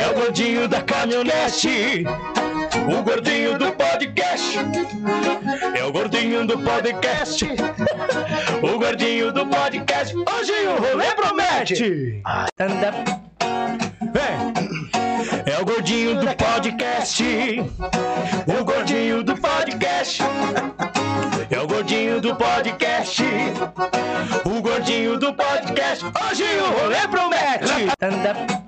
É 0.00 0.08
o 0.10 0.14
gordinho 0.14 0.68
da 0.68 0.80
caminhonete. 0.82 2.04
O 2.88 3.02
gordinho 3.02 3.58
do 3.58 3.72
podcast. 3.72 4.58
É 5.74 5.84
o 5.84 5.92
gordinho 5.92 6.46
do 6.46 6.58
podcast. 6.58 7.44
O 8.62 8.78
gordinho 8.78 9.32
do 9.32 9.46
podcast. 9.46 10.14
Hoje 10.16 10.52
o 10.68 10.80
rolê 10.80 11.14
promete. 11.14 12.22
Vem. 14.12 15.52
É 15.52 15.60
o 15.60 15.64
gordinho 15.64 16.20
do 16.20 16.26
podcast. 16.36 17.24
O 18.46 18.64
gordinho 18.64 19.24
do 19.24 19.36
podcast. 19.36 20.22
É 21.50 21.60
o 21.60 21.66
gordinho 21.66 22.20
do 22.20 22.36
podcast. 22.36 23.22
O 24.44 24.62
gordinho 24.62 25.18
do 25.18 25.34
podcast. 25.34 26.04
Hoje 26.04 26.44
o 26.44 26.80
rolê 26.80 27.08
promete. 27.08 27.66
Vem. 27.98 28.67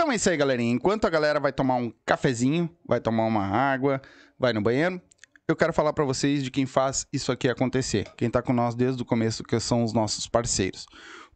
Então 0.00 0.10
é 0.10 0.14
isso 0.16 0.30
aí, 0.30 0.36
galerinha. 0.38 0.72
Enquanto 0.72 1.04
a 1.04 1.10
galera 1.10 1.38
vai 1.38 1.52
tomar 1.52 1.74
um 1.74 1.92
cafezinho, 2.06 2.74
vai 2.88 2.98
tomar 3.02 3.26
uma 3.26 3.46
água, 3.46 4.00
vai 4.38 4.50
no 4.50 4.62
banheiro, 4.62 4.98
eu 5.46 5.54
quero 5.54 5.74
falar 5.74 5.92
pra 5.92 6.06
vocês 6.06 6.42
de 6.42 6.50
quem 6.50 6.64
faz 6.64 7.06
isso 7.12 7.30
aqui 7.30 7.50
acontecer. 7.50 8.10
Quem 8.16 8.30
tá 8.30 8.40
com 8.40 8.54
nós 8.54 8.74
desde 8.74 9.02
o 9.02 9.04
começo, 9.04 9.44
que 9.44 9.60
são 9.60 9.84
os 9.84 9.92
nossos 9.92 10.26
parceiros. 10.26 10.86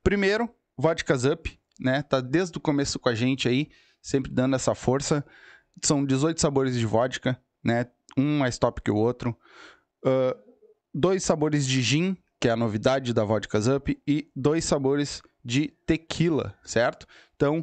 Primeiro, 0.02 0.48
Vodkas 0.78 1.26
Up, 1.26 1.60
né? 1.78 2.00
Tá 2.00 2.22
desde 2.22 2.56
o 2.56 2.60
começo 2.60 2.98
com 2.98 3.10
a 3.10 3.14
gente 3.14 3.46
aí, 3.46 3.68
sempre 4.00 4.32
dando 4.32 4.56
essa 4.56 4.74
força. 4.74 5.22
São 5.82 6.02
18 6.02 6.40
sabores 6.40 6.74
de 6.74 6.86
vodka, 6.86 7.38
né? 7.62 7.84
Um 8.16 8.38
mais 8.38 8.56
top 8.56 8.80
que 8.80 8.90
o 8.90 8.96
outro. 8.96 9.36
Ah, 10.02 10.34
dois 10.94 11.22
sabores 11.22 11.66
de 11.66 11.82
gin, 11.82 12.16
que 12.40 12.48
é 12.48 12.52
a 12.52 12.56
novidade 12.56 13.12
da 13.12 13.24
Vodkas 13.24 13.66
Up, 13.66 13.94
e 14.08 14.30
dois 14.34 14.64
sabores 14.64 15.20
de 15.44 15.68
tequila, 15.84 16.58
certo? 16.64 17.06
Então, 17.36 17.62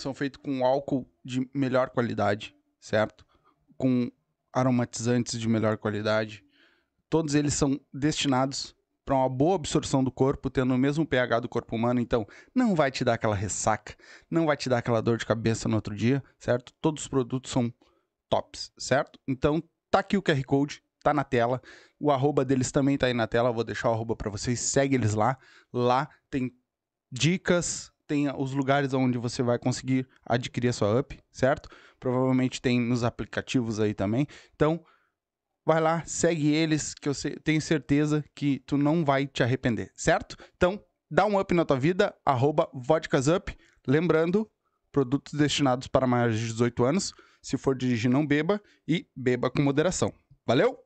são 0.00 0.14
feitos 0.14 0.40
com 0.42 0.64
álcool 0.64 1.08
de 1.24 1.48
melhor 1.54 1.90
qualidade, 1.90 2.54
certo? 2.80 3.26
Com 3.76 4.10
aromatizantes 4.52 5.38
de 5.38 5.48
melhor 5.48 5.76
qualidade. 5.76 6.44
Todos 7.08 7.34
eles 7.34 7.54
são 7.54 7.80
destinados 7.92 8.74
para 9.04 9.14
uma 9.14 9.28
boa 9.28 9.54
absorção 9.54 10.02
do 10.02 10.10
corpo, 10.10 10.50
tendo 10.50 10.74
o 10.74 10.78
mesmo 10.78 11.06
pH 11.06 11.40
do 11.40 11.48
corpo 11.48 11.76
humano, 11.76 12.00
então 12.00 12.26
não 12.52 12.74
vai 12.74 12.90
te 12.90 13.04
dar 13.04 13.14
aquela 13.14 13.36
ressaca, 13.36 13.94
não 14.28 14.46
vai 14.46 14.56
te 14.56 14.68
dar 14.68 14.78
aquela 14.78 15.00
dor 15.00 15.16
de 15.16 15.24
cabeça 15.24 15.68
no 15.68 15.76
outro 15.76 15.94
dia, 15.94 16.22
certo? 16.40 16.72
Todos 16.80 17.02
os 17.04 17.08
produtos 17.08 17.52
são 17.52 17.72
tops, 18.28 18.72
certo? 18.76 19.20
Então 19.26 19.62
tá 19.90 20.00
aqui 20.00 20.16
o 20.16 20.22
QR 20.22 20.42
Code, 20.44 20.82
tá 21.04 21.14
na 21.14 21.22
tela. 21.22 21.62
O 22.00 22.10
arroba 22.10 22.44
deles 22.44 22.72
também 22.72 22.98
tá 22.98 23.06
aí 23.06 23.14
na 23.14 23.28
tela, 23.28 23.52
vou 23.52 23.62
deixar 23.62 23.90
o 23.90 23.92
arroba 23.92 24.16
para 24.16 24.28
vocês, 24.28 24.58
segue 24.58 24.96
eles 24.96 25.14
lá. 25.14 25.38
Lá 25.72 26.08
tem 26.28 26.52
dicas, 27.10 27.92
tem 28.06 28.30
os 28.36 28.52
lugares 28.52 28.94
onde 28.94 29.18
você 29.18 29.42
vai 29.42 29.58
conseguir 29.58 30.06
adquirir 30.24 30.68
a 30.68 30.72
sua 30.72 31.00
up, 31.00 31.18
certo? 31.30 31.68
Provavelmente 31.98 32.60
tem 32.60 32.80
nos 32.80 33.04
aplicativos 33.04 33.80
aí 33.80 33.94
também. 33.94 34.26
Então, 34.54 34.84
vai 35.64 35.80
lá, 35.80 36.04
segue 36.06 36.52
eles, 36.52 36.94
que 36.94 37.08
eu 37.08 37.12
tenho 37.42 37.60
certeza 37.60 38.24
que 38.34 38.60
tu 38.60 38.78
não 38.78 39.04
vai 39.04 39.26
te 39.26 39.42
arrepender, 39.42 39.90
certo? 39.94 40.36
Então, 40.56 40.82
dá 41.10 41.26
um 41.26 41.38
up 41.38 41.52
na 41.52 41.64
tua 41.64 41.78
vida, 41.78 42.14
arroba 42.24 42.68
vodkasup. 42.72 43.56
Lembrando, 43.86 44.48
produtos 44.92 45.34
destinados 45.34 45.88
para 45.88 46.06
maiores 46.06 46.38
de 46.38 46.46
18 46.46 46.84
anos. 46.84 47.12
Se 47.42 47.56
for 47.56 47.76
dirigir, 47.76 48.10
não 48.10 48.26
beba 48.26 48.60
e 48.88 49.06
beba 49.14 49.50
com 49.50 49.62
moderação. 49.62 50.12
Valeu? 50.46 50.85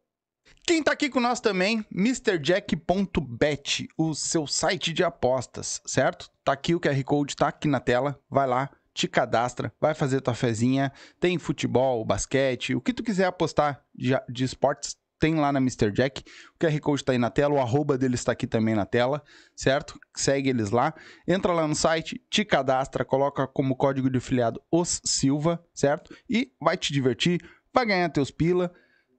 Quem 0.66 0.82
tá 0.82 0.92
aqui 0.92 1.08
com 1.10 1.20
nós 1.20 1.40
também, 1.40 1.84
MrJack.bet, 1.92 3.88
o 3.98 4.14
seu 4.14 4.46
site 4.46 4.92
de 4.92 5.02
apostas, 5.02 5.80
certo? 5.84 6.30
Tá 6.44 6.52
aqui 6.52 6.74
o 6.74 6.80
QR 6.80 7.02
Code, 7.04 7.34
tá 7.34 7.48
aqui 7.48 7.66
na 7.66 7.80
tela. 7.80 8.20
Vai 8.30 8.46
lá, 8.46 8.70
te 8.94 9.08
cadastra, 9.08 9.72
vai 9.80 9.94
fazer 9.94 10.20
tua 10.20 10.34
fezinha. 10.34 10.92
Tem 11.18 11.38
futebol, 11.38 12.04
basquete, 12.04 12.74
o 12.74 12.80
que 12.80 12.92
tu 12.92 13.02
quiser 13.02 13.24
apostar 13.24 13.82
de, 13.94 14.12
de 14.28 14.44
esportes, 14.44 14.96
tem 15.20 15.34
lá 15.34 15.52
na 15.52 15.58
Mr. 15.58 15.92
Jack. 15.92 16.24
O 16.54 16.58
QR 16.58 16.80
Code 16.80 17.04
tá 17.04 17.12
aí 17.12 17.18
na 17.18 17.30
tela, 17.30 17.54
o 17.54 17.60
arroba 17.60 17.98
deles 17.98 18.20
está 18.20 18.32
aqui 18.32 18.46
também 18.46 18.74
na 18.74 18.86
tela, 18.86 19.22
certo? 19.54 19.98
Segue 20.16 20.48
eles 20.48 20.70
lá. 20.70 20.94
Entra 21.28 21.52
lá 21.52 21.68
no 21.68 21.74
site, 21.74 22.20
te 22.30 22.44
cadastra, 22.44 23.04
coloca 23.04 23.46
como 23.46 23.76
código 23.76 24.10
de 24.10 24.18
afiliado 24.18 24.60
os 24.72 25.00
Silva, 25.04 25.62
certo? 25.74 26.16
E 26.28 26.52
vai 26.60 26.76
te 26.76 26.92
divertir, 26.92 27.40
vai 27.72 27.84
ganhar 27.84 28.08
teus 28.08 28.30
pila, 28.30 28.72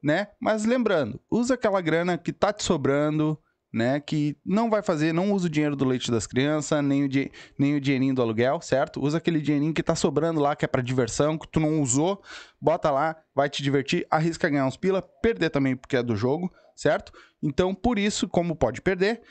né? 0.03 0.27
Mas 0.39 0.65
lembrando, 0.65 1.19
usa 1.29 1.53
aquela 1.53 1.81
grana 1.81 2.17
que 2.17 2.33
tá 2.33 2.51
te 2.51 2.63
sobrando, 2.63 3.37
né? 3.73 3.99
Que 3.99 4.35
não 4.45 4.69
vai 4.69 4.81
fazer, 4.81 5.13
não 5.13 5.31
usa 5.31 5.47
o 5.47 5.49
dinheiro 5.49 5.75
do 5.75 5.85
leite 5.85 6.11
das 6.11 6.27
crianças, 6.27 6.83
nem 6.83 7.05
o, 7.05 7.09
di- 7.09 7.31
nem 7.57 7.75
o 7.75 7.81
dinheirinho 7.81 8.13
do 8.13 8.21
aluguel, 8.21 8.59
certo? 8.61 9.01
Usa 9.01 9.17
aquele 9.17 9.39
dinheirinho 9.39 9.73
que 9.73 9.83
tá 9.83 9.95
sobrando 9.95 10.39
lá, 10.41 10.55
que 10.55 10.65
é 10.65 10.67
pra 10.67 10.81
diversão, 10.81 11.37
que 11.37 11.47
tu 11.47 11.59
não 11.59 11.81
usou, 11.81 12.21
bota 12.59 12.91
lá, 12.91 13.15
vai 13.33 13.49
te 13.49 13.63
divertir, 13.63 14.05
arrisca 14.11 14.49
ganhar 14.49 14.65
uns 14.65 14.75
pila, 14.77 15.01
perder 15.01 15.49
também 15.49 15.75
porque 15.75 15.95
é 15.95 16.03
do 16.03 16.15
jogo, 16.15 16.51
certo? 16.75 17.13
Então, 17.41 17.73
por 17.73 17.97
isso, 17.97 18.27
como 18.27 18.55
pode 18.55 18.81
perder, 18.81 19.21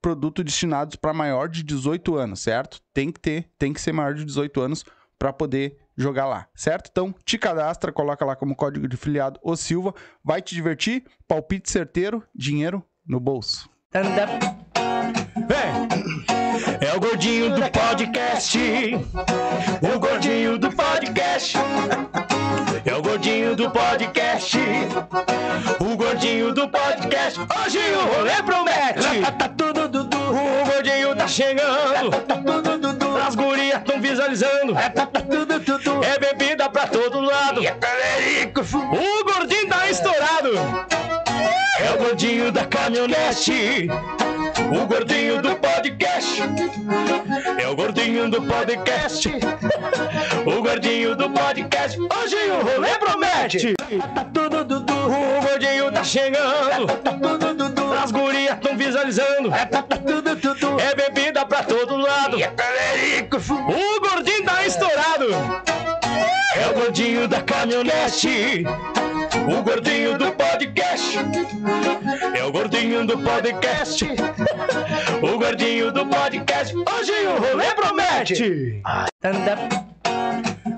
produto 0.00 0.42
destinados 0.44 0.96
para 0.96 1.12
maior 1.12 1.48
de 1.48 1.62
18 1.62 2.14
anos, 2.16 2.40
certo? 2.40 2.80
Tem 2.94 3.10
que 3.10 3.20
ter, 3.20 3.50
tem 3.58 3.72
que 3.72 3.80
ser 3.80 3.92
maior 3.92 4.14
de 4.14 4.24
18 4.24 4.60
anos 4.60 4.84
para 5.20 5.34
poder 5.34 5.76
jogar 5.94 6.26
lá, 6.26 6.48
certo? 6.54 6.88
Então, 6.90 7.14
te 7.26 7.36
cadastra, 7.36 7.92
coloca 7.92 8.24
lá 8.24 8.34
como 8.34 8.56
código 8.56 8.88
de 8.88 8.96
filiado 8.96 9.38
o 9.42 9.54
Silva, 9.54 9.94
vai 10.24 10.40
te 10.40 10.54
divertir, 10.54 11.04
palpite 11.28 11.70
certeiro, 11.70 12.24
dinheiro 12.34 12.82
no 13.06 13.20
bolso. 13.20 13.68
Vem! 13.92 15.90
É 16.80 16.96
o 16.96 17.00
gordinho 17.00 17.54
do 17.54 17.60
podcast. 17.70 18.58
O 19.82 19.98
gordinho 19.98 20.58
do 20.58 20.70
podcast. 20.70 21.58
É 22.86 22.94
o 22.94 23.02
gordinho 23.02 23.54
do 23.54 23.70
podcast. 23.70 24.58
O 25.80 25.96
gordinho 25.96 26.54
do 26.54 26.68
podcast. 26.68 27.40
Hoje 27.40 27.78
o 27.78 28.16
rolê 28.16 28.42
promete. 28.42 29.20
Tá 29.38 29.48
tudo 29.48 29.88
dudu. 29.88 30.18
O 30.18 30.72
gordinho 30.72 31.14
tá 31.14 31.28
chegando. 31.28 32.10
Tá 32.26 32.36
tudo. 32.36 32.89
Tá 34.94 35.06
tudo 35.06 35.60
tudo. 35.60 36.04
É 36.04 36.18
bebida 36.18 36.68
pra 36.70 36.86
todo 36.86 37.20
lado. 37.20 37.60
O 38.96 39.24
gordinho 39.24 39.68
tá 39.68 39.88
estourado. 39.88 40.99
É 41.90 41.92
o 41.92 41.98
gordinho 41.98 42.52
da 42.52 42.64
caminhonete. 42.66 43.88
O 44.70 44.86
gordinho 44.86 45.42
do 45.42 45.56
podcast. 45.56 46.40
É 47.60 47.66
o 47.66 47.74
gordinho 47.74 48.30
do 48.30 48.40
podcast. 48.42 49.28
O 50.46 50.62
gordinho 50.62 51.16
do 51.16 51.28
podcast. 51.30 51.98
Hoje 51.98 52.36
o 52.48 52.64
rolê 52.64 52.96
promete. 52.96 53.74
Tá 54.14 54.24
tudo 54.32 54.64
dudu. 54.64 54.94
O 54.94 55.40
gordinho 55.42 55.90
tá 55.90 56.04
chegando. 56.04 56.86
Tá 57.02 57.12
tudo 57.12 57.54
dudu. 57.54 57.92
As 57.92 58.12
gurias 58.12 58.56
tão 58.60 58.76
visualizando. 58.76 59.50
Tá 59.50 59.82
tudo 59.82 60.36
tudo. 60.36 60.80
É 60.80 60.94
bebida 60.94 61.44
pra 61.44 61.64
todo 61.64 61.96
lado. 61.96 62.36
O 62.36 64.00
gordinho 64.00 64.44
tá 64.44 64.64
estourado. 64.64 65.79
É 66.56 66.66
o 66.68 66.74
gordinho 66.74 67.28
da 67.28 67.40
caminhonete. 67.42 68.64
O 69.48 69.62
gordinho 69.62 70.18
do 70.18 70.32
podcast. 70.32 71.18
É 72.36 72.44
o 72.44 72.52
gordinho 72.52 73.06
do 73.06 73.18
podcast. 73.18 74.04
O 75.22 75.38
gordinho 75.38 75.92
do 75.92 76.06
podcast. 76.06 76.74
Hoje 76.74 77.12
o 77.26 77.38
rolê 77.38 77.74
promete. 77.74 78.82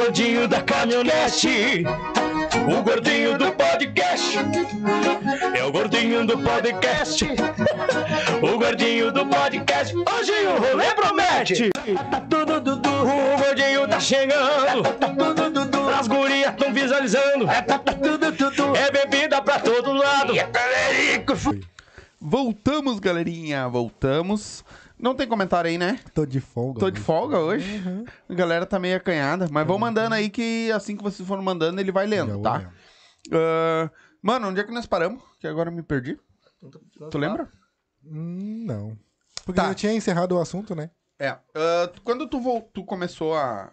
É 0.00 0.02
o 0.02 0.06
gordinho 0.06 0.48
da 0.48 0.62
caminhonete. 0.62 1.84
O 2.66 2.82
gordinho 2.82 3.36
do 3.36 3.52
podcast. 3.52 4.38
É 5.54 5.62
o 5.62 5.70
gordinho 5.70 6.26
do 6.26 6.38
podcast. 6.38 7.26
O 8.42 8.58
gordinho 8.58 9.12
do 9.12 9.26
podcast. 9.26 9.94
Hoje 9.94 10.32
o 10.46 10.58
rolê 10.58 10.94
promete. 10.94 11.68
Tá 12.10 12.20
tudo 12.22 12.58
Dudu. 12.58 12.88
O 12.88 13.36
gordinho 13.36 13.86
tá 13.86 14.00
chegando. 14.00 14.82
As 15.98 16.08
gurias 16.08 16.54
tão 16.56 16.72
visualizando. 16.72 17.46
É 18.74 18.90
bebida 18.90 19.42
pra 19.42 19.60
todo 19.60 19.92
lado. 19.92 20.32
Voltamos, 22.18 22.98
galerinha, 22.98 23.68
voltamos. 23.68 24.64
Não 25.00 25.14
tem 25.14 25.26
comentário 25.26 25.68
aí, 25.70 25.78
né? 25.78 25.98
Tô 26.14 26.26
de 26.26 26.40
folga. 26.40 26.80
Tô 26.80 26.90
de 26.90 27.00
folga 27.00 27.38
hoje. 27.38 27.82
A 28.28 28.34
galera 28.34 28.66
tá 28.66 28.78
meio 28.78 28.96
acanhada. 28.96 29.48
Mas 29.50 29.66
vão 29.66 29.78
mandando 29.78 30.14
aí 30.14 30.28
que 30.28 30.70
assim 30.72 30.96
que 30.96 31.02
vocês 31.02 31.26
forem 31.26 31.44
mandando, 31.44 31.80
ele 31.80 31.92
vai 31.92 32.06
lendo, 32.06 32.40
tá? 32.42 32.70
Ah, 33.32 33.90
mano, 34.22 34.48
onde 34.48 34.60
é 34.60 34.64
que 34.64 34.72
nós 34.72 34.86
paramos? 34.86 35.22
Que 35.38 35.46
agora 35.46 35.70
eu 35.70 35.74
me 35.74 35.82
perdi. 35.82 36.18
Tu- 37.10 37.18
lembra? 37.18 37.48
Hum, 38.04 38.64
não. 38.66 38.98
Porque 39.44 39.60
Tá. 39.60 39.68
eu 39.68 39.74
tinha 39.74 39.92
encerrado 39.92 40.32
o 40.36 40.40
assunto, 40.40 40.74
né? 40.74 40.90
É. 41.18 41.28
ah, 41.54 41.90
quando 42.04 42.26
tu, 42.28 42.40
vol- 42.40 42.68
tu 42.72 42.84
começou 42.84 43.34
a. 43.36 43.72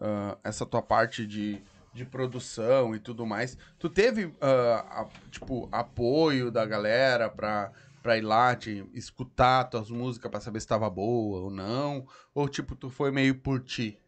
ah, 0.00 0.36
essa 0.44 0.64
tua 0.66 0.82
parte 0.82 1.26
de, 1.26 1.62
de 1.92 2.04
produção 2.04 2.94
e 2.94 2.98
tudo 2.98 3.24
mais, 3.26 3.56
tu 3.78 3.88
teve, 3.88 4.34
ah, 4.40 4.84
a- 5.02 5.30
tipo, 5.30 5.68
apoio 5.72 6.50
da 6.50 6.64
galera 6.66 7.28
pra, 7.30 7.70
pra 8.04 8.18
ir 8.18 8.20
lá 8.20 8.54
te 8.54 8.86
escutar 8.92 9.64
tuas 9.64 9.88
músicas 9.88 10.30
pra 10.30 10.38
saber 10.38 10.60
se 10.60 10.66
tava 10.66 10.90
boa 10.90 11.40
ou 11.44 11.50
não? 11.50 12.06
Ou, 12.34 12.46
tipo, 12.46 12.76
tu 12.76 12.90
foi 12.90 13.10
meio 13.10 13.34
por 13.34 13.62
ti? 13.62 13.98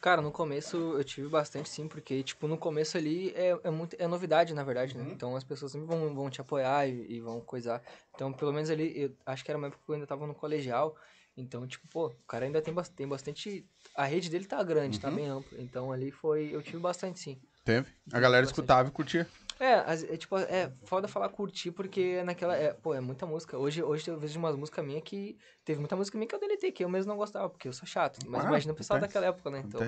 Cara, 0.00 0.22
no 0.22 0.32
começo 0.32 0.78
eu 0.96 1.04
tive 1.04 1.28
bastante 1.28 1.68
sim, 1.68 1.86
porque, 1.86 2.22
tipo, 2.22 2.48
no 2.48 2.56
começo 2.56 2.96
ali 2.96 3.28
é, 3.36 3.54
é, 3.64 3.70
muito, 3.70 3.94
é 3.98 4.06
novidade, 4.06 4.54
na 4.54 4.64
verdade, 4.64 4.96
né? 4.96 5.04
Uhum. 5.04 5.10
Então 5.10 5.36
as 5.36 5.44
pessoas 5.44 5.72
sempre 5.72 5.86
vão, 5.86 6.14
vão 6.14 6.30
te 6.30 6.40
apoiar 6.40 6.88
e, 6.88 7.16
e 7.16 7.20
vão 7.20 7.38
coisar. 7.42 7.82
Então, 8.14 8.32
pelo 8.32 8.50
menos 8.50 8.70
ali, 8.70 8.98
eu 8.98 9.14
acho 9.26 9.44
que 9.44 9.50
era 9.50 9.58
uma 9.58 9.66
época 9.66 9.82
que 9.84 9.90
eu 9.90 9.94
ainda 9.94 10.06
tava 10.06 10.26
no 10.26 10.34
colegial. 10.34 10.96
Então, 11.36 11.66
tipo, 11.66 11.86
pô, 11.86 12.06
o 12.06 12.26
cara 12.26 12.46
ainda 12.46 12.62
tem, 12.62 12.74
tem 12.96 13.06
bastante. 13.06 13.66
A 13.94 14.04
rede 14.04 14.30
dele 14.30 14.46
tá 14.46 14.62
grande, 14.62 14.98
tá 14.98 15.10
Uhum. 15.10 15.16
bem 15.16 15.26
ampla. 15.26 15.60
Então 15.60 15.92
ali 15.92 16.10
foi. 16.10 16.48
Eu 16.50 16.62
tive 16.62 16.78
bastante 16.78 17.20
sim. 17.20 17.38
Teve? 17.62 17.92
A 18.10 18.18
galera 18.18 18.46
escutava 18.46 18.88
e 18.88 18.92
curtia. 18.92 19.28
É, 19.60 20.14
é 20.14 20.16
tipo, 20.16 20.36
é 20.38 20.72
foda 20.84 21.08
falar 21.08 21.28
curtir, 21.30 21.72
porque 21.72 22.22
naquela. 22.22 22.56
É, 22.56 22.72
pô, 22.72 22.94
é 22.94 23.00
muita 23.00 23.26
música. 23.26 23.58
Hoje, 23.58 23.82
hoje 23.82 24.08
eu 24.08 24.18
vejo 24.18 24.38
umas 24.38 24.54
músicas 24.54 24.84
minhas 24.84 25.02
que. 25.02 25.36
Teve 25.64 25.80
muita 25.80 25.96
música 25.96 26.16
minha 26.16 26.28
que 26.28 26.34
eu 26.34 26.40
deletei, 26.40 26.70
que 26.72 26.84
eu 26.84 26.88
mesmo 26.88 27.10
não 27.10 27.16
gostava, 27.16 27.48
porque 27.48 27.68
eu 27.68 27.72
sou 27.72 27.86
chato. 27.86 28.20
Mas 28.28 28.44
Ah, 28.44 28.48
imagina 28.48 28.72
o 28.72 28.76
pessoal 28.76 29.00
daquela 29.00 29.26
época, 29.26 29.50
né? 29.50 29.62
Então. 29.64 29.80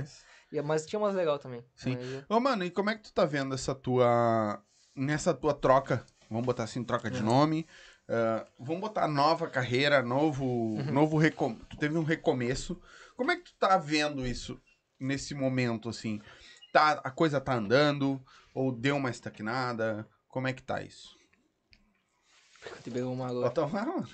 E, 0.50 0.60
mas 0.60 0.84
tinha 0.86 0.98
umas 0.98 1.14
legal 1.14 1.38
também. 1.38 1.64
Sim. 1.74 1.96
Mas, 1.96 2.12
é- 2.12 2.24
Ô, 2.28 2.40
mano, 2.40 2.64
e 2.64 2.70
como 2.70 2.90
é 2.90 2.96
que 2.96 3.04
tu 3.04 3.12
tá 3.12 3.24
vendo 3.24 3.54
essa 3.54 3.74
tua. 3.74 4.60
Nessa 4.94 5.32
tua 5.32 5.54
troca? 5.54 6.04
Vamos 6.28 6.44
botar 6.46 6.64
assim, 6.64 6.82
troca 6.84 7.10
de 7.10 7.22
nome. 7.22 7.66
ah, 8.08 8.46
vamos 8.58 8.80
botar 8.80 9.06
nova 9.06 9.48
carreira, 9.48 10.02
novo. 10.02 10.82
novo 10.92 11.16
recom... 11.16 11.54
Tu 11.54 11.76
teve 11.76 11.96
um 11.96 12.02
recomeço. 12.02 12.80
Como 13.16 13.30
é 13.30 13.36
que 13.36 13.44
tu 13.44 13.54
tá 13.58 13.76
vendo 13.78 14.26
isso 14.26 14.60
nesse 14.98 15.34
momento, 15.34 15.88
assim? 15.88 16.20
Tá, 16.72 17.00
a 17.02 17.10
coisa 17.10 17.40
tá 17.40 17.54
andando? 17.54 18.22
Ou 18.54 18.70
deu 18.72 18.96
uma 18.96 19.10
estagnada? 19.10 20.08
Como 20.28 20.46
é 20.46 20.52
que 20.52 20.62
tá 20.62 20.82
isso? 20.82 21.18
Te 22.82 22.90
pegou 22.90 23.12
uma 23.12 23.28
agora. 23.28 23.48
Bota 23.48 23.66
lá, 23.66 23.84
mano. 23.86 24.08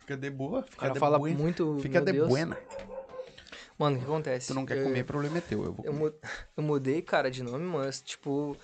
Fica 0.00 0.16
de 0.16 0.30
boa. 0.30 0.60
O 0.60 0.62
Fica 0.64 0.76
cara 0.82 0.92
de 0.94 1.00
fala 1.00 1.18
buena. 1.18 1.38
muito. 1.38 1.78
Fica 1.80 2.00
de 2.00 2.12
Deus. 2.12 2.28
buena. 2.28 2.58
Mano, 3.78 3.96
o 3.96 3.98
que 3.98 4.04
acontece? 4.04 4.48
Tu 4.48 4.54
não 4.54 4.66
quer 4.66 4.78
eu, 4.78 4.84
comer, 4.84 5.04
problema 5.04 5.38
é 5.38 5.40
teu. 5.40 5.64
Eu 5.64 5.72
vou 5.72 5.84
comer. 5.84 6.14
eu 6.56 6.62
mudei, 6.62 7.00
cara, 7.02 7.30
de 7.30 7.42
nome, 7.42 7.64
mas, 7.64 8.00
tipo. 8.02 8.56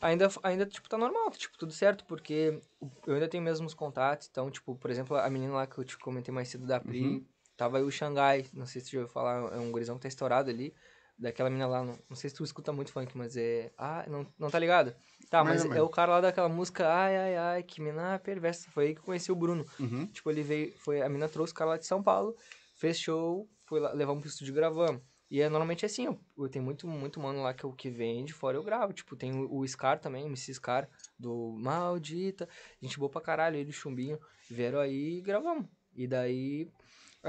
Ainda, 0.00 0.28
ainda, 0.42 0.66
tipo, 0.66 0.88
tá 0.88 0.98
normal, 0.98 1.30
tipo, 1.30 1.56
tudo 1.56 1.72
certo, 1.72 2.04
porque 2.04 2.60
eu 3.06 3.14
ainda 3.14 3.28
tenho 3.28 3.42
mesmos 3.42 3.74
contatos. 3.74 4.28
Então, 4.30 4.50
tipo, 4.50 4.74
por 4.76 4.90
exemplo, 4.90 5.16
a 5.16 5.28
menina 5.30 5.54
lá 5.54 5.66
que 5.66 5.78
eu 5.78 5.84
te 5.84 5.96
comentei 5.98 6.32
mais 6.32 6.48
cedo 6.48 6.66
da 6.66 6.78
Pri, 6.78 7.00
Uhum. 7.02 7.26
tava 7.56 7.78
aí 7.78 7.82
o 7.84 7.90
Xangai, 7.90 8.46
não 8.52 8.66
sei 8.66 8.80
se 8.80 8.88
tu 8.88 8.92
já 8.92 8.98
ouviu 9.00 9.12
falar, 9.12 9.54
é 9.54 9.58
um 9.58 9.72
gurizão 9.72 9.96
que 9.96 10.02
tá 10.02 10.08
estourado 10.08 10.50
ali. 10.50 10.74
Daquela 11.18 11.48
menina 11.48 11.66
lá, 11.66 11.82
não, 11.82 11.98
não 12.10 12.16
sei 12.16 12.28
se 12.28 12.36
tu 12.36 12.44
escuta 12.44 12.72
muito 12.72 12.92
funk, 12.92 13.16
mas 13.16 13.36
é. 13.36 13.72
Ah, 13.78 14.04
não, 14.06 14.26
não 14.38 14.50
tá 14.50 14.58
ligado? 14.58 14.94
Tá, 15.30 15.42
mas 15.42 15.64
é 15.64 15.82
o 15.82 15.88
cara 15.88 16.12
lá 16.12 16.20
daquela 16.20 16.48
música 16.48 16.86
Ai, 16.88 17.16
ai, 17.16 17.36
ai, 17.36 17.62
que 17.62 17.80
mina 17.80 18.18
perversa. 18.18 18.70
Foi 18.70 18.86
aí 18.86 18.94
que 18.94 19.00
eu 19.00 19.04
conheci 19.04 19.32
o 19.32 19.36
Bruno. 19.36 19.64
Uhum. 19.80 20.06
Tipo, 20.06 20.30
ele 20.30 20.42
veio, 20.42 20.78
foi, 20.78 21.00
a 21.00 21.08
mina 21.08 21.28
trouxe 21.28 21.52
o 21.52 21.56
cara 21.56 21.70
lá 21.70 21.76
de 21.78 21.86
São 21.86 22.02
Paulo, 22.02 22.36
fez 22.74 22.98
show, 22.98 23.48
foi 23.64 23.80
lá, 23.80 23.92
levamos 23.92 24.20
pro 24.20 24.28
estúdio 24.28 24.52
e 24.52 24.54
gravamos. 24.54 25.00
E 25.28 25.40
é 25.40 25.48
normalmente 25.48 25.84
assim, 25.84 26.06
eu, 26.06 26.20
eu 26.38 26.48
tenho 26.48 26.64
muito, 26.64 26.86
muito 26.86 27.18
mano 27.18 27.42
lá 27.42 27.52
que, 27.52 27.64
eu, 27.64 27.72
que 27.72 27.90
vem 27.90 28.24
de 28.24 28.32
fora 28.32 28.56
eu 28.56 28.62
gravo. 28.62 28.92
Tipo, 28.92 29.16
tem 29.16 29.34
o, 29.34 29.58
o 29.58 29.66
Scar 29.66 29.98
também, 29.98 30.22
o 30.22 30.26
MC 30.26 30.54
Scar, 30.54 30.88
do 31.18 31.56
Maldita. 31.58 32.48
Gente 32.80 32.98
boa 32.98 33.10
pra 33.10 33.20
caralho, 33.20 33.56
ele, 33.56 33.70
o 33.70 33.72
Chumbinho. 33.72 34.20
Vieram 34.48 34.78
aí 34.78 35.18
e 35.18 35.20
gravamos. 35.20 35.66
E 35.94 36.06
daí, 36.06 36.70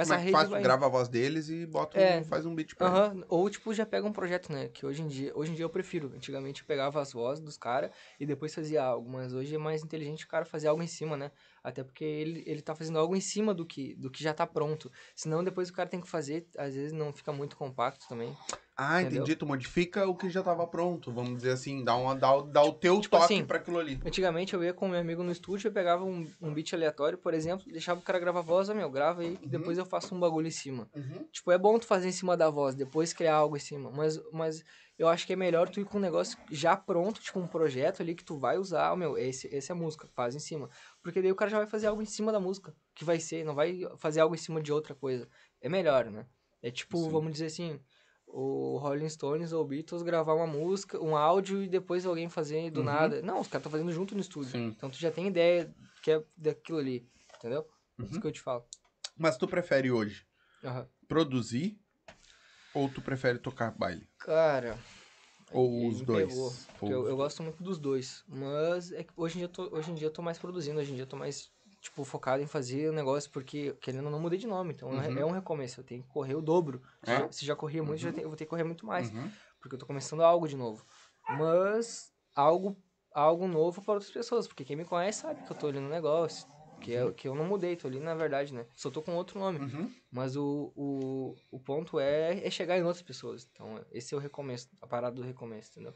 essa 0.01 0.15
Como 0.15 0.23
é 0.23 0.25
que 0.25 0.31
faz? 0.31 0.49
Vai... 0.49 0.61
grava 0.61 0.85
a 0.85 0.89
voz 0.89 1.07
deles 1.07 1.49
e 1.49 1.65
bota 1.65 1.99
É. 1.99 2.19
um, 2.19 2.23
faz 2.23 2.45
um 2.45 2.53
beat 2.55 2.75
pra 2.75 3.13
Ou, 3.27 3.49
tipo, 3.49 3.73
já 3.73 3.85
pega 3.85 4.07
um 4.07 4.13
projeto, 4.13 4.51
né? 4.51 4.69
Que 4.69 4.85
hoje 4.85 5.01
em 5.01 5.07
dia, 5.07 5.31
hoje 5.35 5.51
em 5.51 5.55
dia 5.55 5.65
eu 5.65 5.69
prefiro. 5.69 6.11
Antigamente 6.15 6.61
eu 6.61 6.67
pegava 6.67 7.01
as 7.01 7.13
vozes 7.13 7.43
dos 7.43 7.57
caras 7.57 7.91
e 8.19 8.25
depois 8.25 8.53
fazia 8.53 8.83
algo. 8.83 9.09
Mas 9.09 9.33
hoje 9.33 9.55
é 9.55 9.57
mais 9.57 9.83
inteligente 9.83 10.25
o 10.25 10.27
cara 10.27 10.45
fazer 10.45 10.67
algo 10.67 10.81
em 10.81 10.87
cima, 10.87 11.17
né? 11.17 11.31
Até 11.63 11.83
porque 11.83 12.03
ele, 12.03 12.43
ele 12.45 12.61
tá 12.61 12.73
fazendo 12.75 12.99
algo 12.99 13.15
em 13.15 13.21
cima 13.21 13.53
do 13.53 13.65
que, 13.65 13.95
do 13.95 14.09
que 14.09 14.23
já 14.23 14.33
tá 14.33 14.45
pronto. 14.47 14.91
Senão 15.15 15.43
depois 15.43 15.69
o 15.69 15.73
cara 15.73 15.89
tem 15.89 15.99
que 15.99 16.07
fazer, 16.07 16.47
às 16.57 16.75
vezes 16.75 16.93
não 16.93 17.11
fica 17.11 17.33
muito 17.33 17.57
compacto 17.57 18.07
também. 18.07 18.35
Ah, 18.79 19.01
Entendeu? 19.01 19.23
entendi. 19.23 19.35
Tu 19.35 19.45
modifica 19.47 20.07
o 20.07 20.15
que 20.15 20.29
já 20.29 20.43
tava 20.43 20.67
pronto. 20.67 21.11
Vamos 21.11 21.37
dizer 21.37 21.49
assim, 21.51 21.83
dá, 21.83 21.95
uma, 21.95 22.15
dá, 22.15 22.31
o- 22.35 22.43
dá 22.43 22.61
o 22.61 22.73
teu 22.73 23.01
Tipo 23.01 23.17
toque 23.17 23.23
assim, 23.33 23.43
pra 23.45 23.57
aquilo 23.57 23.79
ali. 23.79 23.99
Antigamente 24.05 24.53
eu 24.53 24.63
ia 24.63 24.71
com 24.71 24.87
meu 24.87 24.99
amigo 24.99 25.23
no 25.23 25.31
estúdio, 25.31 25.67
eu 25.69 25.71
pegava 25.71 26.03
um, 26.05 26.31
um 26.39 26.53
beat 26.53 26.73
aleatório, 26.73 27.17
por 27.17 27.33
exemplo, 27.33 27.65
deixava 27.71 27.99
o 27.99 28.03
cara 28.03 28.19
gravar 28.19 28.39
a 28.39 28.43
voz, 28.43 28.69
ó, 28.69 28.75
meu, 28.75 28.87
grava 28.91 29.21
aí, 29.21 29.35
que 29.35 29.47
depois 29.47 29.79
eu 29.79 29.85
faço 29.85 30.13
um 30.13 30.19
bagulho 30.19 30.45
em 30.47 30.51
cima. 30.51 30.87
Tipo, 31.31 31.51
é 31.51 31.57
bom 31.57 31.79
tu 31.79 31.85
fazer 31.87 32.07
em 32.07 32.11
cima 32.11 32.37
da 32.37 32.51
voz, 32.51 32.75
depois 32.75 33.13
criar 33.13 33.35
algo 33.37 33.57
em 33.57 33.59
cima. 33.59 33.89
Mas, 33.91 34.19
mas 34.31 34.63
eu 34.97 35.07
acho 35.07 35.25
que 35.25 35.33
é 35.33 35.35
melhor 35.35 35.67
tu 35.69 35.79
ir 35.79 35.85
com 35.85 35.97
um 35.97 36.01
negócio 36.01 36.37
já 36.51 36.77
pronto, 36.77 37.19
tipo 37.19 37.39
um 37.39 37.47
projeto 37.47 38.01
ali 38.03 38.13
que 38.13 38.23
tu 38.23 38.37
vai 38.37 38.59
usar, 38.59 38.91
ó, 38.91 38.95
meu, 38.95 39.17
esse, 39.17 39.47
esse 39.47 39.71
é 39.71 39.73
a 39.73 39.77
música, 39.77 40.07
faz 40.13 40.35
em 40.35 40.39
cima. 40.39 40.69
Porque 41.01 41.19
daí 41.19 41.31
o 41.31 41.35
cara 41.35 41.49
já 41.49 41.57
vai 41.57 41.67
fazer 41.67 41.87
algo 41.87 42.01
em 42.01 42.05
cima 42.05 42.31
da 42.31 42.39
música, 42.39 42.75
que 42.93 43.03
vai 43.03 43.19
ser, 43.19 43.43
não 43.43 43.55
vai 43.55 43.81
fazer 43.97 44.19
algo 44.19 44.35
em 44.35 44.37
cima 44.37 44.61
de 44.61 44.71
outra 44.71 44.93
coisa. 44.93 45.27
É 45.59 45.67
melhor, 45.67 46.05
né? 46.11 46.27
É 46.61 46.69
tipo, 46.71 46.97
Sim. 46.97 47.11
vamos 47.11 47.31
dizer 47.33 47.47
assim, 47.47 47.79
o 48.27 48.77
Rolling 48.77 49.09
Stones 49.09 49.53
ou 49.53 49.65
Beatles 49.65 50.03
gravar 50.03 50.33
uma 50.33 50.45
música, 50.47 51.01
um 51.01 51.15
áudio 51.15 51.63
e 51.63 51.67
depois 51.67 52.05
alguém 52.05 52.29
fazer 52.29 52.69
do 52.69 52.79
Uhum. 52.81 52.85
nada. 52.85 53.21
Não, 53.21 53.39
os 53.39 53.47
caras 53.47 53.61
estão 53.61 53.71
fazendo 53.71 53.91
junto 53.91 54.13
no 54.13 54.21
estúdio. 54.21 54.51
Sim. 54.51 54.73
Então 54.75 54.89
tu 54.89 54.97
já 54.97 55.11
tem 55.11 55.27
ideia 55.27 55.73
que 56.01 56.11
é 56.11 56.23
daquilo 56.35 56.77
ali, 56.77 57.09
entendeu? 57.37 57.65
Isso 57.99 58.13
Uhum. 58.13 58.21
que 58.21 58.27
eu 58.27 58.31
te 58.31 58.41
falo. 58.41 58.63
Mas 59.17 59.37
tu 59.37 59.47
prefere 59.47 59.91
hoje 59.91 60.27
Aham. 60.63 60.87
produzir 61.07 61.79
ou 62.73 62.89
tu 62.89 63.01
prefere 63.01 63.39
tocar 63.39 63.71
baile? 63.71 64.07
Cara, 64.19 64.77
Ou 65.51 65.87
os 65.87 66.01
dois? 66.01 66.27
pegou, 66.27 66.53
Ou 66.81 66.91
eu, 66.91 67.01
os 67.03 67.09
eu 67.09 67.17
gosto 67.17 67.41
muito 67.43 67.63
dos 67.63 67.79
dois. 67.79 68.23
Mas 68.27 68.91
é 68.91 69.03
que 69.03 69.13
hoje 69.15 69.35
em, 69.35 69.37
dia 69.39 69.45
eu 69.45 69.49
tô, 69.51 69.75
hoje 69.75 69.91
em 69.91 69.95
dia 69.95 70.07
eu 70.07 70.11
tô 70.11 70.21
mais 70.21 70.37
produzindo, 70.37 70.79
hoje 70.79 70.91
em 70.91 70.95
dia 70.95 71.03
eu 71.03 71.07
tô 71.07 71.15
mais, 71.15 71.51
tipo, 71.89 72.03
focado 72.03 72.43
em 72.43 72.47
fazer 72.47 72.89
o 72.89 72.93
negócio, 72.93 73.29
porque 73.31 73.73
querendo 73.81 74.05
ou 74.05 74.11
não 74.11 74.19
mudei 74.19 74.37
de 74.37 74.45
nome. 74.47 74.73
Então 74.73 75.01
é- 75.01 75.07
Uhum. 75.09 75.19
é 75.19 75.25
um 75.25 75.31
recomeço, 75.31 75.79
eu 75.79 75.83
tenho 75.83 76.03
que 76.03 76.09
correr 76.09 76.35
o 76.35 76.41
dobro. 76.41 76.81
Se, 77.03 77.11
É? 77.11 77.19
já, 77.19 77.31
se 77.31 77.45
já 77.45 77.55
corria 77.55 77.83
muito, 77.83 77.99
já 77.99 78.11
tenho- 78.11 78.25
eu 78.25 78.29
vou 78.29 78.37
ter 78.37 78.45
que 78.45 78.49
correr 78.49 78.63
muito 78.63 78.85
mais. 78.85 79.09
Uhum. 79.11 79.29
Porque 79.59 79.75
eu 79.75 79.79
tô 79.79 79.85
começando 79.85 80.21
algo 80.21 80.47
de 80.47 80.55
novo. 80.55 80.85
Mas 81.29 82.13
algo, 82.35 82.77
algo 83.11 83.47
novo 83.47 83.81
para 83.81 83.93
outras 83.95 84.11
pessoas, 84.11 84.47
porque 84.47 84.63
quem 84.65 84.75
me 84.75 84.85
conhece 84.85 85.21
sabe 85.21 85.43
que 85.43 85.51
eu 85.51 85.57
tô 85.57 85.67
ali 85.67 85.79
no 85.79 85.89
negócio. 85.89 86.45
Que, 86.79 86.93
é, 86.93 87.11
que 87.11 87.27
eu 87.27 87.33
não 87.33 87.43
mudei, 87.45 87.75
tô 87.75 87.87
ali 87.87 87.99
na 87.99 88.13
verdade, 88.13 88.53
né? 88.53 88.67
Só 88.75 88.91
tô 88.91 89.01
com 89.01 89.15
outro 89.15 89.39
nome. 89.39 89.57
Uhum. 89.59 89.91
Mas 90.11 90.35
o, 90.35 90.71
o, 90.75 91.35
o 91.51 91.59
ponto 91.59 91.99
é, 91.99 92.45
é 92.45 92.49
chegar 92.51 92.77
em 92.77 92.83
outras 92.83 93.01
pessoas. 93.01 93.49
Então, 93.51 93.83
esse 93.91 94.13
é 94.13 94.17
o 94.17 94.19
recomeço, 94.19 94.69
a 94.79 94.85
parada 94.85 95.15
do 95.15 95.23
recomeço, 95.23 95.71
entendeu? 95.71 95.93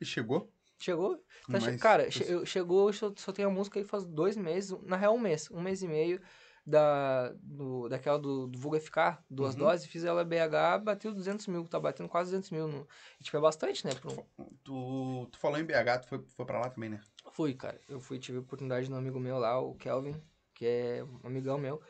E 0.00 0.04
chegou? 0.04 0.52
Chegou? 0.78 1.22
Tá 1.50 1.58
che- 1.60 1.76
cara, 1.78 2.10
che- 2.10 2.24
eu- 2.32 2.46
chegou, 2.46 2.88
eu 2.88 2.92
só, 2.92 3.12
só 3.16 3.32
tenho 3.32 3.48
a 3.48 3.50
música 3.50 3.78
aí 3.80 3.84
faz 3.84 4.04
dois 4.04 4.36
meses, 4.36 4.76
na 4.82 4.96
real 4.96 5.14
um 5.14 5.18
mês, 5.18 5.50
um 5.50 5.60
mês 5.60 5.82
e 5.82 5.88
meio 5.88 6.20
da, 6.64 7.32
do, 7.42 7.88
daquela 7.88 8.18
do, 8.18 8.46
do 8.46 8.58
Vulga 8.58 8.78
FK, 8.78 9.18
duas 9.28 9.54
Uhum. 9.54 9.60
doses, 9.60 9.86
fiz 9.86 10.04
ela 10.04 10.24
BH, 10.24 10.78
bateu 10.84 11.12
200 11.12 11.46
mil, 11.46 11.64
tá 11.66 11.80
batendo 11.80 12.08
quase 12.08 12.30
200 12.30 12.50
mil. 12.50 12.68
No, 12.68 12.86
e, 13.20 13.24
tipo, 13.24 13.36
é 13.36 13.40
bastante, 13.40 13.84
né? 13.86 13.92
um- 14.38 14.44
Tu, 14.62 15.28
tu 15.32 15.38
falou 15.38 15.58
em 15.58 15.64
BH, 15.64 15.98
tu 16.00 16.08
foi, 16.08 16.22
foi 16.36 16.44
pra 16.46 16.60
lá 16.60 16.68
também, 16.68 16.90
né? 16.90 17.00
Fui, 17.32 17.54
cara. 17.54 17.80
Eu 17.88 17.98
fui, 18.00 18.18
tive 18.18 18.38
a 18.38 18.40
oportunidade 18.40 18.86
de 18.86 18.92
um 18.92 18.96
amigo 18.96 19.18
meu 19.18 19.38
lá, 19.38 19.58
o 19.58 19.74
Kelvin, 19.74 20.14
que 20.54 20.66
é 20.66 21.02
um 21.04 21.26
amigão 21.26 21.56
meu. 21.58 21.80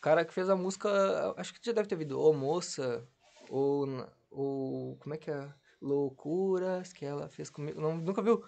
Cara 0.00 0.24
que 0.24 0.32
fez 0.32 0.48
a 0.48 0.56
música, 0.56 0.88
acho 1.36 1.52
que 1.52 1.60
já 1.66 1.72
deve 1.72 1.88
ter 1.88 1.96
visto, 1.96 2.18
Ô 2.18 2.32
Moça, 2.32 3.06
ou, 3.48 3.86
ou 4.30 4.96
como 4.96 5.14
é 5.14 5.18
que 5.18 5.30
é? 5.30 5.52
Loucuras, 5.80 6.92
que 6.92 7.04
ela 7.04 7.28
fez 7.28 7.50
comigo. 7.50 7.80
Não, 7.80 7.96
nunca 7.96 8.22
viu? 8.22 8.44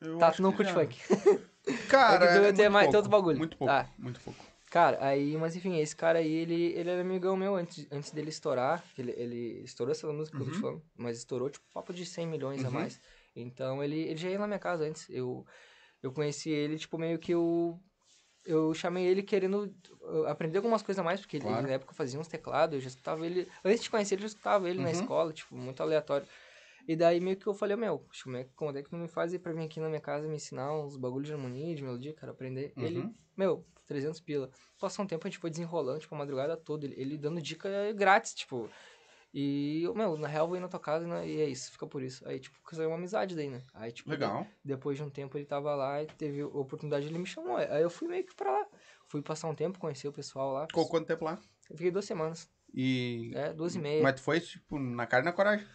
Eu 0.00 0.18
Tá, 0.18 0.32
tu 0.32 0.42
não 0.42 0.52
curte 0.52 0.72
já. 0.72 0.80
funk. 0.80 0.98
Cara, 1.88 2.24
É 2.24 2.36
é 2.36 2.40
muito 2.40 2.42
mais- 2.42 2.56
tem 2.56 2.70
pouco, 2.70 2.96
outro 2.96 3.10
bagulho. 3.10 3.38
Muito 3.38 3.56
pouco, 3.56 3.72
Tá. 3.72 3.88
muito 3.98 4.20
pouco. 4.20 4.44
Cara, 4.70 4.98
aí, 5.04 5.36
mas 5.36 5.54
enfim, 5.54 5.78
esse 5.78 5.94
cara 5.94 6.18
aí, 6.18 6.32
ele, 6.32 6.72
ele 6.72 6.88
era 6.90 7.02
amigão 7.02 7.36
meu 7.36 7.54
antes, 7.54 7.86
antes 7.92 8.10
dele 8.10 8.30
estourar. 8.30 8.82
Ele, 8.96 9.12
ele 9.12 9.62
estourou 9.64 9.92
essa 9.92 10.10
música 10.10 10.36
que 10.36 10.42
eu 10.42 10.46
tô 10.46 10.58
falando, 10.60 10.82
mas 10.96 11.18
estourou, 11.18 11.50
tipo, 11.50 11.64
papo 11.74 11.92
de 11.92 12.06
100 12.06 12.26
milhões 12.26 12.64
a 12.64 12.68
Uhum. 12.68 12.74
mais. 12.74 12.98
Então, 13.36 13.84
ele, 13.84 13.98
ele 14.00 14.16
já 14.16 14.30
ia 14.30 14.38
na 14.38 14.46
minha 14.46 14.58
casa 14.58 14.84
antes. 14.84 15.08
Eu, 15.10 15.46
eu 16.02 16.10
conheci 16.10 16.48
ele, 16.50 16.78
tipo, 16.78 16.96
meio 16.98 17.18
que 17.18 17.32
eu... 17.32 17.78
Eu 18.44 18.74
chamei 18.74 19.04
ele 19.06 19.22
querendo 19.22 19.72
uh, 20.00 20.26
aprender 20.26 20.56
algumas 20.58 20.82
coisas 20.82 20.98
a 20.98 21.04
mais, 21.04 21.20
porque 21.20 21.36
ele, 21.36 21.44
Claro. 21.44 21.62
na 21.64 21.74
época 21.74 21.94
fazia 21.94 22.18
uns 22.18 22.26
teclados, 22.26 22.74
eu 22.74 22.80
já 22.80 22.88
escutava 22.88 23.24
ele... 23.24 23.46
Antes 23.64 23.84
de 23.84 23.90
conhecer 23.90 24.14
ele, 24.16 24.22
eu 24.24 24.28
já 24.28 24.32
escutava 24.32 24.68
ele 24.68 24.80
na 24.80 24.86
Uhum. 24.86 24.90
escola, 24.90 25.32
tipo, 25.32 25.54
muito 25.54 25.80
aleatório. 25.80 26.26
E 26.86 26.96
daí 26.96 27.20
meio 27.20 27.36
que 27.36 27.46
eu 27.46 27.54
falei, 27.54 27.76
meu, 27.76 28.06
como 28.22 28.36
é, 28.36 28.44
como 28.56 28.76
é 28.76 28.82
que 28.82 28.90
tu 28.90 28.96
me 28.96 29.08
faz 29.08 29.32
aí 29.32 29.38
pra 29.38 29.52
vir 29.52 29.64
aqui 29.64 29.78
na 29.78 29.88
minha 29.88 30.00
casa 30.00 30.26
me 30.26 30.34
ensinar 30.34 30.72
uns 30.74 30.96
bagulhos 30.96 31.28
de 31.28 31.32
harmonia, 31.34 31.74
de 31.74 31.82
melodia, 31.82 32.12
cara, 32.12 32.32
aprender? 32.32 32.72
Ele, 32.76 33.00
Uhum. 33.00 33.14
meu, 33.36 33.66
300 33.86 34.20
pila. 34.20 34.50
Passou 34.80 35.04
um 35.04 35.08
tempo, 35.08 35.26
a 35.26 35.30
gente 35.30 35.38
foi 35.38 35.50
desenrolando, 35.50 36.00
tipo, 36.00 36.14
a 36.14 36.18
madrugada 36.18 36.56
toda, 36.56 36.84
ele, 36.86 36.94
ele 37.00 37.18
dando 37.18 37.40
dica 37.40 37.68
grátis, 37.92 38.34
tipo. 38.34 38.68
E, 39.34 39.84
meu, 39.94 40.18
na 40.18 40.28
real, 40.28 40.44
eu 40.44 40.48
vou 40.48 40.56
ir 40.58 40.60
na 40.60 40.68
tua 40.68 40.80
casa 40.80 41.06
né, 41.06 41.26
e 41.26 41.40
é 41.40 41.48
isso, 41.48 41.72
fica 41.72 41.86
por 41.86 42.02
isso. 42.02 42.26
Aí, 42.28 42.38
tipo, 42.38 42.58
saiu 42.74 42.90
uma 42.90 42.96
amizade 42.96 43.34
daí, 43.34 43.48
né? 43.48 43.62
Aí, 43.72 43.90
tipo, 43.90 44.10
Legal. 44.10 44.46
depois 44.62 44.98
de 44.98 45.02
um 45.02 45.08
tempo 45.08 45.38
ele 45.38 45.46
tava 45.46 45.74
lá 45.74 46.02
e 46.02 46.06
teve 46.06 46.42
a 46.42 46.46
oportunidade, 46.46 47.06
ele 47.06 47.18
me 47.18 47.24
chamou. 47.24 47.56
Aí 47.56 47.82
eu 47.82 47.88
fui 47.88 48.08
meio 48.08 48.26
que 48.26 48.34
pra 48.34 48.50
lá. 48.50 48.66
Fui 49.06 49.22
passar 49.22 49.48
um 49.48 49.54
tempo, 49.54 49.78
conhecer 49.78 50.08
o 50.08 50.12
pessoal 50.12 50.52
lá. 50.52 50.66
Ficou 50.66 50.86
quanto 50.86 51.06
tempo 51.06 51.24
lá? 51.24 51.40
Eu 51.70 51.76
fiquei 51.76 51.90
duas 51.90 52.04
semanas. 52.04 52.50
E. 52.74 53.32
É, 53.34 53.54
duas 53.54 53.74
e 53.74 53.78
meia. 53.78 54.02
Mas 54.02 54.16
tu 54.16 54.22
foi, 54.22 54.38
tipo, 54.40 54.78
na 54.78 55.06
cara 55.06 55.22
e 55.22 55.24
na 55.24 55.32
coragem. 55.32 55.66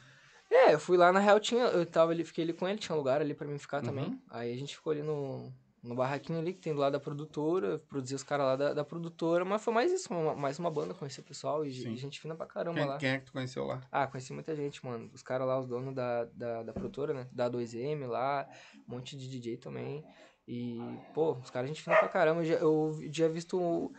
É, 0.49 0.73
eu 0.73 0.79
fui 0.79 0.97
lá, 0.97 1.11
na 1.11 1.19
real, 1.19 1.39
tinha, 1.39 1.63
eu 1.65 1.85
tava 1.85 2.11
ali, 2.11 2.23
fiquei 2.23 2.43
ali 2.43 2.53
com 2.53 2.67
ele, 2.67 2.77
tinha 2.79 2.95
um 2.95 2.97
lugar 2.97 3.21
ali 3.21 3.33
pra 3.33 3.47
mim 3.47 3.57
ficar 3.57 3.79
Uhum. 3.81 3.85
também. 3.85 4.21
Aí 4.29 4.53
a 4.53 4.57
gente 4.57 4.75
ficou 4.75 4.91
ali 4.91 5.01
no, 5.03 5.51
no 5.83 5.95
barraquinho 5.95 6.39
ali, 6.39 6.53
que 6.53 6.59
tem 6.61 6.73
do 6.73 6.79
lado 6.79 6.93
da 6.93 6.99
produtora, 6.99 7.79
produzi 7.79 8.15
os 8.15 8.23
caras 8.23 8.45
lá 8.45 8.55
da, 8.55 8.73
da 8.73 8.83
produtora, 8.85 9.43
mas 9.43 9.63
foi 9.63 9.73
mais 9.73 9.91
isso, 9.91 10.11
uma- 10.13 10.35
mais 10.35 10.57
uma 10.57 10.71
banda, 10.71 10.93
conhecer 10.93 11.21
o 11.21 11.23
pessoal 11.25 11.65
e, 11.65 11.69
e 11.69 11.95
gente 11.97 12.19
fina 12.19 12.33
pra 12.35 12.45
caramba 12.45 12.79
Quem, 12.79 12.87
lá. 12.87 12.97
quem 12.97 13.09
é 13.09 13.17
que 13.19 13.25
tu 13.25 13.33
conheceu 13.33 13.65
lá? 13.65 13.81
Ah, 13.91 14.07
conheci 14.07 14.31
muita 14.33 14.55
gente, 14.55 14.83
mano. 14.85 15.09
Os 15.13 15.21
caras 15.21 15.47
lá, 15.47 15.59
os 15.59 15.67
donos 15.67 15.93
da, 15.93 16.25
da, 16.25 16.63
da 16.63 16.73
produtora, 16.73 17.13
né? 17.13 17.27
Da 17.31 17.49
2M 17.49 18.05
lá, 18.07 18.47
um 18.87 18.95
monte 18.95 19.17
de 19.17 19.29
DJ 19.29 19.57
também. 19.57 20.03
E, 20.47 20.79
pô, 21.13 21.33
os 21.33 21.49
caras 21.49 21.69
a 21.69 21.73
gente 21.73 21.81
fina 21.83 21.95
pra 21.97 22.07
caramba. 22.07 22.41
Eu 22.41 22.45
já, 22.45 22.55
eu 22.55 23.11
tinha 23.11 23.27
visto. 23.29 23.91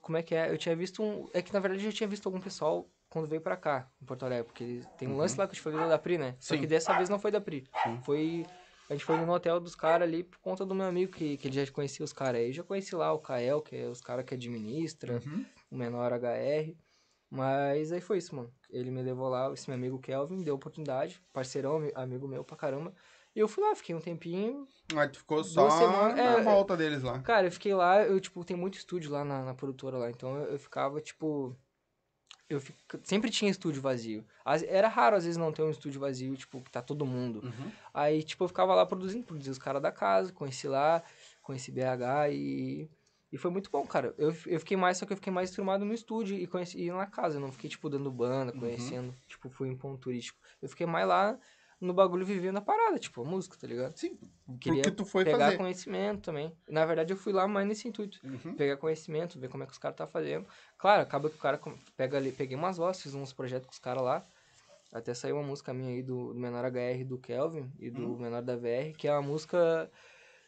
Como 0.00 0.16
é 0.16 0.22
que 0.22 0.34
é? 0.34 0.50
Eu 0.50 0.56
tinha 0.58 0.74
visto 0.74 1.02
um. 1.02 1.28
É 1.32 1.40
que 1.42 1.52
na 1.52 1.60
verdade 1.60 1.84
eu 1.84 1.90
já 1.90 1.96
tinha 1.96 2.08
visto 2.08 2.26
algum 2.26 2.40
pessoal 2.40 2.88
quando 3.12 3.28
veio 3.28 3.40
pra 3.42 3.56
cá, 3.56 3.88
em 4.00 4.04
Porto 4.04 4.24
Alegre. 4.24 4.44
Porque 4.44 4.80
tem 4.98 5.06
um 5.08 5.16
lance 5.16 5.38
lá 5.38 5.46
que 5.46 5.52
eu 5.52 5.56
te 5.56 5.60
falei 5.60 5.78
da 5.88 5.98
Pri, 5.98 6.18
né? 6.18 6.34
Só 6.40 6.54
Sim. 6.54 6.60
que 6.60 6.66
dessa 6.66 6.94
vez 6.96 7.08
não 7.08 7.18
foi 7.18 7.30
da 7.30 7.40
Pri. 7.40 7.64
Sim. 7.84 8.00
Foi. 8.04 8.46
A 8.90 8.94
gente 8.94 9.04
foi 9.04 9.16
no 9.16 9.32
hotel 9.32 9.60
dos 9.60 9.74
caras 9.74 10.06
ali 10.08 10.22
por 10.24 10.38
conta 10.40 10.66
do 10.66 10.74
meu 10.74 10.86
amigo, 10.86 11.12
que, 11.12 11.36
que 11.36 11.48
ele 11.48 11.64
já 11.64 11.72
conhecia 11.72 12.04
os 12.04 12.12
caras 12.12 12.40
aí. 12.40 12.48
Eu 12.48 12.52
já 12.52 12.62
conheci 12.62 12.94
lá 12.94 13.12
o 13.12 13.18
Kael, 13.18 13.60
que 13.62 13.76
é 13.76 13.86
os 13.86 14.00
caras 14.00 14.24
que 14.24 14.34
administra 14.34 15.22
Uhum. 15.24 15.44
o 15.70 15.76
menor 15.76 16.12
HR. 16.12 16.76
Mas 17.30 17.92
aí 17.92 18.00
foi 18.00 18.18
isso, 18.18 18.34
mano. 18.34 18.52
Ele 18.70 18.90
me 18.90 19.02
levou 19.02 19.28
lá, 19.28 19.50
esse 19.52 19.68
meu 19.68 19.76
amigo 19.76 19.98
Kelvin, 19.98 20.42
deu 20.42 20.54
oportunidade, 20.54 21.22
parceirão, 21.32 21.76
ami- 21.76 21.92
amigo 21.94 22.28
meu 22.28 22.44
pra 22.44 22.56
caramba. 22.56 22.92
E 23.34 23.38
eu 23.40 23.48
fui 23.48 23.64
lá, 23.64 23.74
fiquei 23.74 23.94
um 23.94 24.00
tempinho. 24.00 24.66
Mas 24.92 25.10
tu 25.12 25.18
ficou 25.20 25.42
só 25.42 25.70
semanas- 25.70 26.16
na 26.16 26.22
é, 26.40 26.42
volta 26.42 26.76
deles 26.76 27.02
lá. 27.02 27.20
Cara, 27.20 27.46
eu 27.46 27.52
fiquei 27.52 27.72
lá, 27.74 28.02
eu, 28.02 28.20
tipo, 28.20 28.44
tem 28.44 28.56
muito 28.56 28.76
estúdio 28.76 29.10
lá 29.10 29.24
na, 29.24 29.42
na 29.42 29.54
produtora 29.54 29.96
lá, 29.96 30.10
então 30.10 30.36
eu, 30.36 30.52
eu 30.52 30.58
ficava, 30.58 31.00
tipo. 31.00 31.56
Eu 32.54 32.60
fic- 32.60 32.76
sempre 33.04 33.30
tinha 33.30 33.50
estúdio 33.50 33.80
vazio. 33.82 34.24
As- 34.44 34.62
Era 34.62 34.88
raro, 34.88 35.16
às 35.16 35.24
vezes, 35.24 35.36
não 35.36 35.52
ter 35.52 35.62
um 35.62 35.70
estúdio 35.70 36.00
vazio, 36.00 36.36
tipo, 36.36 36.60
que 36.60 36.70
tá 36.70 36.82
todo 36.82 37.06
mundo. 37.06 37.40
Uhum. 37.44 37.70
Aí, 37.94 38.22
tipo, 38.22 38.44
eu 38.44 38.48
ficava 38.48 38.74
lá 38.74 38.84
produzindo, 38.86 39.24
produzi 39.24 39.50
os 39.50 39.58
caras 39.58 39.80
da 39.82 39.90
casa, 39.92 40.32
conheci 40.32 40.68
lá, 40.68 41.02
conheci 41.42 41.70
BH 41.72 42.30
e. 42.32 42.88
E 43.32 43.38
foi 43.38 43.50
muito 43.50 43.70
bom, 43.70 43.86
cara. 43.86 44.14
Eu, 44.18 44.28
eu 44.46 44.60
fiquei 44.60 44.76
mais, 44.76 44.98
só 44.98 45.06
que 45.06 45.12
eu 45.14 45.16
fiquei 45.16 45.32
mais 45.32 45.50
turmado 45.50 45.86
no 45.86 45.94
estúdio 45.94 46.36
e 46.36 46.46
conheci 46.46 46.78
e 46.82 46.90
na 46.92 47.06
casa. 47.06 47.36
Eu 47.36 47.40
não 47.40 47.50
fiquei, 47.50 47.70
tipo, 47.70 47.88
dando 47.88 48.10
banda, 48.10 48.52
conhecendo, 48.52 49.14
tipo, 49.26 49.48
fui 49.48 49.68
em 49.70 49.74
ponto 49.76 49.98
turístico. 49.98 50.38
Eu 50.60 50.68
fiquei 50.68 50.84
mais 50.86 51.08
lá 51.08 51.38
no 51.82 51.92
bagulho 51.92 52.24
vivendo 52.24 52.56
a 52.58 52.60
parada, 52.60 52.98
tipo, 52.98 53.22
a 53.22 53.24
música, 53.24 53.56
tá 53.60 53.66
ligado? 53.66 53.96
Sim, 53.96 54.16
Queria 54.60 54.82
porque 54.82 54.96
tu 54.96 55.04
foi 55.04 55.24
pegar 55.24 55.46
fazer. 55.46 55.56
conhecimento 55.58 56.22
também. 56.22 56.52
Na 56.68 56.86
verdade, 56.86 57.12
eu 57.12 57.16
fui 57.16 57.32
lá 57.32 57.46
mais 57.48 57.66
nesse 57.66 57.88
intuito. 57.88 58.18
Uhum. 58.24 58.54
Pegar 58.54 58.76
conhecimento, 58.76 59.38
ver 59.38 59.48
como 59.48 59.64
é 59.64 59.66
que 59.66 59.72
os 59.72 59.78
caras 59.78 59.96
tá 59.96 60.06
fazendo. 60.06 60.46
Claro, 60.78 61.02
acaba 61.02 61.28
que 61.28 61.36
o 61.36 61.38
cara 61.40 61.60
pega 61.96 62.16
ali, 62.16 62.30
peguei 62.32 62.56
umas 62.56 62.76
vozes, 62.76 63.02
fiz 63.02 63.14
uns 63.14 63.32
projetos 63.32 63.66
com 63.66 63.72
os 63.72 63.78
caras 63.78 64.02
lá. 64.02 64.24
Até 64.92 65.12
saiu 65.14 65.36
uma 65.36 65.42
música 65.46 65.72
minha 65.74 65.90
aí 65.90 66.02
do, 66.02 66.32
do 66.34 66.38
Menor 66.38 66.64
HR 66.66 67.04
do 67.04 67.18
Kelvin 67.18 67.72
e 67.78 67.90
do 67.90 68.12
Uhum. 68.12 68.18
Menor 68.18 68.42
da 68.42 68.56
VR, 68.56 68.92
que 68.96 69.08
é 69.08 69.12
uma 69.12 69.22
música. 69.22 69.90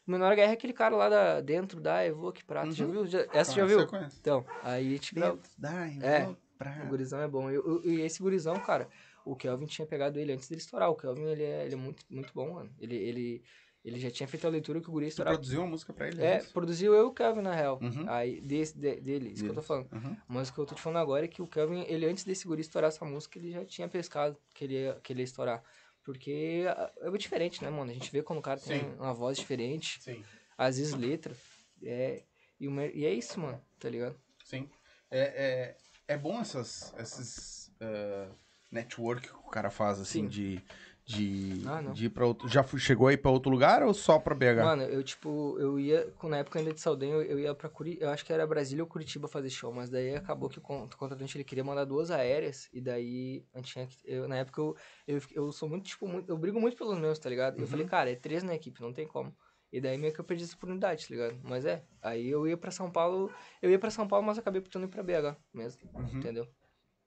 O 0.06 0.10
Menor 0.10 0.32
HR 0.32 0.40
é 0.40 0.52
aquele 0.52 0.74
cara 0.74 0.94
lá 0.94 1.08
da, 1.08 1.40
dentro 1.40 1.80
da 1.80 2.04
Evoque 2.06 2.44
Prata. 2.44 2.70
Já 2.70 2.84
Uhum. 2.84 2.90
viu? 2.92 3.06
Já- 3.06 3.26
essa 3.32 3.52
Ah, 3.52 3.54
já 3.54 3.64
viu? 3.64 3.80
Então, 4.20 4.44
aí 4.62 4.98
tipo. 4.98 5.18
Dentro 5.20 5.50
da 5.58 5.86
É. 5.88 6.28
pra- 6.58 6.82
O 6.84 6.88
gurizão 6.88 7.20
é 7.20 7.26
bom. 7.26 7.50
E, 7.50 7.56
e 7.84 8.00
esse 8.02 8.22
gurizão, 8.22 8.54
cara, 8.60 8.86
o 9.24 9.34
Kelvin 9.36 9.66
tinha 9.66 9.86
pegado 9.86 10.18
ele 10.18 10.32
antes 10.32 10.48
dele 10.48 10.60
estourar. 10.60 10.90
O 10.90 10.94
Kelvin, 10.94 11.24
ele 11.24 11.42
é, 11.42 11.64
ele 11.64 11.74
é 11.74 11.78
muito, 11.78 12.04
muito 12.10 12.32
bom, 12.34 12.54
mano. 12.54 12.74
Ele, 12.78 12.94
ele, 12.96 13.44
ele 13.84 13.98
já 13.98 14.10
tinha 14.10 14.26
feito 14.28 14.46
a 14.46 14.50
leitura 14.50 14.80
que 14.80 14.88
o 14.88 14.92
guri 14.92 15.06
estourar. 15.08 15.34
produziu 15.34 15.60
uma 15.60 15.68
música 15.68 15.92
pra 15.92 16.08
ele? 16.08 16.22
É, 16.22 16.38
isso? 16.38 16.52
produziu 16.52 16.94
eu 16.94 17.04
e 17.04 17.06
o 17.06 17.12
Kelvin, 17.12 17.42
na 17.42 17.54
real. 17.54 17.78
Uhum. 17.82 18.04
Aí, 18.08 18.40
desse, 18.40 18.78
de- 18.78 19.00
dele, 19.00 19.30
isso 19.30 19.44
que 19.44 19.50
eu 19.50 19.54
tô 19.54 19.62
falando. 19.62 19.90
Uhum. 19.92 20.16
Mas 20.28 20.48
o 20.48 20.54
que 20.54 20.58
eu 20.60 20.66
tô 20.66 20.74
te 20.74 20.80
falando 20.80 20.98
agora 20.98 21.24
é 21.24 21.28
que 21.28 21.42
o 21.42 21.46
Kelvin, 21.46 21.84
ele 21.88 22.06
antes 22.06 22.24
desse 22.24 22.46
guri 22.46 22.60
estourar 22.60 22.88
essa 22.88 23.04
música, 23.04 23.38
ele 23.38 23.50
já 23.50 23.64
tinha 23.64 23.88
pescado 23.88 24.38
que 24.54 24.64
ele 24.64 24.74
ia, 24.74 24.94
que 25.02 25.12
ele 25.12 25.20
ia 25.20 25.24
estourar. 25.24 25.62
Porque 26.02 26.64
ah, 26.68 26.92
é 26.98 27.08
muito 27.08 27.22
diferente, 27.22 27.62
né, 27.64 27.70
mano? 27.70 27.90
A 27.90 27.94
gente 27.94 28.12
vê 28.12 28.22
quando 28.22 28.38
o 28.38 28.42
cara 28.42 28.60
tem 28.60 28.80
Sim. 28.80 28.94
uma 28.98 29.14
voz 29.14 29.38
diferente, 29.38 30.02
Sim, 30.02 30.22
às 30.58 30.76
vezes 30.76 30.92
letra. 30.94 31.34
É, 31.82 32.22
e, 32.60 32.68
mer- 32.68 32.94
e 32.94 33.04
é 33.06 33.12
isso, 33.12 33.40
mano, 33.40 33.60
tá 33.78 33.88
ligado? 33.88 34.18
sim. 34.44 34.68
É, 35.10 35.20
é, 35.20 36.14
é 36.14 36.18
bom 36.18 36.38
essas, 36.40 36.92
esses 36.98 37.68
uh, 37.80 38.34
network 38.74 39.28
que 39.28 39.34
o 39.34 39.50
cara 39.50 39.70
faz, 39.70 40.00
assim, 40.00 40.22
Sim. 40.24 40.28
de, 40.28 40.62
de, 41.04 41.62
Ah, 41.66 41.80
não. 41.80 41.92
de 41.92 42.06
ir 42.06 42.08
pra 42.10 42.26
outro... 42.26 42.48
Já 42.48 42.62
chegou 42.78 43.06
aí 43.08 43.16
pra 43.16 43.30
outro 43.30 43.50
lugar 43.50 43.82
ou 43.82 43.94
só 43.94 44.18
pra 44.18 44.34
BH? 44.34 44.64
Mano, 44.64 44.82
eu, 44.82 45.02
tipo, 45.02 45.56
eu 45.58 45.78
ia, 45.78 46.12
na 46.24 46.38
época 46.38 46.58
ainda 46.58 46.72
de 46.72 46.80
Saldanha, 46.80 47.12
eu, 47.14 47.22
eu 47.22 47.38
ia 47.38 47.54
pra 47.54 47.68
Curitiba, 47.68 48.04
eu 48.06 48.10
acho 48.10 48.24
que 48.24 48.32
era 48.32 48.46
Brasília 48.46 48.82
ou 48.82 48.88
Curitiba 48.88 49.28
fazer 49.28 49.50
show, 49.50 49.72
mas 49.72 49.88
daí 49.90 50.14
acabou 50.16 50.48
que 50.48 50.58
o 50.58 50.60
con- 50.62 50.84
o 50.84 50.96
contratante, 50.96 51.36
ele 51.36 51.44
queria 51.44 51.62
mandar 51.64 51.84
duas 51.84 52.10
aéreas, 52.10 52.68
e 52.72 52.80
daí, 52.80 53.44
gente 53.58 53.72
tinha 53.72 53.86
que, 53.86 53.96
eu, 54.04 54.26
na 54.26 54.36
época, 54.38 54.60
eu, 54.60 54.76
eu, 55.06 55.20
eu 55.32 55.52
sou 55.52 55.68
muito, 55.68 55.86
tipo, 55.86 56.08
muito, 56.08 56.28
eu 56.28 56.36
brigo 56.36 56.60
muito 56.60 56.76
pelos 56.76 56.98
meus, 56.98 57.18
tá 57.18 57.28
ligado? 57.30 57.56
E 57.56 57.60
Eu 57.60 57.64
Uhum. 57.64 57.70
falei, 57.70 57.86
cara, 57.86 58.10
é 58.10 58.16
três 58.16 58.42
na 58.42 58.54
equipe, 58.54 58.80
não 58.80 58.92
tem 58.92 59.06
como. 59.06 59.34
E 59.72 59.80
daí 59.80 59.98
meio 59.98 60.12
que 60.12 60.20
eu 60.20 60.24
perdi 60.24 60.44
essa 60.44 60.54
oportunidade, 60.54 61.06
tá 61.08 61.14
ligado? 61.14 61.38
Mas 61.42 61.64
é, 61.66 61.84
aí 62.00 62.28
eu 62.28 62.46
ia 62.46 62.56
pra 62.56 62.70
São 62.70 62.90
Paulo, 62.90 63.30
eu 63.60 63.70
ia 63.70 63.78
pra 63.78 63.90
São 63.90 64.06
Paulo, 64.06 64.24
mas 64.24 64.38
acabei 64.38 64.60
optando 64.60 64.86
ir 64.86 64.88
pra 64.88 65.02
BH 65.02 65.36
mesmo, 65.52 65.82
Uhum. 65.98 66.08
entendeu? 66.18 66.46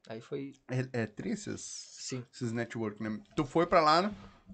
Aí 0.07 0.21
foi, 0.21 0.53
É, 0.69 1.01
é 1.01 1.05
tri 1.05 1.31
esses, 1.31 1.61
sim. 1.61 2.23
esses 2.33 2.51
network, 2.51 3.01
né? 3.03 3.19
Tu 3.35 3.45
foi 3.45 3.65
pra 3.67 3.81
lá 3.81 4.01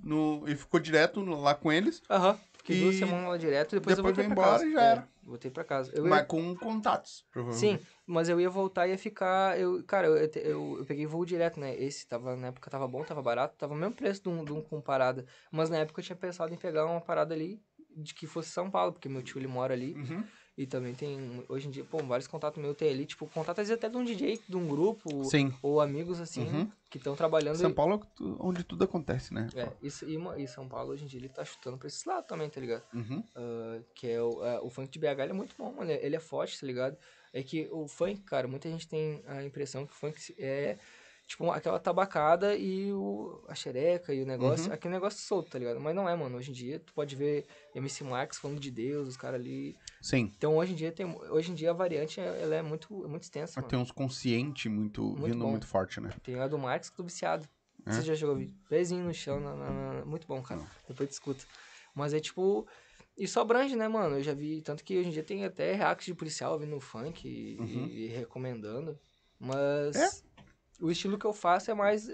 no, 0.03 0.39
no- 0.41 0.47
e 0.49 0.55
ficou 0.55 0.79
direto 0.79 1.21
lá 1.23 1.53
com 1.53 1.71
eles, 1.71 2.01
Aham, 2.09 2.37
fiquei 2.57 2.79
duas 2.79 2.95
semanas 2.95 3.29
lá 3.29 3.37
direto, 3.37 3.75
depois, 3.75 3.97
eu 3.97 4.03
depois 4.03 4.15
voltei 4.15 4.23
veio 4.25 4.35
pra 4.35 4.43
embora 4.43 4.59
casa. 4.59 4.67
e 4.67 4.71
já 4.73 4.81
É, 4.81 4.91
era. 4.91 5.09
voltei 5.23 5.51
pra 5.51 5.63
casa. 5.63 5.91
Eu 5.93 6.03
ia- 6.05 6.09
mas 6.09 6.27
com 6.27 6.55
contatos, 6.55 7.25
provavelmente. 7.31 7.79
Sim, 7.81 7.87
mas 8.05 8.29
eu 8.29 8.41
ia 8.41 8.49
voltar 8.49 8.87
e 8.87 8.91
ia 8.91 8.97
ficar. 8.97 9.59
Eu, 9.59 9.83
cara, 9.83 10.07
eu, 10.07 10.15
eu, 10.17 10.77
eu 10.79 10.85
peguei 10.85 11.05
voo 11.05 11.23
direto, 11.25 11.59
né? 11.59 11.75
Esse 11.75 12.07
tava, 12.07 12.35
na 12.35 12.47
época 12.47 12.69
tava 12.71 12.87
bom, 12.87 13.03
tava 13.03 13.21
barato, 13.21 13.55
tava 13.57 13.73
o 13.73 13.77
mesmo 13.77 13.93
preço 13.95 14.23
de 14.23 14.29
um, 14.29 14.43
de 14.43 14.51
um 14.51 14.61
com 14.61 14.81
parada. 14.81 15.25
Mas 15.51 15.69
na 15.69 15.77
época 15.77 16.01
eu 16.01 16.05
tinha 16.05 16.15
pensado 16.15 16.53
em 16.53 16.57
pegar 16.57 16.85
uma 16.87 16.99
parada 17.01 17.33
ali 17.35 17.61
de 17.95 18.15
que 18.15 18.25
fosse 18.25 18.49
São 18.49 18.71
Paulo, 18.71 18.91
porque 18.93 19.07
meu 19.07 19.21
tio 19.21 19.37
ele 19.39 19.47
mora 19.47 19.73
ali. 19.75 19.93
Uhum. 19.93 20.23
E 20.57 20.67
também 20.67 20.93
tem, 20.93 21.43
hoje 21.49 21.67
em 21.67 21.71
dia, 21.71 21.83
pô, 21.83 21.97
vários 22.03 22.27
contatos 22.27 22.61
meus 22.61 22.77
tem 22.77 22.89
ali, 22.91 23.05
tipo, 23.07 23.25
contato 23.27 23.59
às 23.59 23.67
vezes 23.67 23.77
até 23.83 23.89
de 23.89 23.97
um 23.97 24.03
DJ, 24.03 24.39
de 24.47 24.55
um 24.55 24.67
grupo, 24.67 25.23
Sim. 25.23 25.51
ou 25.63 25.81
amigos 25.81 26.19
assim, 26.21 26.43
Uhum. 26.47 26.71
que 26.91 26.99
estão 26.99 27.15
trabalhando. 27.15 27.55
São 27.57 27.73
Paulo 27.73 27.95
é 27.95 27.99
tu- 28.15 28.37
onde 28.39 28.63
tudo 28.63 28.83
acontece, 28.83 29.33
né? 29.33 29.47
É, 29.55 29.67
isso, 29.81 30.05
e, 30.05 30.15
e 30.43 30.47
São 30.47 30.67
Paulo 30.67 30.91
hoje 30.91 31.05
em 31.05 31.07
dia 31.07 31.19
ele 31.19 31.29
tá 31.29 31.43
chutando 31.43 31.77
pra 31.79 31.87
esse 31.87 32.07
lado 32.07 32.27
também, 32.27 32.47
tá 32.51 32.61
ligado? 32.61 32.83
Uhum. 32.93 33.23
Ah, 33.35 33.81
que 33.95 34.07
é 34.07 34.21
o, 34.21 34.43
ah, 34.43 34.61
o 34.63 34.69
funk 34.69 34.91
de 34.91 34.99
BH, 34.99 35.23
ele 35.23 35.31
é 35.31 35.33
muito 35.33 35.55
bom, 35.57 35.73
mano. 35.73 35.89
Ele 35.89 36.15
é 36.15 36.19
forte, 36.19 36.59
tá 36.59 36.67
ligado? 36.67 36.95
É 37.33 37.41
que 37.41 37.67
o 37.71 37.87
funk, 37.87 38.21
cara, 38.21 38.47
muita 38.47 38.69
gente 38.69 38.87
tem 38.87 39.23
a 39.25 39.43
impressão 39.43 39.87
que 39.87 39.91
o 39.91 39.95
funk 39.95 40.35
é 40.37 40.77
tipo 41.25 41.49
aquela 41.51 41.79
tabacada 41.79 42.55
e 42.55 42.91
o, 42.93 43.43
a 43.47 43.55
xereca 43.55 44.13
e 44.13 44.21
o 44.21 44.25
negócio, 44.25 44.67
Uhum. 44.67 44.73
aquele 44.73 44.93
negócio 44.93 45.19
solto, 45.19 45.49
tá 45.51 45.57
ligado? 45.59 45.79
Mas 45.79 45.95
não 45.95 46.07
é, 46.07 46.15
mano. 46.15 46.37
Hoje 46.37 46.51
em 46.51 46.53
dia 46.53 46.79
tu 46.79 46.93
pode 46.93 47.15
ver 47.15 47.45
MC 47.73 48.03
Marx 48.03 48.37
falando 48.37 48.59
de 48.59 48.69
Deus, 48.69 49.07
os 49.07 49.17
caras 49.17 49.39
ali. 49.39 49.75
Sim. 50.01 50.31
Então 50.37 50.57
hoje 50.57 50.73
em 50.73 50.75
dia 50.75 50.91
tem, 50.91 51.05
hoje 51.29 51.51
em 51.51 51.55
dia 51.55 51.71
a 51.71 51.73
variante 51.73 52.19
ela 52.19 52.55
é 52.55 52.61
muito, 52.61 53.03
é 53.05 53.07
muito 53.07 53.23
extensa. 53.23 53.61
Tem 53.63 53.79
uns 53.79 53.91
consciente 53.91 54.67
muito, 54.69 55.01
Muito 55.03 55.25
vindo 55.25 55.39
bom. 55.43 55.51
muito 55.51 55.65
forte, 55.67 55.99
né? 56.01 56.11
Tem 56.23 56.35
a 56.39 56.47
do 56.47 56.57
Marx 56.57 56.89
que 56.89 56.97
tô 56.97 57.03
viciado. 57.03 57.47
É? 57.85 57.91
Você 57.91 58.01
já 58.01 58.15
jogou? 58.15 58.41
Pezinho 58.69 59.03
no 59.03 59.13
chão, 59.13 59.39
na- 59.39 59.55
na- 59.55 59.71
na- 59.99 60.05
muito 60.05 60.25
bom, 60.27 60.41
cara. 60.41 60.61
Não. 60.61 60.67
Depois 60.87 61.09
tu 61.09 61.13
escuta. 61.13 61.43
Mas 61.95 62.13
é 62.13 62.19
tipo. 62.19 62.67
Isso 63.17 63.39
abrange, 63.39 63.75
né, 63.75 63.87
mano? 63.87 64.17
Eu 64.17 64.23
já 64.23 64.33
vi. 64.33 64.61
Tanto 64.61 64.83
que 64.83 64.97
hoje 64.97 65.09
em 65.09 65.11
dia 65.11 65.21
tem 65.23 65.43
até 65.45 65.73
reacts 65.73 66.05
de 66.05 66.13
policial 66.15 66.53
ouvindo 66.53 66.79
funk 66.79 67.27
e, 67.27 67.57
Uhum. 67.59 67.85
e 67.87 68.07
recomendando. 68.07 68.97
Mas. 69.39 69.95
É? 69.95 70.32
O 70.81 70.89
estilo 70.91 71.17
que 71.17 71.25
eu 71.25 71.33
faço 71.33 71.71
é 71.71 71.73
mais. 71.73 72.09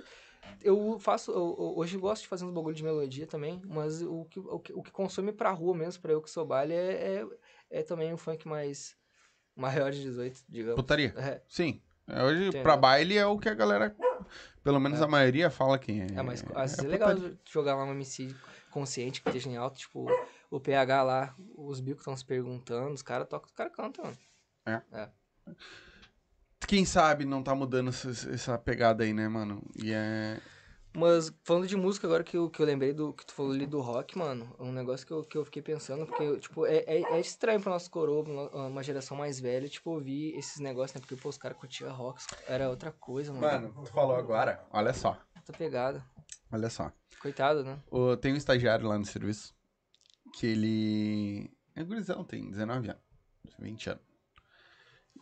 Eu 0.61 0.97
faço. 0.99 1.31
eu- 1.31 1.55
eu- 1.59 1.73
hoje 1.77 1.95
eu 1.95 2.01
gosto 2.01 2.23
de 2.23 2.27
fazer 2.27 2.45
uns 2.45 2.53
bagulho 2.53 2.75
de 2.75 2.83
melodia 2.83 3.25
também. 3.27 3.61
Mas 3.65 4.01
o 4.01 4.25
que, 4.25 4.39
o 4.39 4.59
que, 4.59 4.73
o 4.73 4.81
que 4.83 4.91
consome 4.91 5.31
pra 5.31 5.51
rua 5.51 5.75
mesmo, 5.75 6.01
pra 6.01 6.11
eu 6.13 6.21
que 6.21 6.29
sou 6.29 6.45
baile, 6.45 6.73
é, 6.73 7.21
é, 7.21 7.27
é 7.79 7.83
também 7.83 8.13
um 8.13 8.17
funk 8.17 8.47
mais. 8.47 8.97
Maior 9.55 9.91
de 9.91 10.01
18, 10.01 10.41
digamos. 10.47 10.75
Putaria. 10.75 11.13
É, 11.17 11.41
Sim. 11.47 11.81
É, 12.07 12.23
Hoje, 12.23 12.43
Entendeu? 12.43 12.63
pra 12.63 12.77
baile 12.77 13.17
é 13.17 13.25
o 13.25 13.37
que 13.37 13.49
a 13.49 13.53
galera, 13.53 13.95
pelo 14.63 14.79
menos 14.79 14.99
É. 15.01 15.03
a 15.03 15.07
maioria, 15.07 15.49
fala 15.49 15.77
que 15.77 15.91
é. 16.01 16.05
é 16.17 16.21
mas 16.23 16.43
às 16.55 16.71
vezes 16.71 16.79
é 16.79 16.85
é 16.85 16.87
legal 16.89 17.09
putaria. 17.13 17.39
jogar 17.51 17.75
lá 17.75 17.83
um 17.83 17.91
MC 17.91 18.33
consciente 18.71 19.21
que 19.21 19.27
esteja 19.29 19.49
em 19.49 19.57
alto, 19.57 19.77
tipo, 19.77 20.07
o 20.49 20.59
PH 20.59 21.03
lá, 21.03 21.35
os 21.55 21.79
bicos 21.81 22.01
estão 22.01 22.15
se 22.15 22.23
perguntando, 22.25 22.93
os 22.93 23.01
caras 23.01 23.27
tocam, 23.27 23.47
os 23.47 23.51
caras 23.53 23.73
cantam, 23.75 24.05
mano. 24.05 24.17
Quem 26.67 26.85
sabe 26.85 27.25
não 27.25 27.41
tá 27.41 27.55
mudando 27.55 27.89
essa, 27.89 28.09
essa 28.31 28.57
pegada 28.57 29.03
aí, 29.03 29.13
né, 29.13 29.27
mano? 29.27 29.61
E 29.81 29.91
é. 29.91 30.39
Mas 30.93 31.31
falando 31.43 31.67
de 31.67 31.75
música, 31.75 32.07
agora 32.07 32.23
que 32.23 32.35
eu, 32.35 32.49
que 32.49 32.59
eu 32.61 32.65
lembrei 32.65 32.93
do 32.93 33.13
que 33.13 33.25
tu 33.25 33.33
falou 33.33 33.51
ali 33.51 33.65
do 33.67 33.79
rock, 33.79 34.17
mano, 34.17 34.55
é 34.59 34.63
um 34.63 34.71
negócio 34.71 35.05
que 35.05 35.13
eu, 35.13 35.23
que 35.23 35.37
eu 35.37 35.45
fiquei 35.45 35.61
pensando, 35.61 36.05
porque, 36.05 36.37
tipo, 36.39 36.65
é, 36.65 36.77
é, 36.79 37.01
é 37.13 37.19
estranho 37.19 37.61
pro 37.61 37.69
nosso 37.71 37.89
coroa, 37.91 38.23
uma 38.67 38.81
geração 38.83 39.15
mais 39.15 39.39
velha, 39.39 39.69
tipo, 39.69 39.91
ouvir 39.91 40.35
esses 40.35 40.59
negócios, 40.59 40.95
né? 40.95 40.99
Porque, 40.99 41.15
pô, 41.21 41.29
os 41.29 41.37
caras 41.37 41.57
curtiam 41.57 41.93
rock, 41.93 42.23
era 42.47 42.69
outra 42.69 42.91
coisa, 42.91 43.31
mano. 43.31 43.69
Mano, 43.69 43.85
tu 43.85 43.91
falou 43.91 44.15
agora, 44.15 44.65
olha 44.71 44.91
só. 44.93 45.19
Outra 45.37 45.55
pegada. 45.57 46.03
Olha 46.51 46.69
só. 46.69 46.91
Coitado, 47.21 47.63
né? 47.63 47.79
O- 47.91 48.17
tem 48.17 48.33
um 48.33 48.37
estagiário 48.37 48.87
lá 48.87 48.97
no 48.97 49.05
serviço 49.05 49.53
que 50.33 50.47
ele. 50.47 51.51
É 51.75 51.83
gurizão, 51.83 52.23
tem 52.23 52.49
19 52.49 52.89
anos. 52.89 53.01
20 53.59 53.89
anos. 53.91 54.03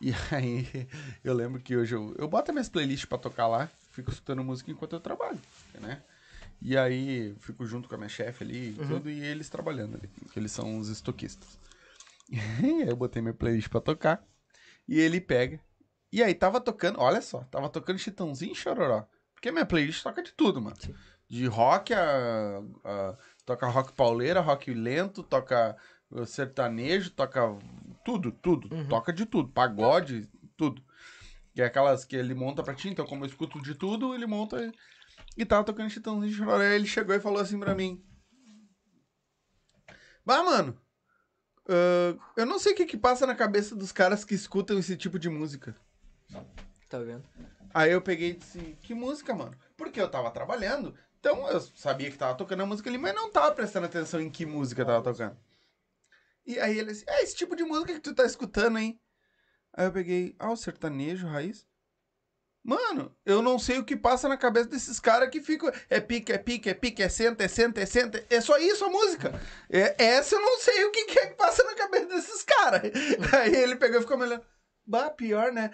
E 0.00 0.12
aí, 0.34 0.88
eu 1.24 1.34
lembro 1.34 1.60
que 1.60 1.76
hoje 1.76 1.94
eu, 1.94 2.14
eu 2.18 2.28
boto 2.28 2.52
minhas 2.52 2.68
playlists 2.68 3.04
pra 3.08 3.18
tocar 3.18 3.46
lá, 3.48 3.68
fico 3.90 4.10
escutando 4.10 4.44
música 4.44 4.70
enquanto 4.70 4.92
eu 4.92 5.00
trabalho, 5.00 5.40
né? 5.80 6.02
E 6.62 6.76
aí, 6.78 7.34
fico 7.40 7.66
junto 7.66 7.88
com 7.88 7.94
a 7.94 7.98
minha 7.98 8.08
chefe 8.08 8.44
ali 8.44 8.74
e 8.76 8.80
Uhum. 8.80 8.86
tudo, 8.88 9.10
e 9.10 9.20
eles 9.20 9.48
trabalhando 9.48 9.96
ali, 9.96 10.08
que 10.32 10.38
eles 10.38 10.52
são 10.52 10.78
os 10.78 10.88
estoquistas. 10.88 11.58
E 12.30 12.38
aí 12.38 12.88
eu 12.88 12.94
botei 12.94 13.22
minha 13.22 13.32
playlist 13.34 13.68
pra 13.70 13.80
tocar, 13.80 14.22
e 14.86 15.00
ele 15.00 15.18
pega. 15.20 15.58
E 16.12 16.22
aí 16.22 16.34
tava 16.34 16.60
tocando, 16.60 17.00
olha 17.00 17.20
só, 17.22 17.40
tava 17.44 17.68
tocando 17.70 17.98
Chitãozinho 17.98 18.52
e 18.52 18.54
Chororó. 18.54 19.06
Porque 19.34 19.50
minha 19.50 19.64
playlist 19.66 20.02
toca 20.02 20.22
de 20.22 20.32
tudo, 20.32 20.60
mano. 20.60 20.76
Sim. 20.78 20.94
De 21.28 21.46
rock 21.46 21.92
a, 21.94 22.60
a- 22.84 23.16
Toca 23.46 23.66
rock 23.66 23.92
pauleira, 23.94 24.40
rock 24.40 24.74
lento, 24.74 25.22
toca 25.22 25.74
sertanejo, 26.26 27.10
toca 27.10 27.40
tudo, 28.04 28.32
tudo. 28.32 28.74
Uhum. 28.74 28.88
Toca 28.88 29.12
de 29.12 29.26
tudo. 29.26 29.50
Pagode, 29.50 30.28
tudo. 30.56 30.82
Que 31.54 31.62
é 31.62 31.66
aquelas 31.66 32.04
que 32.04 32.16
ele 32.16 32.34
monta 32.34 32.62
pra 32.62 32.74
ti, 32.74 32.88
então 32.88 33.06
como 33.06 33.24
eu 33.24 33.28
escuto 33.28 33.60
de 33.60 33.74
tudo, 33.74 34.14
ele 34.14 34.26
monta 34.26 34.72
e- 35.36 35.44
tava 35.44 35.64
tocando 35.64 35.90
Chitãozinho 35.90 36.30
e 36.30 36.34
Chororó. 36.34 36.62
Aí 36.62 36.74
ele 36.74 36.86
chegou 36.86 37.14
e 37.14 37.20
falou 37.20 37.40
assim 37.40 37.58
pra 37.58 37.74
mim. 37.74 38.02
Bah, 40.24 40.42
mano, 40.42 40.78
ah, 41.68 42.16
eu 42.36 42.46
não 42.46 42.58
sei 42.58 42.72
o 42.72 42.76
que 42.76 42.86
que 42.86 42.96
passa 42.96 43.26
na 43.26 43.34
cabeça 43.34 43.76
dos 43.76 43.92
caras 43.92 44.24
que 44.24 44.34
escutam 44.34 44.78
esse 44.78 44.96
tipo 44.96 45.18
de 45.18 45.28
música. 45.28 45.74
Tá 46.88 46.98
vendo? 46.98 47.24
Aí 47.74 47.92
eu 47.92 48.00
peguei 48.00 48.30
e 48.30 48.34
disse, 48.34 48.78
que 48.82 48.94
música, 48.94 49.34
mano? 49.34 49.54
Porque 49.76 50.00
eu 50.00 50.08
tava 50.10 50.30
trabalhando, 50.30 50.94
então 51.20 51.46
eu 51.48 51.60
sabia 51.60 52.10
que 52.10 52.16
tava 52.16 52.34
tocando 52.34 52.62
a 52.62 52.66
música 52.66 52.88
ali, 52.88 52.96
mas 52.98 53.14
não 53.14 53.30
tava 53.30 53.54
prestando 53.54 53.86
atenção 53.86 54.20
em 54.20 54.30
que 54.30 54.46
música 54.46 54.84
tava 54.84 55.02
tocando. 55.02 55.36
E 56.48 56.58
aí 56.58 56.78
ele 56.78 56.92
disse, 56.92 57.04
é 57.06 57.22
esse 57.22 57.36
tipo 57.36 57.54
de 57.54 57.62
música 57.62 57.92
que 57.92 58.00
tu 58.00 58.14
tá 58.14 58.24
escutando, 58.24 58.78
hein? 58.78 58.98
Aí 59.74 59.84
eu 59.84 59.92
peguei, 59.92 60.34
ah, 60.38 60.50
o 60.50 60.56
sertanejo, 60.56 61.26
raiz. 61.26 61.68
Mano, 62.64 63.14
eu 63.24 63.42
não 63.42 63.58
sei 63.58 63.78
o 63.78 63.84
que 63.84 63.94
passa 63.94 64.30
na 64.30 64.36
cabeça 64.36 64.66
desses 64.66 64.98
caras 64.98 65.28
que 65.28 65.42
ficam. 65.42 65.70
É 65.90 66.00
pique, 66.00 66.32
é 66.32 66.38
pique, 66.38 66.70
é 66.70 66.74
pique, 66.74 67.02
é 67.02 67.08
senta, 67.10 67.44
é 67.44 67.48
senta, 67.48 67.82
é 67.82 67.86
senta. 67.86 68.26
É 68.30 68.40
só 68.40 68.56
isso 68.56 68.82
a 68.82 68.88
música. 68.88 69.38
É, 69.68 70.02
essa 70.02 70.36
eu 70.36 70.40
não 70.40 70.58
sei 70.58 70.84
o 70.86 70.90
que, 70.90 71.04
que 71.04 71.18
é 71.18 71.26
que 71.26 71.34
passa 71.34 71.62
na 71.64 71.74
cabeça 71.74 72.06
desses 72.06 72.42
caras. 72.42 72.80
Aí 73.38 73.54
ele 73.54 73.76
pegou 73.76 73.98
e 73.98 74.02
ficou 74.02 74.16
me 74.16 74.24
olhando. 74.24 74.42
Bah, 74.86 75.10
pior, 75.10 75.52
né? 75.52 75.70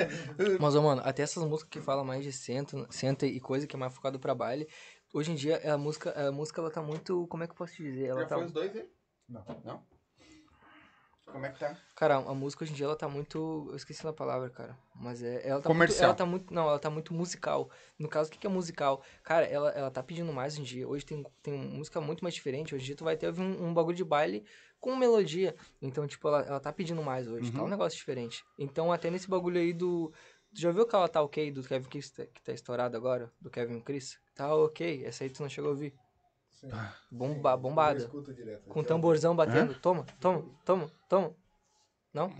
Mas, 0.58 0.74
mano, 0.74 1.02
até 1.04 1.22
essas 1.22 1.44
músicas 1.44 1.68
que 1.68 1.82
falam 1.82 2.02
mais 2.02 2.24
de 2.24 2.32
senta, 2.32 2.86
senta 2.90 3.26
e 3.26 3.38
coisa 3.40 3.66
que 3.66 3.76
é 3.76 3.78
mais 3.78 3.92
focado 3.94 4.18
pra 4.18 4.34
baile, 4.34 4.66
hoje 5.12 5.32
em 5.32 5.34
dia 5.34 5.60
a 5.70 5.76
música, 5.76 6.10
a 6.18 6.32
música 6.32 6.62
ela 6.62 6.70
tá 6.70 6.80
muito. 6.80 7.26
Como 7.26 7.42
é 7.42 7.46
que 7.46 7.52
eu 7.52 7.56
posso 7.56 7.74
te 7.74 7.82
dizer? 7.82 8.06
Ela 8.06 8.22
Já 8.22 8.26
tá. 8.26 8.36
foi 8.36 8.46
os 8.46 8.52
dois 8.52 8.74
aí? 8.74 8.88
Não. 9.28 9.44
Não? 9.62 9.93
Como 11.26 11.46
é 11.46 11.50
que 11.50 11.58
tá? 11.58 11.76
Cara, 11.96 12.16
a 12.16 12.34
música 12.34 12.64
hoje 12.64 12.72
em 12.72 12.76
dia 12.76 12.86
ela 12.86 12.96
tá 12.96 13.08
muito. 13.08 13.66
Eu 13.70 13.76
esqueci 13.76 14.06
a 14.06 14.12
palavra, 14.12 14.50
cara. 14.50 14.76
Mas 14.94 15.22
é. 15.22 15.46
Ela 15.48 15.60
tá 15.60 15.68
Comercial. 15.68 15.98
Muito, 15.98 16.04
ela 16.04 16.14
tá 16.14 16.26
muito. 16.26 16.54
Não, 16.54 16.68
ela 16.68 16.78
tá 16.78 16.90
muito 16.90 17.14
musical. 17.14 17.70
No 17.98 18.08
caso, 18.08 18.28
o 18.28 18.32
que, 18.32 18.38
que 18.38 18.46
é 18.46 18.50
musical? 18.50 19.02
Cara, 19.22 19.46
ela, 19.46 19.70
ela 19.70 19.90
tá 19.90 20.02
pedindo 20.02 20.32
mais 20.32 20.54
hoje 20.54 20.62
em 20.62 20.64
dia. 20.64 20.88
Hoje 20.88 21.04
tem, 21.04 21.24
tem 21.42 21.54
música 21.54 22.00
muito 22.00 22.22
mais 22.22 22.34
diferente. 22.34 22.74
Hoje 22.74 22.84
em 22.84 22.86
dia 22.86 22.96
tu 22.96 23.04
vai 23.04 23.16
ter 23.16 23.32
um, 23.32 23.68
um 23.68 23.74
bagulho 23.74 23.96
de 23.96 24.04
baile 24.04 24.44
com 24.78 24.94
melodia. 24.94 25.56
Então, 25.80 26.06
tipo, 26.06 26.28
ela, 26.28 26.42
ela 26.42 26.60
tá 26.60 26.72
pedindo 26.72 27.02
mais 27.02 27.26
hoje. 27.26 27.50
Tá 27.50 27.60
Uhum. 27.60 27.66
um 27.66 27.70
negócio 27.70 27.98
diferente. 27.98 28.44
Então, 28.58 28.92
até 28.92 29.10
nesse 29.10 29.28
bagulho 29.28 29.58
aí 29.60 29.72
do. 29.72 30.12
Tu 30.54 30.60
já 30.60 30.70
viu 30.70 30.82
aquela 30.82 31.08
tá 31.08 31.20
ok 31.20 31.50
do 31.50 31.64
Kevin 31.64 31.88
Chris 31.88 32.10
que 32.32 32.42
tá 32.42 32.52
estourado 32.52 32.96
agora? 32.96 33.32
Do 33.40 33.50
Kevin 33.50 33.80
Chris? 33.80 34.20
Tá 34.36 34.54
ok. 34.54 35.04
Essa 35.04 35.24
aí 35.24 35.30
tu 35.30 35.42
não 35.42 35.48
chegou 35.48 35.70
a 35.70 35.72
ouvir. 35.72 35.92
Sim. 36.60 36.68
Bomba, 37.10 37.56
bombada. 37.56 38.08
Direto. 38.34 38.68
Com 38.68 38.82
tamborzão 38.82 39.34
batendo. 39.36 39.74
Toma, 39.74 40.04
toma, 40.20 40.44
toma, 40.64 40.90
toma. 41.08 41.34
Não? 42.12 42.30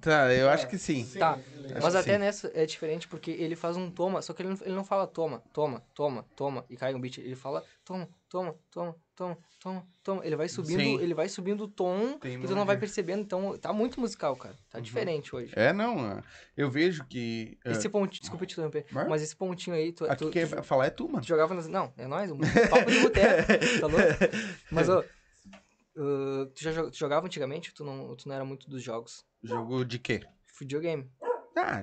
Tá, 0.00 0.32
eu 0.34 0.50
acho 0.50 0.68
que 0.68 0.76
sim. 0.76 1.06
Tá. 1.18 1.38
ele- 1.38 1.74
Acho 1.74 1.82
Mas 1.82 1.94
até 1.94 2.14
sim. 2.14 2.18
nessa 2.18 2.50
é 2.52 2.66
diferente 2.66 3.06
porque 3.06 3.30
ele 3.30 3.54
faz 3.54 3.76
um 3.76 3.88
toma, 3.90 4.20
só 4.22 4.32
que 4.32 4.42
ele 4.42 4.48
não, 4.50 4.58
ele 4.62 4.74
não 4.74 4.84
fala 4.84 5.06
toma, 5.06 5.40
toma, 5.52 5.80
toma, 5.94 6.24
toma 6.34 6.64
e 6.68 6.76
cai 6.76 6.94
um 6.94 7.00
beat. 7.00 7.18
Ele 7.18 7.36
fala 7.36 7.64
toma, 7.84 8.08
toma, 8.28 8.56
toma, 8.72 8.96
toma, 9.20 9.38
toma, 9.60 9.86
toma. 10.02 10.24
Ele 10.26 10.34
vai 10.36 10.48
subindo, 10.48 10.80
Sim. 10.80 10.98
ele 11.00 11.12
vai 11.12 11.28
subindo 11.28 11.64
o 11.64 11.68
tom 11.68 12.18
Tem 12.18 12.42
e 12.42 12.46
tu 12.46 12.54
não 12.54 12.64
vai 12.64 12.78
percebendo. 12.78 13.20
Então 13.22 13.58
tá 13.58 13.70
muito 13.72 14.00
musical, 14.00 14.34
cara. 14.34 14.56
Tá 14.70 14.80
diferente 14.80 15.34
hoje. 15.36 15.52
É, 15.54 15.72
não. 15.72 15.98
ah, 16.00 16.22
Eu 16.56 16.70
vejo 16.70 17.04
que. 17.04 17.58
ah, 17.64 17.70
Esse 17.70 17.88
pontinho, 17.88 18.22
desculpa 18.22 18.46
te 18.46 18.54
interromper, 18.54 18.86
Vai. 18.90 19.06
mas 19.06 19.22
esse 19.22 19.36
pontinho 19.36 19.76
aí, 19.76 19.92
tu, 19.92 20.04
Aqui 20.06 20.24
tu, 20.24 20.30
quem 20.30 20.46
tu, 20.46 20.62
falar 20.62 20.86
é 20.86 20.90
tu, 20.90 21.06
mano. 21.06 21.20
tu 21.20 21.28
jogava 21.28 21.52
nas. 21.54 21.68
Não, 21.68 21.92
é 21.98 22.06
nóis, 22.06 22.30
um 22.30 22.38
papo 22.38 22.90
de 22.90 23.00
boteco, 23.00 23.80
tá 23.80 23.86
louco? 23.86 24.04
Mas, 24.72 24.88
ô, 24.88 25.00
uh, 25.00 26.46
tu 26.46 26.62
já 26.62 26.90
jogava 26.92 27.26
antigamente? 27.26 27.74
Tu 27.74 27.84
não, 27.84 28.16
tu 28.16 28.26
não 28.26 28.34
era 28.34 28.44
muito 28.44 28.68
dos 28.70 28.82
jogos? 28.82 29.24
Jogo 29.42 29.84
de 29.84 29.98
quê? 29.98 30.20
Videogame. 30.58 31.10
Ah, 31.56 31.82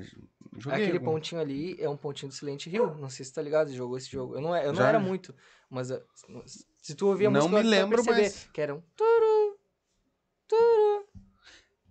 joguei. 0.58 0.84
Aquele 0.84 0.98
algum. 0.98 1.06
pontinho 1.06 1.42
ali 1.42 1.76
é 1.82 1.90
um 1.90 1.98
pontinho 1.98 2.30
do 2.30 2.36
Silent 2.36 2.66
Hill. 2.68 2.96
Não 2.96 3.10
sei 3.10 3.26
se 3.26 3.34
tá 3.34 3.42
ligado, 3.42 3.72
jogou 3.74 3.98
esse 3.98 4.10
jogo. 4.10 4.36
Eu 4.36 4.42
não, 4.42 4.56
eu 4.58 4.72
não 4.74 4.80
Já. 4.82 4.90
era 4.90 5.00
muito, 5.00 5.36
mas 5.70 5.92
uh, 5.92 6.02
se 6.82 6.96
tu 6.96 7.08
ouvir 7.08 7.28
a 7.28 7.30
Não 7.30 7.42
música, 7.42 7.58
me 7.58 7.64
tu 7.64 7.70
lembro, 7.70 7.96
perceber 8.04 8.22
mas- 8.24 8.50
que 8.54 8.62
era 8.62 8.74
um 8.76 8.82
turu, 8.96 9.60
turu, 10.48 11.06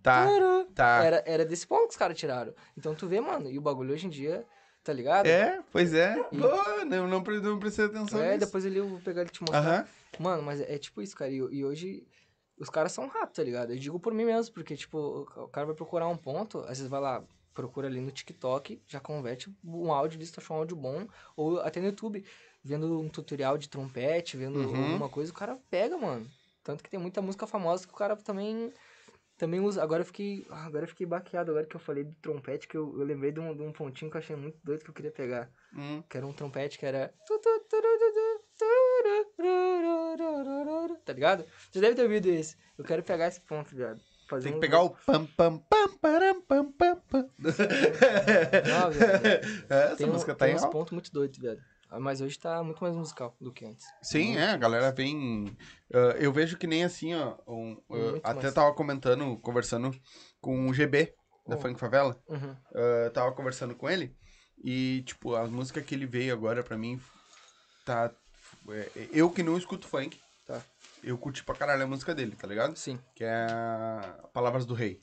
Tá, 0.01 0.25
turu. 0.27 0.65
tá. 0.73 1.03
Era, 1.03 1.23
era 1.25 1.45
desse 1.45 1.65
ponto 1.67 1.83
que 1.87 1.89
os 1.91 1.97
caras 1.97 2.17
tiraram. 2.17 2.53
Então 2.77 2.95
tu 2.95 3.07
vê, 3.07 3.19
mano, 3.19 3.49
e 3.49 3.57
o 3.57 3.61
bagulho 3.61 3.93
hoje 3.93 4.07
em 4.07 4.09
dia, 4.09 4.45
tá 4.83 4.93
ligado? 4.93 5.27
É, 5.27 5.61
pois 5.71 5.93
é. 5.93 6.17
E- 6.31 6.37
Pô, 6.39 6.47
não, 6.85 7.07
não, 7.07 7.21
não 7.41 7.59
prestei 7.59 7.85
atenção 7.85 8.21
É, 8.21 8.33
nisso. 8.35 8.45
depois 8.45 8.65
ali 8.65 8.77
eu 8.77 8.87
vou 8.87 8.99
pegar 9.01 9.21
ele 9.21 9.29
e 9.29 9.33
te 9.33 9.41
mostrar. 9.41 9.59
Aham. 9.59 9.87
Mano, 10.19 10.43
mas 10.43 10.61
é, 10.61 10.75
é 10.75 10.77
tipo 10.77 11.01
isso, 11.01 11.15
cara. 11.15 11.29
E, 11.31 11.35
e 11.37 11.63
hoje 11.65 12.07
os 12.59 12.69
caras 12.69 12.91
são 12.91 13.07
ratos, 13.07 13.35
tá 13.35 13.43
ligado? 13.43 13.71
Eu 13.73 13.77
digo 13.77 13.99
por 13.99 14.13
mim 14.13 14.25
mesmo, 14.25 14.53
porque, 14.53 14.75
tipo, 14.75 14.97
o 14.97 15.47
cara 15.49 15.67
vai 15.67 15.75
procurar 15.75 16.07
um 16.07 16.17
ponto, 16.17 16.59
às 16.59 16.69
vezes 16.79 16.87
vai 16.87 16.99
lá, 17.01 17.23
procura 17.57 17.87
ali 17.87 17.99
no 17.99 18.11
TikTok, 18.11 18.79
já 18.87 18.99
converte 18.99 19.51
um 19.65 19.91
áudio, 19.91 20.19
diz 20.19 20.29
que 20.29 20.39
achou 20.39 20.55
um 20.55 20.59
áudio 20.59 20.77
bom, 20.77 21.07
ou 21.35 21.59
até 21.61 21.79
no 21.81 21.87
YouTube, 21.87 22.23
vendo 22.63 22.99
um 23.01 23.09
tutorial 23.09 23.57
de 23.57 23.67
trompete, 23.67 24.37
vendo 24.37 24.59
Uhum. 24.59 24.83
alguma 24.83 25.09
coisa, 25.09 25.31
o 25.31 25.35
cara 25.35 25.57
pega, 25.71 25.97
mano. 25.97 26.29
Tanto 26.63 26.83
que 26.83 26.89
tem 26.89 26.99
muita 26.99 27.19
música 27.19 27.47
famosa 27.47 27.87
que 27.87 27.93
o 27.93 27.97
cara 27.97 28.15
também. 28.15 28.71
Também 29.37 29.59
usa. 29.59 29.81
Agora 29.83 30.01
eu 30.01 30.05
fiquei. 30.05 30.45
ah, 30.49 30.65
Agora 30.65 30.83
eu 30.83 30.89
fiquei 30.89 31.05
baqueado 31.05 31.51
agora 31.51 31.65
que 31.65 31.75
eu 31.75 31.79
falei 31.79 32.03
do 32.03 32.13
trompete, 32.21 32.67
que 32.67 32.75
eu, 32.77 32.99
eu 32.99 33.05
lembrei 33.05 33.31
de 33.31 33.39
um, 33.39 33.55
de 33.55 33.61
um 33.63 33.71
pontinho 33.71 34.09
que 34.11 34.17
eu 34.17 34.21
achei 34.21 34.35
muito 34.35 34.57
doido 34.63 34.83
que 34.83 34.89
eu 34.89 34.93
queria 34.93 35.11
pegar 35.11 35.49
Hum. 35.73 36.01
que 36.09 36.17
era 36.17 36.25
um 36.25 36.33
trompete 36.33 36.77
que 36.79 36.85
era. 36.85 37.13
Tá 41.05 41.13
ligado? 41.13 41.45
Você 41.71 41.79
deve 41.79 41.95
ter 41.95 42.03
ouvido 42.03 42.27
esse. 42.29 42.55
Eu 42.77 42.83
quero 42.83 43.03
pegar 43.03 43.27
esse 43.27 43.41
ponto, 43.41 43.75
viado. 43.75 44.01
Fazer 44.27 44.43
Tem 44.43 44.51
que 44.53 44.57
um- 44.57 44.61
pegar 44.61 44.81
o 44.81 44.89
pam 45.05 45.25
pam 45.25 45.57
pam 45.57 45.97
param 46.01 46.41
pam 46.41 46.71
pam 46.71 46.95
pam. 47.09 47.29
Não, 47.39 48.91
viado. 48.91 49.23
Essa 49.69 49.95
Tem, 49.95 50.07
um, 50.07 50.11
música 50.13 50.35
tá 50.35 50.45
tem 50.45 50.53
em 50.53 50.57
uns 50.57 50.63
alta. 50.63 50.73
pontos 50.77 50.91
muito 50.91 51.11
doidos, 51.11 51.37
viado. 51.39 51.59
Ah, 51.89 51.99
Mas 51.99 52.19
hoje 52.19 52.37
tá 52.37 52.61
muito 52.63 52.83
mais 52.83 52.93
musical 52.95 53.33
do 53.39 53.51
que 53.53 53.65
antes. 53.65 53.85
Sim, 54.01 54.35
é, 54.37 54.49
a 54.49 54.57
galera 54.57 54.91
vem. 54.91 55.55
ah, 55.93 56.15
eu 56.19 56.31
vejo 56.33 56.57
que 56.57 56.67
nem 56.67 56.83
assim, 56.83 57.13
ó. 57.15 57.35
um, 57.47 57.77
Muito 57.89 58.19
até 58.23 58.41
mais. 58.41 58.53
tava 58.53 58.73
comentando, 58.73 59.37
conversando 59.37 59.91
com 60.41 60.67
o 60.67 60.73
GB 60.73 61.13
da 61.47 61.55
Oh. 61.55 61.59
Funk 61.59 61.79
Favela. 61.79 62.21
Uhum. 62.27 62.55
ah, 62.75 63.09
tava 63.13 63.31
conversando 63.31 63.73
com 63.75 63.89
ele. 63.89 64.13
E, 64.61 65.03
tipo, 65.05 65.35
a 65.35 65.47
música 65.47 65.81
que 65.81 65.95
ele 65.95 66.05
veio 66.05 66.33
agora 66.33 66.61
pra 66.63 66.77
mim 66.77 66.99
tá. 67.85 68.11
é, 68.69 68.89
eu 69.13 69.29
que 69.29 69.41
não 69.43 69.57
escuto 69.57 69.87
funk. 69.87 70.19
Eu 71.03 71.17
curti 71.17 71.43
pra 71.43 71.55
caralho 71.55 71.83
a 71.83 71.87
música 71.87 72.13
dele, 72.13 72.35
tá 72.35 72.47
ligado? 72.47 72.75
Sim. 72.75 72.99
que 73.15 73.23
é 73.23 73.47
Palavras 74.33 74.65
do 74.65 74.73
Rei. 74.73 75.01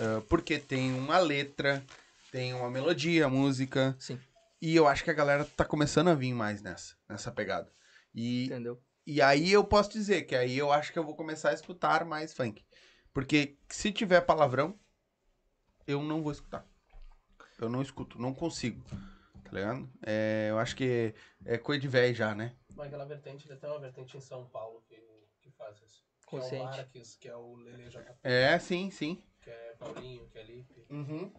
Ah, 0.00 0.22
porque 0.28 0.58
tem 0.58 0.92
uma 0.94 1.18
letra, 1.18 1.84
tem 2.30 2.52
uma 2.54 2.70
melodia, 2.70 3.28
música, 3.28 3.96
Sim. 3.98 4.18
e 4.60 4.74
eu 4.76 4.86
acho 4.86 5.02
que 5.04 5.10
a 5.10 5.14
galera 5.14 5.44
tá 5.44 5.64
começando 5.64 6.08
a 6.08 6.14
vir 6.14 6.32
mais 6.34 6.62
nessa, 6.62 6.94
nessa 7.08 7.30
pegada. 7.32 7.70
E, 8.14 8.46
Entendeu? 8.46 8.80
e 9.06 9.20
aí 9.22 9.52
eu 9.52 9.64
posso 9.64 9.90
dizer 9.90 10.22
que 10.22 10.34
aí 10.34 10.56
eu 10.56 10.72
acho 10.72 10.92
que 10.92 10.98
eu 10.98 11.04
vou 11.04 11.14
começar 11.16 11.50
a 11.50 11.54
escutar 11.54 12.04
mais 12.04 12.32
funk. 12.32 12.64
Porque 13.12 13.56
se 13.70 13.90
tiver 13.92 14.20
palavrão, 14.20 14.78
eu 15.86 16.02
não 16.02 16.22
vou 16.22 16.32
escutar. 16.32 16.66
Eu 17.58 17.70
não 17.70 17.80
escuto, 17.80 18.20
não 18.20 18.34
consigo. 18.34 18.84
Tá 19.50 19.56
ligado? 19.56 19.88
É, 20.04 20.48
eu 20.50 20.58
acho 20.58 20.76
que 20.76 21.14
é 21.44 21.58
coisa 21.58 21.80
de 21.80 21.88
velho 21.88 22.14
já, 22.14 22.34
né? 22.34 22.54
Mas 22.74 22.86
aquela 22.88 23.04
vertente, 23.06 23.48
ele 23.48 23.56
tem 23.58 23.70
uma 23.70 23.78
vertente 23.80 24.16
em 24.16 24.20
São 24.20 24.46
Paulo 24.48 24.82
que, 24.88 24.96
que 25.40 25.50
faz 25.52 25.80
isso. 25.80 26.04
Que 26.28 26.36
é 26.36 26.38
o 26.38 26.42
Consciente. 26.42 26.64
Marques, 26.64 27.16
que 27.16 27.28
é 27.28 27.36
o 27.36 27.54
Lele 27.56 27.88
JP, 27.88 28.04
É, 28.24 28.58
sim, 28.58 28.90
sim. 28.90 29.22
que 29.40 29.48
é 29.50 29.74
Paulinho, 29.78 30.28
que 30.28 30.38
é 30.38 30.42
Lipe. 30.42 30.86
Uhum. 30.90 31.32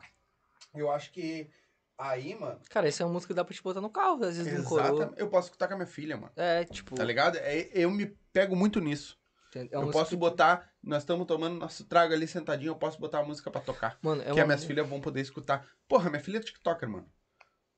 Eu 0.73 0.89
acho 0.91 1.11
que 1.11 1.49
aí, 1.97 2.33
mano. 2.35 2.59
Cara, 2.69 2.87
essa 2.87 3.03
é 3.03 3.05
uma 3.05 3.11
música 3.13 3.33
que 3.33 3.35
dá 3.35 3.43
pra 3.43 3.53
te 3.53 3.61
botar 3.61 3.81
no 3.81 3.89
carro, 3.89 4.23
às 4.23 4.37
vezes 4.37 4.53
no 4.57 4.63
coroa. 4.63 5.13
Eu 5.17 5.29
posso 5.29 5.47
escutar 5.47 5.67
com 5.67 5.73
a 5.73 5.77
minha 5.77 5.87
filha, 5.87 6.15
mano. 6.17 6.31
É, 6.35 6.63
tipo. 6.63 6.95
Tá 6.95 7.03
ligado? 7.03 7.37
É, 7.37 7.69
eu 7.73 7.91
me 7.91 8.05
pego 8.31 8.55
muito 8.55 8.79
nisso. 8.79 9.19
é 9.55 9.67
eu 9.71 9.89
posso 9.91 10.11
que- 10.11 10.15
botar. 10.15 10.71
Nós 10.81 11.03
estamos 11.03 11.27
tomando 11.27 11.57
nosso 11.59 11.83
trago 11.85 12.13
ali 12.13 12.25
sentadinho, 12.27 12.69
eu 12.71 12.75
posso 12.77 12.97
botar 12.99 13.19
a 13.19 13.23
música 13.23 13.51
pra 13.51 13.59
tocar. 13.59 13.97
Mano, 14.01 14.21
é 14.21 14.25
que 14.25 14.31
uma. 14.31 14.41
as 14.41 14.47
minhas 14.47 14.63
filhas 14.63 14.87
vão 14.87 15.01
poder 15.01 15.19
escutar. 15.19 15.67
Porra, 15.87 16.09
minha 16.09 16.21
filha 16.23 16.37
é 16.37 16.41
TikToker, 16.41 16.87
mano. 16.87 17.11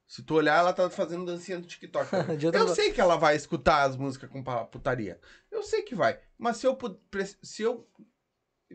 Se 0.10 0.24
tu 0.24 0.34
olhar, 0.34 0.58
ela 0.58 0.74
tá 0.74 0.90
fazendo 0.90 1.24
dancinha 1.24 1.60
do 1.60 1.68
TikTok. 1.68 2.10
eu 2.52 2.68
sei 2.70 2.92
que 2.92 3.00
ela 3.00 3.16
vai 3.16 3.36
escutar 3.36 3.84
as 3.84 3.96
músicas 3.96 4.28
com 4.28 4.44
putaria. 4.66 5.20
Eu 5.52 5.62
sei 5.62 5.84
que 5.84 5.94
vai. 5.94 6.20
Mas 6.36 6.58
se 6.58 6.66
eu, 6.66 6.76
se 7.44 7.62
eu 7.62 7.88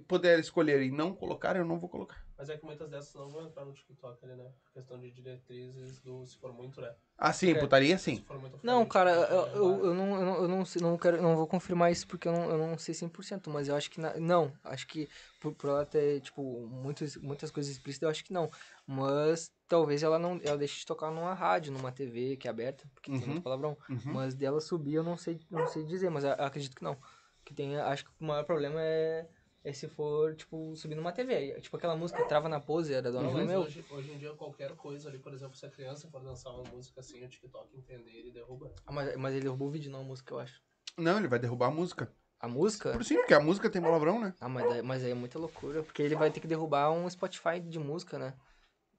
puder 0.07 0.39
escolher 0.39 0.81
e 0.81 0.93
não 0.93 1.13
colocar, 1.13 1.57
eu 1.57 1.65
não 1.65 1.81
vou 1.81 1.89
colocar. 1.89 2.24
Mas 2.37 2.49
é 2.49 2.57
que 2.57 2.65
muitas 2.65 2.91
dessas 2.91 3.15
não 3.15 3.31
vão 3.31 3.47
entrar 3.47 3.65
no 3.65 3.73
TikTok 3.73 4.25
ali, 4.25 4.35
né? 4.37 4.51
Questão 4.73 4.99
de 5.01 5.11
diretrizes 5.11 6.01
do 6.01 6.27
se 6.27 6.37
for 6.39 6.53
muito, 6.53 6.81
né? 6.81 6.95
Ah, 7.17 7.33
sim, 7.33 7.53
É. 7.55 7.59
putaria, 7.61 7.97
Se 7.97 8.05
sim. 8.17 8.25
for 8.27 8.41
muito 8.41 8.59
Não, 8.63 8.85
cara, 8.87 9.11
eu, 9.13 9.47
eu, 9.55 9.85
eu 9.87 9.95
não, 9.95 10.15
eu, 10.17 10.25
não, 10.25 10.35
eu 10.43 10.49
não, 10.49 10.65
não 10.81 10.99
quero, 10.99 11.23
não 11.23 11.37
vou 11.37 11.47
confirmar 11.47 11.93
isso 11.93 12.07
porque 12.09 12.27
eu 12.27 12.33
não, 12.33 12.51
eu 12.51 12.59
não 12.59 12.79
sei 12.79 12.93
100%, 12.95 13.51
mas 13.51 13.69
eu 13.69 13.77
acho 13.77 13.91
que 13.91 14.01
na- 14.01 14.15
não, 14.19 14.53
acho 14.65 14.87
que 14.87 15.09
por, 15.41 15.55
por 15.55 15.71
ela 15.71 15.85
ter, 15.87 16.21
tipo, 16.23 16.67
muitas, 16.67 17.17
muitas 17.17 17.51
coisas 17.51 17.71
explícitas, 17.71 18.03
eu 18.07 18.11
acho 18.11 18.25
que 18.25 18.33
não. 18.33 18.51
Mas 18.87 19.51
talvez 19.69 20.03
ela 20.03 20.19
não, 20.19 20.41
ela 20.43 20.59
deixe 20.59 20.81
de 20.81 20.87
tocar 20.87 21.11
numa 21.11 21.35
rádio, 21.35 21.73
numa 21.73 21.93
TV 21.93 22.37
que 22.37 22.49
é 22.49 22.51
aberta, 22.51 22.85
porque 22.95 23.11
tem 23.11 23.21
Uhum. 23.21 23.27
muito 23.29 23.43
palavrão. 23.43 23.79
Uhum. 23.89 24.01
Mas 24.13 24.35
dela 24.35 24.61
subir 24.61 24.95
eu 24.95 25.03
não 25.05 25.17
sei, 25.17 25.39
não 25.51 25.67
sei 25.69 25.85
dizer, 25.85 26.11
mas 26.11 26.25
eu 26.25 26.33
acredito 26.33 26.75
que 26.75 26.83
não. 26.85 26.99
Que 27.45 27.53
tem, 27.55 27.77
acho 27.79 28.05
que 28.07 28.11
o 28.19 28.25
maior 28.25 28.45
problema 28.45 28.81
é, 28.81 29.29
é 29.65 29.73
se 29.73 29.89
for, 29.89 30.35
tipo, 30.37 30.77
subir 30.77 30.95
numa 30.95 31.11
TV. 31.11 31.59
Tipo 31.61 31.77
aquela 31.77 31.97
música 31.97 32.23
Trava 32.25 32.49
na 32.49 32.61
Pose, 32.61 32.93
era 32.93 33.11
do 33.11 33.21
mas 33.33 33.47
Meu. 33.47 33.63
hoje, 33.63 33.85
hoje 33.89 34.13
em 34.13 34.19
dia, 34.19 34.33
qualquer 34.35 34.77
coisa 34.77 35.09
ali, 35.09 35.19
por 35.19 35.33
exemplo, 35.33 35.57
se 35.57 35.65
a 35.65 35.71
criança 35.71 36.09
for 36.11 36.23
dançar 36.23 36.53
uma 36.53 36.65
música 36.71 37.01
assim, 37.01 37.25
o 37.25 37.29
TikTok 37.29 37.75
entender, 37.77 38.11
ele 38.13 38.31
derruba. 38.31 38.71
Ah, 38.87 38.93
Mas, 38.93 39.17
mas 39.17 39.33
ele 39.35 39.45
derrubou 39.45 39.69
o 39.69 39.71
vídeo, 39.71 39.91
não 39.91 40.01
a 40.01 40.05
música, 40.05 40.35
eu 40.35 40.39
acho. 40.39 40.63
Não, 40.99 41.17
ele 41.19 41.27
vai 41.29 41.39
derrubar 41.39 41.69
a 41.69 41.71
música. 41.71 42.13
A 42.39 42.47
música? 42.47 42.93
Por 42.93 43.03
sim, 43.03 43.17
porque 43.17 43.33
a 43.33 43.41
música 43.41 43.71
tem 43.71 43.81
palavrão, 43.81 44.21
né? 44.21 44.35
Ah, 44.39 44.49
mas, 44.51 44.83
mas 44.83 45.03
aí 45.03 45.13
é 45.13 45.15
muita 45.15 45.39
loucura, 45.39 45.83
porque 45.83 46.03
ele 46.03 46.15
vai 46.15 46.31
ter 46.31 46.41
que 46.41 46.47
derrubar 46.47 46.91
um 46.93 47.09
Spotify 47.09 47.59
de 47.59 47.79
música, 47.79 48.19
né? 48.19 48.35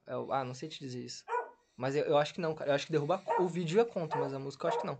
É 0.04 0.16
o- 0.16 0.32
ah, 0.32 0.44
não 0.44 0.52
sei 0.54 0.68
te 0.68 0.80
dizer 0.80 1.04
isso. 1.04 1.24
Mas 1.76 1.94
eu, 1.94 2.04
eu 2.04 2.16
acho 2.18 2.34
que 2.34 2.40
não, 2.40 2.54
cara. 2.54 2.70
Eu 2.70 2.74
acho 2.74 2.86
que 2.86 2.92
derrubar 2.92 3.22
o 3.40 3.46
vídeo 3.46 3.80
é 3.80 3.84
conta, 3.84 4.16
mas 4.18 4.32
a 4.34 4.38
música 4.38 4.66
eu 4.66 4.68
acho 4.70 4.80
que 4.80 4.86
não. 4.86 4.98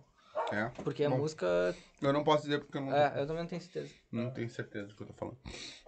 É. 0.52 0.68
Porque 0.84 1.04
a 1.04 1.10
Bom. 1.10 1.18
música. 1.18 1.74
Eu 2.00 2.12
não 2.12 2.22
posso 2.22 2.44
dizer 2.44 2.60
porque 2.60 2.78
eu 2.78 2.82
não, 2.82 2.92
É, 2.94 3.20
eu 3.20 3.26
também 3.26 3.42
não 3.42 3.48
tenho 3.48 3.60
certeza. 3.60 3.92
não 4.12 4.30
tenho 4.30 4.48
certeza 4.48 4.86
do 4.88 4.94
que 4.94 5.02
eu 5.02 5.06
tô 5.08 5.12
falando. 5.14 5.38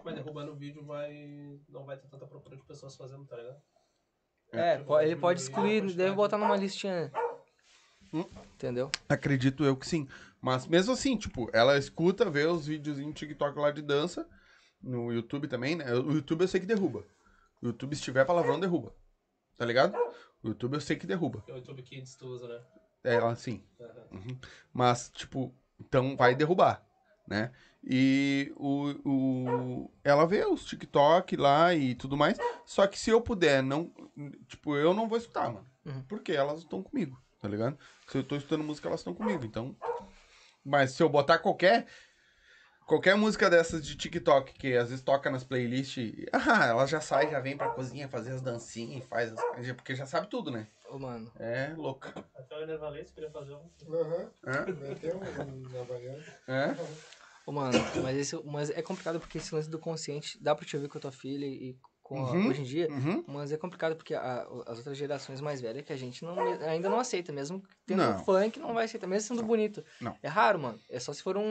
Mas 0.03 0.15
derrubando 0.15 0.51
o 0.51 0.55
vídeo 0.55 0.83
vai. 0.85 1.59
não 1.69 1.85
vai 1.85 1.97
ter 1.97 2.07
tanta 2.07 2.25
procura 2.27 2.57
de 2.57 2.63
pessoas 2.63 2.95
fazendo, 2.95 3.25
tá 3.25 3.37
ligado? 3.37 3.61
É, 4.51 4.73
tipo, 4.77 4.87
po- 4.87 4.95
ele 4.95 5.01
diminuir 5.09 5.21
pode 5.21 5.41
excluir, 5.41 5.93
deve 5.93 6.15
botar 6.15 6.37
numa 6.37 6.57
listinha. 6.57 7.05
né? 7.05 7.11
Hum. 8.13 8.25
Entendeu? 8.55 8.89
Acredito 9.07 9.63
eu 9.63 9.77
que 9.77 9.87
sim. 9.87 10.07
Mas 10.41 10.65
mesmo 10.65 10.93
assim, 10.93 11.15
tipo, 11.15 11.49
ela 11.53 11.77
escuta, 11.77 12.29
vê 12.29 12.45
os 12.45 12.65
vídeos 12.65 12.99
em 12.99 13.11
TikTok 13.11 13.57
lá 13.59 13.69
de 13.71 13.81
dança, 13.83 14.27
no 14.81 15.13
YouTube 15.13 15.47
também, 15.47 15.75
né? 15.75 15.93
O 15.93 16.11
YouTube 16.13 16.41
eu 16.41 16.47
sei 16.47 16.59
que 16.59 16.65
derruba. 16.65 17.05
O 17.61 17.67
YouTube, 17.67 17.95
se 17.95 18.01
tiver 18.01 18.25
palavrão, 18.25 18.59
derruba. 18.59 18.93
Tá 19.57 19.65
ligado? 19.65 19.95
O 20.41 20.47
YouTube 20.47 20.73
eu 20.75 20.81
sei 20.81 20.95
que 20.95 21.05
derruba. 21.05 21.43
É 21.47 21.51
o 21.53 21.57
YouTube 21.57 21.83
Kids 21.83 22.15
tu 22.15 22.25
usa, 22.27 22.47
né? 22.47 22.59
É, 23.03 23.15
ela 23.15 23.35
sim. 23.35 23.63
Aham. 24.11 24.37
Mas, 24.73 25.09
tipo, 25.09 25.53
então 25.79 26.15
vai 26.15 26.35
derrubar, 26.35 26.83
né? 27.27 27.51
E 27.83 28.51
o, 28.57 28.89
o, 29.05 29.91
ela 30.03 30.25
vê 30.25 30.45
os 30.45 30.65
TikTok 30.65 31.35
lá 31.37 31.73
e 31.73 31.95
tudo 31.95 32.17
mais. 32.17 32.37
Só 32.65 32.85
que 32.85 32.99
se 32.99 33.09
eu 33.09 33.21
puder, 33.21 33.63
não. 33.63 33.91
Tipo, 34.47 34.75
eu 34.75 34.93
não 34.93 35.07
vou 35.07 35.17
escutar, 35.17 35.51
mano. 35.51 35.65
Uhum. 35.85 36.01
Porque 36.03 36.33
elas 36.33 36.59
estão 36.59 36.83
comigo, 36.83 37.17
tá 37.39 37.47
ligado? 37.47 37.77
Se 38.07 38.17
eu 38.17 38.23
tô 38.23 38.35
escutando 38.35 38.63
música, 38.63 38.87
elas 38.87 38.99
estão 38.99 39.13
comigo. 39.13 39.45
Então. 39.45 39.75
Mas 40.63 40.91
se 40.91 41.01
eu 41.01 41.09
botar 41.09 41.39
qualquer. 41.39 41.87
Qualquer 42.85 43.15
música 43.15 43.51
dessas 43.51 43.85
de 43.85 43.95
TikTok 43.95 44.51
que 44.53 44.75
às 44.75 44.89
vezes 44.89 45.05
toca 45.05 45.29
nas 45.29 45.43
playlists, 45.43 46.11
ah, 46.33 46.65
ela 46.65 46.87
já 46.87 46.99
sai, 46.99 47.29
já 47.29 47.39
vem 47.39 47.55
pra 47.55 47.69
cozinha 47.69 48.09
fazer 48.09 48.31
as 48.31 48.41
dancinhas, 48.41 49.05
faz 49.05 49.31
as 49.31 49.71
porque 49.73 49.93
já 49.93 50.07
sabe 50.07 50.27
tudo, 50.27 50.49
né? 50.49 50.67
Ô, 50.89 50.97
mano. 50.99 51.31
É 51.39 51.73
louca. 51.77 52.13
Até 52.35 52.57
o 52.57 52.61
Enervalência 52.63 53.13
queria 53.13 53.29
fazer 53.29 53.53
um. 53.53 53.69
Aham. 53.93 54.31
É? 54.45 54.71
Meteu 54.71 55.17
um 55.17 55.69
na 55.71 55.81
Havaiana. 55.81 56.23
É? 56.47 56.75
Ô, 57.45 57.51
mano, 57.51 57.79
mas, 58.01 58.17
esse, 58.17 58.35
mas 58.45 58.69
é 58.69 58.81
complicado 58.81 59.19
porque 59.19 59.37
esse 59.37 59.53
lance 59.53 59.69
do 59.69 59.79
consciente 59.79 60.41
dá 60.41 60.53
pra 60.55 60.65
te 60.65 60.75
ouvir 60.75 60.87
com 60.89 60.97
a 60.97 61.01
tua 61.01 61.11
filha 61.11 61.45
e 61.45 61.75
com 62.03 62.25
a- 62.25 62.31
Uhum. 62.31 62.47
hoje 62.47 62.61
em 62.61 62.63
dia. 62.63 62.89
Uhum. 62.89 63.23
Mas 63.27 63.51
é 63.51 63.57
complicado 63.57 63.95
porque 63.95 64.13
a- 64.15 64.47
as 64.65 64.77
outras 64.79 64.97
gerações 64.97 65.39
mais 65.41 65.61
velhas 65.61 65.83
que 65.83 65.93
a 65.93 65.95
gente 65.95 66.23
não, 66.25 66.39
ainda 66.67 66.89
não 66.89 66.99
aceita, 66.99 67.31
mesmo 67.31 67.63
tendo 67.85 67.99
Não. 68.03 68.23
funk, 68.23 68.59
não 68.59 68.73
vai 68.73 68.85
aceitar, 68.85 69.05
mesmo 69.07 69.27
sendo 69.27 69.43
bonito. 69.45 69.83
Não. 70.01 70.15
É 70.23 70.27
raro, 70.27 70.57
mano. 70.59 70.79
É 70.89 70.99
só 70.99 71.13
se 71.13 71.21
for 71.21 71.37
um, 71.37 71.43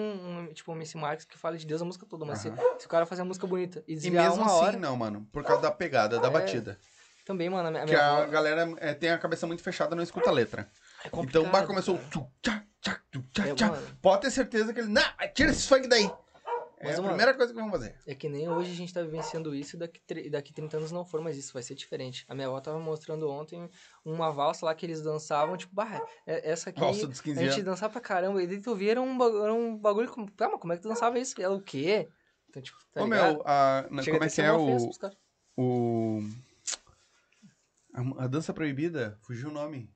um 0.49 0.53
tipo 0.53 0.73
um 0.73 0.75
Missy 0.75 0.97
Marques 0.97 1.25
que 1.25 1.39
fala 1.39 1.57
de 1.57 1.65
Deus 1.67 1.81
a 1.81 1.85
música 1.85 2.05
toda, 2.07 2.25
mas 2.25 2.39
se, 2.41 2.53
se 2.79 2.87
o 2.87 2.89
cara 2.89 3.07
fazer 3.07 3.23
a 3.23 3.25
música 3.25 3.47
bonita 3.47 3.83
e 3.87 3.93
E 3.93 3.95
desviar 3.97 4.29
mesmo 4.31 4.43
uma 4.43 4.47
assim, 4.53 4.65
hora, 4.65 4.77
não, 4.79 4.97
mano. 4.97 5.29
Por 5.33 5.45
causa 5.45 5.63
da 5.63 5.71
pegada, 5.71 6.19
da 6.21 6.27
É, 6.29 6.31
batida. 6.31 6.79
Também, 7.29 7.49
mano, 7.51 7.69
a 7.69 7.71
minha, 7.71 7.85
Que 7.85 7.95
a 7.95 8.17
avó 8.23 8.27
galera 8.31 8.67
é, 8.79 8.95
tem 8.95 9.11
a 9.11 9.19
cabeça 9.19 9.47
muito 9.47 9.63
fechada, 9.63 9.95
não 9.95 10.03
escuta 10.03 10.31
a 10.31 10.33
letra. 10.33 10.67
é 11.05 11.11
complicado, 11.11 11.43
então 11.43 11.43
o 11.43 11.53
bar 11.53 11.67
começou. 11.67 11.97
cara. 11.99 12.09
tchu, 12.11 12.27
tchá, 12.43 12.65
tchá, 12.81 13.01
tchu, 13.13 13.23
tchá, 13.33 13.47
É, 13.49 13.55
tchá. 13.55 13.69
mano. 13.69 13.87
Pode 14.03 14.23
ter 14.23 14.31
certeza 14.31 14.73
que 14.73 14.81
ele. 14.81 14.89
Não, 14.89 15.03
tira 15.35 15.51
esse 15.51 15.69
funk 15.69 15.87
daí. 15.87 16.11
É 16.81 16.85
Mas, 16.85 16.95
a 16.95 16.97
mano, 17.03 17.09
primeira 17.09 17.35
coisa 17.35 17.53
que 17.53 17.59
vamos 17.59 17.73
fazer. 17.73 17.97
É 18.07 18.15
que 18.15 18.29
nem 18.29 18.49
hoje 18.49 18.71
a 18.71 18.75
gente 18.75 18.95
tá 18.95 19.03
vivenciando 19.03 19.53
isso 19.55 19.75
e 19.75 19.79
daqui, 19.81 20.01
tre- 20.07 20.31
daqui 20.31 20.53
30 20.53 20.77
anos 20.77 20.93
não 20.93 21.05
for 21.05 21.21
mais 21.21 21.37
isso, 21.37 21.53
vai 21.53 21.63
ser 21.63 21.75
diferente. 21.75 22.25
A 22.29 22.35
minha 22.37 22.47
avó 22.47 22.61
tava 22.61 22.79
mostrando 22.79 23.29
ontem 23.29 23.69
uma 24.05 24.31
valsa 24.31 24.65
lá 24.65 24.73
que 24.75 24.87
eles 24.87 25.03
dançavam, 25.03 25.57
tipo, 25.57 25.75
bah, 25.75 26.01
é- 26.25 26.51
essa 26.53 26.71
aqui. 26.71 26.79
Valsa 26.81 27.07
dos 27.09 27.21
15 27.21 27.39
a 27.41 27.43
gente 27.43 27.53
anos. 27.55 27.65
dançava 27.65 27.93
pra 27.93 28.01
caramba. 28.01 28.41
E 28.43 28.47
daí 28.47 28.61
tu 28.61 28.75
via, 28.77 28.93
era 28.93 29.03
um, 29.03 29.43
era 29.43 29.53
um 29.53 29.77
bagulho. 29.77 30.09
Como, 30.09 30.29
mas 30.39 30.61
como 30.61 30.73
é 30.73 30.77
que 30.77 30.83
tu 30.83 30.89
dançava 30.89 31.19
isso? 31.19 31.35
Ela 31.43 31.57
o 31.57 31.61
quê? 31.61 32.09
Então, 32.49 32.63
tipo, 32.63 32.79
tá 32.95 33.03
Ô, 33.03 33.05
ligado? 33.05 33.33
meu, 33.35 33.43
a, 33.45 33.85
na- 33.91 34.03
Chega 34.03 34.17
como 34.17 34.25
é 34.25 34.29
que 34.29 34.35
ser 34.35 34.43
é 34.43 34.53
uma 34.53 34.63
ofensa 34.63 34.85
o. 34.85 34.87
pros 34.89 34.99
caras. 34.99 35.17
o 35.57 36.23
a, 38.19 38.25
a 38.25 38.27
dança 38.27 38.53
proibida? 38.53 39.19
Fugiu 39.23 39.49
o 39.49 39.53
nome. 39.53 39.91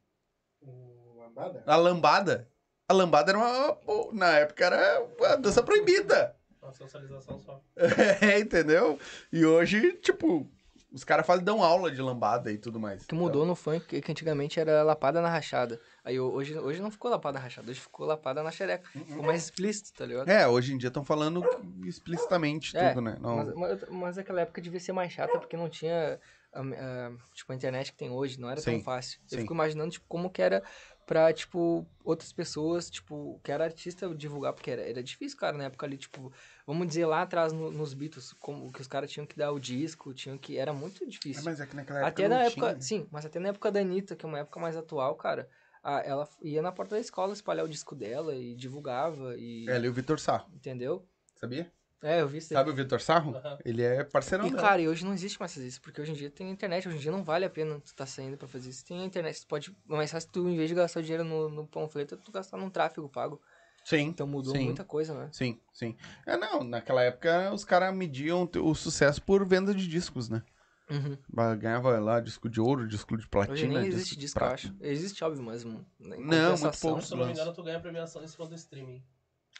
O 0.61 1.17
Lambada? 1.19 1.63
A 1.67 1.77
lambada. 1.77 2.49
A 2.89 2.93
lambada 2.93 3.31
era 3.33 3.39
uma. 3.39 3.79
Na 4.13 4.39
época 4.39 4.65
era 4.67 5.03
uma 5.19 5.37
dança 5.37 5.63
proibida. 5.63 6.37
Uma 6.61 6.73
socialização 6.73 7.39
só. 7.39 7.61
É, 8.21 8.39
entendeu? 8.39 8.99
E 9.33 9.45
hoje, 9.45 9.95
tipo, 9.95 10.49
os 10.93 11.03
caras 11.05 11.27
fazem 11.27 11.45
dão 11.45 11.63
aula 11.63 11.91
de 11.91 12.01
lambada 12.03 12.53
e 12.53 12.59
tudo 12.59 12.79
mais. 12.79 13.03
O 13.05 13.07
que 13.09 13.15
mudou 13.15 13.47
no 13.47 13.55
funk, 13.57 14.01
que 14.01 14.13
antigamente 14.13 14.61
era 14.61 14.83
lapada 14.83 15.21
na 15.23 15.29
rachada. 15.29 15.81
Aí 16.05 16.21
ho- 16.21 16.31
hoje, 16.31 16.57
hoje 16.59 16.81
não 16.83 16.91
ficou 16.91 17.11
lapada 17.11 17.39
na 17.39 17.45
rachada, 17.45 17.71
hoje 17.71 17.81
ficou 17.81 18.07
lapada 18.07 18.43
na 18.43 18.51
xereca. 18.51 18.89
Ficou 18.91 19.23
mais 19.25 19.45
explícito, 19.45 19.93
tá 19.95 20.05
ligado? 20.07 20.29
É, 20.29 20.47
hoje 20.47 20.75
em 20.75 20.79
dia 20.79 20.89
estão 20.89 21.05
falando 21.05 21.43
explicitamente 21.85 22.77
É, 22.77 22.91
tudo, 22.91 23.01
né? 23.01 23.17
Não... 23.21 23.37
Mas, 23.37 23.55
mas, 23.55 23.89
mas 23.89 24.19
aquela 24.19 24.43
época 24.43 24.61
devia 24.61 24.81
ser 24.81 24.93
mais 24.93 25.11
chata 25.13 25.39
porque 25.39 25.57
não 25.57 25.69
tinha 25.69 26.21
a, 26.53 26.61
a- 26.61 27.17
tipo, 27.35 27.53
a 27.53 27.55
internet 27.55 27.93
que 27.93 27.99
tem 27.99 28.11
hoje, 28.11 28.39
não 28.41 28.49
era 28.51 28.61
Sim, 28.61 28.73
tão 28.73 28.81
fácil. 28.81 29.19
Eu 29.23 29.29
sim. 29.29 29.39
fico 29.39 29.55
imaginando, 29.55 29.91
tipo, 29.93 30.07
como 30.09 30.31
que 30.31 30.43
era 30.43 30.63
pra, 31.07 31.33
tipo, 31.33 31.87
outras 32.05 32.33
pessoas, 32.33 32.89
tipo, 32.91 33.41
que 33.43 33.51
era 33.51 33.65
artista 33.65 34.13
divulgar, 34.15 34.53
porque 34.53 34.71
era, 34.71 34.83
era 34.83 35.03
difícil, 35.03 35.37
cara, 35.39 35.57
na 35.57 35.65
época 35.65 35.85
ali, 35.87 35.97
tipo, 35.97 36.33
vamos 36.67 36.87
dizer 36.87 37.07
lá 37.07 37.23
atrás 37.23 37.53
no- 37.53 37.71
nos 37.71 37.95
Beatles, 37.95 38.33
como 38.35 38.71
que 38.73 38.81
os 38.81 38.87
caras 38.87 39.11
tinham 39.11 39.27
que 39.27 39.37
dar 39.37 39.51
o 39.53 39.59
disco, 39.61 40.15
tinham 40.15 40.39
que. 40.39 40.57
Era 40.57 40.73
muito 40.73 41.05
É, 41.05 41.09
difícil. 41.11 41.43
mas 41.43 41.61
é 41.61 41.67
que 41.67 41.75
naquela 41.77 42.01
época 42.01 42.23
Até 42.23 42.29
na 42.29 42.43
época, 42.45 42.67
tinha. 42.67 42.81
sim, 42.81 43.09
mas 43.11 43.25
até 43.25 43.39
na 43.39 43.49
época 43.49 43.71
da 43.73 43.81
Anitta, 43.81 44.17
que 44.17 44.25
é 44.25 44.29
uma 44.29 44.39
época 44.41 44.61
mais 44.61 44.77
atual, 44.77 45.17
cara, 45.17 45.49
a- 45.83 46.01
ela 46.01 46.29
ia 46.43 46.63
na 46.63 46.73
porta 46.73 46.95
da 46.97 47.01
escola 47.01 47.33
espalhar 47.33 47.65
o 47.65 47.69
disco 47.69 47.95
dela 47.95 48.35
e 48.37 48.55
divulgava 48.55 49.35
e. 49.39 49.67
É 49.69 49.75
ali 49.75 49.89
o 49.89 49.93
Vitor 49.93 50.19
Sarro, 50.21 50.49
Entendeu? 50.55 51.09
sabia? 51.35 51.73
É, 52.03 52.21
eu 52.21 52.29
vi 52.29 52.39
isso. 52.39 52.53
aí. 52.53 52.59
Sabe 52.59 52.71
o 52.71 52.75
Vitor 52.75 53.01
Sarro? 53.01 53.35
Aham. 53.37 53.59
Ele 53.65 53.83
é 53.83 54.03
parceirão 54.05 54.47
E, 54.47 54.51
dela. 54.51 54.63
cara, 54.63 54.83
e 54.83 54.89
hoje 54.89 55.05
não 55.05 55.15
existe 55.15 55.39
mais 55.39 55.55
fazer 55.55 55.67
isso, 55.67 55.81
porque 55.81 56.01
hoje 56.01 56.11
em 56.13 56.15
dia 56.15 56.31
tem 56.31 56.51
internet, 56.51 56.89
hoje 56.89 56.97
em 56.97 57.01
dia 57.01 57.13
não 57.13 57.23
vale 57.23 57.45
a 57.45 57.51
pena 57.51 57.79
tu 57.81 57.95
tá 57.95 58.05
saindo 58.07 58.37
pra 58.37 58.49
fazer 58.49 58.71
isso. 58.71 58.85
Tem 58.85 59.01
a 59.01 59.05
internet, 59.05 59.41
tu 59.41 59.47
pode. 59.47 59.75
Mas 59.87 60.11
fácil 60.11 60.31
tu, 60.33 60.49
em 60.49 60.57
vez 60.57 60.69
de 60.69 60.75
gastar 60.75 61.01
o 61.01 61.03
dinheiro 61.03 61.25
no, 61.25 61.49
no 61.49 61.67
panfleto, 61.67 62.17
tu 62.17 62.33
gastar 62.33 62.57
num 62.57 62.69
tráfego 62.71 63.09
pago. 63.09 63.41
Sim. 63.85 64.09
Então 64.09 64.27
mudou 64.27 64.55
sim. 64.55 64.65
muita 64.67 64.85
coisa, 64.85 65.15
né? 65.15 65.29
Sim, 65.33 65.61
sim. 65.73 65.97
É, 66.27 66.37
não, 66.37 66.63
naquela 66.65 67.03
época 67.03 67.53
os 67.53 67.65
caras 67.65 67.95
mediam 67.95 68.49
o- 68.61 68.75
sucesso 68.75 69.21
por 69.23 69.45
venda 69.47 69.75
de 69.75 69.87
discos, 69.87 70.29
né? 70.29 70.43
Uhum. 70.91 71.17
Ganhava 71.59 71.99
lá 71.99 72.21
disco 72.21 72.49
de 72.49 72.61
ouro, 72.61 72.87
disco 72.87 73.17
de 73.17 73.23
Hoje 73.23 73.31
platina. 73.31 73.81
nem 73.81 73.89
existe 73.89 74.17
disco, 74.17 74.39
eu 74.39 74.43
prata. 74.43 74.55
acho. 74.55 74.75
Existe, 74.81 75.25
óbvio, 75.25 75.43
mas. 75.43 75.65
hum, 75.65 75.83
Não, 76.01 76.59
muito 76.59 76.79
pouco. 76.79 77.03
Se 77.03 77.13
eu 77.13 77.19
não 77.19 77.27
me 77.27 77.33
engano, 77.33 77.53
tu 77.55 77.63
ganha 77.63 77.81
premiação 77.81 78.23
em 78.23 78.29
cima 78.29 78.47
do 78.47 78.55
streaming. 78.55 79.03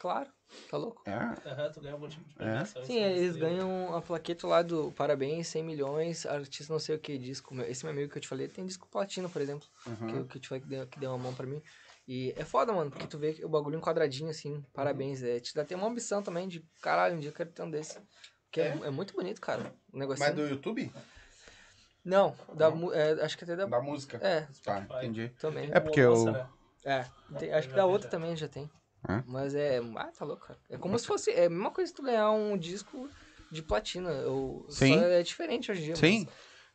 Claro, 0.03 0.29
tá 0.69 0.77
louco? 0.77 1.01
É. 1.07 1.13
Aham, 1.49 1.71
tu 1.73 1.81
ganha 1.81 1.95
algum 1.95 2.09
tipo 2.09 2.25
de 2.29 2.35
premiação. 2.35 2.83
em 2.83 2.87
Sim, 2.87 2.99
eles 3.05 3.37
ganham 3.37 3.95
a 3.95 4.03
plaqueta 4.03 4.49
lá 4.49 4.61
do 4.61 4.91
parabéns, 4.91 5.47
100 5.47 5.63
milhões, 5.63 6.27
artista 6.27 6.73
não 6.73 6.81
sei 6.81 6.97
o 6.97 6.99
que, 6.99 7.17
disco. 7.17 7.55
Esse 7.63 7.85
meu 7.85 7.93
amigo 7.93 8.11
que 8.11 8.19
eu 8.19 8.23
te 8.23 8.27
falei 8.27 8.49
tem 8.49 8.67
disco 8.67 8.89
platino, 8.91 9.31
por 9.31 9.41
exemplo, 9.41 9.65
Uhum. 9.87 10.25
que, 10.25 10.25
que 10.33 10.37
eu 10.39 10.41
te 10.41 10.49
falei 10.49 10.61
que 10.63 10.69
deu, 10.69 10.85
que 10.89 10.99
deu 10.99 11.11
uma 11.11 11.19
mão 11.19 11.33
pra 11.33 11.47
mim. 11.47 11.63
E 12.09 12.35
é 12.37 12.45
foda, 12.45 12.73
mano, 12.73 12.91
porque 12.91 13.07
tu 13.07 13.17
vê 13.17 13.33
que 13.33 13.45
o 13.45 13.49
bagulho 13.49 13.79
enquadradinho, 13.79 14.29
assim, 14.29 14.61
parabéns. 14.73 15.23
É, 15.23 15.39
te 15.39 15.55
dá 15.55 15.63
até 15.63 15.77
uma 15.77 15.87
ambição 15.87 16.21
também 16.21 16.49
de, 16.49 16.67
caralho, 16.81 17.15
um 17.15 17.21
dia 17.21 17.31
eu 17.31 17.35
quero 17.35 17.53
ter 17.53 17.63
um 17.63 17.71
desse. 17.71 18.01
Porque 18.47 18.61
é, 18.61 18.67
é 18.71 18.91
muito 18.91 19.15
bonito, 19.15 19.41
cara, 19.41 19.73
o 19.93 19.97
negocinho. 19.99 20.27
Mas 20.27 20.35
do 20.37 20.49
YouTube? 20.49 20.93
Não, 22.05 22.35
da, 22.57 22.71
mu- 22.73 22.93
é, 22.93 23.13
acho 23.25 23.39
que 23.39 23.45
até 23.45 23.55
da... 23.55 23.67
Da 23.67 23.81
música? 23.81 24.17
É, 24.21 24.49
Tá, 24.65 24.81
entendi. 24.81 25.29
também. 25.39 25.71
É 25.73 25.79
porque 25.79 26.01
Nossa, 26.03 26.29
eu- 26.29 26.33
né? 26.33 26.49
É, 26.85 27.05
tem- 27.39 27.53
acho 27.53 27.69
que 27.69 27.75
da 27.75 27.87
outra 27.87 28.11
também 28.11 28.37
já 28.37 28.49
tem. 28.49 28.69
É? 29.09 29.23
Mas 29.27 29.55
é. 29.55 29.81
Ah, 29.97 30.11
tá 30.17 30.25
louco, 30.25 30.47
cara. 30.47 30.59
É 30.71 30.77
como 30.77 30.99
se 30.99 31.07
fosse. 31.07 31.31
É 31.31 31.47
a 31.47 31.51
mesma 31.51 31.71
coisa 31.71 31.91
que 31.91 31.97
tu 31.97 32.05
ganhar 32.05 32.31
um 32.31 32.57
disco 32.57 33.09
de 33.51 33.63
platina. 33.63 34.11
Ou, 34.27 34.67
Sim. 34.71 34.99
Só 34.99 35.05
é 35.05 35.23
diferente 35.23 35.71
hoje 35.73 35.83
em 35.83 35.85
dia. 35.87 35.97
Sim. 35.97 36.29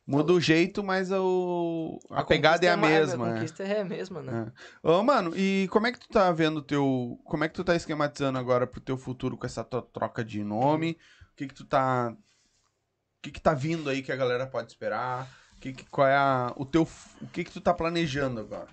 Muda 0.05 0.31
o 0.31 0.39
jeito, 0.39 0.81
mas 0.81 1.11
o... 1.11 1.99
mas 2.09 2.19
a, 2.21 2.23
pegada 2.23 2.65
é 2.65 2.69
a 2.69 2.75
conquista 2.75 2.89
mais- 2.89 3.07
mesma. 3.07 3.25
A 3.25 3.27
né? 3.27 3.33
conquista 3.33 3.63
é 3.63 3.81
a 3.81 3.85
mesma, 3.85 4.21
né? 4.21 4.53
Ô, 4.81 5.03
mano, 5.03 5.35
e 5.35 5.67
como 5.69 5.85
é 5.85 5.91
que 5.91 5.99
tu 5.99 6.07
tá 6.07 6.31
vendo 6.31 6.57
o 6.57 6.61
teu. 6.61 7.19
Como 7.25 7.43
é 7.43 7.49
que 7.49 7.53
tu 7.53 7.63
tá 7.63 7.75
esquematizando 7.75 8.39
agora 8.39 8.65
pro 8.65 8.79
teu 8.79 8.97
futuro 8.97 9.37
com 9.37 9.45
essa 9.45 9.65
tua 9.65 9.81
troca 9.81 10.23
de 10.23 10.41
nome? 10.45 10.97
O 11.33 11.35
que 11.35 11.47
que 11.47 11.53
tu 11.53 11.65
tá. 11.65 12.09
O 12.09 13.21
que 13.21 13.31
que 13.31 13.41
tá 13.41 13.53
vindo 13.53 13.89
aí 13.89 14.01
que 14.01 14.11
a 14.11 14.15
galera 14.15 14.47
pode 14.47 14.71
esperar? 14.71 15.29
O 15.57 15.59
que 15.59 15.73
que, 15.73 15.85
qual 15.89 16.07
é 16.07 16.15
a, 16.15 16.53
o 16.55 16.65
teu. 16.65 16.87
O 17.21 17.27
que 17.27 17.43
que 17.43 17.51
tu 17.51 17.59
tá 17.59 17.73
planejando 17.73 18.39
agora? 18.39 18.69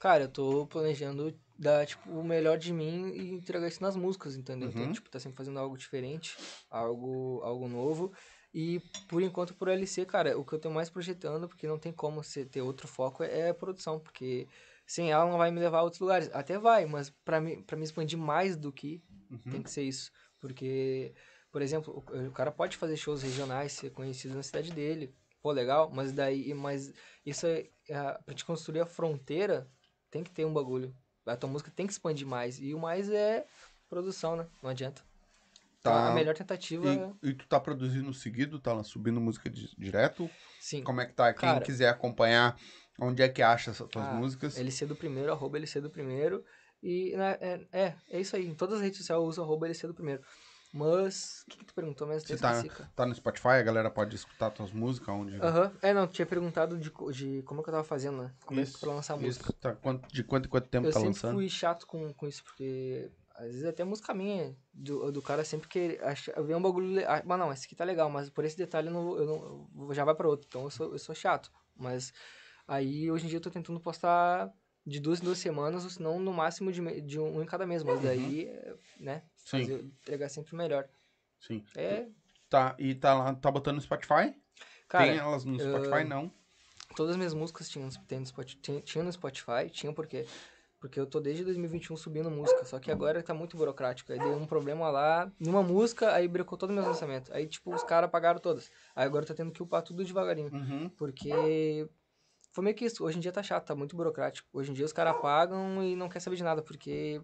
Cara, 0.00 0.24
eu 0.24 0.28
tô 0.28 0.66
planejando 0.66 1.32
dar, 1.58 1.86
tipo, 1.86 2.10
o 2.10 2.24
melhor 2.24 2.58
de 2.58 2.72
mim 2.72 3.08
e 3.14 3.30
entregar 3.32 3.68
isso 3.68 3.82
nas 3.82 3.96
músicas, 3.96 4.36
entendeu? 4.36 4.68
Uhum. 4.68 4.74
Então, 4.82 4.92
tipo, 4.92 5.10
tá 5.10 5.18
sempre 5.18 5.36
fazendo 5.36 5.58
algo 5.58 5.76
diferente, 5.76 6.36
algo, 6.70 7.40
algo 7.42 7.68
novo. 7.68 8.12
E 8.52 8.80
por 9.08 9.22
enquanto, 9.22 9.54
por 9.54 9.68
LC, 9.68 10.04
cara, 10.06 10.38
o 10.38 10.44
que 10.44 10.54
eu 10.54 10.58
tô 10.58 10.70
mais 10.70 10.90
projetando, 10.90 11.48
porque 11.48 11.66
não 11.66 11.78
tem 11.78 11.92
como 11.92 12.22
você 12.22 12.44
ter 12.44 12.60
outro 12.62 12.88
foco, 12.88 13.22
é 13.22 13.50
a 13.50 13.54
produção, 13.54 14.00
porque 14.00 14.48
sem 14.86 15.10
ela 15.12 15.28
não 15.30 15.38
vai 15.38 15.50
me 15.50 15.60
levar 15.60 15.78
a 15.78 15.82
outros 15.82 16.00
lugares. 16.00 16.30
Até 16.32 16.58
vai, 16.58 16.86
mas 16.86 17.10
pra 17.10 17.40
me, 17.40 17.62
pra 17.62 17.76
me 17.76 17.84
expandir 17.84 18.18
mais 18.18 18.56
do 18.56 18.72
que 18.72 19.02
Uhum. 19.30 19.40
tem 19.50 19.62
que 19.62 19.70
ser 19.70 19.82
isso. 19.82 20.10
Porque, 20.40 21.14
por 21.50 21.62
exemplo, 21.62 22.04
o, 22.08 22.26
o 22.28 22.32
cara 22.32 22.50
pode 22.52 22.76
fazer 22.76 22.96
shows 22.96 23.22
regionais, 23.22 23.72
ser 23.72 23.90
conhecido 23.90 24.34
na 24.34 24.42
cidade 24.42 24.72
dele. 24.72 25.14
Pô, 25.42 25.52
legal, 25.52 25.90
mas 25.92 26.12
daí, 26.12 26.52
mas 26.54 26.92
isso 27.24 27.46
é, 27.46 27.68
é 27.88 28.18
pra 28.24 28.34
te 28.34 28.44
construir 28.44 28.80
a 28.80 28.86
fronteira, 28.86 29.70
tem 30.10 30.22
que 30.24 30.30
ter 30.30 30.44
um 30.44 30.52
bagulho. 30.52 30.94
A 31.26 31.36
tua 31.36 31.50
música 31.50 31.70
tem 31.74 31.86
que 31.86 31.92
expandir 31.92 32.26
mais. 32.26 32.60
E 32.60 32.72
o 32.74 32.78
mais 32.78 33.10
é 33.10 33.44
produção, 33.88 34.36
né? 34.36 34.46
Não 34.62 34.70
adianta. 34.70 35.02
Então, 35.80 35.92
Tá. 35.92 36.08
a 36.10 36.14
melhor 36.14 36.34
tentativa 36.34 36.88
é. 36.88 37.12
E, 37.22 37.30
e 37.30 37.34
tu 37.34 37.46
tá 37.46 37.60
produzindo 37.60 38.12
seguido? 38.12 38.58
Tá 38.58 38.82
subindo 38.82 39.20
música 39.20 39.48
di- 39.50 39.70
direto? 39.78 40.28
Sim. 40.60 40.82
Como 40.82 41.00
é 41.00 41.06
que 41.06 41.12
tá? 41.12 41.32
Quem 41.32 41.40
Cara- 41.48 41.60
quiser 41.64 41.88
acompanhar, 41.88 42.58
onde 43.00 43.22
é 43.22 43.28
que 43.28 43.42
acha 43.42 43.70
essas 43.70 43.88
tuas 43.88 44.04
Ah, 44.06 44.12
músicas? 44.12 44.58
LC 44.58 44.86
do 44.86 44.96
primeiro, 44.96 45.30
arroba 45.32 45.56
LC 45.58 45.80
do 45.80 45.90
primeiro. 45.90 46.44
E 46.82 47.16
né, 47.16 47.38
é, 47.40 47.66
é, 47.72 47.94
é 48.10 48.20
isso 48.20 48.34
aí. 48.36 48.46
Em 48.46 48.54
todas 48.54 48.76
as 48.76 48.82
redes 48.82 48.98
sociais 48.98 49.20
eu 49.20 49.26
uso 49.26 49.42
arroba 49.42 49.66
LC 49.66 49.86
do 49.86 49.94
primeiro. 49.94 50.22
Mas. 50.76 51.42
O 51.46 51.50
que, 51.50 51.58
que 51.58 51.64
tu 51.64 51.74
perguntou 51.74 52.06
mesmo? 52.06 52.28
Você 52.28 52.34
Eu 52.34 52.38
tá, 52.38 52.62
tá 52.94 53.06
no 53.06 53.14
Spotify, 53.14 53.48
a 53.48 53.62
galera 53.62 53.90
pode 53.90 54.14
escutar 54.14 54.50
tuas 54.50 54.70
músicas? 54.70 55.08
Onde... 55.08 55.40
Aham. 55.42 55.72
É, 55.80 55.94
não, 55.94 56.06
tu 56.06 56.12
tinha 56.12 56.26
perguntado 56.26 56.76
de, 56.78 56.90
de 57.12 57.42
como 57.44 57.60
é 57.60 57.64
que 57.64 57.70
eu 57.70 57.72
tava 57.74 57.84
fazendo, 57.84 58.18
né? 58.22 58.34
Como 58.44 58.60
é 58.60 58.62
que 58.62 58.68
Isso, 58.68 58.80
pra 58.80 58.92
lançar 58.92 59.14
a 59.14 59.16
isso. 59.16 59.24
música. 59.26 59.52
Tá, 59.54 59.74
quanto- 59.74 60.06
de 60.12 60.22
quanto 60.22 60.46
em 60.46 60.48
quanto 60.50 60.68
tempo 60.68 60.86
eu 60.86 60.92
tá 60.92 61.00
sempre 61.00 61.08
lançando? 61.08 61.32
fui 61.34 61.48
chato 61.48 61.86
com, 61.86 62.12
com 62.12 62.26
isso, 62.26 62.44
porque 62.44 63.10
às 63.34 63.46
vezes 63.46 63.64
até 63.64 63.84
música 63.84 64.12
minha, 64.12 64.54
do, 64.72 65.10
do 65.10 65.22
cara 65.22 65.44
sempre 65.44 65.68
que 65.68 65.98
acha, 66.02 66.32
eu 66.36 66.44
vejo 66.44 66.58
um 66.58 66.62
bagulho, 66.62 67.02
ah, 67.08 67.22
mas 67.24 67.38
não, 67.38 67.52
esse 67.52 67.66
aqui 67.66 67.74
tá 67.74 67.84
legal, 67.84 68.10
mas 68.10 68.28
por 68.30 68.44
esse 68.44 68.56
detalhe 68.56 68.88
eu 68.88 68.92
não, 68.92 69.16
eu 69.18 69.26
não 69.26 69.88
eu 69.88 69.94
já 69.94 70.04
vai 70.04 70.14
pra 70.14 70.28
outro, 70.28 70.46
então 70.48 70.64
eu 70.64 70.70
sou, 70.70 70.92
eu 70.92 70.98
sou 70.98 71.14
chato, 71.14 71.50
mas 71.74 72.12
aí 72.66 73.10
hoje 73.10 73.24
em 73.26 73.28
dia 73.28 73.36
eu 73.36 73.42
tô 73.42 73.50
tentando 73.50 73.78
postar 73.80 74.50
de 74.86 75.00
duas 75.00 75.20
em 75.20 75.24
duas 75.24 75.38
semanas, 75.38 75.84
ou 75.84 75.90
senão 75.90 76.18
no 76.20 76.32
máximo 76.32 76.70
de, 76.72 77.00
de 77.02 77.18
um 77.18 77.42
em 77.42 77.46
cada 77.46 77.66
mês, 77.66 77.82
mas 77.82 78.00
daí, 78.00 78.46
é, 78.46 78.74
né. 78.98 79.22
Fazer, 79.50 79.84
entregar 79.84 80.28
sempre 80.28 80.54
o 80.54 80.56
melhor. 80.56 80.88
Sim. 81.40 81.64
É, 81.76 82.06
Tá, 82.48 82.76
e 82.78 82.94
tá 82.94 83.12
lá, 83.14 83.34
tá 83.34 83.50
botando 83.50 83.76
no 83.76 83.80
Spotify? 83.80 84.34
cara, 84.88 85.06
Tem 85.06 85.18
elas 85.18 85.44
no 85.44 85.58
Spotify? 85.58 86.04
Não. 86.04 86.32
Todas 86.94 87.12
as 87.12 87.16
minhas 87.16 87.34
músicas 87.34 87.68
tinham, 87.68 87.88
tem 88.06 88.20
no 88.20 88.26
Spotify, 88.26 88.80
tinha, 88.82 89.04
no 89.04 89.12
Spotify, 89.12 89.68
tinha 89.70 89.92
porque 89.92 90.24
porque 90.78 91.00
eu 91.00 91.06
tô 91.06 91.18
desde 91.18 91.42
2021 91.42 91.96
subindo 91.96 92.30
música, 92.30 92.64
só 92.64 92.78
que 92.78 92.92
agora 92.92 93.22
tá 93.22 93.34
muito 93.34 93.56
burocrático. 93.56 94.12
Aí 94.12 94.18
deu 94.18 94.36
um 94.36 94.46
problema 94.46 94.88
lá, 94.90 95.32
numa 95.40 95.62
música, 95.62 96.12
aí 96.12 96.28
brecou 96.28 96.56
todo 96.56 96.70
o 96.70 96.72
meu 96.72 96.84
lançamento. 96.84 97.32
Aí, 97.32 97.46
tipo, 97.46 97.74
os 97.74 97.82
caras 97.82 98.10
pagaram 98.10 98.38
todas. 98.38 98.70
Aí 98.94 99.04
agora 99.04 99.24
eu 99.24 99.26
tô 99.26 99.34
tendo 99.34 99.50
que 99.50 99.62
upar 99.62 99.82
tudo 99.82 100.04
devagarinho. 100.04 100.52
Uhum. 100.52 100.88
Porque 100.90 101.88
foi 102.52 102.62
meio 102.62 102.76
que 102.76 102.84
isso. 102.84 103.02
Hoje 103.04 103.16
em 103.16 103.20
dia 103.20 103.32
tá 103.32 103.42
chato, 103.42 103.66
tá 103.66 103.74
muito 103.74 103.96
burocrático. 103.96 104.46
Hoje 104.52 104.70
em 104.70 104.74
dia 104.74 104.84
os 104.84 104.92
caras 104.92 105.20
pagam 105.20 105.82
e 105.82 105.96
não 105.96 106.08
quer 106.10 106.20
saber 106.20 106.36
de 106.36 106.44
nada, 106.44 106.62
porque 106.62 107.20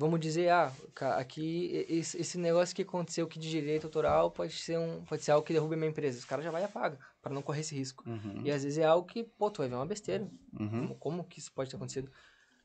vamos 0.00 0.18
dizer, 0.18 0.48
ah, 0.48 0.72
aqui 1.18 1.86
esse, 1.88 2.38
negócio 2.38 2.74
que 2.74 2.80
aconteceu 2.80 3.26
aqui 3.26 3.38
de 3.38 3.50
direito 3.50 3.86
autoral 3.86 4.30
pode 4.30 4.54
ser 4.54 4.78
um 4.78 5.04
pode 5.04 5.22
ser 5.22 5.32
algo 5.32 5.46
que 5.46 5.52
derrube 5.52 5.76
minha 5.76 5.90
empresa. 5.90 6.18
Os 6.18 6.24
caras 6.24 6.42
já 6.42 6.50
vai 6.50 6.62
e 6.62 6.64
apaga 6.64 6.98
para 7.20 7.34
não 7.34 7.42
correr 7.42 7.60
esse 7.60 7.74
risco. 7.74 8.02
Uhum. 8.08 8.40
E 8.42 8.50
às 8.50 8.64
vezes 8.64 8.78
é 8.78 8.84
algo 8.84 9.06
que, 9.06 9.22
pô, 9.22 9.50
tu 9.50 9.58
vai 9.58 9.68
ver 9.68 9.74
uma 9.74 9.84
besteira. 9.84 10.26
Uhum. 10.58 10.70
Como, 10.70 10.94
como 10.94 11.24
que 11.24 11.38
isso 11.38 11.52
pode 11.52 11.68
ter 11.68 11.76
acontecido? 11.76 12.10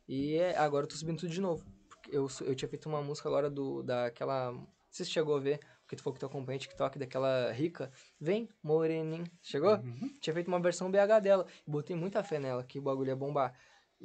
E 0.07 0.35
é, 0.35 0.57
agora 0.57 0.85
eu 0.85 0.87
tô 0.87 0.95
subindo 0.95 1.19
tudo 1.19 1.29
de 1.29 1.41
novo. 1.41 1.65
Eu, 2.09 2.27
eu 2.41 2.55
tinha 2.55 2.69
feito 2.69 2.87
uma 2.87 3.01
música 3.01 3.27
agora 3.27 3.49
do, 3.49 3.83
daquela. 3.83 4.53
Não 4.53 4.67
sei 4.89 5.05
se 5.05 5.11
chegou 5.11 5.35
a 5.35 5.39
ver, 5.39 5.59
porque 5.81 5.97
tu 5.97 6.03
falou 6.03 6.13
que 6.13 6.21
tu 6.21 6.25
acompanha 6.25 6.57
TikTok 6.57 6.97
daquela 6.97 7.51
rica. 7.51 7.91
Vem, 8.17 8.47
moreninho. 8.63 9.25
Chegou? 9.41 9.75
Uhum. 9.75 10.15
Tinha 10.21 10.33
feito 10.33 10.47
uma 10.47 10.59
versão 10.59 10.89
BH 10.89 11.19
dela. 11.21 11.45
Botei 11.67 11.97
muita 11.97 12.23
fé 12.23 12.39
nela, 12.39 12.63
que 12.63 12.79
o 12.79 12.81
bagulho 12.81 13.09
ia 13.09 13.15
bombar. 13.15 13.53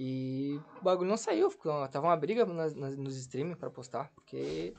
E 0.03 0.59
o 0.81 0.83
bagulho 0.85 1.11
não 1.11 1.19
saiu. 1.19 1.51
Ficou, 1.51 1.87
tava 1.89 2.07
uma 2.07 2.17
briga 2.17 2.47
nas, 2.47 2.75
nas- 2.75 2.97
nos 2.97 3.17
streaming 3.19 3.55
pra 3.55 3.69
postar. 3.69 4.11
Porque 4.15 4.73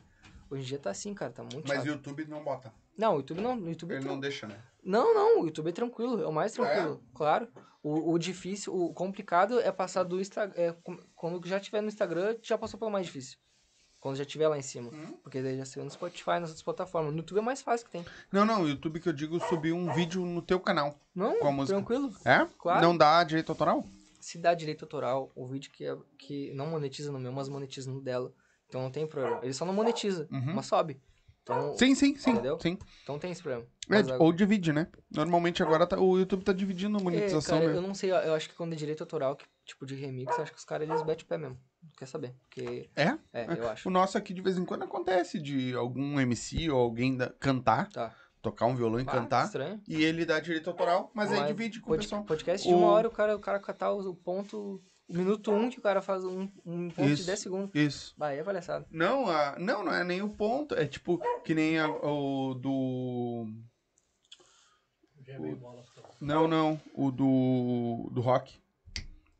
hoje 0.49 0.63
em 0.63 0.65
dia 0.65 0.79
tá 0.79 0.89
assim, 0.89 1.13
cara. 1.13 1.31
Tá 1.31 1.43
muito 1.43 1.67
Mas 1.67 1.83
o 1.83 1.87
YouTube 1.89 2.25
não 2.25 2.43
bota. 2.43 2.73
Não, 2.97 3.13
o 3.13 3.17
YouTube 3.17 3.39
não. 3.39 3.55
O 3.55 3.69
YouTube 3.69 3.91
é 3.91 3.95
Ele 3.97 4.01
tran- 4.03 4.11
não 4.13 4.19
deixa, 4.19 4.47
né? 4.47 4.57
não, 4.83 5.13
não, 5.13 5.41
o 5.41 5.45
YouTube 5.45 5.69
é 5.69 5.71
tranquilo, 5.71 6.23
é 6.23 6.25
o 6.27 6.31
mais 6.33 6.53
tranquilo, 6.53 6.99
claro. 7.13 7.47
O, 7.83 8.13
o 8.13 8.17
difícil, 8.17 8.75
o 8.75 8.91
complicado 8.95 9.59
é 9.59 9.71
passar 9.71 10.01
do 10.03 10.19
Instagram. 10.19 10.53
É, 10.59 10.75
quando 11.15 11.47
já 11.47 11.59
tiver 11.59 11.81
no 11.81 11.87
Instagram, 11.87 12.35
já 12.41 12.57
passou 12.57 12.79
pelo 12.79 12.89
mais 12.91 13.05
difícil. 13.05 13.37
Quando 13.99 14.15
já 14.15 14.25
tiver 14.25 14.47
lá 14.47 14.57
em 14.57 14.61
cima. 14.63 14.89
Hum. 14.91 15.17
Porque 15.21 15.39
daí 15.41 15.55
já 15.57 15.65
saiu 15.65 15.83
no 15.85 15.91
Spotify, 15.91 16.31
nas 16.39 16.49
outras 16.49 16.63
plataformas. 16.63 17.11
No 17.11 17.19
YouTube 17.19 17.37
é 17.37 17.41
mais 17.41 17.61
fácil 17.61 17.85
que 17.85 17.91
tem. 17.91 18.05
Não, 18.31 18.43
não, 18.43 18.63
o 18.63 18.67
YouTube 18.69 18.99
que 18.99 19.07
eu 19.07 19.13
digo 19.13 19.39
subir 19.47 19.71
um 19.71 19.93
vídeo 19.93 20.25
no 20.25 20.41
teu 20.41 20.59
canal. 20.59 20.95
Não, 21.13 21.37
Com 21.39 21.47
a 21.47 21.51
música. 21.51 21.75
tranquilo. 21.77 22.11
É? 22.25 22.47
Claro. 22.57 22.81
Não 22.81 22.97
dá 22.97 23.23
direito 23.23 23.51
autoral? 23.51 23.83
Se 24.21 24.37
dá 24.37 24.53
direito 24.53 24.85
autoral, 24.85 25.31
o 25.35 25.45
vídeo 25.45 25.71
que, 25.71 25.83
é- 25.85 25.97
que 26.17 26.53
não 26.53 26.67
monetiza 26.67 27.11
no 27.11 27.19
meu, 27.19 27.31
mas 27.31 27.49
monetiza 27.49 27.91
no 27.91 28.01
dela. 28.01 28.31
Então 28.69 28.81
não 28.81 28.91
tem 28.91 29.05
problema. 29.05 29.39
Ele 29.43 29.53
só 29.53 29.65
não 29.65 29.73
monetiza, 29.73 30.27
Uhum. 30.31 30.53
mas 30.53 30.65
sobe. 30.67 31.01
Então, 31.43 31.75
Sim, 31.75 31.95
sim, 31.95 32.15
sim. 32.15 32.29
Entendeu? 32.31 32.59
sim. 32.61 32.77
então 33.01 33.17
tem 33.17 33.31
esse 33.31 33.41
problema. 33.41 33.67
É, 33.89 33.97
agora- 33.97 34.21
ou 34.21 34.31
divide, 34.31 34.71
né? 34.71 34.87
Normalmente 35.09 35.61
agora 35.63 35.87
tá- 35.87 35.99
o 35.99 36.17
YouTube 36.19 36.43
tá 36.43 36.53
dividindo 36.53 36.97
a 36.99 37.01
monetização, 37.01 37.57
é, 37.57 37.61
cara, 37.61 37.71
né? 37.73 37.77
eu 37.77 37.81
não 37.81 37.95
sei, 37.95 38.11
eu 38.11 38.33
acho 38.35 38.47
que 38.47 38.55
quando 38.55 38.73
é 38.73 38.75
direito 38.75 39.01
autoral, 39.01 39.35
que, 39.35 39.43
tipo 39.65 39.85
de 39.85 39.95
remix, 39.95 40.37
acho 40.37 40.51
que 40.51 40.57
os 40.59 40.63
caras 40.63 40.87
eles 40.87 41.01
betem 41.01 41.25
o 41.25 41.27
pé 41.27 41.37
mesmo. 41.39 41.59
Não 41.83 41.89
quer 41.97 42.05
saber. 42.05 42.35
Porque. 42.41 42.89
É? 42.95 43.17
É, 43.33 43.57
eu 43.57 43.67
acho. 43.67 43.89
O 43.89 43.91
nosso 43.91 44.19
aqui 44.19 44.35
de 44.35 44.41
vez 44.41 44.55
em 44.55 44.63
quando 44.63 44.83
acontece 44.83 45.41
de 45.41 45.73
algum 45.73 46.19
MC 46.19 46.69
ou 46.69 46.79
alguém 46.79 47.17
da- 47.17 47.31
cantar, 47.39 47.89
Tá. 47.91 48.15
Tocar 48.41 48.65
um 48.65 48.75
violão 48.75 48.99
e 48.99 49.03
Ah, 49.03 49.11
cantar, 49.11 49.45
Estranho. 49.45 49.81
e 49.87 50.03
ele 50.03 50.25
dá 50.25 50.39
direito 50.39 50.69
autoral, 50.69 51.11
mas, 51.13 51.31
aí 51.31 51.45
divide 51.47 51.79
com 51.79 51.93
o 51.93 51.97
pessoal. 51.97 52.23
Podcast 52.23 52.67
de 52.67 52.73
O- 52.73 52.77
uma 52.77 52.87
hora, 52.87 53.07
o 53.07 53.11
cara, 53.11 53.35
o 53.35 53.39
cara 53.39 53.59
catar 53.59 53.91
o 53.91 54.15
ponto. 54.15 54.81
O 55.09 55.13
minuto 55.13 55.51
um 55.51 55.69
que 55.69 55.77
o 55.77 55.81
cara 55.81 56.01
faz 56.01 56.23
um, 56.23 56.47
um 56.65 56.89
ponto 56.89 57.09
Isso. 57.09 57.17
de 57.23 57.25
10 57.25 57.39
segundos. 57.39 57.71
Isso. 57.75 58.13
Vai, 58.17 58.39
é 58.39 58.43
palhaçada. 58.43 58.85
Não, 58.89 59.27
a, 59.29 59.57
não, 59.59 59.83
não 59.83 59.93
é 59.93 60.05
nem 60.05 60.21
o 60.21 60.29
ponto. 60.29 60.73
É 60.73 60.85
tipo 60.85 61.19
que 61.43 61.53
nem 61.53 61.77
a- 61.77 61.89
o 61.89 62.53
do. 62.53 63.45
É 65.27 65.37
meio 65.39 65.55
bola. 65.57 65.83
tá? 65.95 66.09
Não, 66.19 66.47
não. 66.47 66.79
O 66.93 67.11
do. 67.11 68.09
Do 68.11 68.21
rock. 68.21 68.59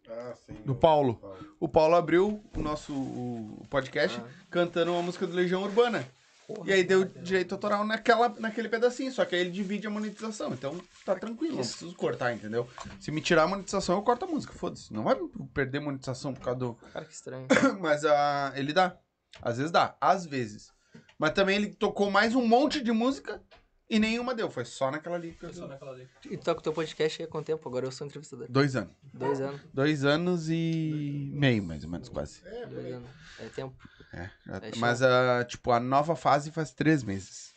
Ah, 0.10 0.34
sim. 0.46 0.54
Do 0.66 0.76
Paulo. 0.76 1.20
O 1.60 1.68
Paulo 1.70 1.96
abriu 1.96 2.44
o 2.56 2.60
nosso 2.62 2.94
o 2.94 3.66
podcast 3.70 4.20
Ah. 4.20 4.28
cantando 4.50 4.92
uma 4.92 5.02
música 5.02 5.26
do 5.26 5.34
Legião 5.34 5.64
Urbana. 5.64 6.06
Porra. 6.54 6.70
E 6.70 6.74
aí 6.74 6.84
deu 6.84 7.04
direito 7.06 7.54
autoral 7.54 7.86
naquela, 7.86 8.30
naquele 8.40 8.70
pedacinho, 8.70 9.12
só 9.12 9.26
que 9.26 9.36
aí 9.36 9.42
ele 9.42 9.52
divide 9.52 9.88
a 9.88 9.90
monetização. 9.90 10.54
Então 10.54 10.80
tá 11.06 11.16
tranquilo, 11.16 11.56
não 11.56 11.64
preciso 11.64 11.96
cortar, 11.96 12.34
entendeu? 12.34 12.68
Se 13.00 13.12
me 13.12 13.22
tirar 13.22 13.44
a 13.44 13.48
monetização, 13.48 13.96
eu 13.96 14.02
corto 14.04 14.26
a 14.26 14.28
música, 14.28 14.54
foda-se. 14.54 14.94
Não 14.94 15.04
vai 15.04 15.16
perder 15.54 15.80
monetização 15.80 16.34
por 16.34 16.44
causa 16.44 16.60
do. 16.60 16.74
Cara, 16.94 17.06
que 17.06 17.14
estranho. 17.14 17.48
Mas 17.80 18.04
ah, 18.06 18.52
ele 18.56 18.74
dá. 18.74 18.98
Às 19.42 19.58
vezes 19.58 19.72
dá, 19.72 19.96
às 20.00 20.26
vezes. 20.26 20.72
Mas 21.18 21.32
também 21.32 21.56
ele 21.56 21.74
tocou 21.74 22.10
mais 22.12 22.36
um 22.36 22.46
monte 22.46 22.82
de 22.84 22.92
música 22.92 23.42
E 23.90 24.00
nenhuma 24.00 24.34
deu, 24.34 24.50
foi 24.50 24.66
só 24.66 24.90
naquela 24.90 25.16
ali. 25.18 25.34
que 25.34 25.46
eu- 25.46 25.50
Foi 25.50 25.60
só 25.60 25.68
naquela 25.68 25.92
ali. 25.92 26.08
E 26.30 26.38
tu 26.38 26.44
tá 26.44 26.54
com 26.54 26.60
o 26.62 26.64
teu 26.64 26.74
podcast 26.74 27.22
aí 27.22 27.28
há 27.28 27.30
quanto 27.32 27.46
tempo? 27.46 27.68
Agora 27.70 27.86
eu 27.86 27.92
sou 27.92 28.08
entrevistador. 28.08 28.48
Dois 28.50 28.76
anos. 28.76 28.94
Dois 29.14 29.40
anos. 29.42 29.62
Dois 29.74 30.04
anos 30.06 30.50
e 30.50 31.30
meio, 31.34 31.62
mais 31.62 31.84
ou 31.84 31.90
menos, 31.90 32.10
quase. 32.10 32.42
Dois 32.70 32.94
anos. 32.94 33.10
É 33.40 33.46
tempo. 33.50 33.76
É, 34.14 34.30
É 34.48 34.72
mas, 34.78 35.02
a, 35.02 35.44
tipo, 35.46 35.72
a 35.72 35.80
nova 35.80 36.16
fase 36.16 36.52
faz 36.52 36.72
três 36.72 37.04
meses. 37.04 37.52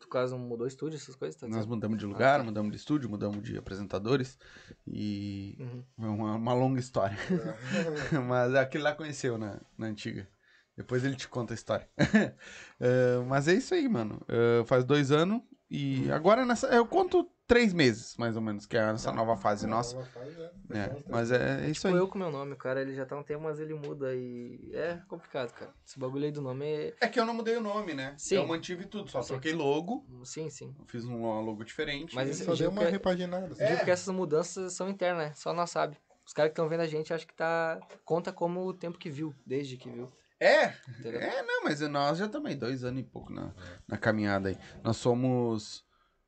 Tu 0.00 0.08
não 0.30 0.38
mudou 0.38 0.66
estúdio, 0.66 0.96
essas 0.96 1.14
coisas? 1.14 1.40
Tá 1.40 1.48
Nós 1.48 1.64
mudamos 1.64 1.96
de 1.96 2.04
lugar, 2.04 2.38
tá. 2.40 2.44
mudamos 2.44 2.70
de 2.70 2.76
estúdio, 2.76 3.08
mudamos 3.08 3.42
de 3.42 3.56
apresentadores. 3.56 4.38
E 4.86 5.56
Uhum. 5.58 5.84
é 6.00 6.06
uma, 6.06 6.34
uma 6.36 6.52
longa 6.52 6.78
história. 6.80 7.16
mas 8.28 8.54
aquele 8.54 8.84
lá 8.84 8.94
conheceu 8.94 9.38
na, 9.38 9.58
na 9.78 9.86
antiga. 9.86 10.28
Depois 10.76 11.04
ele 11.04 11.16
te 11.16 11.28
conta 11.28 11.52
a 11.52 11.56
história. 11.56 11.88
Eh, 12.80 13.18
mas 13.28 13.48
é 13.48 13.54
isso 13.54 13.74
aí, 13.74 13.88
mano. 13.88 14.20
Eh, 14.28 14.64
faz 14.66 14.84
dois 14.84 15.10
anos 15.10 15.40
e 15.70 16.10
agora 16.10 16.44
nessa. 16.44 16.66
Eu 16.68 16.86
conto 16.86 17.26
três 17.46 17.72
meses, 17.74 18.16
mais 18.16 18.34
ou 18.36 18.42
menos, 18.42 18.64
que 18.66 18.76
é 18.76 18.80
essa 18.90 19.12
nova 19.12 19.36
fase 19.36 19.66
nossa. 19.66 19.96
É, 20.70 21.02
mas 21.08 21.30
é, 21.30 21.66
é 21.66 21.70
isso 21.70 21.82
Tipo 21.82 21.94
aí. 21.94 22.00
eu 22.00 22.08
com 22.08 22.18
meu 22.18 22.30
nome, 22.30 22.56
cara, 22.56 22.80
ele 22.80 22.94
já 22.94 23.04
tá 23.04 23.16
um 23.16 23.22
tempo, 23.22 23.42
mas 23.44 23.60
ele 23.60 23.74
muda 23.74 24.14
e 24.14 24.70
é 24.72 25.00
complicado, 25.08 25.52
cara. 25.52 25.72
Esse 25.86 25.98
bagulho 25.98 26.24
aí 26.24 26.32
do 26.32 26.40
nome 26.40 26.64
é... 26.66 26.94
É 27.00 27.08
que 27.08 27.20
eu 27.20 27.26
não 27.26 27.34
mudei 27.34 27.56
o 27.56 27.60
nome, 27.60 27.92
né? 27.94 28.14
Sim. 28.16 28.36
Eu 28.36 28.46
mantive 28.46 28.86
tudo, 28.86 29.10
só 29.10 29.20
Sim. 29.20 29.28
troquei 29.34 29.52
logo. 29.52 30.06
Sim, 30.24 30.48
sim. 30.48 30.74
Fiz 30.88 31.04
um 31.04 31.20
logo 31.44 31.62
diferente. 31.64 32.14
Mas 32.14 32.28
esse- 32.30 32.44
Só 32.44 32.54
deu 32.54 32.70
uma 32.70 32.84
que- 32.84 32.90
repaginada. 32.90 33.52
assim. 33.52 33.66
Digo 33.66 33.84
que 33.84 33.90
essas 33.90 34.14
mudanças 34.14 34.72
são 34.72 34.88
internas, 34.88 35.28
né? 35.28 35.34
Só 35.34 35.52
nós 35.52 35.70
sabe. 35.70 35.96
Os 36.24 36.32
caras 36.32 36.50
que 36.50 36.52
estão 36.54 36.68
vendo 36.68 36.80
a 36.80 36.86
gente 36.86 37.12
acham 37.12 37.26
que 37.26 37.34
tá... 37.34 37.78
Conta 38.04 38.32
como 38.32 38.64
o 38.64 38.72
tempo 38.72 38.96
que 38.98 39.10
viu, 39.10 39.34
desde 39.44 39.76
que 39.76 39.90
viu. 39.90 40.10
É, 40.40 40.74
Entendeu? 40.98 41.20
é, 41.20 41.42
não, 41.42 41.62
mas 41.64 41.80
nós 41.82 42.18
já 42.18 42.28
também, 42.28 42.56
dois 42.56 42.82
anos 42.82 43.00
e 43.00 43.04
pouco 43.04 43.32
na, 43.32 43.52
na 43.86 43.96
caminhada 43.96 44.48
aí. 44.48 44.58
Nós 44.82 44.96
somos. 44.96 45.84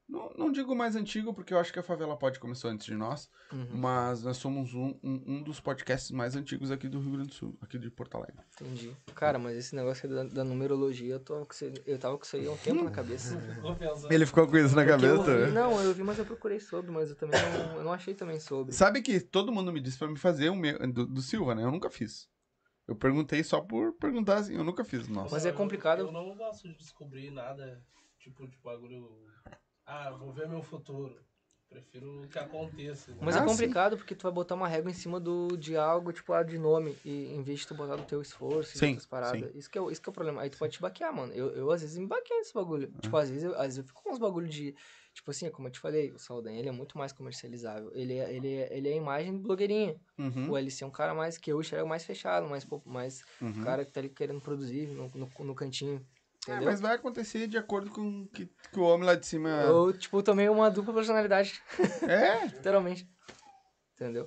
Não, 0.08 0.30
não 0.36 0.52
digo 0.52 0.74
mais 0.76 0.94
antigo, 0.96 1.32
porque 1.32 1.54
eu 1.54 1.58
acho 1.58 1.72
que 1.72 1.78
a 1.78 1.82
Favela 1.82 2.16
Pode 2.16 2.38
começou 2.38 2.70
antes 2.70 2.86
de 2.86 2.94
nós, 2.94 3.30
Uhum, 3.50 3.66
mas 3.78 4.22
nós 4.22 4.36
somos 4.36 4.74
um, 4.74 4.98
um, 5.02 5.22
um 5.26 5.42
dos 5.42 5.60
podcasts 5.60 6.10
mais 6.10 6.36
antigos 6.36 6.70
aqui 6.70 6.88
do 6.88 7.00
Rio 7.00 7.12
Grande 7.12 7.28
do 7.28 7.34
Sul, 7.34 7.56
aqui 7.62 7.78
de 7.78 7.90
Porto 7.90 8.16
Alegre. 8.16 8.36
entendi. 8.60 8.94
Cara, 9.14 9.38
mas 9.38 9.56
esse 9.56 9.74
negócio 9.74 10.06
da, 10.08 10.24
da 10.24 10.44
numerologia, 10.44 11.14
eu, 11.14 11.20
tô, 11.20 11.46
eu 11.86 11.98
tava 11.98 12.18
com 12.18 12.24
isso 12.24 12.36
aí 12.36 12.46
há 12.46 12.50
um 12.50 12.56
tempo 12.58 12.84
na 12.84 12.90
cabeça. 12.90 13.34
Ele 14.10 14.26
ficou 14.26 14.46
com 14.46 14.56
isso 14.58 14.74
na 14.76 14.84
Porque 14.84 15.06
eu 15.06 15.16
cabeça? 15.16 15.32
ouvi- 15.38 15.52
não, 15.52 15.80
eu 15.80 15.94
vi, 15.94 16.02
mas 16.02 16.18
eu 16.18 16.26
procurei 16.26 16.60
sobre, 16.60 16.90
mas 16.90 17.08
eu 17.10 17.16
também 17.16 17.40
não, 17.40 17.76
eu 17.78 17.84
não 17.84 17.92
achei 17.92 18.14
também 18.14 18.38
sobre. 18.38 18.74
Sabe 18.74 19.00
que 19.00 19.18
todo 19.20 19.50
mundo 19.52 19.72
me 19.72 19.80
disse 19.80 19.96
pra 19.98 20.08
me 20.08 20.18
fazer 20.18 20.50
o 20.50 20.54
meu, 20.56 20.78
do, 20.92 21.06
do 21.06 21.22
Silva, 21.22 21.54
né? 21.54 21.62
Eu 21.64 21.70
nunca 21.70 21.88
fiz. 21.88 22.28
Eu 22.86 22.94
perguntei 22.94 23.42
só 23.42 23.62
por 23.62 23.94
perguntar 23.94 24.36
assim, 24.36 24.54
eu 24.54 24.64
nunca 24.64 24.84
fiz, 24.84 25.08
nossa. 25.08 25.34
Mas 25.34 25.46
é 25.46 25.48
Eu- 25.48 25.54
complicado. 25.54 26.00
Eu, 26.00 26.12
não 26.12 26.36
gosto 26.36 26.68
de 26.68 26.74
descobrir 26.76 27.30
nada, 27.30 27.82
tipo, 28.18 28.46
de 28.46 28.58
bagulho. 28.58 29.08
Ah, 29.86 30.10
vou 30.10 30.32
ver 30.32 30.48
meu 30.48 30.62
futuro. 30.62 31.14
Prefiro 31.68 32.28
que 32.30 32.38
aconteça. 32.38 33.10
né? 33.10 33.16
Mas 33.20 33.34
Ah, 33.34 33.40
é 33.40 33.42
sim. 33.42 33.48
complicado 33.48 33.96
porque 33.96 34.14
tu 34.14 34.22
vai 34.22 34.32
botar 34.32 34.54
uma 34.54 34.68
régua 34.68 34.90
em 34.90 34.94
cima 34.94 35.18
do, 35.18 35.56
de 35.56 35.76
algo, 35.76 36.12
tipo, 36.12 36.32
ah, 36.32 36.42
de 36.42 36.56
nome, 36.56 36.96
e 37.04 37.34
em 37.34 37.42
vez 37.42 37.60
de 37.60 37.66
tu 37.66 37.74
botar 37.74 37.96
do 37.96 38.04
teu 38.04 38.22
esforço 38.22 38.76
e 38.76 38.78
Sim, 38.78 38.86
outras 38.90 39.06
paradas. 39.06 39.52
Isso 39.56 39.68
que, 39.68 39.76
é, 39.76 39.80
o- 39.80 39.90
isso 39.90 40.00
que 40.00 40.08
é 40.08 40.12
o 40.12 40.14
problema. 40.14 40.42
Aí 40.42 40.50
tu 40.50 40.58
pode 40.58 40.74
te 40.74 40.80
baquear, 40.80 41.12
mano. 41.12 41.32
Eu, 41.32 41.50
eu 41.50 41.70
às 41.72 41.80
vezes 41.80 41.98
me 41.98 42.06
baqueio 42.06 42.38
nesse 42.38 42.54
bagulho. 42.54 42.92
É. 42.96 43.00
Tipo, 43.00 43.16
às 43.16 43.28
vezes, 43.28 43.44
eu, 43.44 43.54
às 43.56 43.62
vezes 43.62 43.78
eu 43.78 43.84
fico 43.84 44.02
com 44.02 44.12
uns 44.12 44.18
bagulho 44.18 44.48
de. 44.48 44.74
Tipo 45.12 45.30
assim, 45.30 45.50
como 45.50 45.66
eu 45.68 45.72
te 45.72 45.78
falei, 45.80 46.12
o 46.12 46.18
Saldanha, 46.18 46.58
ele 46.60 46.68
é 46.68 46.72
muito 46.72 46.96
mais 46.96 47.12
comercializável. 47.12 47.90
Ele 47.94 48.14
é, 48.18 48.34
ele 48.34 48.54
é, 48.54 48.76
ele 48.76 48.88
é 48.88 48.92
a 48.92 48.96
imagem 48.96 49.36
blogueirinha. 49.36 49.96
Uhum, 50.18 50.50
O 50.50 50.56
LC 50.56 50.84
é 50.84 50.86
um 50.86 50.90
cara 50.90 51.14
mais 51.14 51.38
que 51.38 51.50
eu 51.52 51.60
enxergo 51.60 51.88
mais 51.88 52.04
fechado, 52.04 52.48
mais, 52.48 52.66
mais 52.84 53.24
uhum. 53.40 53.62
cara 53.64 53.84
que 53.84 53.90
tá 53.92 54.00
ali 54.00 54.08
querendo 54.10 54.40
produzir 54.40 54.86
no, 54.88 55.08
no, 55.14 55.30
no 55.40 55.54
cantinho. 55.54 56.04
É, 56.48 56.60
mas 56.60 56.80
vai 56.80 56.94
acontecer 56.94 57.46
de 57.46 57.56
acordo 57.56 57.90
com 57.90 58.26
que, 58.28 58.46
que 58.70 58.78
o 58.78 58.82
homem 58.82 59.06
lá 59.06 59.14
de 59.14 59.26
cima. 59.26 59.48
Eu, 59.48 59.92
tipo, 59.92 60.22
tomei 60.22 60.48
uma 60.48 60.70
dupla 60.70 60.92
personalidade, 60.94 61.60
É, 62.08 62.46
literalmente. 62.54 63.08
Entendeu? 63.94 64.26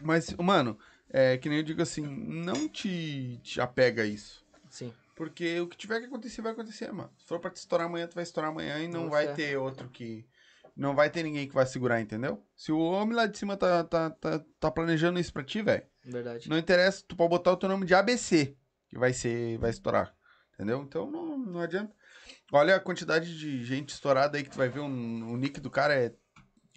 Mas, 0.00 0.30
mano, 0.34 0.78
é 1.10 1.36
que 1.36 1.48
nem 1.48 1.58
eu 1.58 1.64
digo 1.64 1.82
assim, 1.82 2.02
não 2.06 2.68
te, 2.68 3.38
te 3.42 3.60
apega 3.60 4.02
a 4.02 4.06
isso. 4.06 4.44
Sim. 4.70 4.92
Porque 5.14 5.60
o 5.60 5.66
que 5.66 5.76
tiver 5.76 6.00
que 6.00 6.06
acontecer, 6.06 6.42
vai 6.42 6.52
acontecer, 6.52 6.92
mano. 6.92 7.10
Se 7.18 7.26
for 7.26 7.38
pra 7.40 7.50
te 7.50 7.56
estourar 7.56 7.86
amanhã, 7.86 8.06
tu 8.06 8.14
vai 8.14 8.22
estourar 8.22 8.50
amanhã 8.50 8.78
e 8.78 8.88
não 8.88 9.04
Não 9.04 9.10
vai 9.10 9.24
certo. 9.24 9.36
ter 9.36 9.56
outro 9.56 9.88
que. 9.88 10.26
Não 10.76 10.94
vai 10.94 11.08
ter 11.08 11.22
ninguém 11.22 11.48
que 11.48 11.54
vai 11.54 11.64
segurar, 11.64 12.02
entendeu? 12.02 12.42
Se 12.54 12.70
o 12.70 12.78
homem 12.78 13.16
lá 13.16 13.24
de 13.26 13.38
cima 13.38 13.56
tá, 13.56 13.82
tá, 13.82 14.10
tá, 14.10 14.44
tá 14.60 14.70
planejando 14.70 15.18
isso 15.18 15.32
pra 15.32 15.42
ti, 15.42 15.62
velho, 15.62 15.82
Verdade. 16.04 16.50
não 16.50 16.58
interessa, 16.58 17.02
tu 17.08 17.16
pode 17.16 17.30
botar 17.30 17.52
o 17.52 17.56
teu 17.56 17.66
nome 17.66 17.86
de 17.86 17.94
ABC, 17.94 18.54
que 18.90 18.98
vai 18.98 19.14
ser, 19.14 19.56
vai 19.56 19.70
estourar. 19.70 20.14
Entendeu? 20.56 20.82
Então 20.82 21.10
não, 21.10 21.38
não 21.38 21.60
adianta. 21.60 21.94
Olha 22.50 22.76
a 22.76 22.80
quantidade 22.80 23.38
de 23.38 23.62
gente 23.64 23.90
estourada 23.90 24.36
aí 24.38 24.42
que 24.42 24.50
tu 24.50 24.56
vai 24.56 24.68
ver, 24.68 24.80
um, 24.80 25.32
o 25.32 25.36
nick 25.36 25.60
do 25.60 25.70
cara 25.70 25.94
é 25.94 26.14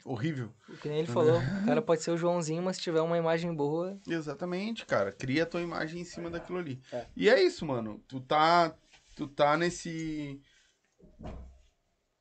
horrível. 0.03 0.53
O 0.67 0.75
que 0.77 0.89
nem 0.89 0.99
ele 0.99 1.07
falou, 1.07 1.39
o 1.39 1.65
cara 1.65 1.81
pode 1.81 2.03
ser 2.03 2.11
o 2.11 2.17
Joãozinho, 2.17 2.61
mas 2.61 2.75
se 2.75 2.81
tiver 2.81 3.01
uma 3.01 3.17
imagem 3.17 3.53
boa, 3.53 3.99
Exatamente, 4.07 4.85
cara. 4.85 5.11
Cria 5.11 5.43
a 5.43 5.45
tua 5.45 5.61
imagem 5.61 6.01
em 6.01 6.05
cima 6.05 6.29
daquilo 6.29 6.59
ali. 6.59 6.81
É. 6.91 7.05
E 7.15 7.29
é 7.29 7.41
isso, 7.41 7.65
mano. 7.65 8.03
Tu 8.07 8.19
tá. 8.19 8.75
Tu 9.15 9.27
tá 9.27 9.57
nesse. 9.57 10.41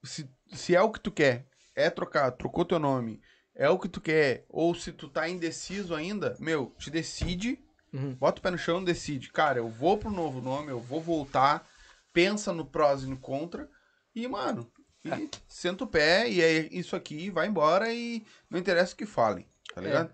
Se, 0.04 0.30
se 0.52 0.76
é 0.76 0.80
o 0.80 0.92
que 0.92 1.00
tu 1.00 1.10
quer, 1.10 1.48
é 1.74 1.90
trocar, 1.90 2.30
trocou 2.32 2.64
teu 2.64 2.78
nome, 2.78 3.20
é 3.54 3.68
o 3.68 3.78
que 3.78 3.88
tu 3.88 4.00
quer, 4.00 4.44
ou 4.48 4.74
se 4.74 4.92
tu 4.92 5.08
tá 5.08 5.28
indeciso 5.28 5.94
ainda, 5.94 6.36
meu, 6.38 6.74
te 6.78 6.90
decide, 6.90 7.58
Uhum. 7.92 8.14
bota 8.14 8.40
o 8.40 8.42
pé 8.42 8.50
no 8.50 8.58
chão, 8.58 8.82
decide. 8.82 9.30
Cara, 9.32 9.58
eu 9.58 9.68
vou 9.68 9.96
pro 9.98 10.10
novo 10.10 10.40
nome, 10.40 10.70
eu 10.70 10.80
vou 10.80 11.00
voltar, 11.00 11.66
pensa 12.12 12.52
no 12.52 12.64
prós 12.64 13.02
e 13.02 13.06
no 13.06 13.16
contra, 13.18 13.68
e, 14.14 14.26
mano, 14.28 14.70
e 15.04 15.10
É. 15.10 15.28
senta 15.48 15.84
o 15.84 15.86
pé, 15.86 16.28
e 16.28 16.40
é 16.42 16.68
isso 16.72 16.94
aqui, 16.96 17.30
vai 17.30 17.46
embora 17.46 17.92
e 17.92 18.24
não 18.50 18.58
interessa 18.58 18.94
o 18.94 18.96
que 18.96 19.06
falem, 19.06 19.46
tá 19.74 19.80
É. 19.80 19.84
ligado? 19.84 20.12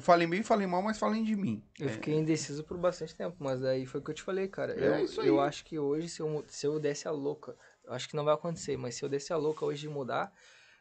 Falem 0.00 0.28
bem, 0.28 0.42
falem 0.42 0.68
mal, 0.68 0.82
mas 0.82 0.98
falem 0.98 1.24
de 1.24 1.34
mim. 1.34 1.60
eu 1.80 1.88
É. 1.88 1.92
fiquei 1.92 2.14
indeciso 2.14 2.62
por 2.62 2.78
bastante 2.78 3.12
tempo, 3.14 3.36
mas 3.40 3.64
aí 3.64 3.84
foi 3.86 4.00
o 4.00 4.04
que 4.04 4.10
eu 4.12 4.14
te 4.14 4.22
falei, 4.22 4.46
cara. 4.46 4.72
É 4.78 5.00
eu, 5.00 5.04
isso 5.04 5.20
aí. 5.20 5.26
eu 5.26 5.40
acho 5.40 5.64
que 5.64 5.78
hoje, 5.78 6.08
se 6.08 6.20
eu, 6.22 6.44
se 6.46 6.64
eu 6.66 6.78
desse 6.78 7.08
a 7.08 7.10
louca, 7.10 7.56
eu 7.84 7.92
acho 7.92 8.08
que 8.08 8.14
não 8.14 8.24
vai 8.24 8.34
acontecer, 8.34 8.76
mas 8.76 8.94
se 8.94 9.04
eu 9.04 9.08
desse 9.08 9.32
a 9.32 9.36
louca 9.36 9.64
hoje 9.64 9.80
de 9.80 9.88
mudar, 9.88 10.32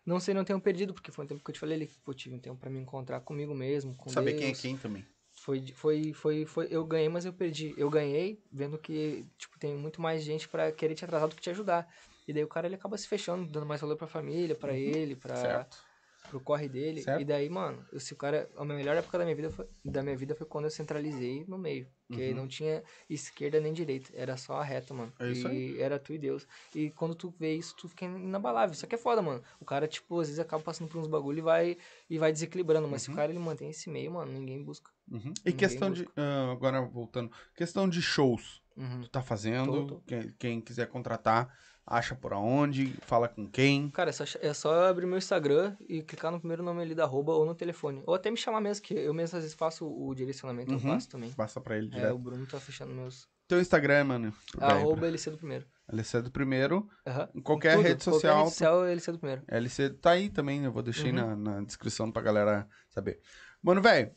não 0.05 0.19
sei, 0.19 0.33
não 0.35 0.43
tenho 0.43 0.59
perdido, 0.61 0.93
porque 0.93 1.11
foi 1.11 1.25
um 1.25 1.27
tempo 1.27 1.43
que 1.43 1.49
eu 1.49 1.53
te 1.53 1.59
falei 1.59 1.75
ali, 1.77 1.87
que 1.87 1.97
eu 2.05 2.13
tive 2.13 2.35
um 2.35 2.39
tempo 2.39 2.57
pra 2.57 2.69
me 2.69 2.79
encontrar 2.79 3.19
comigo 3.21 3.55
mesmo, 3.55 3.95
com 3.95 4.11
Saber 4.11 4.33
Deus. 4.33 4.41
quem 4.43 4.51
é 4.51 4.53
quem 4.53 4.77
também. 4.77 5.05
Foi, 5.43 5.61
foi, 5.73 6.13
foi, 6.13 6.45
foi, 6.45 6.67
eu 6.71 6.85
ganhei, 6.85 7.09
mas 7.09 7.25
eu 7.25 7.33
perdi. 7.33 7.73
Eu 7.77 7.89
ganhei 7.89 8.41
vendo 8.49 8.79
que, 8.79 9.27
tipo, 9.37 9.59
tem 9.59 9.75
muito 9.75 10.01
mais 10.01 10.23
gente 10.23 10.47
pra 10.47 10.71
querer 10.71 10.95
te 10.95 11.03
atrasar 11.03 11.27
do 11.27 11.35
que 11.35 11.41
te 11.41 11.49
ajudar. 11.49 11.85
E 12.25 12.31
daí 12.31 12.45
o 12.45 12.47
cara, 12.47 12.65
ele 12.65 12.75
acaba 12.75 12.97
se 12.97 13.09
fechando, 13.09 13.45
dando 13.51 13.65
mais 13.65 13.81
valor 13.81 13.97
pra 13.97 14.07
família, 14.07 14.55
pra 14.55 14.73
ele, 14.77 15.17
pra, 15.17 15.33
Uhum. 15.35 15.65
Certo. 15.65 15.92
Pro 16.29 16.39
corre 16.39 16.67
dele. 16.67 17.01
Certo. 17.01 17.21
E 17.21 17.25
daí, 17.25 17.49
mano, 17.49 17.85
eu- 17.91 17.99
se 17.99 18.13
o 18.13 18.15
cara. 18.15 18.49
A 18.55 18.65
melhor 18.65 18.95
época 18.95 19.17
da 19.17 19.23
minha 19.23 19.35
vida 19.35 19.49
foi, 19.49 19.67
da 19.83 20.01
minha 20.01 20.15
vida 20.17 20.33
foi 20.35 20.47
quando 20.47 20.65
eu 20.65 20.71
centralizei 20.71 21.45
no 21.47 21.57
meio. 21.57 21.87
Porque 22.07 22.29
Uhum. 22.29 22.35
não 22.35 22.47
tinha 22.47 22.83
esquerda 23.09 23.59
nem 23.59 23.73
direita. 23.73 24.11
Era 24.13 24.35
só 24.37 24.57
a 24.57 24.63
reta, 24.63 24.93
mano. 24.93 25.11
É 25.19 25.29
isso 25.31 25.47
e 25.49 25.79
era 25.81 25.97
tu 25.97 26.13
e 26.13 26.17
Deus. 26.17 26.45
E 26.75 26.91
quando 26.91 27.15
tu 27.15 27.33
vê 27.39 27.55
isso, 27.55 27.75
tu 27.75 27.87
fica 27.89 28.05
inabalável. 28.05 28.73
Isso 28.73 28.85
aqui 28.85 28.95
é 28.95 28.97
foda, 28.97 29.21
mano. 29.21 29.41
O 29.59 29.65
cara, 29.65 29.87
tipo, 29.87 30.19
às 30.19 30.27
vezes 30.27 30.39
acaba 30.39 30.61
passando 30.61 30.87
por 30.89 30.99
uns 30.99 31.07
bagulho 31.07 31.39
e 31.39 31.41
vai, 31.41 31.77
e 32.09 32.17
vai 32.17 32.31
desequilibrando. 32.31 32.87
Mas 32.87 33.03
se 33.03 33.11
o 33.11 33.15
cara 33.15 33.31
ele 33.31 33.39
mantém 33.39 33.69
esse 33.69 33.89
meio, 33.89 34.11
mano, 34.11 34.31
ninguém 34.31 34.61
busca. 34.63 34.91
Uhum. 35.11 35.19
E 35.19 35.23
Ninguém 35.51 35.53
questão 35.55 35.91
de. 35.91 36.07
ah, 36.15 36.51
agora 36.51 36.81
voltando. 36.81 37.31
Questão 37.55 37.87
de 37.89 38.01
shows. 38.01 38.61
Uhum. 38.77 39.01
Tu 39.01 39.09
tá 39.09 39.21
fazendo. 39.21 39.71
Tô, 39.71 39.85
tô. 39.95 40.01
Quem, 40.01 40.33
quem 40.37 40.61
quiser 40.61 40.87
contratar, 40.87 41.55
acha 41.85 42.15
por 42.15 42.33
aonde, 42.33 42.95
fala 43.01 43.27
com 43.27 43.47
quem. 43.49 43.89
Cara, 43.89 44.09
é 44.09 44.13
só, 44.13 44.23
é 44.41 44.53
só 44.53 44.85
abrir 44.87 45.05
meu 45.05 45.17
Instagram 45.17 45.75
e 45.87 46.01
clicar 46.01 46.31
no 46.31 46.39
primeiro 46.39 46.63
nome 46.63 46.81
ali 46.81 46.95
da 46.95 47.03
arroba 47.03 47.33
ou 47.33 47.45
no 47.45 47.53
telefone. 47.53 48.01
Ou 48.05 48.13
até 48.15 48.31
me 48.31 48.37
chamar 48.37 48.61
mesmo, 48.61 48.83
que 48.83 48.93
eu 48.93 49.13
mesmo 49.13 49.37
às 49.37 49.43
vezes 49.43 49.55
faço 49.57 49.85
o 49.85 50.13
direcionamento, 50.15 50.71
eu 50.71 50.75
Uhum. 50.77 50.93
faço 50.93 51.09
também. 51.09 51.31
Passa 51.33 51.59
pra 51.59 51.77
ele 51.77 51.87
É, 51.87 51.95
direto. 51.95 52.15
o 52.15 52.17
Bruno 52.19 52.45
tá 52.47 52.59
fechando 52.59 52.93
meus. 52.93 53.27
Teu 53.47 53.59
Instagram, 53.59 54.05
mano. 54.05 54.33
Arroba 54.59 55.05
LC 55.07 55.29
do 55.29 55.37
primeiro. 55.37 55.65
LC 55.91 56.21
do 56.21 56.31
primeiro. 56.31 56.89
Aham. 57.05 57.29
Em 57.35 57.41
qualquer 57.41 57.75
Tudo, 57.75 57.83
rede 57.85 58.03
social. 58.03 58.21
Qualquer 58.35 58.43
rede 58.45 58.51
social, 58.55 58.85
LC 58.85 59.11
do 59.11 59.19
primeiro. 59.19 59.43
LC 59.49 59.89
tá 59.89 60.11
aí 60.11 60.29
também, 60.29 60.63
eu 60.63 60.71
vou 60.71 60.81
deixar 60.81 61.03
aí 61.07 61.09
Uhum. 61.11 61.35
na, 61.35 61.35
na 61.35 61.61
descrição 61.65 62.09
pra 62.09 62.21
galera 62.21 62.67
saber. 62.89 63.19
Mano, 63.61 63.81
velho, 63.81 64.15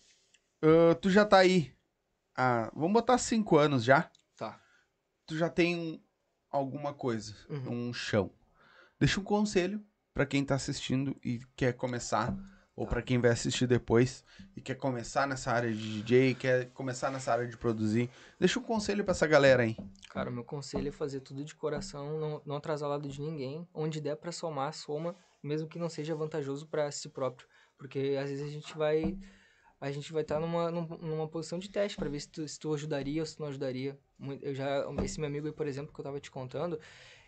ah, 0.63 0.95
tu 0.95 1.11
já 1.11 1.25
tá 1.25 1.39
aí 1.39 1.75
há, 2.37 2.71
vamos 2.75 2.93
botar 2.93 3.19
cinco 3.19 3.59
anos 3.59 3.83
já? 3.83 4.09
Tá. 4.37 4.61
Tu 5.27 5.37
já 5.37 5.49
tem 5.51 5.75
um- 5.77 6.01
alguma 6.57 6.93
coisa, 6.93 7.35
Uhum. 7.49 7.89
um 7.89 7.93
chão. 7.93 8.31
Deixa 8.99 9.21
um 9.21 9.25
conselho 9.25 9.83
pra 10.15 10.25
quem 10.27 10.45
tá 10.45 10.55
assistindo 10.55 11.17
e 11.25 11.41
quer 11.55 11.73
começar, 11.75 12.35
ou 12.75 12.87
pra 12.87 13.01
quem 13.03 13.19
vai 13.19 13.31
assistir 13.31 13.67
depois 13.67 14.25
e 14.55 14.61
quer 14.61 14.75
começar 14.75 15.27
nessa 15.27 15.51
área 15.51 15.73
de 15.73 16.03
DJ, 16.03 16.35
quer 16.35 16.67
começar 16.71 17.11
nessa 17.11 17.33
área 17.33 17.47
de 17.47 17.57
produzir. 17.57 18.11
Deixa 18.39 18.59
um 18.59 18.63
conselho 18.63 19.03
pra 19.05 19.13
essa 19.13 19.27
galera 19.27 19.63
aí. 19.63 19.77
Cara, 20.11 20.31
meu 20.31 20.45
conselho 20.45 20.89
é 20.89 20.93
fazer 20.93 21.21
tudo 21.21 21.43
de 21.45 21.55
coração, 21.55 22.19
não, 22.19 22.43
não 22.45 22.57
atrasar 22.57 22.89
lado 22.89 23.09
de 23.09 23.21
ninguém. 23.21 23.67
Onde 23.75 24.01
der 24.01 24.17
pra 24.17 24.33
somar, 24.33 24.73
soma, 24.75 25.15
mesmo 25.43 25.69
que 25.69 25.79
não 25.79 25.89
seja 25.89 26.15
vantajoso 26.15 26.67
pra 26.67 26.91
si 26.91 27.09
próprio. 27.09 27.47
Porque 27.79 28.17
às 28.21 28.31
vezes 28.31 28.47
a 28.47 28.51
gente 28.51 28.77
vai. 28.77 29.19
A 29.87 29.93
gente 29.93 30.13
vai 30.13 30.23
estar 30.23 30.41
numa, 30.41 30.71
num- 30.71 30.87
numa 31.01 31.29
posição 31.29 31.59
de 31.59 31.69
teste 31.71 31.97
pra 31.97 32.09
ver 32.09 32.19
se 32.21 32.29
tu, 32.29 32.47
se 32.49 32.59
tu 32.59 32.75
ajudaria 32.75 33.23
ou 33.23 33.27
se 33.27 33.37
tu 33.37 33.41
não 33.43 33.49
ajudaria. 33.49 33.99
Eu 34.43 34.55
já, 34.55 34.85
esse 35.05 35.21
meu 35.21 35.29
amigo 35.29 35.47
aí, 35.47 35.53
por 35.53 35.67
exemplo, 35.67 35.93
que 35.95 36.01
eu 36.01 36.05
tava 36.05 36.19
te 36.21 36.31
contando, 36.31 36.81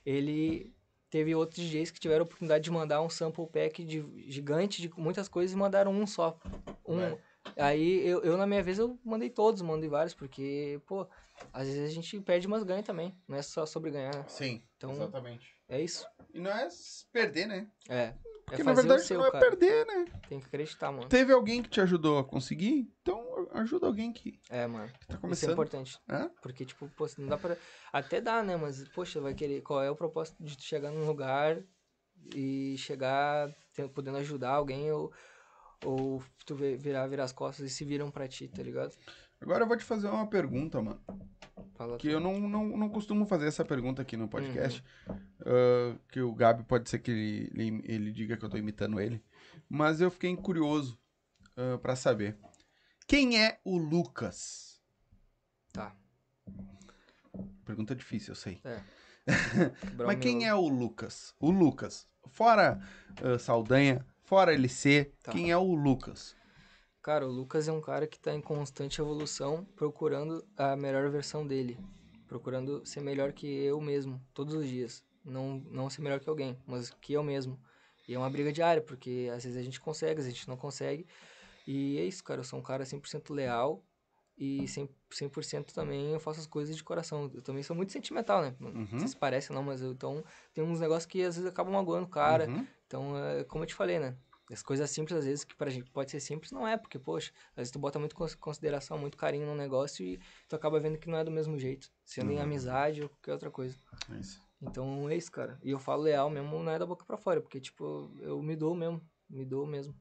ele 0.04 0.74
teve 1.10 1.34
outros 1.34 1.64
DJs 1.64 1.90
que 1.90 2.00
tiveram 2.00 2.22
a 2.22 2.24
oportunidade 2.24 2.64
de 2.64 2.70
mandar 2.70 3.00
um 3.00 3.08
sample 3.08 3.46
pack 3.46 3.84
de, 3.84 4.04
gigante 4.30 4.82
de 4.82 4.90
muitas 4.96 5.28
coisas 5.28 5.54
e 5.54 5.56
mandaram 5.56 5.92
um 5.92 6.06
só. 6.06 6.38
Um. 6.86 6.96
Vai. 6.98 7.18
Aí 7.56 8.06
eu, 8.06 8.22
eu, 8.22 8.36
na 8.36 8.46
minha 8.46 8.62
vez, 8.62 8.78
eu 8.78 8.98
mandei 9.04 9.30
todos, 9.30 9.62
mandei 9.62 9.88
vários, 9.88 10.12
porque, 10.12 10.80
pô, 10.86 11.06
às 11.52 11.66
vezes 11.66 11.90
a 11.90 11.94
gente 11.94 12.20
perde, 12.20 12.46
mas 12.48 12.62
ganha 12.62 12.82
também. 12.82 13.16
Não 13.26 13.36
é 13.38 13.42
só 13.42 13.64
sobre 13.64 13.90
ganhar? 13.90 14.28
Sim, 14.28 14.62
Então- 14.76 14.90
exatamente. 14.92 15.54
É 15.68 15.80
isso. 15.80 16.06
E 16.34 16.40
não 16.40 16.50
é 16.50 16.68
perder, 17.12 17.46
né? 17.46 17.68
É. 17.88 18.14
Porque 18.48 18.62
é 18.62 18.64
na 18.64 18.72
verdade 18.72 19.02
seu, 19.02 19.18
não 19.18 19.26
é 19.26 19.30
cara. 19.30 19.46
perder, 19.46 19.86
né? 19.86 20.06
Tem 20.28 20.40
que 20.40 20.46
acreditar, 20.46 20.90
mano. 20.92 21.08
Teve 21.08 21.32
alguém 21.32 21.62
que 21.62 21.68
te 21.68 21.80
ajudou 21.80 22.18
a 22.18 22.24
conseguir, 22.24 22.90
então 23.02 23.48
ajuda 23.52 23.86
alguém 23.86 24.12
que 24.12 24.40
É, 24.48 24.66
mano. 24.66 24.88
tá 24.88 24.94
Isso 25.04 25.12
é 25.16 25.20
começando. 25.20 25.52
importante. 25.52 25.98
Hã? 26.08 26.30
Porque, 26.42 26.64
tipo, 26.64 26.88
pô, 26.96 27.06
não 27.18 27.28
dá 27.28 27.36
pra. 27.38 27.56
Até 27.92 28.20
dá, 28.20 28.42
né? 28.42 28.56
Mas, 28.56 28.86
poxa, 28.88 29.20
vai 29.20 29.34
querer. 29.34 29.60
Qual 29.62 29.82
é 29.82 29.90
o 29.90 29.96
propósito 29.96 30.42
de 30.42 30.56
tu 30.56 30.62
chegar 30.62 30.90
num 30.90 31.06
lugar 31.06 31.62
e 32.34 32.76
chegar 32.78 33.54
podendo 33.94 34.18
ajudar 34.18 34.50
alguém 34.50 34.90
ou, 34.92 35.12
ou 35.84 36.22
tu 36.44 36.54
vi- 36.54 36.76
virar, 36.76 37.06
virar 37.06 37.24
as 37.24 37.32
costas 37.32 37.66
e 37.66 37.70
se 37.74 37.84
viram 37.84 38.10
pra 38.10 38.26
ti, 38.26 38.48
tá 38.48 38.62
ligado? 38.62 38.92
Agora 39.40 39.64
eu 39.64 39.68
vou 39.68 39.76
te 39.76 39.84
fazer 39.84 40.08
uma 40.08 40.26
pergunta, 40.28 40.80
mano. 40.82 41.00
Fala 41.74 41.96
Que 41.96 42.08
tu. 42.08 42.12
eu 42.12 42.20
não, 42.20 42.40
não, 42.40 42.76
não 42.76 42.88
costumo 42.88 43.24
fazer 43.26 43.46
essa 43.46 43.64
pergunta 43.64 44.02
aqui 44.02 44.16
no 44.16 44.28
podcast. 44.28 44.82
ah, 45.08 45.96
que 46.10 46.20
o 46.20 46.34
Gabi 46.34 46.64
pode 46.64 46.88
ser 46.90 46.98
que 46.98 47.10
ele, 47.10 47.50
ele, 47.54 47.82
ele 47.84 48.12
diga 48.12 48.36
que 48.36 48.44
eu 48.44 48.48
tô 48.48 48.56
imitando 48.56 49.00
ele. 49.00 49.22
Mas 49.68 50.00
eu 50.00 50.10
fiquei 50.10 50.34
curioso 50.36 50.98
ah, 51.56 51.78
pra 51.78 51.94
saber. 51.94 52.36
Quem 53.06 53.40
é 53.42 53.60
o 53.64 53.78
Lucas? 53.78 54.82
Tá. 55.72 55.94
Pergunta 57.64 57.94
difícil, 57.94 58.32
eu 58.32 58.36
sei. 58.36 58.60
Quebrar 59.80 60.06
Mas 60.06 60.18
quem 60.18 60.46
é 60.46 60.54
o 60.54 60.68
Lucas? 60.68 61.34
O 61.38 61.50
Lucas. 61.50 62.06
Fora 62.26 62.80
ah, 63.22 63.38
Saldanha, 63.38 64.04
fora 64.24 64.52
LC, 64.52 65.12
Tá. 65.22 65.32
quem 65.32 65.50
é 65.50 65.56
o 65.56 65.74
Lucas? 65.74 66.36
Cara, 67.02 67.26
o 67.26 67.30
Lucas 67.30 67.68
é 67.68 67.72
um 67.72 67.80
cara 67.80 68.06
que 68.06 68.18
tá 68.18 68.34
em 68.34 68.40
constante 68.40 69.00
evolução, 69.00 69.64
procurando 69.76 70.44
a 70.56 70.76
melhor 70.76 71.08
versão 71.10 71.46
dele. 71.46 71.78
Procurando 72.26 72.84
ser 72.84 73.00
melhor 73.00 73.32
que 73.32 73.46
eu 73.46 73.80
mesmo, 73.80 74.20
todos 74.34 74.54
os 74.54 74.66
dias. 74.68 75.02
Não, 75.24 75.58
não 75.70 75.88
ser 75.88 76.02
melhor 76.02 76.20
que 76.20 76.28
alguém, 76.28 76.58
mas 76.66 76.90
que 77.00 77.12
eu 77.12 77.22
mesmo. 77.22 77.58
E 78.06 78.14
é 78.14 78.18
uma 78.18 78.28
briga 78.28 78.52
diária, 78.52 78.82
porque 78.82 79.30
às 79.34 79.44
vezes 79.44 79.58
a 79.58 79.62
gente 79.62 79.80
consegue, 79.80 80.12
às 80.20 80.26
vezes 80.26 80.32
a 80.32 80.36
gente 80.36 80.48
não 80.48 80.56
consegue. 80.56 81.06
E 81.66 81.98
é 81.98 82.04
isso, 82.04 82.22
cara. 82.24 82.40
Eu 82.40 82.44
sou 82.44 82.58
um 82.58 82.62
cara 82.62 82.84
100% 82.84 83.32
leal 83.32 83.82
e 84.36 84.66
100%, 84.68 84.90
100% 85.10 85.74
também 85.74 86.12
eu 86.12 86.20
faço 86.20 86.40
as 86.40 86.46
coisas 86.46 86.76
de 86.76 86.82
coração. 86.84 87.30
Eu 87.34 87.42
também 87.42 87.62
sou 87.62 87.76
muito 87.76 87.92
sentimental, 87.92 88.42
né? 88.42 88.54
Não 88.58 88.70
Uhum. 88.70 88.98
sei 88.98 89.08
se 89.08 89.16
parece 89.16 89.52
não, 89.52 89.62
mas 89.62 89.82
eu, 89.82 89.92
então 89.92 90.24
tem 90.54 90.64
uns 90.64 90.80
negócios 90.80 91.06
que 91.06 91.22
às 91.22 91.36
vezes 91.36 91.48
acabam 91.50 91.72
magoando 91.74 92.06
o 92.06 92.10
cara. 92.10 92.48
Uhum. 92.48 92.66
Então, 92.86 93.18
é 93.18 93.44
como 93.44 93.64
eu 93.64 93.68
te 93.68 93.74
falei, 93.74 93.98
né? 93.98 94.16
As 94.50 94.62
coisas 94.62 94.90
simples, 94.90 95.18
às 95.18 95.24
vezes, 95.26 95.44
que 95.44 95.54
pra 95.54 95.68
gente 95.70 95.90
pode 95.90 96.10
ser 96.10 96.20
simples, 96.20 96.50
não 96.52 96.66
é, 96.66 96.76
porque, 96.76 96.98
poxa, 96.98 97.32
às 97.50 97.56
vezes 97.56 97.70
tu 97.70 97.78
bota 97.78 97.98
muito 97.98 98.14
cons- 98.16 98.34
consideração, 98.34 98.96
muito 98.98 99.16
carinho 99.16 99.46
no 99.46 99.54
negócio 99.54 100.04
e 100.04 100.18
tu 100.48 100.56
acaba 100.56 100.80
vendo 100.80 100.98
que 100.98 101.08
não 101.10 101.18
é 101.18 101.24
do 101.24 101.30
mesmo 101.30 101.58
jeito, 101.58 101.90
sendo 102.04 102.30
em 102.30 102.36
Uhum. 102.36 102.42
amizade 102.42 103.02
ou 103.02 103.08
qualquer 103.10 103.32
outra 103.32 103.50
coisa. 103.50 103.76
É 104.10 104.18
isso. 104.18 104.42
Então 104.60 105.08
é 105.08 105.16
isso, 105.16 105.30
cara. 105.30 105.58
E 105.62 105.70
eu 105.70 105.78
falo 105.78 106.02
leal 106.02 106.28
mesmo, 106.30 106.62
não 106.62 106.72
é 106.72 106.78
da 106.78 106.86
boca 106.86 107.04
pra 107.04 107.16
fora, 107.16 107.40
porque, 107.40 107.60
tipo, 107.60 108.10
eu 108.20 108.42
me 108.42 108.56
dou 108.56 108.74
mesmo, 108.74 109.00
me 109.28 109.44
dou 109.44 109.66
mesmo. 109.66 109.94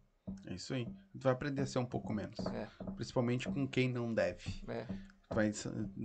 É 0.45 0.53
isso 0.55 0.73
aí. 0.73 0.85
Tu 0.85 1.19
vai 1.23 1.33
aprender 1.33 1.61
a 1.61 1.65
ser 1.65 1.79
um 1.79 1.85
pouco 1.85 2.11
menos. 2.13 2.39
É. 2.47 2.67
Principalmente 2.95 3.47
com 3.49 3.67
quem 3.67 3.89
não 3.89 4.13
deve. 4.13 4.63
É, 4.67 4.87
vai, 5.33 5.51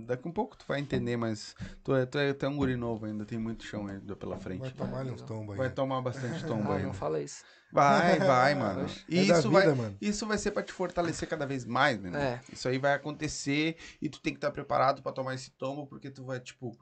daqui 0.05 0.27
um 0.27 0.31
pouco 0.31 0.57
tu 0.57 0.65
vai 0.67 0.79
entender, 0.79 1.15
mas 1.17 1.55
tu 1.83 1.95
é, 1.95 2.05
tu 2.05 2.17
é, 2.17 2.33
tu 2.33 2.45
é 2.45 2.49
um 2.49 2.57
guri 2.57 2.75
novo 2.75 3.05
ainda, 3.05 3.25
tem 3.25 3.37
muito 3.37 3.63
chão 3.63 3.87
ainda 3.87 4.15
pela 4.15 4.37
frente. 4.37 4.61
Vai 4.61 4.71
tomar 4.71 5.05
uns 5.05 5.21
tombos 5.21 5.57
Vai 5.57 5.67
aí. 5.67 5.73
tomar 5.73 6.01
bastante 6.01 6.43
tombo 6.45 6.71
ah, 6.71 6.75
ainda. 6.75 6.87
não 6.87 6.93
fala 6.93 7.21
isso. 7.21 7.43
Vai, 7.71 8.19
vai, 8.19 8.53
mano. 8.55 8.85
E 9.07 9.19
É 9.19 9.21
isso, 9.23 9.49
vida, 9.49 9.65
vai, 9.65 9.73
mano. 9.73 9.97
isso 10.01 10.27
vai 10.27 10.37
ser 10.37 10.51
pra 10.51 10.61
te 10.63 10.71
fortalecer 10.73 11.27
cada 11.27 11.45
vez 11.45 11.65
mais, 11.65 11.99
né? 11.99 12.41
É. 12.49 12.53
Isso 12.53 12.67
aí 12.67 12.77
vai 12.77 12.93
acontecer 12.93 13.77
e 14.01 14.09
tu 14.09 14.21
tem 14.21 14.33
que 14.33 14.37
estar 14.37 14.51
preparado 14.51 15.01
pra 15.01 15.11
tomar 15.11 15.33
esse 15.35 15.51
tombo, 15.51 15.87
porque 15.87 16.09
tu 16.11 16.23
vai, 16.25 16.39
tipo. 16.39 16.77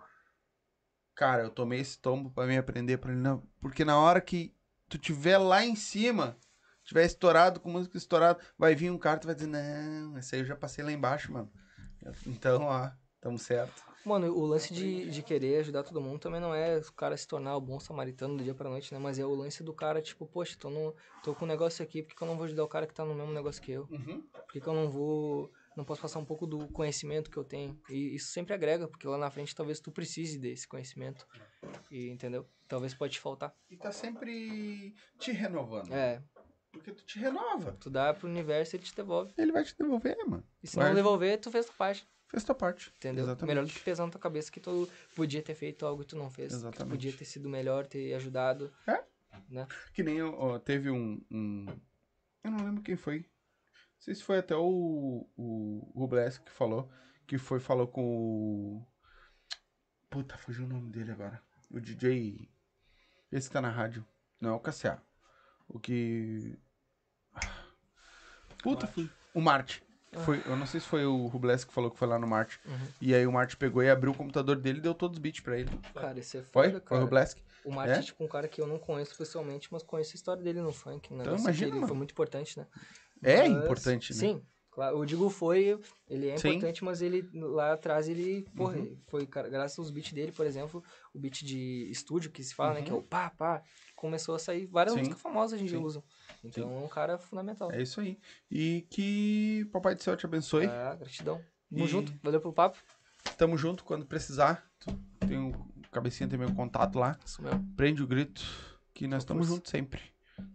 Cara, 1.15 1.43
eu 1.43 1.49
tomei 1.49 1.79
esse 1.79 1.99
tombo 1.99 2.31
pra 2.31 2.47
me 2.47 2.57
aprender 2.57 2.97
pra 2.97 3.11
ele 3.11 3.21
não. 3.21 3.43
Porque 3.59 3.85
na 3.85 3.99
hora 3.99 4.19
que 4.19 4.55
tu 4.89 4.97
tiver 4.97 5.37
lá 5.37 5.63
em 5.63 5.75
cima, 5.75 6.35
tiver 6.83 7.05
estourado, 7.05 7.59
com 7.59 7.69
música 7.69 7.97
estourada, 7.97 8.39
vai 8.57 8.73
vir 8.73 8.89
um 8.89 8.97
cara 8.97 9.17
e 9.17 9.19
tu 9.19 9.27
vai 9.27 9.35
dizer, 9.35 9.47
não, 9.47 10.17
esse 10.17 10.33
aí 10.35 10.41
eu 10.41 10.45
já 10.45 10.55
passei 10.55 10.83
lá 10.83 10.91
embaixo, 10.91 11.31
mano. 11.31 11.51
Então, 12.25 12.63
ó, 12.63 12.89
tamo 13.19 13.37
certo. 13.37 13.83
Mano, 14.03 14.33
o 14.35 14.45
lance 14.45 14.73
de, 14.73 15.09
de 15.11 15.21
querer 15.21 15.59
ajudar 15.59 15.83
todo 15.83 16.01
mundo 16.01 16.19
também 16.19 16.41
não 16.41 16.53
é 16.55 16.79
o 16.79 16.93
cara 16.93 17.15
se 17.15 17.27
tornar 17.27 17.55
o 17.55 17.61
bom 17.61 17.79
samaritano 17.79 18.35
do 18.35 18.43
dia 18.43 18.55
pra 18.55 18.69
noite, 18.69 18.91
né? 18.93 18.99
Mas 18.99 19.19
é 19.19 19.25
o 19.25 19.35
lance 19.35 19.63
do 19.63 19.73
cara, 19.73 20.01
tipo, 20.01 20.25
poxa, 20.25 20.57
tô, 20.57 20.69
no, 20.71 20.95
tô 21.23 21.35
com 21.35 21.45
um 21.45 21.47
negócio 21.47 21.83
aqui, 21.83 22.01
por 22.01 22.09
que, 22.09 22.15
que 22.15 22.23
eu 22.23 22.27
não 22.27 22.35
vou 22.35 22.45
ajudar 22.45 22.63
o 22.63 22.67
cara 22.67 22.87
que 22.87 22.93
tá 22.93 23.05
no 23.05 23.13
mesmo 23.13 23.31
negócio 23.31 23.61
que 23.61 23.71
eu? 23.71 23.87
Uhum. 23.91 24.21
Por 24.33 24.51
que, 24.51 24.61
que 24.61 24.67
eu 24.67 24.73
não 24.73 24.89
vou. 24.89 25.51
Não 25.77 25.85
posso 25.85 26.01
passar 26.01 26.19
um 26.19 26.25
pouco 26.25 26.45
do 26.45 26.67
conhecimento 26.69 27.29
que 27.29 27.37
eu 27.37 27.45
tenho? 27.45 27.79
E 27.89 28.15
isso 28.15 28.31
sempre 28.31 28.53
agrega, 28.53 28.87
porque 28.87 29.07
lá 29.07 29.17
na 29.17 29.31
frente 29.31 29.55
talvez 29.55 29.79
tu 29.79 29.91
precise 29.91 30.37
desse 30.37 30.67
conhecimento. 30.67 31.25
E, 31.89 32.09
entendeu? 32.09 32.45
Talvez 32.67 32.93
pode 32.93 33.13
te 33.13 33.19
faltar. 33.19 33.53
E 33.69 33.77
tá 33.77 33.91
sempre 33.91 34.93
te 35.17 35.31
renovando. 35.31 35.93
É, 35.93 36.21
Porque 36.71 36.91
tu 36.91 37.03
te 37.05 37.19
renova. 37.19 37.73
tu 37.79 37.89
dá 37.89 38.13
pro 38.13 38.27
universo 38.27 38.75
e 38.75 38.77
ele 38.77 38.83
te 38.85 38.95
devolve. 38.95 39.33
Ele 39.37 39.51
vai 39.51 39.63
te 39.63 39.75
devolver, 39.77 40.17
mano. 40.25 40.43
E 40.63 40.67
se 40.67 40.75
Vai. 40.77 40.87
não 40.87 40.95
devolver, 40.95 41.39
tu 41.39 41.51
fez 41.51 41.65
tua 41.65 41.75
parte. 41.75 42.07
Fez 42.29 42.43
tua 42.43 42.55
parte. 42.55 42.93
Entendeu? 42.97 43.25
Exatamente. 43.25 43.47
Melhor 43.55 43.65
do 43.67 43.73
que 43.73 43.79
pesar 43.81 44.05
na 44.05 44.11
tua 44.11 44.21
cabeça 44.21 44.49
que 44.51 44.59
tu 44.61 44.89
podia 45.15 45.41
ter 45.41 45.53
feito 45.53 45.85
algo 45.85 46.01
que 46.01 46.07
tu 46.09 46.15
não 46.15 46.29
fez. 46.29 46.49
Que 46.53 46.55
Exatamente. 46.59 46.89
podia 46.91 47.11
ter 47.13 47.25
sido 47.25 47.49
melhor, 47.49 47.85
ter 47.85 48.13
ajudado. 48.13 48.71
É? 48.87 49.03
Né? 49.49 49.67
Que 49.93 50.01
nem 50.01 50.21
ó, 50.21 50.57
teve 50.59 50.89
um, 50.89 51.21
um- 51.29 51.65
Eu 52.43 52.51
não 52.51 52.63
lembro 52.65 52.81
quem 52.81 52.95
foi. 52.95 53.19
Não 53.19 53.25
sei 53.99 54.15
se 54.15 54.23
foi 54.23 54.37
até 54.39 54.55
o, 54.55 55.27
o 55.37 55.91
Rubles 55.93 56.37
que 56.37 56.51
falou. 56.51 56.89
Que 57.27 57.37
foi, 57.37 57.59
falou 57.59 57.87
com 57.87 58.01
o. 58.03 58.87
Puta, 60.09 60.37
fugiu 60.37 60.65
o 60.65 60.67
nome 60.67 60.89
dele 60.89 61.11
agora. 61.11 61.41
O 61.69 61.79
DJ. 61.79 62.49
Esse 63.31 63.47
que 63.49 63.53
tá 63.53 63.61
na 63.61 63.69
rádio. 63.69 64.05
Não, 64.39 64.51
é 64.51 64.53
o 64.53 64.59
KCA. 64.59 65.01
O 65.73 65.79
que. 65.79 66.57
Puta, 68.61 68.87
fui. 68.87 69.09
O 69.33 69.41
Marte. 69.41 69.83
Foi, 70.25 70.41
eu 70.45 70.57
não 70.57 70.65
sei 70.67 70.81
se 70.81 70.87
foi 70.87 71.05
o 71.05 71.27
Rubles 71.27 71.63
que 71.63 71.73
falou 71.73 71.89
que 71.89 71.97
foi 71.97 72.07
lá 72.07 72.19
no 72.19 72.27
Marte. 72.27 72.59
Uhum. 72.65 72.87
E 72.99 73.15
aí 73.15 73.25
o 73.25 73.31
Marte 73.31 73.55
pegou 73.55 73.81
e 73.81 73.89
abriu 73.89 74.11
o 74.11 74.15
computador 74.15 74.57
dele 74.57 74.79
e 74.79 74.81
deu 74.81 74.93
todos 74.93 75.15
os 75.17 75.21
beats 75.21 75.39
pra 75.39 75.57
ele. 75.57 75.69
Cara, 75.93 76.19
isso 76.19 76.35
é 76.37 76.41
Foi? 76.43 76.67
foda, 76.67 76.69
Foi 76.71 76.79
o 76.79 76.81
cara. 76.81 77.01
Rubles? 77.01 77.37
O 77.63 77.71
Marte 77.71 77.93
É? 77.93 77.97
é 77.99 78.01
tipo 78.01 78.21
um 78.23 78.27
cara 78.27 78.47
que 78.49 78.59
eu 78.59 78.67
não 78.67 78.77
conheço 78.77 79.15
pessoalmente, 79.17 79.69
mas 79.71 79.83
conheço 79.83 80.11
a 80.13 80.15
história 80.15 80.43
dele 80.43 80.59
no 80.61 80.73
funk. 80.73 81.13
Um 81.13 81.21
Então, 81.21 81.37
imagina, 81.37 81.53
que 81.55 81.63
ele 81.63 81.71
mano. 81.75 81.87
foi 81.87 81.95
muito 81.97 82.11
importante, 82.11 82.59
né? 82.59 82.67
É 83.23 83.47
Mas- 83.47 83.63
importante, 83.63 84.13
né? 84.13 84.19
Sim, 84.19 84.41
claro. 84.71 84.97
Eu 84.97 85.05
digo 85.05 85.29
foi, 85.29 85.79
ele 86.09 86.29
é 86.29 86.37
Sim. 86.37 86.49
importante, 86.49 86.83
mas 86.83 87.01
ele 87.01 87.29
lá 87.33 87.73
atrás 87.73 88.07
ele, 88.09 88.43
porra, 88.55 88.77
Uhum. 88.77 88.97
foi 89.09 89.25
graças 89.25 89.77
aos 89.77 89.91
beats 89.91 90.13
dele, 90.13 90.31
por 90.31 90.45
exemplo, 90.45 90.83
o 91.13 91.19
beat 91.19 91.43
de 91.43 91.87
estúdio 91.91 92.31
que 92.31 92.43
se 92.43 92.55
fala, 92.55 92.75
né, 92.75 92.81
que 92.81 92.89
é 92.89 92.93
Uhum. 92.93 92.99
o 92.99 93.03
pá, 93.03 93.29
pá, 93.29 93.61
começou 93.95 94.33
a 94.33 94.39
sair 94.39 94.65
várias 94.65 94.93
Sim. 94.93 94.99
músicas 95.01 95.21
famosas 95.21 95.61
em 95.61 95.65
dia 95.65 95.77
Sim. 95.77 95.83
usam. 95.83 96.03
Então 96.43 96.71
é 96.71 96.85
um 96.85 96.87
cara 96.87 97.17
fundamental. 97.19 97.71
É 97.71 97.81
isso 97.81 98.01
aí. 98.01 98.17
E 98.49 98.87
que 98.89 99.65
Papai 99.71 99.93
do 99.93 100.01
Céu 100.01 100.15
te 100.17 100.25
abençoe. 100.25 100.65
Ah, 100.65 100.95
gratidão. 100.95 101.39
Tamo 101.69 101.85
E- 101.85 101.87
junto, 101.87 102.13
valeu 102.23 102.41
pelo 102.41 102.53
papo. 102.53 102.77
Tamo 103.37 103.57
junto 103.57 103.83
quando 103.83 104.05
precisar. 104.05 104.65
Tem 105.27 105.37
o 105.37 105.51
cabecinha, 105.91 106.27
tem 106.27 106.39
meu 106.39 106.51
contato 106.53 106.97
lá. 106.97 107.17
Isso 107.23 107.41
mesmo. 107.41 107.63
Prende 107.75 108.01
o 108.01 108.07
grito. 108.07 108.41
Que 108.93 109.07
nós 109.07 109.23
estamos 109.23 109.47
juntos 109.47 109.69
sempre. 109.71 110.01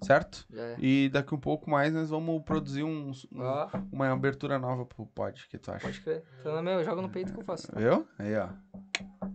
Certo? 0.03 0.47
É. 0.55 0.77
E 0.79 1.09
daqui 1.09 1.35
um 1.35 1.41
pouco 1.41 1.69
mais 1.71 1.93
nós 1.93 2.11
vamos 2.11 2.43
produzir 2.45 2.83
um, 2.85 3.11
um- 3.33 3.41
Ó, 3.43 3.69
uma 3.93 4.13
abertura 4.13 4.59
nova 4.59 4.85
pro 4.87 5.07
pod. 5.07 5.43
O 5.45 5.49
que 5.49 5.59
tu 5.59 5.71
acha? 5.71 5.81
pode 5.87 6.01
crer. 6.01 6.23
Então, 6.41 6.63
meu, 6.63 6.85
joga 6.85 7.03
no 7.03 7.09
peito 7.09 7.33
que 7.33 7.41
eu 7.41 7.45
faço. 7.45 7.69
Viu? 7.77 8.07
Aí, 8.19 8.37
ó. 8.37 8.49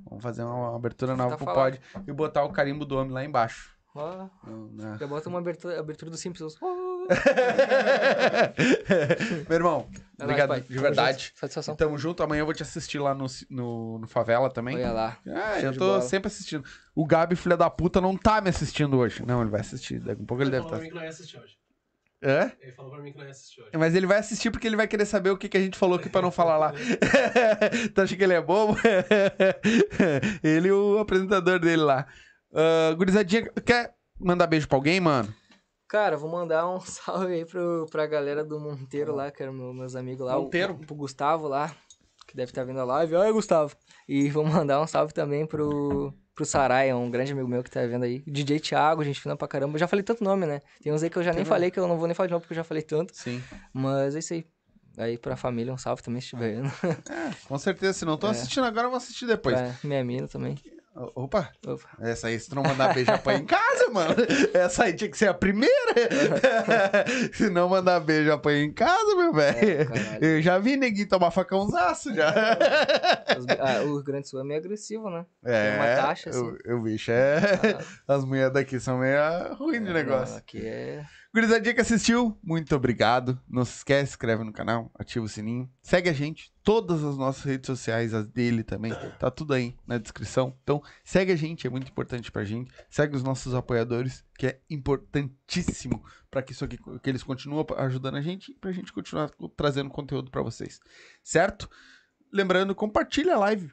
Vamos 0.10 0.24
fazer 0.24 0.44
uma 0.44 0.76
abertura 0.76 1.16
nova 1.16 1.32
Tá 1.38 1.38
pro 1.38 1.54
pod 1.54 1.80
e 2.08 2.12
botar 2.12 2.44
o 2.44 2.52
carimbo 2.52 2.86
do 2.86 2.98
homem 2.98 3.12
lá 3.14 3.24
embaixo. 3.24 3.76
Na- 4.74 4.98
já 4.98 5.06
bota 5.08 5.28
uma 5.28 5.40
abertura, 5.40 5.78
abertura 5.80 6.10
do 6.10 6.18
Simpsons. 6.18 6.56
Oh, 6.62 6.66
Meu 9.50 9.58
irmão, 9.58 9.88
é 10.20 10.24
obrigado 10.24 10.50
nóis, 10.50 10.62
pai. 10.62 10.68
de 10.70 10.76
Tamo 10.76 10.82
verdade. 10.82 11.24
junto. 11.26 11.40
Satisfação. 11.40 11.76
Tamo 11.76 11.98
junto. 11.98 12.24
Amanhã 12.24 12.42
eu 12.42 12.46
vou 12.46 12.54
te 12.54 12.64
assistir 12.64 13.00
lá 13.00 13.14
no, 13.14 13.26
no, 13.50 14.00
no 14.00 14.08
Favela 14.08 14.50
também. 14.50 14.78
Olha 14.78 14.92
lá. 14.92 15.18
Ah, 15.28 15.60
eu 15.60 15.74
tô 15.74 15.80
bola. 15.80 16.02
sempre 16.02 16.28
assistindo. 16.28 16.64
O 16.96 17.06
Gabi, 17.06 17.36
filha 17.36 17.58
da 17.58 17.70
puta, 17.70 18.00
não 18.02 18.16
tá 18.18 18.42
me 18.42 18.50
assistindo 18.50 18.98
hoje. 18.98 19.24
Não, 19.26 19.42
ele 19.42 19.50
vai 19.50 19.62
assistir. 19.62 20.00
Daqui 20.00 20.22
a 20.22 20.26
pouco 20.26 20.44
ele 20.44 20.50
Ele 20.50 20.58
deve 20.58 20.64
falou 20.64 20.78
estar. 20.78 20.78
pra 20.78 20.84
mim 20.84 20.90
que 20.90 20.96
não 20.96 21.04
ia 21.04 21.10
assistir 21.10 21.40
hoje. 21.40 21.56
É? 22.24 22.52
Ele 22.62 22.72
falou 22.74 22.92
pra 22.92 23.02
mim 23.02 23.12
que 23.12 23.18
não 23.18 23.26
ia 23.26 23.32
assistir 23.32 23.62
hoje. 23.62 23.72
Mas 23.76 23.96
ele 23.96 24.06
vai 24.06 24.20
assistir 24.20 24.52
porque 24.52 24.68
ele 24.68 24.76
vai 24.76 24.88
querer 24.88 25.06
saber 25.06 25.32
o 25.32 25.38
que, 25.38 25.50
que 25.50 25.58
a 25.58 25.62
gente 25.62 25.78
falou 25.78 25.98
aqui 25.98 26.08
pra 26.10 26.22
não 26.22 26.32
falar 26.32 26.58
lá. 26.58 26.74
tu 27.96 28.02
acha 28.02 28.16
que 28.16 28.24
ele 28.24 28.34
é 28.34 28.42
bobo? 28.42 28.78
ele 30.44 30.68
e 30.68 30.72
o 30.72 31.00
apresentador 31.00 31.60
dele 31.60 31.82
lá. 31.82 32.06
Uh, 32.52 32.96
gurizadinha, 32.96 33.50
quer 33.66 33.96
mandar 34.20 34.46
beijo 34.46 34.68
pra 34.68 34.78
alguém, 34.78 35.00
mano? 35.00 35.34
Cara, 35.92 36.16
vou 36.16 36.30
mandar 36.30 36.70
um 36.70 36.80
salve 36.80 37.34
aí 37.34 37.46
pro, 37.46 37.86
pra 37.92 38.08
galera 38.08 38.46
do 38.46 38.58
Monteiro 38.60 39.14
lá, 39.14 39.30
que 39.30 39.44
eram 39.44 39.52
meu- 39.52 39.74
meus 39.74 39.94
amigos 39.94 40.26
lá. 40.26 40.38
o- 40.38 40.44
Monteiro? 40.44 40.76
pro 40.76 40.96
Gustavo 40.96 41.50
lá, 41.50 41.76
que 42.26 42.34
deve 42.34 42.50
estar 42.52 42.64
vendo 42.64 42.80
a 42.80 42.86
live. 42.86 43.14
Oi, 43.14 43.34
Gustavo. 43.34 43.76
E 44.08 44.30
vou 44.32 44.46
mandar 44.46 44.80
um 44.82 44.88
salve 44.88 45.14
também 45.14 45.46
pro, 45.46 46.14
pro 46.34 46.46
Sarai, 46.46 46.88
é 46.90 46.96
um 46.96 47.12
grande 47.12 47.34
amigo 47.34 47.46
meu 47.48 47.62
que 47.62 47.70
tá 47.70 47.86
vendo 47.86 48.04
aí. 48.04 48.24
DJ 48.26 48.62
Thiago, 48.62 49.04
gente 49.04 49.20
fina 49.20 49.36
pra 49.36 49.50
caramba. 49.50 49.76
Eu 49.76 49.80
já 49.80 49.88
falei 49.88 50.02
tanto 50.02 50.24
nome, 50.24 50.46
né? 50.46 50.62
Tem 50.82 50.94
uns 50.94 51.04
aí 51.04 51.10
que 51.10 51.18
eu 51.18 51.24
já 51.24 51.34
nem 51.34 51.44
falei, 51.44 51.70
que 51.70 51.78
eu 51.78 51.86
não 51.88 51.98
vou 51.98 52.08
nem 52.08 52.16
falar 52.16 52.28
de 52.28 52.32
novo, 52.32 52.42
porque 52.44 52.54
eu 52.54 52.58
já 52.58 52.64
falei 52.64 52.84
tanto. 52.84 53.14
Sim. 53.14 53.44
Mas 53.74 54.16
é 54.16 54.20
isso 54.20 54.34
aí. 54.34 54.46
Aí 54.98 55.18
pra 55.18 55.36
família, 55.36 55.74
um 55.74 55.78
salve 55.78 56.02
também, 56.04 56.20
se 56.22 56.28
estiver 56.28 56.56
vendo. 56.56 56.72
Com 57.48 57.58
certeza, 57.58 57.94
se 57.94 58.06
não 58.06 58.18
tô 58.18 58.28
É. 58.28 58.32
assistindo 58.32 58.64
agora, 58.66 58.86
eu 58.88 58.92
vou 58.92 58.98
assistir 58.98 59.26
depois. 59.26 59.60
Pra 59.60 59.76
minha 59.84 60.04
mina 60.06 60.28
também. 60.28 60.56
Opa, 60.94 61.50
Opa. 61.66 61.88
essa 62.02 62.28
aí, 62.28 62.38
se 62.38 62.50
tu 62.50 62.56
não 62.56 62.64
mandar 62.64 62.94
beijo, 62.94 63.10
apanha 63.12 63.40
em 63.40 63.46
casa, 63.46 63.90
mano. 63.92 64.14
Essa 64.54 64.84
aí 64.84 64.94
tinha 64.94 65.10
que 65.10 65.18
ser 65.18 65.30
a 65.30 65.34
primeira. 65.34 65.72
se 67.34 67.50
não 67.50 67.70
mandar 67.70 68.00
beijo, 68.02 68.30
apanha 68.32 68.64
em 68.66 68.74
casa, 68.74 69.16
meu 69.16 69.32
velho. 69.34 69.88
caralho. 69.88 70.24
eu 70.26 70.42
já 70.42 70.58
vi 70.60 70.76
neguinho 70.76 71.08
tomar 71.08 71.32
facãozaço 71.32 72.14
já. 72.14 72.34
Os- 73.38 73.46
ah, 73.58 73.82
o 73.84 73.94
Rio 73.96 74.04
Grande 74.04 74.24
do 74.24 74.28
Sul 74.30 74.42
é 74.42 74.44
meio 74.44 74.60
agressivo, 74.60 75.10
né? 75.10 75.26
É, 75.46 75.70
Tem 75.72 75.80
uma 75.80 75.96
taxa, 76.08 76.30
assim. 76.30 76.58
o, 76.68 76.76
o 76.76 76.82
bicho 76.82 77.10
é... 77.12 77.40
As 78.08 78.26
mulheres 78.26 78.54
daqui 78.54 78.78
são 78.80 78.98
meio 78.98 79.18
ruins 79.56 79.84
de 79.86 79.94
negócio. 79.94 80.34
Não, 80.34 80.40
aqui 80.40 80.66
é. 80.66 81.06
Gurizadinha 81.34 81.74
que 81.74 81.80
assistiu, 81.80 82.38
muito 82.44 82.76
obrigado. 82.76 83.40
Não 83.48 83.64
se 83.64 83.78
esquece, 83.78 84.08
se 84.08 84.12
inscreve 84.16 84.44
no 84.44 84.52
canal, 84.52 84.92
ativa 84.94 85.24
o 85.24 85.30
sininho. 85.30 85.72
Segue 85.82 86.10
a 86.10 86.14
gente, 86.14 86.54
todas 86.62 87.02
as 87.06 87.18
nossas 87.18 87.46
redes 87.46 87.68
sociais, 87.68 88.14
as 88.14 88.28
dele 88.28 88.66
também, 88.66 88.92
tá 89.18 89.32
tudo 89.32 89.54
aí 89.54 89.74
na 89.88 89.98
descrição. 89.98 90.58
Então, 90.62 90.84
segue 91.06 91.32
a 91.32 91.36
gente, 91.38 91.66
é 91.66 91.70
muito 91.70 91.90
importante 91.90 92.30
pra 92.30 92.44
gente. 92.44 92.70
Segue 92.90 93.16
os 93.16 93.24
nossos 93.24 93.56
apoiadores, 93.56 94.26
que 94.38 94.48
é 94.48 94.60
importantíssimo 94.70 96.04
para 96.30 96.42
que 96.42 96.52
isso 96.52 96.66
aqui, 96.66 96.78
que 96.78 97.10
eles 97.10 97.24
continuem 97.24 97.66
ajudando 97.78 98.16
a 98.16 98.22
gente 98.22 98.52
e 98.52 98.56
pra 98.56 98.74
gente 98.74 98.92
continuar 98.92 99.32
trazendo 99.56 99.90
conteúdo 99.90 100.30
pra 100.30 100.42
vocês. 100.42 100.82
Certo? 101.24 101.70
Lembrando, 102.30 102.76
compartilha 102.76 103.36
a 103.36 103.40
live. 103.40 103.72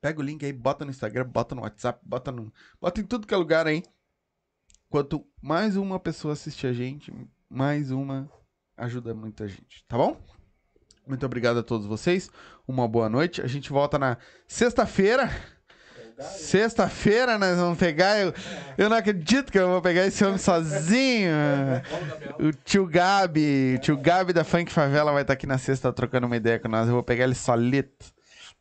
Pega 0.00 0.20
o 0.20 0.24
link 0.24 0.44
aí, 0.44 0.52
bota 0.52 0.84
no 0.84 0.90
Instagram, 0.90 1.26
bota 1.28 1.54
no 1.54 1.62
WhatsApp, 1.62 2.00
bota 2.04 2.32
no, 2.32 2.52
bota 2.80 3.00
em 3.00 3.04
tudo 3.04 3.28
que 3.28 3.34
é 3.34 3.36
lugar 3.36 3.68
aí. 3.68 3.84
Quanto 4.90 5.22
mais 5.42 5.76
uma 5.76 6.00
pessoa 6.00 6.32
assistir 6.32 6.66
a 6.66 6.72
gente, 6.72 7.12
mais 7.48 7.90
uma 7.90 8.30
ajuda 8.74 9.12
muita 9.12 9.46
gente, 9.46 9.84
tá 9.86 9.98
bom? 9.98 10.18
Muito 11.06 11.24
obrigado 11.26 11.58
a 11.58 11.62
todos 11.62 11.86
vocês. 11.86 12.30
Uma 12.66 12.88
boa 12.88 13.08
noite. 13.08 13.42
A 13.42 13.46
gente 13.46 13.70
volta 13.70 13.98
na 13.98 14.16
sexta-feira. 14.46 15.30
Sexta-feira 16.18 17.38
nós 17.38 17.56
vamos 17.56 17.78
pegar. 17.78 18.18
Eu, 18.18 18.32
eu 18.76 18.88
não 18.88 18.96
acredito 18.96 19.52
que 19.52 19.58
eu 19.58 19.68
vou 19.68 19.82
pegar 19.82 20.06
esse 20.06 20.24
homem 20.24 20.38
sozinho. 20.38 21.32
O 22.40 22.52
tio 22.52 22.86
Gabi, 22.86 23.74
o 23.76 23.78
tio 23.80 23.96
Gabi 23.96 24.32
da 24.32 24.44
Funk 24.44 24.70
Favela 24.70 25.12
vai 25.12 25.22
estar 25.22 25.32
aqui 25.32 25.46
na 25.46 25.58
sexta 25.58 25.92
trocando 25.92 26.26
uma 26.26 26.36
ideia 26.36 26.58
com 26.58 26.68
nós. 26.68 26.86
Eu 26.86 26.94
vou 26.94 27.02
pegar 27.02 27.24
ele 27.24 27.34
solito. 27.34 28.06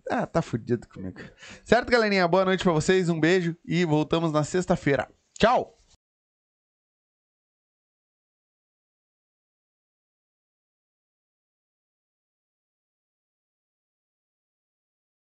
Ah, 0.09 0.25
tá 0.25 0.41
fudido 0.41 0.87
comigo. 0.87 1.19
Certo, 1.63 1.89
galerinha? 1.89 2.27
Boa 2.27 2.45
noite 2.45 2.63
pra 2.63 2.73
vocês, 2.73 3.07
um 3.07 3.19
beijo 3.19 3.55
e 3.65 3.85
voltamos 3.85 4.31
na 4.31 4.43
sexta-feira. 4.43 5.07
Tchau! 5.37 5.76